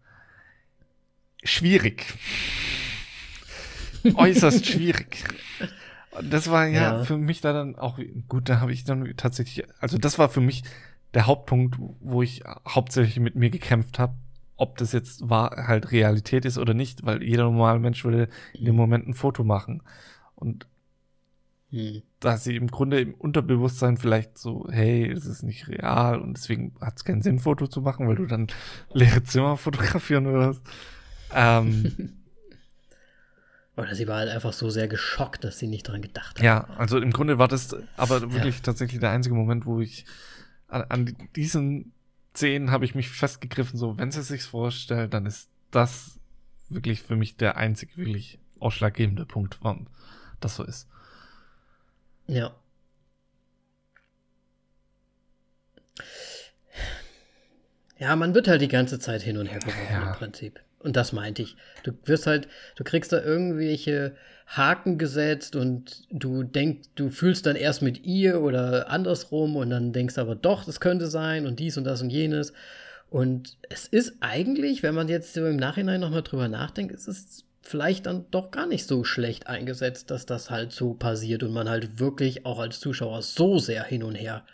Schwierig. 1.43 2.05
Äußerst 4.15 4.65
schwierig. 4.65 5.23
Das 6.21 6.49
war 6.49 6.67
ja, 6.67 6.97
Ja. 6.99 7.03
für 7.05 7.17
mich 7.17 7.41
da 7.41 7.53
dann 7.53 7.75
auch, 7.77 7.99
gut, 8.27 8.49
da 8.49 8.59
habe 8.59 8.73
ich 8.73 8.83
dann 8.83 9.13
tatsächlich, 9.15 9.65
also 9.79 9.97
das 9.97 10.19
war 10.19 10.29
für 10.29 10.41
mich 10.41 10.63
der 11.13 11.25
Hauptpunkt, 11.27 11.77
wo 11.99 12.21
ich 12.21 12.43
hauptsächlich 12.67 13.19
mit 13.19 13.35
mir 13.35 13.49
gekämpft 13.49 13.99
habe, 13.99 14.13
ob 14.57 14.77
das 14.77 14.91
jetzt 14.91 15.29
war, 15.29 15.67
halt 15.67 15.91
Realität 15.91 16.45
ist 16.45 16.57
oder 16.57 16.73
nicht, 16.73 17.05
weil 17.05 17.23
jeder 17.23 17.43
normale 17.43 17.79
Mensch 17.79 18.03
würde 18.03 18.27
in 18.53 18.65
dem 18.65 18.75
Moment 18.75 19.07
ein 19.07 19.13
Foto 19.13 19.43
machen. 19.43 19.81
Und 20.35 20.67
Hm. 21.71 22.01
da 22.19 22.35
sie 22.35 22.57
im 22.57 22.67
Grunde 22.67 22.99
im 22.99 23.13
Unterbewusstsein 23.13 23.95
vielleicht 23.95 24.37
so, 24.37 24.67
hey, 24.69 25.09
es 25.09 25.25
ist 25.25 25.41
nicht 25.41 25.69
real 25.69 26.19
und 26.19 26.35
deswegen 26.35 26.75
hat 26.81 26.97
es 26.97 27.05
keinen 27.05 27.21
Sinn, 27.21 27.39
Foto 27.39 27.65
zu 27.65 27.81
machen, 27.81 28.07
weil 28.07 28.15
du 28.15 28.25
dann 28.25 28.47
leere 28.93 29.23
Zimmer 29.23 29.55
fotografieren 29.55 30.25
würdest. 30.25 30.61
Ähm, 31.33 32.17
Oder 33.77 33.95
sie 33.95 34.07
war 34.07 34.17
halt 34.17 34.29
einfach 34.29 34.51
so 34.51 34.69
sehr 34.69 34.89
geschockt, 34.89 35.45
dass 35.45 35.57
sie 35.57 35.67
nicht 35.67 35.87
dran 35.87 36.01
gedacht 36.01 36.37
hat. 36.37 36.43
ja, 36.43 36.65
also 36.77 36.99
im 36.99 37.11
Grunde 37.11 37.37
war 37.37 37.47
das 37.47 37.73
aber 37.95 38.33
wirklich 38.33 38.61
tatsächlich 38.61 38.99
der 38.99 39.11
einzige 39.11 39.33
Moment, 39.33 39.65
wo 39.65 39.79
ich 39.79 40.05
an, 40.67 40.83
an 40.89 41.15
diesen 41.35 41.93
Szenen 42.35 42.71
habe 42.71 42.85
ich 42.85 42.95
mich 42.95 43.09
festgegriffen, 43.09 43.79
so, 43.79 43.97
wenn 43.97 44.11
sie 44.11 44.23
sich 44.23 44.43
vorstellt, 44.43 45.13
dann 45.13 45.25
ist 45.25 45.49
das 45.71 46.19
wirklich 46.69 47.01
für 47.01 47.15
mich 47.15 47.37
der 47.37 47.57
einzige 47.57 47.95
wirklich 47.97 48.39
ausschlaggebende 48.59 49.25
Punkt, 49.25 49.57
warum 49.61 49.87
das 50.39 50.55
so 50.55 50.63
ist. 50.63 50.87
Ja. 52.27 52.55
Ja, 57.97 58.15
man 58.15 58.33
wird 58.33 58.47
halt 58.47 58.61
die 58.61 58.67
ganze 58.67 58.99
Zeit 58.99 59.21
hin 59.21 59.37
und 59.37 59.45
her 59.47 59.59
geworfen 59.59 59.87
Ja. 59.91 60.11
im 60.11 60.17
Prinzip. 60.17 60.59
Und 60.79 60.95
das 60.95 61.13
meinte 61.13 61.43
ich. 61.43 61.55
Du 61.83 61.91
wirst 62.05 62.25
halt, 62.25 62.47
du 62.75 62.83
kriegst 62.83 63.13
da 63.13 63.21
irgendwelche 63.21 64.15
Haken 64.47 64.97
gesetzt 64.97 65.55
und 65.55 66.07
du 66.09 66.41
denkst, 66.43 66.89
du 66.95 67.09
fühlst 67.11 67.45
dann 67.45 67.55
erst 67.55 67.83
mit 67.83 68.03
ihr 68.03 68.41
oder 68.41 68.89
andersrum 68.89 69.55
und 69.55 69.69
dann 69.69 69.93
denkst 69.93 70.17
aber 70.17 70.33
doch, 70.35 70.65
das 70.65 70.79
könnte 70.79 71.07
sein 71.07 71.45
und 71.45 71.59
dies 71.59 71.77
und 71.77 71.83
das 71.83 72.01
und 72.01 72.09
jenes. 72.09 72.53
Und 73.11 73.57
es 73.69 73.85
ist 73.87 74.13
eigentlich, 74.21 74.81
wenn 74.81 74.95
man 74.95 75.07
jetzt 75.07 75.33
so 75.35 75.45
im 75.45 75.57
Nachhinein 75.57 76.01
nochmal 76.01 76.23
drüber 76.23 76.47
nachdenkt, 76.47 76.93
ist 76.93 77.07
es 77.07 77.43
vielleicht 77.61 78.05
dann 78.05 78.29
doch 78.31 78.51
gar 78.51 78.65
nicht 78.65 78.87
so 78.87 79.03
schlecht 79.03 79.47
eingesetzt, 79.47 80.11
dass 80.11 80.25
das 80.25 80.49
halt 80.49 80.71
so 80.71 80.93
passiert 80.93 81.43
und 81.43 81.53
man 81.53 81.69
halt 81.69 81.99
wirklich 81.99 82.45
auch 82.45 82.59
als 82.59 82.79
Zuschauer 82.79 83.21
so 83.21 83.59
sehr 83.59 83.83
hin 83.83 84.03
und 84.03 84.15
her 84.15 84.45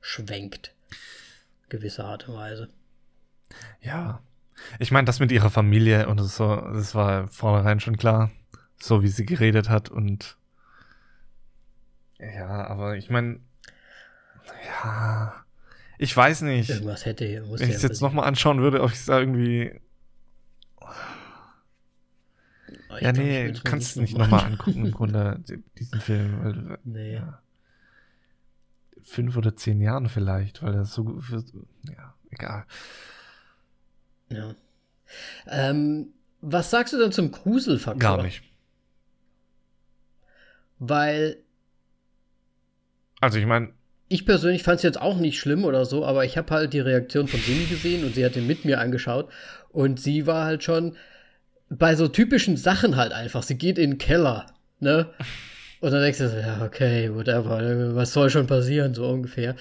schwenkt. 0.00 0.74
Gewisser 1.68 2.04
Art 2.04 2.28
und 2.28 2.34
Weise. 2.34 2.68
Ja. 3.80 4.20
Ich 4.78 4.90
meine, 4.90 5.06
das 5.06 5.20
mit 5.20 5.32
ihrer 5.32 5.50
Familie 5.50 6.08
und 6.08 6.18
so, 6.18 6.56
das 6.56 6.94
war 6.94 7.28
vornherein 7.28 7.80
schon 7.80 7.96
klar, 7.96 8.30
so 8.80 9.02
wie 9.02 9.08
sie 9.08 9.24
geredet 9.24 9.68
hat 9.68 9.88
und 9.90 10.36
ja, 12.18 12.66
aber 12.66 12.96
ich 12.96 13.10
meine, 13.10 13.40
ja, 14.64 15.44
ich 15.98 16.16
weiß 16.16 16.42
nicht. 16.42 16.70
Irgendwas 16.70 17.04
hätte 17.04 17.40
muss 17.42 17.60
Wenn 17.60 17.70
ich 17.70 17.76
es 17.76 17.82
jetzt 17.82 18.00
nochmal 18.00 18.28
anschauen 18.28 18.60
würde, 18.60 18.82
ob 18.82 18.90
ich 18.90 18.96
es 18.96 19.06
da 19.06 19.18
irgendwie. 19.18 19.80
Oh, 22.92 22.96
ja, 23.00 23.12
nee, 23.12 23.52
du 23.52 23.60
kannst 23.62 23.90
es 23.90 23.96
nicht 23.96 24.16
nochmal 24.16 24.42
noch 24.42 24.46
angucken, 24.52 24.86
im 24.86 24.92
Grunde, 24.92 25.42
diesen 25.78 26.00
Film. 26.00 26.44
Weil, 26.44 26.78
nee. 26.84 27.14
Ja, 27.14 27.42
fünf 29.02 29.36
oder 29.36 29.54
zehn 29.56 29.80
Jahren 29.80 30.08
vielleicht, 30.08 30.62
weil 30.62 30.72
das 30.72 30.92
so, 30.94 31.20
für, 31.20 31.44
ja, 31.88 32.14
egal. 32.30 32.64
Ja. 34.30 34.54
Ähm, 35.46 36.08
was 36.40 36.70
sagst 36.70 36.92
du 36.94 36.98
denn 36.98 37.12
zum 37.12 37.30
Gruselfaktor? 37.30 37.98
Gar 37.98 38.22
nicht. 38.22 38.42
Weil. 40.78 41.38
Also, 43.20 43.38
ich 43.38 43.46
meine. 43.46 43.72
Ich 44.08 44.26
persönlich 44.26 44.62
fand 44.62 44.76
es 44.76 44.82
jetzt 44.82 45.00
auch 45.00 45.16
nicht 45.16 45.38
schlimm 45.38 45.64
oder 45.64 45.86
so, 45.86 46.04
aber 46.04 46.26
ich 46.26 46.36
habe 46.36 46.52
halt 46.52 46.74
die 46.74 46.80
Reaktion 46.80 47.28
von 47.28 47.40
Simi 47.40 47.64
gesehen 47.64 48.04
und 48.04 48.14
sie 48.14 48.24
hat 48.26 48.34
den 48.34 48.46
mit 48.46 48.66
mir 48.66 48.78
angeschaut 48.78 49.30
und 49.70 49.98
sie 49.98 50.26
war 50.26 50.44
halt 50.44 50.62
schon 50.62 50.96
bei 51.78 51.94
so 51.94 52.08
typischen 52.08 52.56
Sachen 52.56 52.96
halt 52.96 53.12
einfach. 53.12 53.42
Sie 53.42 53.56
geht 53.56 53.78
in 53.78 53.92
den 53.92 53.98
Keller, 53.98 54.46
ne? 54.80 55.10
Und 55.80 55.92
dann 55.92 56.00
denkst 56.00 56.18
du 56.18 56.28
so, 56.28 56.36
ja, 56.36 56.62
okay, 56.64 57.12
whatever, 57.12 57.94
was 57.96 58.12
soll 58.12 58.30
schon 58.30 58.46
passieren, 58.46 58.94
so 58.94 59.08
ungefähr 59.08 59.56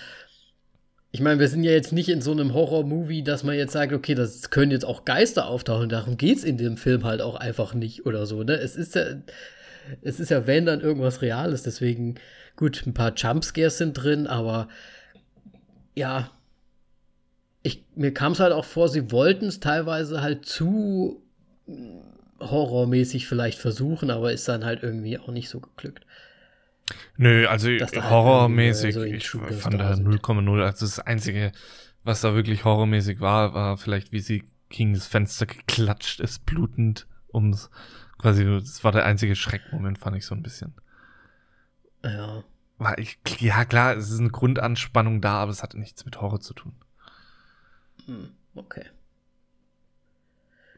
ich 1.13 1.19
meine, 1.19 1.39
wir 1.39 1.49
sind 1.49 1.63
ja 1.63 1.71
jetzt 1.71 1.91
nicht 1.91 2.07
in 2.07 2.21
so 2.21 2.31
einem 2.31 2.53
Horror-Movie, 2.53 3.23
dass 3.23 3.43
man 3.43 3.55
jetzt 3.55 3.73
sagt, 3.73 3.91
okay, 3.91 4.15
das 4.15 4.49
können 4.49 4.71
jetzt 4.71 4.85
auch 4.85 5.03
Geister 5.03 5.47
auftauchen. 5.47 5.89
Darum 5.89 6.15
geht 6.15 6.37
es 6.37 6.43
in 6.45 6.57
dem 6.57 6.77
Film 6.77 7.03
halt 7.03 7.21
auch 7.21 7.35
einfach 7.35 7.73
nicht 7.73 8.05
oder 8.05 8.25
so, 8.25 8.43
ne? 8.43 8.53
Es 8.53 8.77
ist 8.77 8.95
ja, 8.95 9.03
es 10.01 10.21
ist 10.21 10.31
ja, 10.31 10.47
wenn 10.47 10.65
dann 10.65 10.79
irgendwas 10.79 11.21
Reales. 11.21 11.63
Deswegen, 11.63 12.15
gut, 12.55 12.85
ein 12.85 12.93
paar 12.93 13.13
Jumpscares 13.13 13.77
sind 13.77 13.93
drin, 13.93 14.25
aber 14.25 14.69
ja, 15.95 16.31
ich, 17.61 17.83
mir 17.95 18.13
kam 18.13 18.31
es 18.31 18.39
halt 18.39 18.53
auch 18.53 18.65
vor, 18.65 18.87
sie 18.87 19.11
wollten 19.11 19.47
es 19.47 19.59
teilweise 19.59 20.21
halt 20.21 20.45
zu 20.45 21.20
horrormäßig 22.39 23.27
vielleicht 23.27 23.59
versuchen, 23.59 24.09
aber 24.11 24.31
ist 24.31 24.47
dann 24.47 24.65
halt 24.65 24.83
irgendwie 24.83 25.17
auch 25.19 25.29
nicht 25.29 25.49
so 25.49 25.59
geglückt. 25.59 26.05
Nö, 27.17 27.47
also 27.47 27.69
halt 27.69 28.09
horrormäßig, 28.09 28.95
so 28.95 29.03
ich 29.03 29.29
fand 29.29 29.79
da 29.79 29.93
0,0. 29.93 30.63
Also 30.63 30.85
das 30.85 30.99
Einzige, 30.99 31.51
was 32.03 32.21
da 32.21 32.33
wirklich 32.33 32.65
horrormäßig 32.65 33.19
war, 33.19 33.53
war 33.53 33.77
vielleicht, 33.77 34.11
wie 34.11 34.19
sie 34.19 34.43
gegen 34.69 34.93
das 34.93 35.07
Fenster 35.07 35.45
geklatscht 35.45 36.19
ist, 36.19 36.45
blutend, 36.45 37.07
ums 37.33 37.69
quasi, 38.17 38.45
das 38.45 38.83
war 38.83 38.91
der 38.91 39.05
einzige 39.05 39.35
Schreckmoment, 39.35 39.97
fand 39.97 40.15
ich 40.15 40.25
so 40.25 40.35
ein 40.35 40.43
bisschen. 40.43 40.75
Ja. 42.03 42.43
War 42.77 42.97
ich, 42.97 43.19
ja 43.39 43.65
klar, 43.65 43.95
es 43.95 44.09
ist 44.09 44.19
eine 44.19 44.29
Grundanspannung 44.29 45.21
da, 45.21 45.35
aber 45.35 45.51
es 45.51 45.63
hatte 45.63 45.79
nichts 45.79 46.05
mit 46.05 46.19
Horror 46.21 46.39
zu 46.39 46.53
tun. 46.53 46.73
Hm, 48.05 48.29
okay. 48.55 48.85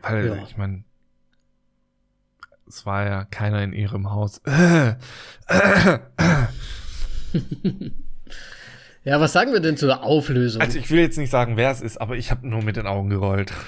Weil, 0.04 0.28
ja. 0.28 0.44
ich 0.44 0.58
meine, 0.58 0.84
es 2.68 2.86
war 2.86 3.06
ja 3.06 3.24
keiner 3.26 3.64
in 3.64 3.74
ihrem 3.74 4.12
Haus. 4.12 4.42
ja, 9.04 9.20
was 9.20 9.34
sagen 9.34 9.54
wir 9.54 9.60
denn 9.60 9.78
zur 9.78 10.04
Auflösung? 10.04 10.62
Also 10.62 10.78
ich 10.78 10.92
will 10.92 11.00
jetzt 11.00 11.18
nicht 11.18 11.30
sagen, 11.30 11.58
wer 11.58 11.72
es 11.72 11.82
ist, 11.82 11.98
aber 11.98 12.16
ich 12.16 12.32
habe 12.32 12.48
nur 12.48 12.64
mit 12.64 12.78
den 12.78 12.88
Augen 12.88 13.10
gerollt. 13.10 13.52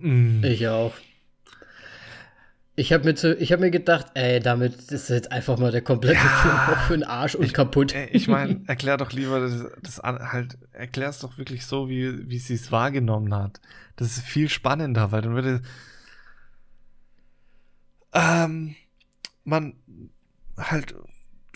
Mm. 0.00 0.44
Ich 0.44 0.68
auch. 0.68 0.92
Ich 2.74 2.92
habe 2.92 3.04
mir, 3.04 3.14
hab 3.14 3.60
mir 3.60 3.70
gedacht, 3.70 4.08
ey, 4.12 4.38
damit 4.38 4.92
ist 4.92 5.08
jetzt 5.08 5.32
einfach 5.32 5.56
mal 5.56 5.72
der 5.72 5.80
komplette 5.80 6.18
ja, 6.18 6.28
Film 6.42 6.54
auch 6.54 6.80
für 6.86 6.92
den 6.92 7.04
Arsch 7.04 7.34
und 7.34 7.44
ich, 7.44 7.54
kaputt. 7.54 7.94
Ich 8.10 8.28
meine, 8.28 8.60
erklär 8.66 8.98
doch 8.98 9.12
lieber 9.12 9.40
das, 9.40 9.64
das 9.82 9.98
halt, 10.02 10.58
erklär 10.72 11.08
es 11.08 11.20
doch 11.20 11.38
wirklich 11.38 11.64
so, 11.64 11.88
wie, 11.88 12.28
wie 12.28 12.38
sie 12.38 12.52
es 12.52 12.70
wahrgenommen 12.70 13.34
hat. 13.34 13.62
Das 13.96 14.16
ist 14.16 14.24
viel 14.24 14.48
spannender, 14.48 15.12
weil 15.12 15.22
dann 15.22 15.34
würde 15.34 15.62
ähm, 18.12 18.74
man 19.44 19.74
halt, 20.56 20.94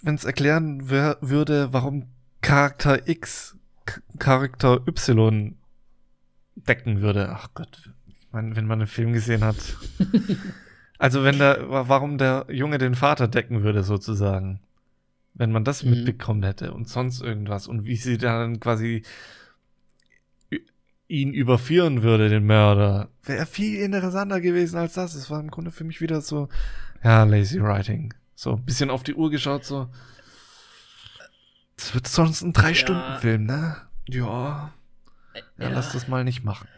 wenn 0.03 0.15
es 0.15 0.25
erklären 0.25 0.89
würde, 0.89 1.73
warum 1.73 2.09
Charakter 2.41 3.09
X 3.09 3.57
Charakter 4.19 4.87
Y 4.87 5.57
decken 6.55 7.01
würde. 7.01 7.31
Ach 7.31 7.51
Gott, 7.55 7.91
ich 8.07 8.33
meine, 8.33 8.57
wenn 8.57 8.67
man 8.67 8.81
einen 8.81 8.89
Film 8.89 9.13
gesehen 9.13 9.45
hat. 9.45 9.57
also 10.99 11.23
wenn 11.25 11.39
der, 11.39 11.69
warum 11.69 12.19
der 12.19 12.47
Junge 12.49 12.79
den 12.79 12.95
Vater 12.95 13.29
decken 13.29 13.63
würde, 13.63 13.83
sozusagen. 13.83 14.61
Wenn 15.35 15.53
man 15.53 15.65
das 15.65 15.83
mhm. 15.83 15.91
mitbekommen 15.91 16.43
hätte 16.43 16.73
und 16.73 16.89
sonst 16.89 17.21
irgendwas 17.21 17.69
und 17.69 17.85
wie 17.85 17.97
sie 17.97 18.17
dann 18.17 18.59
quasi 18.59 19.03
ihn 21.09 21.33
überführen 21.33 22.03
würde, 22.03 22.29
den 22.29 22.45
Mörder, 22.45 23.09
wäre 23.23 23.47
viel 23.47 23.81
interessanter 23.81 24.41
gewesen 24.41 24.77
als 24.77 24.95
das. 24.95 25.15
Es 25.15 25.31
war 25.31 25.41
im 25.41 25.51
Grunde 25.51 25.71
für 25.71 25.85
mich 25.85 26.01
wieder 26.01 26.21
so, 26.21 26.49
ja, 27.03 27.25
lazy 27.25 27.63
writing. 27.63 28.13
So 28.35 28.55
ein 28.55 28.65
bisschen 28.65 28.91
auf 28.91 29.03
die 29.03 29.15
Uhr 29.15 29.31
geschaut, 29.31 29.65
so. 29.65 29.89
Das 31.77 31.95
wird 31.95 32.09
sonst 32.09 32.43
ein 32.43 32.53
Drei-Stunden-Film, 32.53 33.45
ne? 33.45 33.77
Ja. 34.09 34.25
ja. 34.27 34.73
Ja, 35.59 35.69
lass 35.69 35.93
das 35.93 36.09
mal 36.09 36.25
nicht 36.25 36.45
machen. 36.45 36.69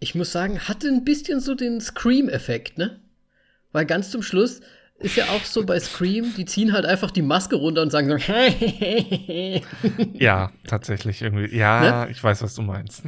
Ich 0.00 0.14
muss 0.14 0.32
sagen, 0.32 0.60
hatte 0.60 0.88
ein 0.88 1.04
bisschen 1.04 1.40
so 1.40 1.54
den 1.54 1.80
Scream-Effekt, 1.80 2.78
ne? 2.78 3.00
Weil 3.72 3.84
ganz 3.84 4.10
zum 4.10 4.22
Schluss 4.22 4.60
ist 4.98 5.16
ja 5.16 5.26
auch 5.26 5.44
so 5.44 5.64
bei 5.64 5.78
Scream, 5.78 6.34
die 6.36 6.44
ziehen 6.44 6.72
halt 6.72 6.84
einfach 6.84 7.10
die 7.10 7.22
Maske 7.22 7.56
runter 7.56 7.82
und 7.82 7.90
sagen 7.90 8.08
so, 8.08 8.16
Ja, 10.14 10.50
tatsächlich 10.66 11.22
irgendwie. 11.22 11.56
Ja, 11.56 12.04
ne? 12.04 12.10
ich 12.10 12.22
weiß, 12.22 12.42
was 12.42 12.54
du 12.54 12.62
meinst. 12.62 13.02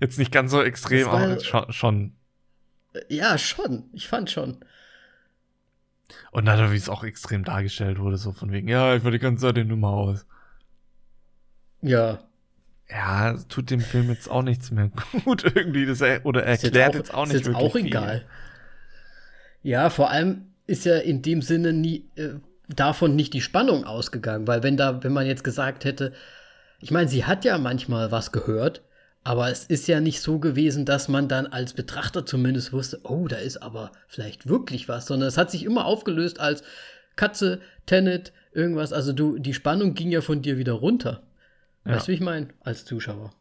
Jetzt 0.00 0.18
nicht 0.18 0.32
ganz 0.32 0.50
so 0.50 0.62
extrem, 0.62 1.08
aber 1.08 1.40
schon, 1.40 1.72
schon. 1.72 2.16
Ja, 3.08 3.38
schon. 3.38 3.84
Ich 3.92 4.08
fand 4.08 4.30
schon. 4.30 4.58
Und 6.32 6.46
dann, 6.46 6.72
wie 6.72 6.76
es 6.76 6.88
auch 6.88 7.04
extrem 7.04 7.44
dargestellt 7.44 7.98
wurde, 7.98 8.16
so 8.16 8.32
von 8.32 8.52
wegen, 8.52 8.68
ja, 8.68 8.94
ich 8.94 9.04
war 9.04 9.10
die 9.10 9.18
ganze 9.18 9.42
Zeit 9.42 9.58
in 9.58 9.68
dem 9.68 9.84
Haus. 9.84 10.26
Ja. 11.82 12.18
Ja, 12.88 13.36
tut 13.48 13.70
dem 13.70 13.80
Film 13.80 14.08
jetzt 14.10 14.30
auch 14.30 14.42
nichts 14.42 14.70
mehr 14.70 14.90
gut 15.24 15.44
irgendwie. 15.44 15.86
Das 15.86 16.00
er, 16.00 16.24
oder 16.26 16.44
erklärt 16.44 16.94
jetzt 16.94 16.94
auch, 16.94 16.94
jetzt 16.94 17.14
auch 17.14 17.26
nicht 17.26 17.34
ist 17.34 17.46
jetzt 17.46 17.58
wirklich. 17.60 17.70
auch 17.70 17.76
egal. 17.76 18.18
Viel. 18.20 19.70
Ja, 19.70 19.90
vor 19.90 20.10
allem, 20.10 20.54
ist 20.66 20.84
ja 20.84 20.96
in 20.96 21.22
dem 21.22 21.42
Sinne 21.42 21.72
nie 21.72 22.08
äh, 22.16 22.34
davon 22.68 23.14
nicht 23.14 23.32
die 23.32 23.40
Spannung 23.40 23.84
ausgegangen, 23.84 24.46
weil 24.46 24.62
wenn 24.62 24.76
da, 24.76 25.02
wenn 25.02 25.12
man 25.12 25.26
jetzt 25.26 25.44
gesagt 25.44 25.84
hätte, 25.84 26.12
ich 26.80 26.90
meine, 26.90 27.08
sie 27.08 27.24
hat 27.24 27.44
ja 27.44 27.58
manchmal 27.58 28.10
was 28.10 28.32
gehört, 28.32 28.82
aber 29.24 29.50
es 29.50 29.64
ist 29.64 29.88
ja 29.88 30.00
nicht 30.00 30.20
so 30.20 30.38
gewesen, 30.38 30.84
dass 30.84 31.08
man 31.08 31.28
dann 31.28 31.46
als 31.46 31.72
Betrachter 31.72 32.26
zumindest 32.26 32.72
wusste, 32.72 33.00
oh, 33.04 33.26
da 33.26 33.36
ist 33.36 33.56
aber 33.56 33.92
vielleicht 34.08 34.48
wirklich 34.48 34.88
was, 34.88 35.06
sondern 35.06 35.28
es 35.28 35.38
hat 35.38 35.50
sich 35.50 35.64
immer 35.64 35.84
aufgelöst 35.84 36.38
als 36.38 36.62
Katze, 37.16 37.60
Tenet, 37.86 38.32
irgendwas. 38.52 38.92
Also 38.92 39.12
du, 39.12 39.38
die 39.38 39.54
Spannung 39.54 39.94
ging 39.94 40.10
ja 40.10 40.20
von 40.20 40.42
dir 40.42 40.58
wieder 40.58 40.74
runter. 40.74 41.22
Ja. 41.84 41.96
Weißt 41.96 42.06
du, 42.06 42.12
wie 42.12 42.16
ich 42.16 42.20
meine? 42.20 42.48
Als 42.60 42.84
Zuschauer. 42.84 43.32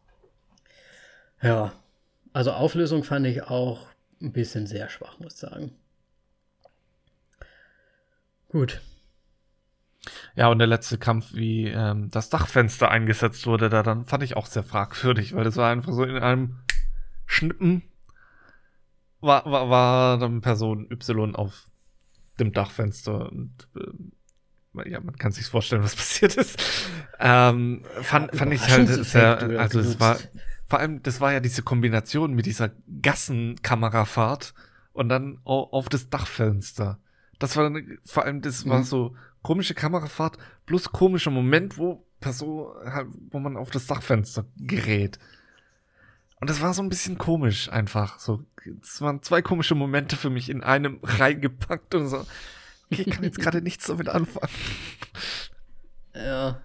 Ja. 1.41 1.73
Also 2.33 2.51
Auflösung 2.51 3.03
fand 3.03 3.27
ich 3.27 3.43
auch 3.43 3.87
ein 4.21 4.31
bisschen 4.33 4.65
sehr 4.67 4.89
schwach, 4.89 5.19
muss 5.19 5.35
ich 5.35 5.39
sagen. 5.39 5.71
Gut. 8.55 8.79
Ja, 10.37 10.47
und 10.47 10.59
der 10.59 10.67
letzte 10.67 10.97
Kampf, 10.97 11.33
wie 11.33 11.67
ähm, 11.67 12.09
das 12.09 12.29
Dachfenster 12.29 12.89
eingesetzt 12.89 13.45
wurde, 13.47 13.67
da 13.67 13.83
dann 13.83 14.05
fand 14.05 14.23
ich 14.23 14.37
auch 14.37 14.45
sehr 14.45 14.63
fragwürdig, 14.63 15.35
weil 15.35 15.43
das 15.43 15.57
war 15.57 15.69
einfach 15.69 15.91
so 15.91 16.05
in 16.05 16.15
einem 16.15 16.59
Schnippen 17.25 17.83
war, 19.19 19.43
war, 19.43 19.69
war 19.69 20.17
dann 20.19 20.39
Person 20.39 20.89
Y 20.89 21.35
auf 21.35 21.65
dem 22.39 22.53
Dachfenster 22.53 23.29
und 23.29 23.51
äh, 23.75 24.89
ja, 24.89 25.01
man 25.01 25.17
kann 25.17 25.33
sich 25.33 25.47
vorstellen, 25.47 25.83
was 25.83 25.95
passiert 25.97 26.37
ist. 26.37 26.57
Ähm, 27.19 27.83
fand, 28.03 28.31
ja, 28.31 28.39
fand 28.39 28.53
ich 28.53 28.69
halt 28.69 28.87
sehr, 28.87 29.59
also 29.59 29.81
es 29.81 29.99
war, 29.99 30.17
vor 30.69 30.79
allem, 30.79 31.03
das 31.03 31.19
war 31.19 31.33
ja 31.33 31.41
diese 31.41 31.61
Kombination 31.61 32.33
mit 32.33 32.45
dieser 32.45 32.71
Gassenkamerafahrt 33.01 34.53
und 34.93 35.09
dann 35.09 35.39
auf 35.43 35.89
das 35.89 36.09
Dachfenster. 36.09 36.99
Das 37.39 37.55
war 37.55 37.63
dann, 37.63 37.99
vor 38.05 38.23
allem, 38.23 38.41
das 38.41 38.65
mhm. 38.65 38.69
war 38.69 38.83
so 38.83 39.15
komische 39.41 39.73
Kamerafahrt 39.73 40.37
plus 40.65 40.91
komischer 40.91 41.31
Moment, 41.31 41.77
wo 41.77 42.05
Person, 42.19 42.73
halt, 42.85 43.07
wo 43.29 43.39
man 43.39 43.57
auf 43.57 43.69
das 43.69 43.87
Dachfenster 43.87 44.45
gerät. 44.57 45.19
Und 46.39 46.49
das 46.49 46.61
war 46.61 46.73
so 46.73 46.81
ein 46.81 46.89
bisschen 46.89 47.17
komisch 47.17 47.69
einfach. 47.69 48.19
So, 48.19 48.43
es 48.81 49.01
waren 49.01 49.21
zwei 49.21 49.41
komische 49.41 49.75
Momente 49.75 50.15
für 50.15 50.29
mich 50.29 50.49
in 50.49 50.63
einem 50.63 50.99
reingepackt 51.03 51.95
und 51.95 52.07
so. 52.07 52.25
Okay, 52.91 53.03
ich 53.07 53.09
kann 53.09 53.23
jetzt 53.23 53.39
gerade 53.39 53.61
nichts 53.61 53.87
damit 53.87 54.09
anfangen. 54.09 54.51
Ja. 56.13 56.61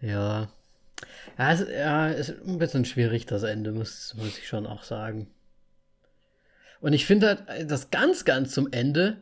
Ja. 0.00 0.48
Ja, 1.38 1.52
es, 1.52 1.68
ja, 1.68 2.08
ist 2.08 2.30
ein 2.46 2.58
bisschen 2.58 2.84
schwierig, 2.84 3.26
das 3.26 3.42
Ende, 3.42 3.72
muss, 3.72 4.14
muss 4.14 4.38
ich 4.38 4.48
schon 4.48 4.66
auch 4.66 4.82
sagen. 4.82 5.28
Und 6.80 6.92
ich 6.92 7.06
finde 7.06 7.26
halt, 7.48 7.70
das 7.70 7.90
ganz, 7.90 8.24
ganz 8.24 8.52
zum 8.52 8.68
Ende 8.72 9.16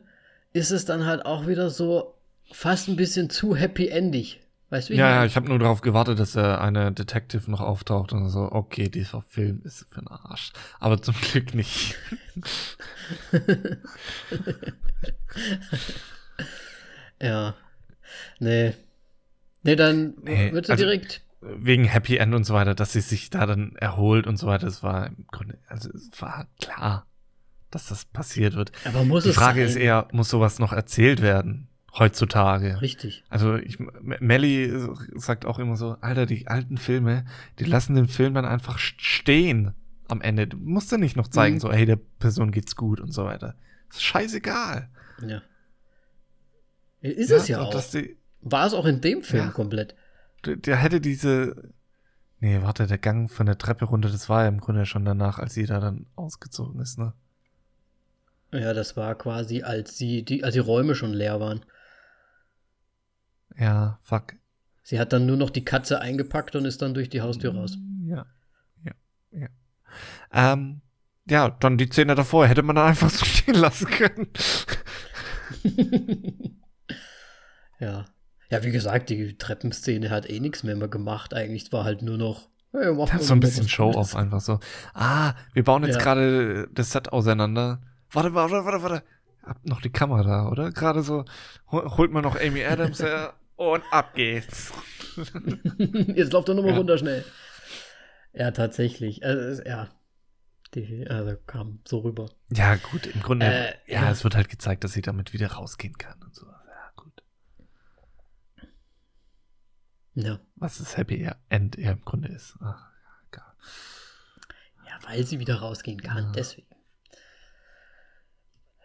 ist 0.53 0.71
es 0.71 0.85
dann 0.85 1.05
halt 1.05 1.25
auch 1.25 1.47
wieder 1.47 1.69
so 1.69 2.13
fast 2.51 2.87
ein 2.87 2.95
bisschen 2.95 3.29
zu 3.29 3.55
happy 3.55 3.87
endig. 3.89 4.39
Weißt 4.69 4.89
du, 4.89 4.93
wie 4.93 4.97
Ja, 4.97 5.05
ich 5.05 5.09
ja, 5.11 5.15
meine? 5.17 5.27
ich 5.27 5.35
habe 5.37 5.47
nur 5.47 5.59
darauf 5.59 5.81
gewartet, 5.81 6.19
dass 6.19 6.33
der 6.33 6.59
eine 6.61 6.91
Detective 6.91 7.49
noch 7.49 7.61
auftaucht 7.61 8.11
und 8.11 8.27
so, 8.29 8.51
okay, 8.51 8.89
dieser 8.89 9.21
Film 9.21 9.61
ist 9.63 9.85
für 9.89 10.01
den 10.01 10.07
Arsch. 10.09 10.51
Aber 10.79 11.01
zum 11.01 11.15
Glück 11.21 11.53
nicht. 11.55 11.95
Ja. 17.21 17.55
Nee. 18.39 18.73
Nee, 19.63 19.75
dann 19.75 20.13
Nee, 20.21 20.51
würdest 20.51 20.69
du 20.69 20.73
also- 20.73 20.83
direkt. 20.85 21.21
Wegen 21.39 21.85
Happy 21.85 22.17
End 22.17 22.33
und 22.33 22.45
so 22.45 22.55
weiter, 22.55 22.73
dass 22.73 22.93
sie 22.93 22.99
sich 23.01 23.29
da 23.29 23.45
dann 23.45 23.75
erholt 23.75 24.25
und 24.25 24.37
so 24.37 24.47
weiter, 24.47 24.65
das 24.65 24.81
war 24.81 25.05
im 25.07 25.27
Grunde, 25.27 25.59
also 25.67 25.89
es 25.91 26.09
war 26.19 26.47
klar, 26.59 27.05
dass 27.71 27.87
das 27.87 28.05
passiert 28.05 28.55
wird. 28.55 28.71
Aber 28.85 29.03
muss 29.03 29.23
Die 29.23 29.29
es 29.29 29.35
Frage 29.35 29.61
sein? 29.61 29.69
ist 29.69 29.75
eher, 29.75 30.07
muss 30.11 30.29
sowas 30.29 30.59
noch 30.59 30.73
erzählt 30.73 31.21
werden 31.21 31.67
heutzutage? 31.97 32.81
Richtig. 32.81 33.23
Also 33.29 33.55
ich, 33.55 33.77
Melly 34.01 34.71
sagt 35.15 35.45
auch 35.45 35.59
immer 35.59 35.75
so, 35.75 35.97
Alter, 36.01 36.25
die 36.25 36.47
alten 36.47 36.77
Filme, 36.77 37.25
die 37.59 37.65
lassen 37.65 37.95
den 37.95 38.07
Film 38.07 38.33
dann 38.33 38.45
einfach 38.45 38.77
st- 38.77 38.95
stehen 38.99 39.73
am 40.07 40.21
Ende. 40.21 40.47
Du 40.47 40.57
musst 40.57 40.91
ja 40.91 40.97
nicht 40.97 41.15
noch 41.17 41.27
zeigen, 41.27 41.55
Mhm. 41.55 41.59
so, 41.59 41.71
hey, 41.71 41.85
der 41.85 41.97
Person 42.19 42.51
geht's 42.51 42.75
gut 42.75 42.99
und 43.01 43.11
so 43.11 43.25
weiter. 43.25 43.55
ist 43.89 44.03
scheißegal. 44.03 44.89
Ja. 45.25 45.41
Ist 47.01 47.31
es 47.31 47.47
ja 47.47 47.61
auch. 47.61 47.73
die, 47.91 48.17
War 48.41 48.65
es 48.67 48.73
auch 48.73 48.85
in 48.85 49.01
dem 49.01 49.21
Film 49.21 49.45
Ja. 49.47 49.51
komplett. 49.51 49.95
der, 50.45 50.55
der 50.57 50.75
hätte 50.77 51.01
diese. 51.01 51.71
Nee, 52.39 52.61
warte, 52.61 52.85
der 52.85 52.97
Gang 52.99 53.31
von 53.31 53.45
der 53.47 53.57
Treppe 53.57 53.85
runter, 53.85 54.09
das 54.09 54.29
war 54.29 54.43
ja 54.43 54.47
im 54.49 54.59
Grunde 54.59 54.85
schon 54.85 55.03
danach, 55.05 55.39
als 55.39 55.53
sie 55.55 55.65
da 55.65 55.79
dann 55.79 56.05
ausgezogen 56.15 56.79
ist, 56.81 56.99
ne? 56.99 57.13
Ja, 58.51 58.73
das 58.73 58.95
war 58.95 59.15
quasi, 59.15 59.63
als 59.63 59.97
sie, 59.97 60.23
die, 60.23 60.43
als 60.43 60.53
die 60.53 60.59
Räume 60.59 60.95
schon 60.95 61.13
leer 61.13 61.39
waren. 61.39 61.65
Ja, 63.57 63.99
fuck. 64.03 64.35
Sie 64.83 64.99
hat 64.99 65.11
dann 65.11 65.25
nur 65.25 65.35
noch 65.37 65.49
die 65.49 65.65
Katze 65.65 65.99
eingepackt 65.99 66.55
und 66.55 66.65
ist 66.65 66.81
dann 66.81 66.93
durch 66.93 67.09
die 67.09 67.21
Haustür 67.21 67.53
raus. 67.53 67.77
Ja, 68.05 68.25
ja, 68.83 68.93
ja. 69.31 69.47
Ähm, 70.31 70.81
ja, 71.29 71.49
dann 71.49 71.77
die 71.77 71.87
Szene 71.87 72.15
davor 72.15 72.47
hätte 72.47 72.63
man 72.63 72.77
dann 72.77 72.87
einfach 72.87 73.09
so 73.11 73.25
stehen 73.25 73.55
lassen 73.55 73.87
können. 73.87 74.27
Ja. 77.79 78.05
Ja, 78.49 78.63
wie 78.63 78.71
gesagt, 78.71 79.09
die 79.09 79.37
Treppenszene 79.37 80.09
hat 80.09 80.29
eh 80.29 80.39
nichts 80.39 80.63
mehr, 80.63 80.75
mehr 80.75 80.87
gemacht. 80.87 81.33
Eigentlich 81.33 81.65
es 81.65 81.71
war 81.71 81.83
halt 81.83 82.01
nur 82.01 82.17
noch. 82.17 82.49
Hey, 82.71 82.93
mal 82.93 83.07
so 83.19 83.33
ein 83.33 83.39
bisschen 83.39 83.67
Show-off 83.67 84.15
einfach 84.15 84.41
so. 84.41 84.59
Ah, 84.93 85.33
wir 85.53 85.63
bauen 85.63 85.83
jetzt 85.83 85.97
Ja. 85.97 86.01
gerade 86.01 86.67
das 86.73 86.91
Set 86.91 87.11
auseinander. 87.11 87.81
Warte, 88.11 88.33
warte, 88.33 88.65
warte, 88.65 88.83
warte. 88.83 89.03
Hab 89.43 89.65
noch 89.65 89.81
die 89.81 89.89
Kamera, 89.91 90.49
oder? 90.49 90.71
Gerade 90.71 91.01
so, 91.03 91.23
hol- 91.71 91.89
holt 91.97 92.11
man 92.11 92.23
noch 92.23 92.35
Amy 92.39 92.63
Adams 92.65 92.99
her 93.01 93.33
und 93.55 93.83
ab 93.91 94.13
geht's. 94.15 94.73
Jetzt 95.77 96.33
lauft 96.33 96.49
er 96.49 96.55
nochmal 96.55 96.71
Ja. 96.73 96.77
runter 96.77 96.97
schnell. 96.97 97.23
Ja, 98.33 98.51
tatsächlich. 98.51 99.23
Also, 99.25 99.63
ja. 99.63 99.89
Die, 100.75 101.07
also 101.09 101.37
kam 101.47 101.79
so 101.85 101.99
rüber. 101.99 102.29
Ja, 102.49 102.75
gut, 102.75 103.07
im 103.07 103.21
Grunde, 103.21 103.45
Äh, 103.45 103.73
ja, 103.87 104.01
ja. 104.03 104.11
es 104.11 104.23
wird 104.25 104.35
halt 104.35 104.49
gezeigt, 104.49 104.83
dass 104.83 104.91
sie 104.91 105.01
damit 105.01 105.31
wieder 105.31 105.53
rausgehen 105.53 105.97
kann 105.97 106.21
und 106.23 106.35
so. 106.35 106.45
Ja, 106.45 106.91
gut. 106.97 107.23
Ja. 110.13 110.39
Was 110.55 110.79
das 110.79 110.97
Happy 110.97 111.29
End 111.49 111.77
eher 111.77 111.93
im 111.93 112.03
Grunde 112.03 112.27
ist. 112.27 112.57
Ach, 112.61 112.89
egal. 113.31 113.53
Ja, 114.85 114.99
weil 115.07 115.23
sie 115.25 115.39
wieder 115.39 115.55
rausgehen 115.61 116.01
kann, 116.01 116.25
Ja. 116.25 116.31
deswegen. 116.31 116.67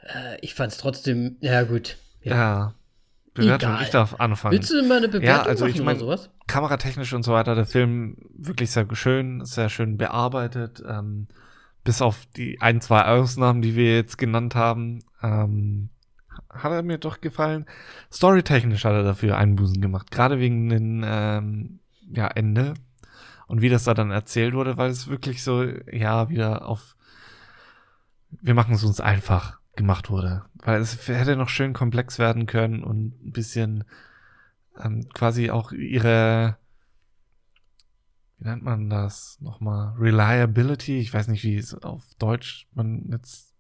Äh, 0.03 0.39
ich 0.41 0.55
fand's 0.55 0.79
trotzdem, 0.79 1.37
ja 1.41 1.63
gut. 1.63 1.97
Ja. 2.23 2.35
Ja. 2.37 2.75
Bewertung, 3.35 3.71
Egal. 3.71 3.83
ich 3.85 3.91
darf 3.91 4.21
anfangen. 4.21 4.53
Willst 4.53 4.71
du 4.71 4.83
mal 4.87 4.99
eine 4.99 5.09
Bewertung 5.09 5.27
Ja, 5.27 5.43
also 5.43 5.65
machen 5.65 5.75
ich 5.77 5.83
mein- 5.83 5.99
sowas? 5.99 6.29
kameratechnisch 6.49 7.15
und 7.15 7.23
so 7.23 7.33
weiter, 7.33 7.55
der 7.55 7.65
Film 7.65 8.19
wirklich 8.37 8.71
sehr 8.71 8.87
schön, 8.95 9.43
sehr 9.47 9.71
schön 9.71 9.97
bearbeitet. 9.97 10.83
Ähm, 10.87 11.29
bis 11.83 12.03
auf 12.03 12.27
die 12.37 12.61
ein, 12.61 12.83
zwei 12.83 13.07
Ausnahmen, 13.07 13.63
die 13.63 13.75
wir 13.75 13.97
jetzt 13.97 14.19
genannt 14.19 14.55
haben, 14.55 14.99
ähm, 15.23 15.89
hat 16.51 16.73
er 16.73 16.83
mir 16.83 16.99
doch 16.99 17.23
gefallen. 17.23 17.65
Storytechnisch 18.13 18.85
hat 18.85 18.93
er 18.93 19.03
dafür 19.03 19.39
Einbußen 19.39 19.81
gemacht, 19.81 20.11
gerade 20.11 20.39
wegen 20.39 20.69
dem 20.69 21.03
ähm, 21.05 21.79
ja, 22.15 22.27
Ende 22.29 22.75
und 23.47 23.63
wie 23.63 23.71
das 23.71 23.85
da 23.85 23.95
dann 23.95 24.11
erzählt 24.11 24.53
wurde, 24.53 24.77
weil 24.77 24.91
es 24.91 25.09
wirklich 25.09 25.43
so, 25.43 25.65
ja, 25.91 26.29
wieder 26.29 26.67
auf 26.69 26.97
wir 28.43 28.55
machen 28.55 28.75
es 28.75 28.85
uns 28.85 29.01
einfach 29.01 29.59
gemacht 29.77 30.11
wurde. 30.11 30.45
Weil 30.55 30.81
es 30.81 31.09
hätte 31.09 31.37
noch 31.37 31.49
schön 31.49 31.73
komplex 31.73 32.19
werden 32.19 32.47
können 32.47 32.85
und 32.85 33.25
ein 33.25 33.33
bisschen 33.33 33.85
ähm, 34.83 35.09
quasi 35.15 35.51
auch 35.51 35.73
ihre, 35.73 36.57
wie 38.39 38.49
nennt 38.49 38.63
man 38.63 38.91
das 38.91 39.39
nochmal? 39.41 39.95
Reliability. 39.99 40.99
Ich 40.99 41.13
weiß 41.13 41.29
nicht, 41.29 41.45
wie 41.45 41.57
es 41.57 41.75
auf 41.75 42.03
Deutsch 42.19 42.69
man 42.75 43.09
jetzt, 43.11 43.55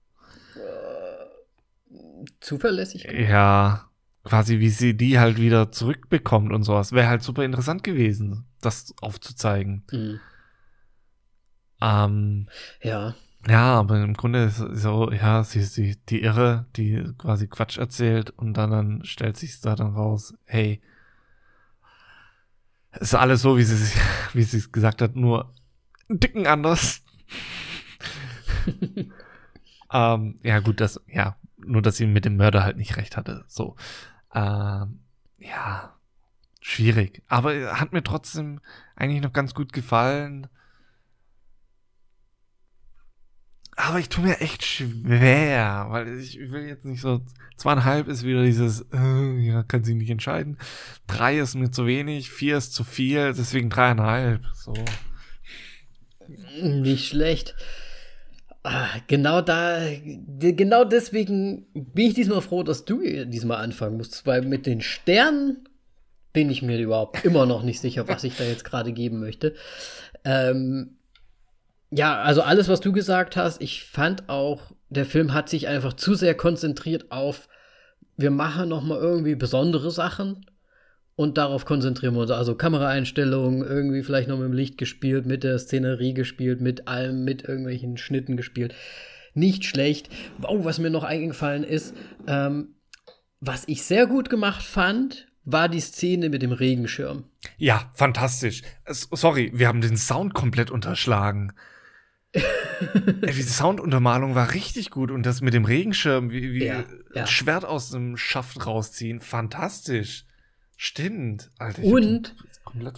Zuverlässig? 2.40 3.04
ja, 3.04 3.88
quasi 4.24 4.60
wie 4.60 4.68
sie 4.70 4.96
die 4.96 5.18
halt 5.18 5.38
wieder 5.38 5.72
zurückbekommt 5.72 6.52
und 6.52 6.62
sowas. 6.62 6.92
Wäre 6.92 7.08
halt 7.08 7.22
super 7.22 7.44
interessant 7.44 7.82
gewesen, 7.84 8.46
das 8.60 8.94
aufzuzeigen. 9.00 9.84
Mhm. 9.90 10.20
Ähm, 11.80 12.48
Ja. 12.80 13.14
Ja, 13.48 13.74
aber 13.80 14.00
im 14.00 14.14
Grunde 14.14 14.44
ist 14.44 14.60
es 14.60 14.82
so, 14.82 15.10
ja, 15.10 15.42
sie 15.42 15.60
ist 15.60 15.76
die, 15.76 15.96
die 16.08 16.22
Irre, 16.22 16.66
die 16.76 17.02
quasi 17.18 17.48
Quatsch 17.48 17.76
erzählt 17.76 18.30
und 18.30 18.54
dann, 18.54 18.70
dann 18.70 19.04
stellt 19.04 19.36
sich 19.36 19.60
da 19.60 19.74
dann 19.74 19.94
raus, 19.94 20.34
hey, 20.44 20.80
ist 23.00 23.14
alles 23.14 23.42
so, 23.42 23.56
wie 23.56 23.64
sie 23.64 23.98
wie 24.32 24.42
sie 24.42 24.58
es 24.58 24.70
gesagt 24.70 25.02
hat, 25.02 25.16
nur 25.16 25.52
einen 26.08 26.20
Dicken 26.20 26.46
anders. 26.46 27.02
ähm, 29.92 30.38
ja, 30.42 30.60
gut, 30.60 30.80
das, 30.80 31.00
ja, 31.08 31.36
nur, 31.56 31.82
dass 31.82 31.96
sie 31.96 32.06
mit 32.06 32.24
dem 32.24 32.36
Mörder 32.36 32.62
halt 32.62 32.76
nicht 32.76 32.96
recht 32.96 33.16
hatte, 33.16 33.44
so. 33.48 33.76
Ähm, 34.34 35.00
ja, 35.38 35.96
schwierig. 36.60 37.22
Aber 37.28 37.80
hat 37.80 37.92
mir 37.92 38.02
trotzdem 38.02 38.60
eigentlich 38.94 39.22
noch 39.22 39.32
ganz 39.32 39.54
gut 39.54 39.72
gefallen. 39.72 40.46
Aber 43.84 43.98
ich 43.98 44.08
tue 44.08 44.24
mir 44.24 44.40
echt 44.40 44.64
schwer, 44.64 45.86
weil 45.88 46.20
ich 46.20 46.38
will 46.52 46.68
jetzt 46.68 46.84
nicht 46.84 47.00
so. 47.00 47.20
Zweieinhalb 47.56 48.06
ist 48.06 48.24
wieder 48.24 48.44
dieses, 48.44 48.86
äh, 48.92 49.38
ja, 49.40 49.64
kann 49.64 49.82
sie 49.82 49.94
nicht 49.94 50.10
entscheiden. 50.10 50.56
Drei 51.08 51.38
ist 51.38 51.56
mir 51.56 51.70
zu 51.70 51.84
wenig, 51.84 52.30
vier 52.30 52.58
ist 52.58 52.74
zu 52.74 52.84
viel, 52.84 53.34
deswegen 53.36 53.70
dreieinhalb. 53.70 54.42
So. 54.54 54.72
Nicht 56.62 57.08
schlecht. 57.08 57.56
Ah, 58.62 58.88
genau 59.08 59.40
da, 59.40 59.80
genau 60.38 60.84
deswegen 60.84 61.66
bin 61.72 62.06
ich 62.06 62.14
diesmal 62.14 62.40
froh, 62.40 62.62
dass 62.62 62.84
du 62.84 63.00
diesmal 63.26 63.64
anfangen 63.64 63.96
musst, 63.96 64.24
weil 64.26 64.42
mit 64.42 64.66
den 64.66 64.80
Sternen 64.80 65.68
bin 66.32 66.50
ich 66.50 66.62
mir 66.62 66.78
überhaupt 66.78 67.24
immer 67.24 67.46
noch 67.46 67.64
nicht 67.64 67.80
sicher, 67.80 68.06
was 68.06 68.22
ich 68.22 68.36
da 68.36 68.44
jetzt 68.44 68.64
gerade 68.64 68.92
geben 68.92 69.18
möchte. 69.18 69.54
Ähm, 70.24 70.98
ja, 71.92 72.22
also 72.22 72.42
alles, 72.42 72.68
was 72.68 72.80
du 72.80 72.90
gesagt 72.90 73.36
hast, 73.36 73.60
ich 73.60 73.84
fand 73.84 74.28
auch, 74.28 74.72
der 74.88 75.04
Film 75.04 75.34
hat 75.34 75.50
sich 75.50 75.68
einfach 75.68 75.92
zu 75.92 76.14
sehr 76.14 76.34
konzentriert 76.34 77.12
auf, 77.12 77.48
wir 78.16 78.30
machen 78.30 78.70
noch 78.70 78.82
mal 78.82 78.98
irgendwie 78.98 79.34
besondere 79.34 79.90
Sachen 79.90 80.46
und 81.16 81.36
darauf 81.36 81.66
konzentrieren 81.66 82.14
wir 82.14 82.22
uns. 82.22 82.30
Also 82.30 82.54
Kameraeinstellungen, 82.54 83.62
irgendwie 83.62 84.02
vielleicht 84.02 84.28
noch 84.28 84.38
mit 84.38 84.46
dem 84.46 84.54
Licht 84.54 84.78
gespielt, 84.78 85.26
mit 85.26 85.44
der 85.44 85.58
Szenerie 85.58 86.14
gespielt, 86.14 86.62
mit 86.62 86.88
allem, 86.88 87.24
mit 87.24 87.44
irgendwelchen 87.44 87.98
Schnitten 87.98 88.38
gespielt. 88.38 88.74
Nicht 89.34 89.64
schlecht. 89.64 90.08
Oh, 90.42 90.64
was 90.64 90.78
mir 90.78 90.90
noch 90.90 91.04
eingefallen 91.04 91.64
ist, 91.64 91.94
ähm, 92.26 92.74
was 93.40 93.64
ich 93.66 93.82
sehr 93.82 94.06
gut 94.06 94.30
gemacht 94.30 94.62
fand, 94.62 95.26
war 95.44 95.68
die 95.68 95.80
Szene 95.80 96.30
mit 96.30 96.40
dem 96.40 96.52
Regenschirm. 96.52 97.24
Ja, 97.58 97.90
fantastisch. 97.94 98.62
Sorry, 98.86 99.50
wir 99.54 99.68
haben 99.68 99.80
den 99.80 99.96
Sound 99.96 100.32
komplett 100.32 100.70
unterschlagen. 100.70 101.52
Ey, 102.32 103.32
die 103.32 103.42
Sounduntermalung 103.42 104.34
war 104.34 104.52
richtig 104.54 104.90
gut 104.90 105.10
und 105.10 105.24
das 105.24 105.40
mit 105.40 105.54
dem 105.54 105.64
Regenschirm, 105.64 106.30
wie, 106.30 106.52
wie 106.52 106.64
Ja, 106.64 106.84
ja. 107.14 107.22
ein 107.22 107.26
Schwert 107.26 107.64
aus 107.64 107.90
dem 107.90 108.16
Schaft 108.16 108.66
rausziehen, 108.66 109.20
fantastisch. 109.20 110.24
Stimmt. 110.76 111.50
Alter, 111.58 111.82
Und-. 111.84 112.34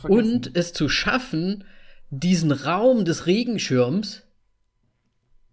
Und 0.04 0.56
es 0.56 0.72
zu 0.72 0.88
schaffen, 0.88 1.64
diesen 2.10 2.52
Raum 2.52 3.04
des 3.04 3.26
Regenschirms, 3.26 4.23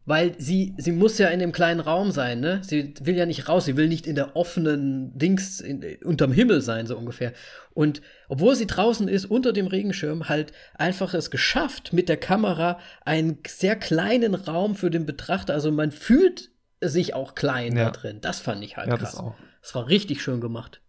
weil 0.05 0.33
sie, 0.39 0.73
sie 0.77 0.91
muss 0.91 1.17
ja 1.19 1.27
in 1.27 1.39
dem 1.39 1.51
kleinen 1.51 1.79
Raum 1.79 2.11
sein, 2.11 2.39
ne? 2.39 2.61
Sie 2.63 2.93
will 3.01 3.15
ja 3.15 3.25
nicht 3.25 3.47
raus, 3.47 3.65
sie 3.65 3.77
will 3.77 3.87
nicht 3.87 4.07
in 4.07 4.15
der 4.15 4.35
offenen 4.35 5.17
Dings 5.17 5.59
in, 5.61 5.83
unterm 6.03 6.31
Himmel 6.31 6.61
sein, 6.61 6.87
so 6.87 6.97
ungefähr. 6.97 7.33
Und 7.73 8.01
obwohl 8.27 8.55
sie 8.55 8.65
draußen 8.67 9.07
ist, 9.07 9.25
unter 9.25 9.53
dem 9.53 9.67
Regenschirm, 9.67 10.27
halt 10.27 10.53
einfach 10.73 11.13
es 11.13 11.29
geschafft, 11.29 11.93
mit 11.93 12.09
der 12.09 12.17
Kamera 12.17 12.79
einen 13.05 13.39
sehr 13.47 13.75
kleinen 13.75 14.33
Raum 14.35 14.75
für 14.75 14.89
den 14.89 15.05
Betrachter, 15.05 15.53
also 15.53 15.71
man 15.71 15.91
fühlt 15.91 16.49
sich 16.81 17.13
auch 17.13 17.35
klein 17.35 17.77
Ja. 17.77 17.85
da 17.85 17.91
drin. 17.91 18.19
Das 18.21 18.39
fand 18.39 18.63
ich 18.63 18.77
halt 18.77 18.87
ja, 18.89 18.97
krass. 18.97 19.11
das 19.11 19.19
auch. 19.19 19.35
Das 19.61 19.75
war 19.75 19.87
richtig 19.87 20.23
schön 20.23 20.41
gemacht. 20.41 20.81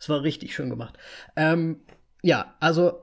Es 0.00 0.08
war 0.08 0.22
richtig 0.22 0.54
schön 0.54 0.70
gemacht. 0.70 0.96
Ähm, 1.36 1.82
ja, 2.22 2.56
also 2.60 3.01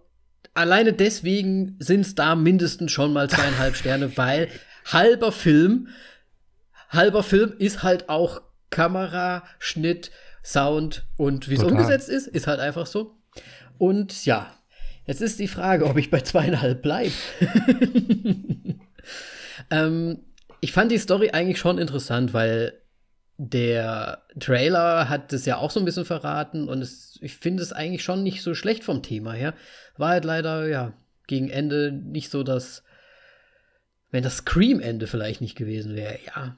alleine 0.60 0.92
deswegen 0.94 1.78
sind 1.80 2.02
es 2.02 2.16
da 2.16 2.36
mindestens 2.36 2.92
schon 2.92 3.14
mal 3.14 3.30
zweieinhalb 3.30 3.76
Sterne, 3.76 4.18
weil 4.18 4.50
halber 4.86 5.32
Film, 5.32 5.88
halber 6.90 7.24
Film 7.24 7.54
ist 7.58 7.82
halt 7.82 8.10
auch 8.10 8.42
Kamera, 8.70 9.44
Schnitt, 9.58 10.12
Sound 10.44 11.06
und 11.16 11.50
wie 11.50 11.56
es 11.56 11.64
umgesetzt 11.64 12.10
ist, 12.10 12.28
ist 12.28 12.48
halt 12.48 12.60
einfach 12.60 12.86
so. 12.86 13.16
Und 13.78 14.26
ja, 14.26 14.54
jetzt 15.06 15.22
ist 15.22 15.40
die 15.40 15.48
Frage, 15.48 15.86
ob 15.86 15.98
ich 15.98 16.12
bei 16.12 16.22
zweieinhalb 16.22 16.82
bleibe. 16.82 17.14
ähm, 19.72 20.20
ich 20.60 20.74
fand 20.74 20.92
die 20.92 20.98
Story 20.98 21.30
eigentlich 21.32 21.60
schon 21.60 21.78
interessant, 21.78 22.34
weil 22.34 22.74
der 23.38 24.24
Trailer 24.38 25.08
hat 25.08 25.32
es 25.32 25.46
ja 25.46 25.58
auch 25.58 25.72
so 25.72 25.80
ein 25.80 25.86
bisschen 25.86 26.04
verraten 26.04 26.68
und 26.68 26.82
es, 26.82 27.18
ich 27.22 27.38
finde 27.38 27.64
es 27.64 27.72
eigentlich 27.72 28.04
schon 28.04 28.22
nicht 28.22 28.42
so 28.42 28.54
schlecht 28.54 28.84
vom 28.84 29.02
Thema 29.02 29.32
her. 29.32 29.54
War 30.00 30.10
halt 30.10 30.26
leider, 30.26 30.68
ja, 30.68 30.94
gegen 31.28 31.50
Ende 31.50 31.92
nicht 31.92 32.32
so 32.32 32.44
das, 32.44 32.84
wenn 34.12 34.24
das 34.24 34.38
Scream-Ende 34.38 35.08
vielleicht 35.08 35.42
nicht 35.42 35.56
gewesen 35.56 35.96
wäre, 35.96 36.18
ja. 36.26 36.58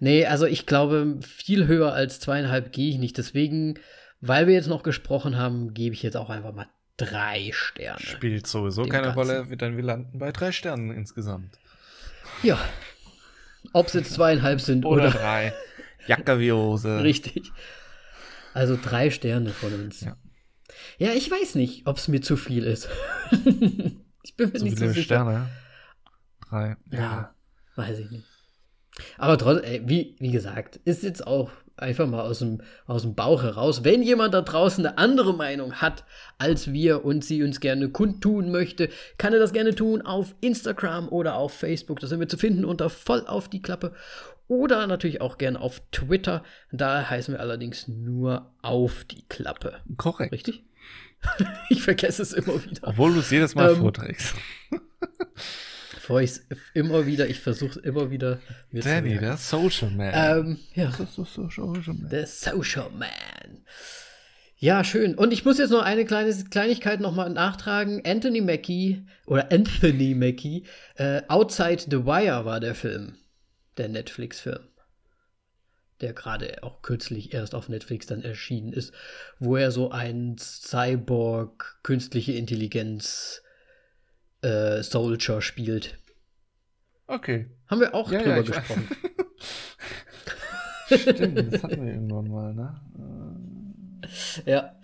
Nee, 0.00 0.26
also 0.26 0.46
ich 0.46 0.66
glaube, 0.66 1.18
viel 1.22 1.66
höher 1.66 1.92
als 1.92 2.20
zweieinhalb 2.20 2.72
gehe 2.72 2.90
ich 2.90 2.98
nicht. 2.98 3.16
Deswegen, 3.16 3.78
weil 4.20 4.46
wir 4.46 4.54
jetzt 4.54 4.68
noch 4.68 4.82
gesprochen 4.82 5.38
haben, 5.38 5.72
gebe 5.72 5.94
ich 5.94 6.02
jetzt 6.02 6.16
auch 6.16 6.28
einfach 6.28 6.52
mal 6.52 6.66
drei 6.96 7.50
Sterne. 7.52 8.00
Spielt 8.00 8.46
sowieso 8.46 8.82
keine 8.82 9.14
Ganzen. 9.14 9.18
Rolle, 9.18 9.56
denn 9.56 9.76
wir 9.76 9.84
landen 9.84 10.18
bei 10.18 10.30
drei 10.32 10.52
Sternen 10.52 10.90
insgesamt. 10.90 11.58
Ja. 12.42 12.58
Ob 13.72 13.86
es 13.86 13.94
jetzt 13.94 14.12
zweieinhalb 14.12 14.60
sind 14.60 14.84
oder, 14.84 15.04
oder 15.04 15.10
drei. 15.12 15.54
Jacke 16.06 16.38
wie 16.40 16.52
Hose. 16.52 17.02
Richtig. 17.02 17.52
Also 18.54 18.76
drei 18.80 19.10
Sterne 19.10 19.50
von 19.50 19.72
uns. 19.72 20.02
Ja, 20.02 20.16
ja 20.98 21.12
ich 21.12 21.30
weiß 21.30 21.54
nicht, 21.54 21.86
ob 21.86 21.98
es 21.98 22.08
mir 22.08 22.20
zu 22.20 22.36
viel 22.36 22.64
ist. 22.64 22.88
ich 24.22 24.36
bin 24.36 24.50
mir 24.52 24.58
so 24.58 24.64
nicht 24.64 24.78
so 24.78 24.88
sicher. 24.88 25.02
Sterne. 25.02 25.48
Drei. 26.48 26.76
Ja. 26.90 26.98
ja, 26.98 27.34
weiß 27.76 27.98
ich 27.98 28.10
nicht. 28.10 28.26
Aber 29.16 29.38
trotzdem, 29.38 29.88
wie, 29.88 30.16
wie 30.18 30.30
gesagt, 30.30 30.76
ist 30.84 31.02
jetzt 31.02 31.26
auch 31.26 31.50
einfach 31.76 32.06
mal 32.06 32.22
aus 32.22 32.40
dem, 32.40 32.60
aus 32.86 33.02
dem 33.02 33.14
Bauch 33.14 33.42
heraus. 33.42 33.84
Wenn 33.84 34.02
jemand 34.02 34.34
da 34.34 34.42
draußen 34.42 34.84
eine 34.84 34.98
andere 34.98 35.34
Meinung 35.34 35.74
hat 35.74 36.04
als 36.38 36.72
wir 36.72 37.04
und 37.04 37.24
sie 37.24 37.42
uns 37.42 37.60
gerne 37.60 37.88
kundtun 37.90 38.50
möchte, 38.50 38.88
kann 39.18 39.32
er 39.32 39.40
das 39.40 39.52
gerne 39.52 39.74
tun 39.74 40.02
auf 40.02 40.34
Instagram 40.40 41.08
oder 41.08 41.36
auf 41.36 41.52
Facebook. 41.52 42.00
Da 42.00 42.06
sind 42.06 42.20
wir 42.20 42.28
zu 42.28 42.36
finden 42.36 42.64
unter 42.64 42.90
voll 42.90 43.26
auf 43.26 43.48
die 43.48 43.62
Klappe. 43.62 43.92
Oder 44.48 44.86
natürlich 44.86 45.20
auch 45.20 45.38
gerne 45.38 45.60
auf 45.60 45.80
Twitter. 45.92 46.42
Da 46.70 47.08
heißen 47.08 47.32
wir 47.32 47.40
allerdings 47.40 47.88
nur 47.88 48.52
auf 48.60 49.04
die 49.04 49.26
Klappe. 49.28 49.74
Korrekt. 49.96 50.32
Richtig? 50.32 50.64
ich 51.68 51.82
vergesse 51.82 52.22
es 52.22 52.32
immer 52.32 52.62
wieder. 52.64 52.88
Obwohl 52.88 53.12
du 53.14 53.20
es 53.20 53.30
jedes 53.30 53.54
Mal 53.54 53.72
ähm, 53.72 53.78
vorträgst. 53.78 54.34
Bevor 55.94 56.20
ich 56.20 56.30
es 56.30 56.46
immer 56.74 57.06
wieder, 57.06 57.28
ich 57.28 57.38
versuche 57.38 57.78
es 57.78 57.84
immer 57.84 58.10
wieder 58.10 58.40
mir 58.70 58.82
Danny, 58.82 59.18
der 59.18 59.36
Social 59.36 59.90
Man. 59.90 60.12
Ähm, 60.12 60.58
ja. 60.74 60.90
So, 60.90 61.24
Social 61.24 61.94
Man. 61.94 62.08
Der 62.10 62.26
Social 62.26 62.90
Man. 62.90 63.64
Ja, 64.56 64.84
schön. 64.84 65.16
Und 65.16 65.32
ich 65.32 65.44
muss 65.44 65.58
jetzt 65.58 65.70
noch 65.70 65.82
eine 65.82 66.04
kleine 66.04 66.32
Kleinigkeit 66.50 67.00
nochmal 67.00 67.30
nachtragen. 67.30 68.02
Anthony 68.04 68.40
Mackie 68.40 69.04
oder 69.26 69.50
Anthony 69.50 70.14
Mackie, 70.14 70.64
äh, 70.94 71.22
Outside 71.28 71.82
the 71.90 72.04
Wire 72.04 72.44
war 72.44 72.60
der 72.60 72.74
Film. 72.74 73.16
Der 73.76 73.88
Netflix-Film. 73.88 74.60
Der 76.02 76.12
gerade 76.12 76.62
auch 76.62 76.82
kürzlich 76.82 77.32
erst 77.32 77.54
auf 77.54 77.68
Netflix 77.68 78.06
dann 78.06 78.22
erschienen 78.22 78.72
ist, 78.72 78.92
wo 79.38 79.56
er 79.56 79.70
so 79.70 79.90
ein 79.90 80.36
Cyborg, 80.38 81.78
künstliche 81.82 82.32
Intelligenz 82.32 83.42
äh, 84.42 84.82
Soldier 84.82 85.40
spielt. 85.40 85.98
Okay. 87.06 87.46
Haben 87.68 87.80
wir 87.80 87.94
auch 87.94 88.10
ja, 88.10 88.18
drüber 88.18 88.36
ja, 88.36 88.42
gesprochen. 88.42 88.88
Stimmt, 90.98 91.52
das 91.52 91.62
hatten 91.62 91.86
wir 91.86 91.94
irgendwann 91.94 92.28
mal, 92.28 92.54
ne? 92.54 92.80
Ja. 94.44 94.76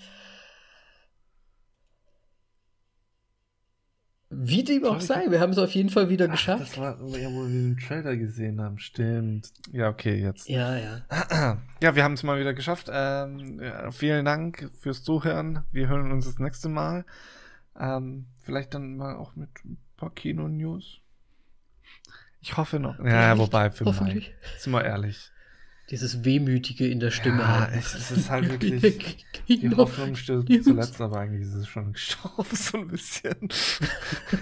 Wie 4.41 4.63
dem 4.63 4.85
auch 4.85 5.01
sei, 5.01 5.31
wir 5.31 5.41
haben 5.41 5.51
es 5.51 5.59
auf 5.59 5.73
jeden 5.73 5.91
Fall 5.91 6.11
wieder 6.11 6.27
Ach, 6.29 6.33
geschafft. 6.33 6.61
Das 6.61 6.79
war 6.79 6.97
ja, 7.19 7.29
wo 7.29 7.43
wir 7.43 7.49
den 7.49 7.77
Trailer 7.77 8.17
gesehen 8.17 8.61
haben, 8.61 8.79
stimmt. 8.79 9.53
Ja, 9.73 9.89
okay, 9.89 10.15
jetzt. 10.15 10.49
Ja, 10.49 10.77
ja. 10.77 11.59
Ja, 11.83 11.95
wir 11.97 12.05
haben 12.05 12.15
es 12.15 12.23
mal 12.23 12.39
wieder 12.39 12.55
geschafft. 12.55 12.89
Ähm, 12.93 13.61
ja, 13.61 13.91
vielen 13.91 14.25
Dank 14.25 14.71
fürs 14.81 15.03
Zuhören. 15.03 15.65
Wir 15.73 15.89
hören 15.89 16.13
uns 16.13 16.27
das 16.27 16.39
nächste 16.39 16.69
Mal. 16.69 17.05
Ähm, 17.79 18.27
vielleicht 18.43 18.75
dann 18.75 18.97
mal 18.97 19.17
auch 19.17 19.35
mit 19.35 19.51
ein 19.65 19.79
paar 19.97 20.15
Kino-News. 20.15 21.01
Ich 22.41 22.57
hoffe 22.57 22.79
noch. 22.79 22.99
Ja, 23.01 23.37
wobei, 23.39 23.71
für 23.71 23.87
Hoffentlich. 23.87 24.29
Mai. 24.29 24.59
Sind 24.59 24.73
wir 24.73 24.85
ehrlich. 24.85 25.33
Dieses 25.91 26.23
Wehmütige 26.23 26.87
in 26.87 27.01
der 27.01 27.11
Stimme. 27.11 27.41
Ja, 27.41 27.71
es, 27.75 27.95
es 27.95 28.11
ist 28.11 28.29
halt 28.29 28.51
wirklich. 28.63 29.25
die 29.49 29.75
Hoffnung 29.75 30.17
stirbt 30.17 30.53
zuletzt, 30.63 31.01
aber 31.01 31.21
eigentlich 31.21 31.49
ist 31.49 31.55
es 31.55 31.67
schon 31.67 31.95
gestorben, 31.95 32.45
so 32.53 32.79
ein 32.79 32.89
bisschen. 32.89 33.49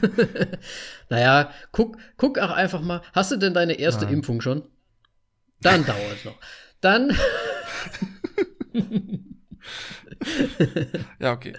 naja, 1.09 1.53
guck, 1.71 1.99
guck 2.17 2.39
auch 2.39 2.51
einfach 2.51 2.81
mal. 2.81 3.03
Hast 3.13 3.31
du 3.31 3.37
denn 3.37 3.55
deine 3.55 3.75
erste 3.75 4.07
Nein. 4.07 4.15
Impfung 4.15 4.41
schon? 4.41 4.65
Dann 5.61 5.87
dauert 5.87 6.17
es 6.17 6.25
noch. 6.25 6.39
Dann. 6.81 7.17
ja, 11.21 11.33
okay. 11.33 11.55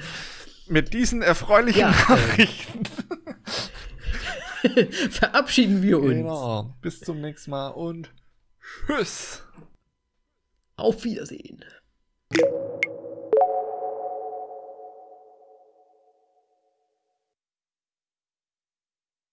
Mit 0.68 0.94
diesen 0.94 1.22
erfreulichen 1.22 1.80
ja, 1.80 1.92
Nachrichten. 1.92 2.84
verabschieden 5.12 5.82
wir 5.82 6.00
uns. 6.00 6.14
Genau. 6.14 6.76
Bis 6.82 7.00
zum 7.00 7.22
nächsten 7.22 7.52
Mal 7.52 7.70
und 7.70 8.14
tschüss. 8.86 9.44
Auf 10.78 11.04
Wiedersehen. 11.04 11.66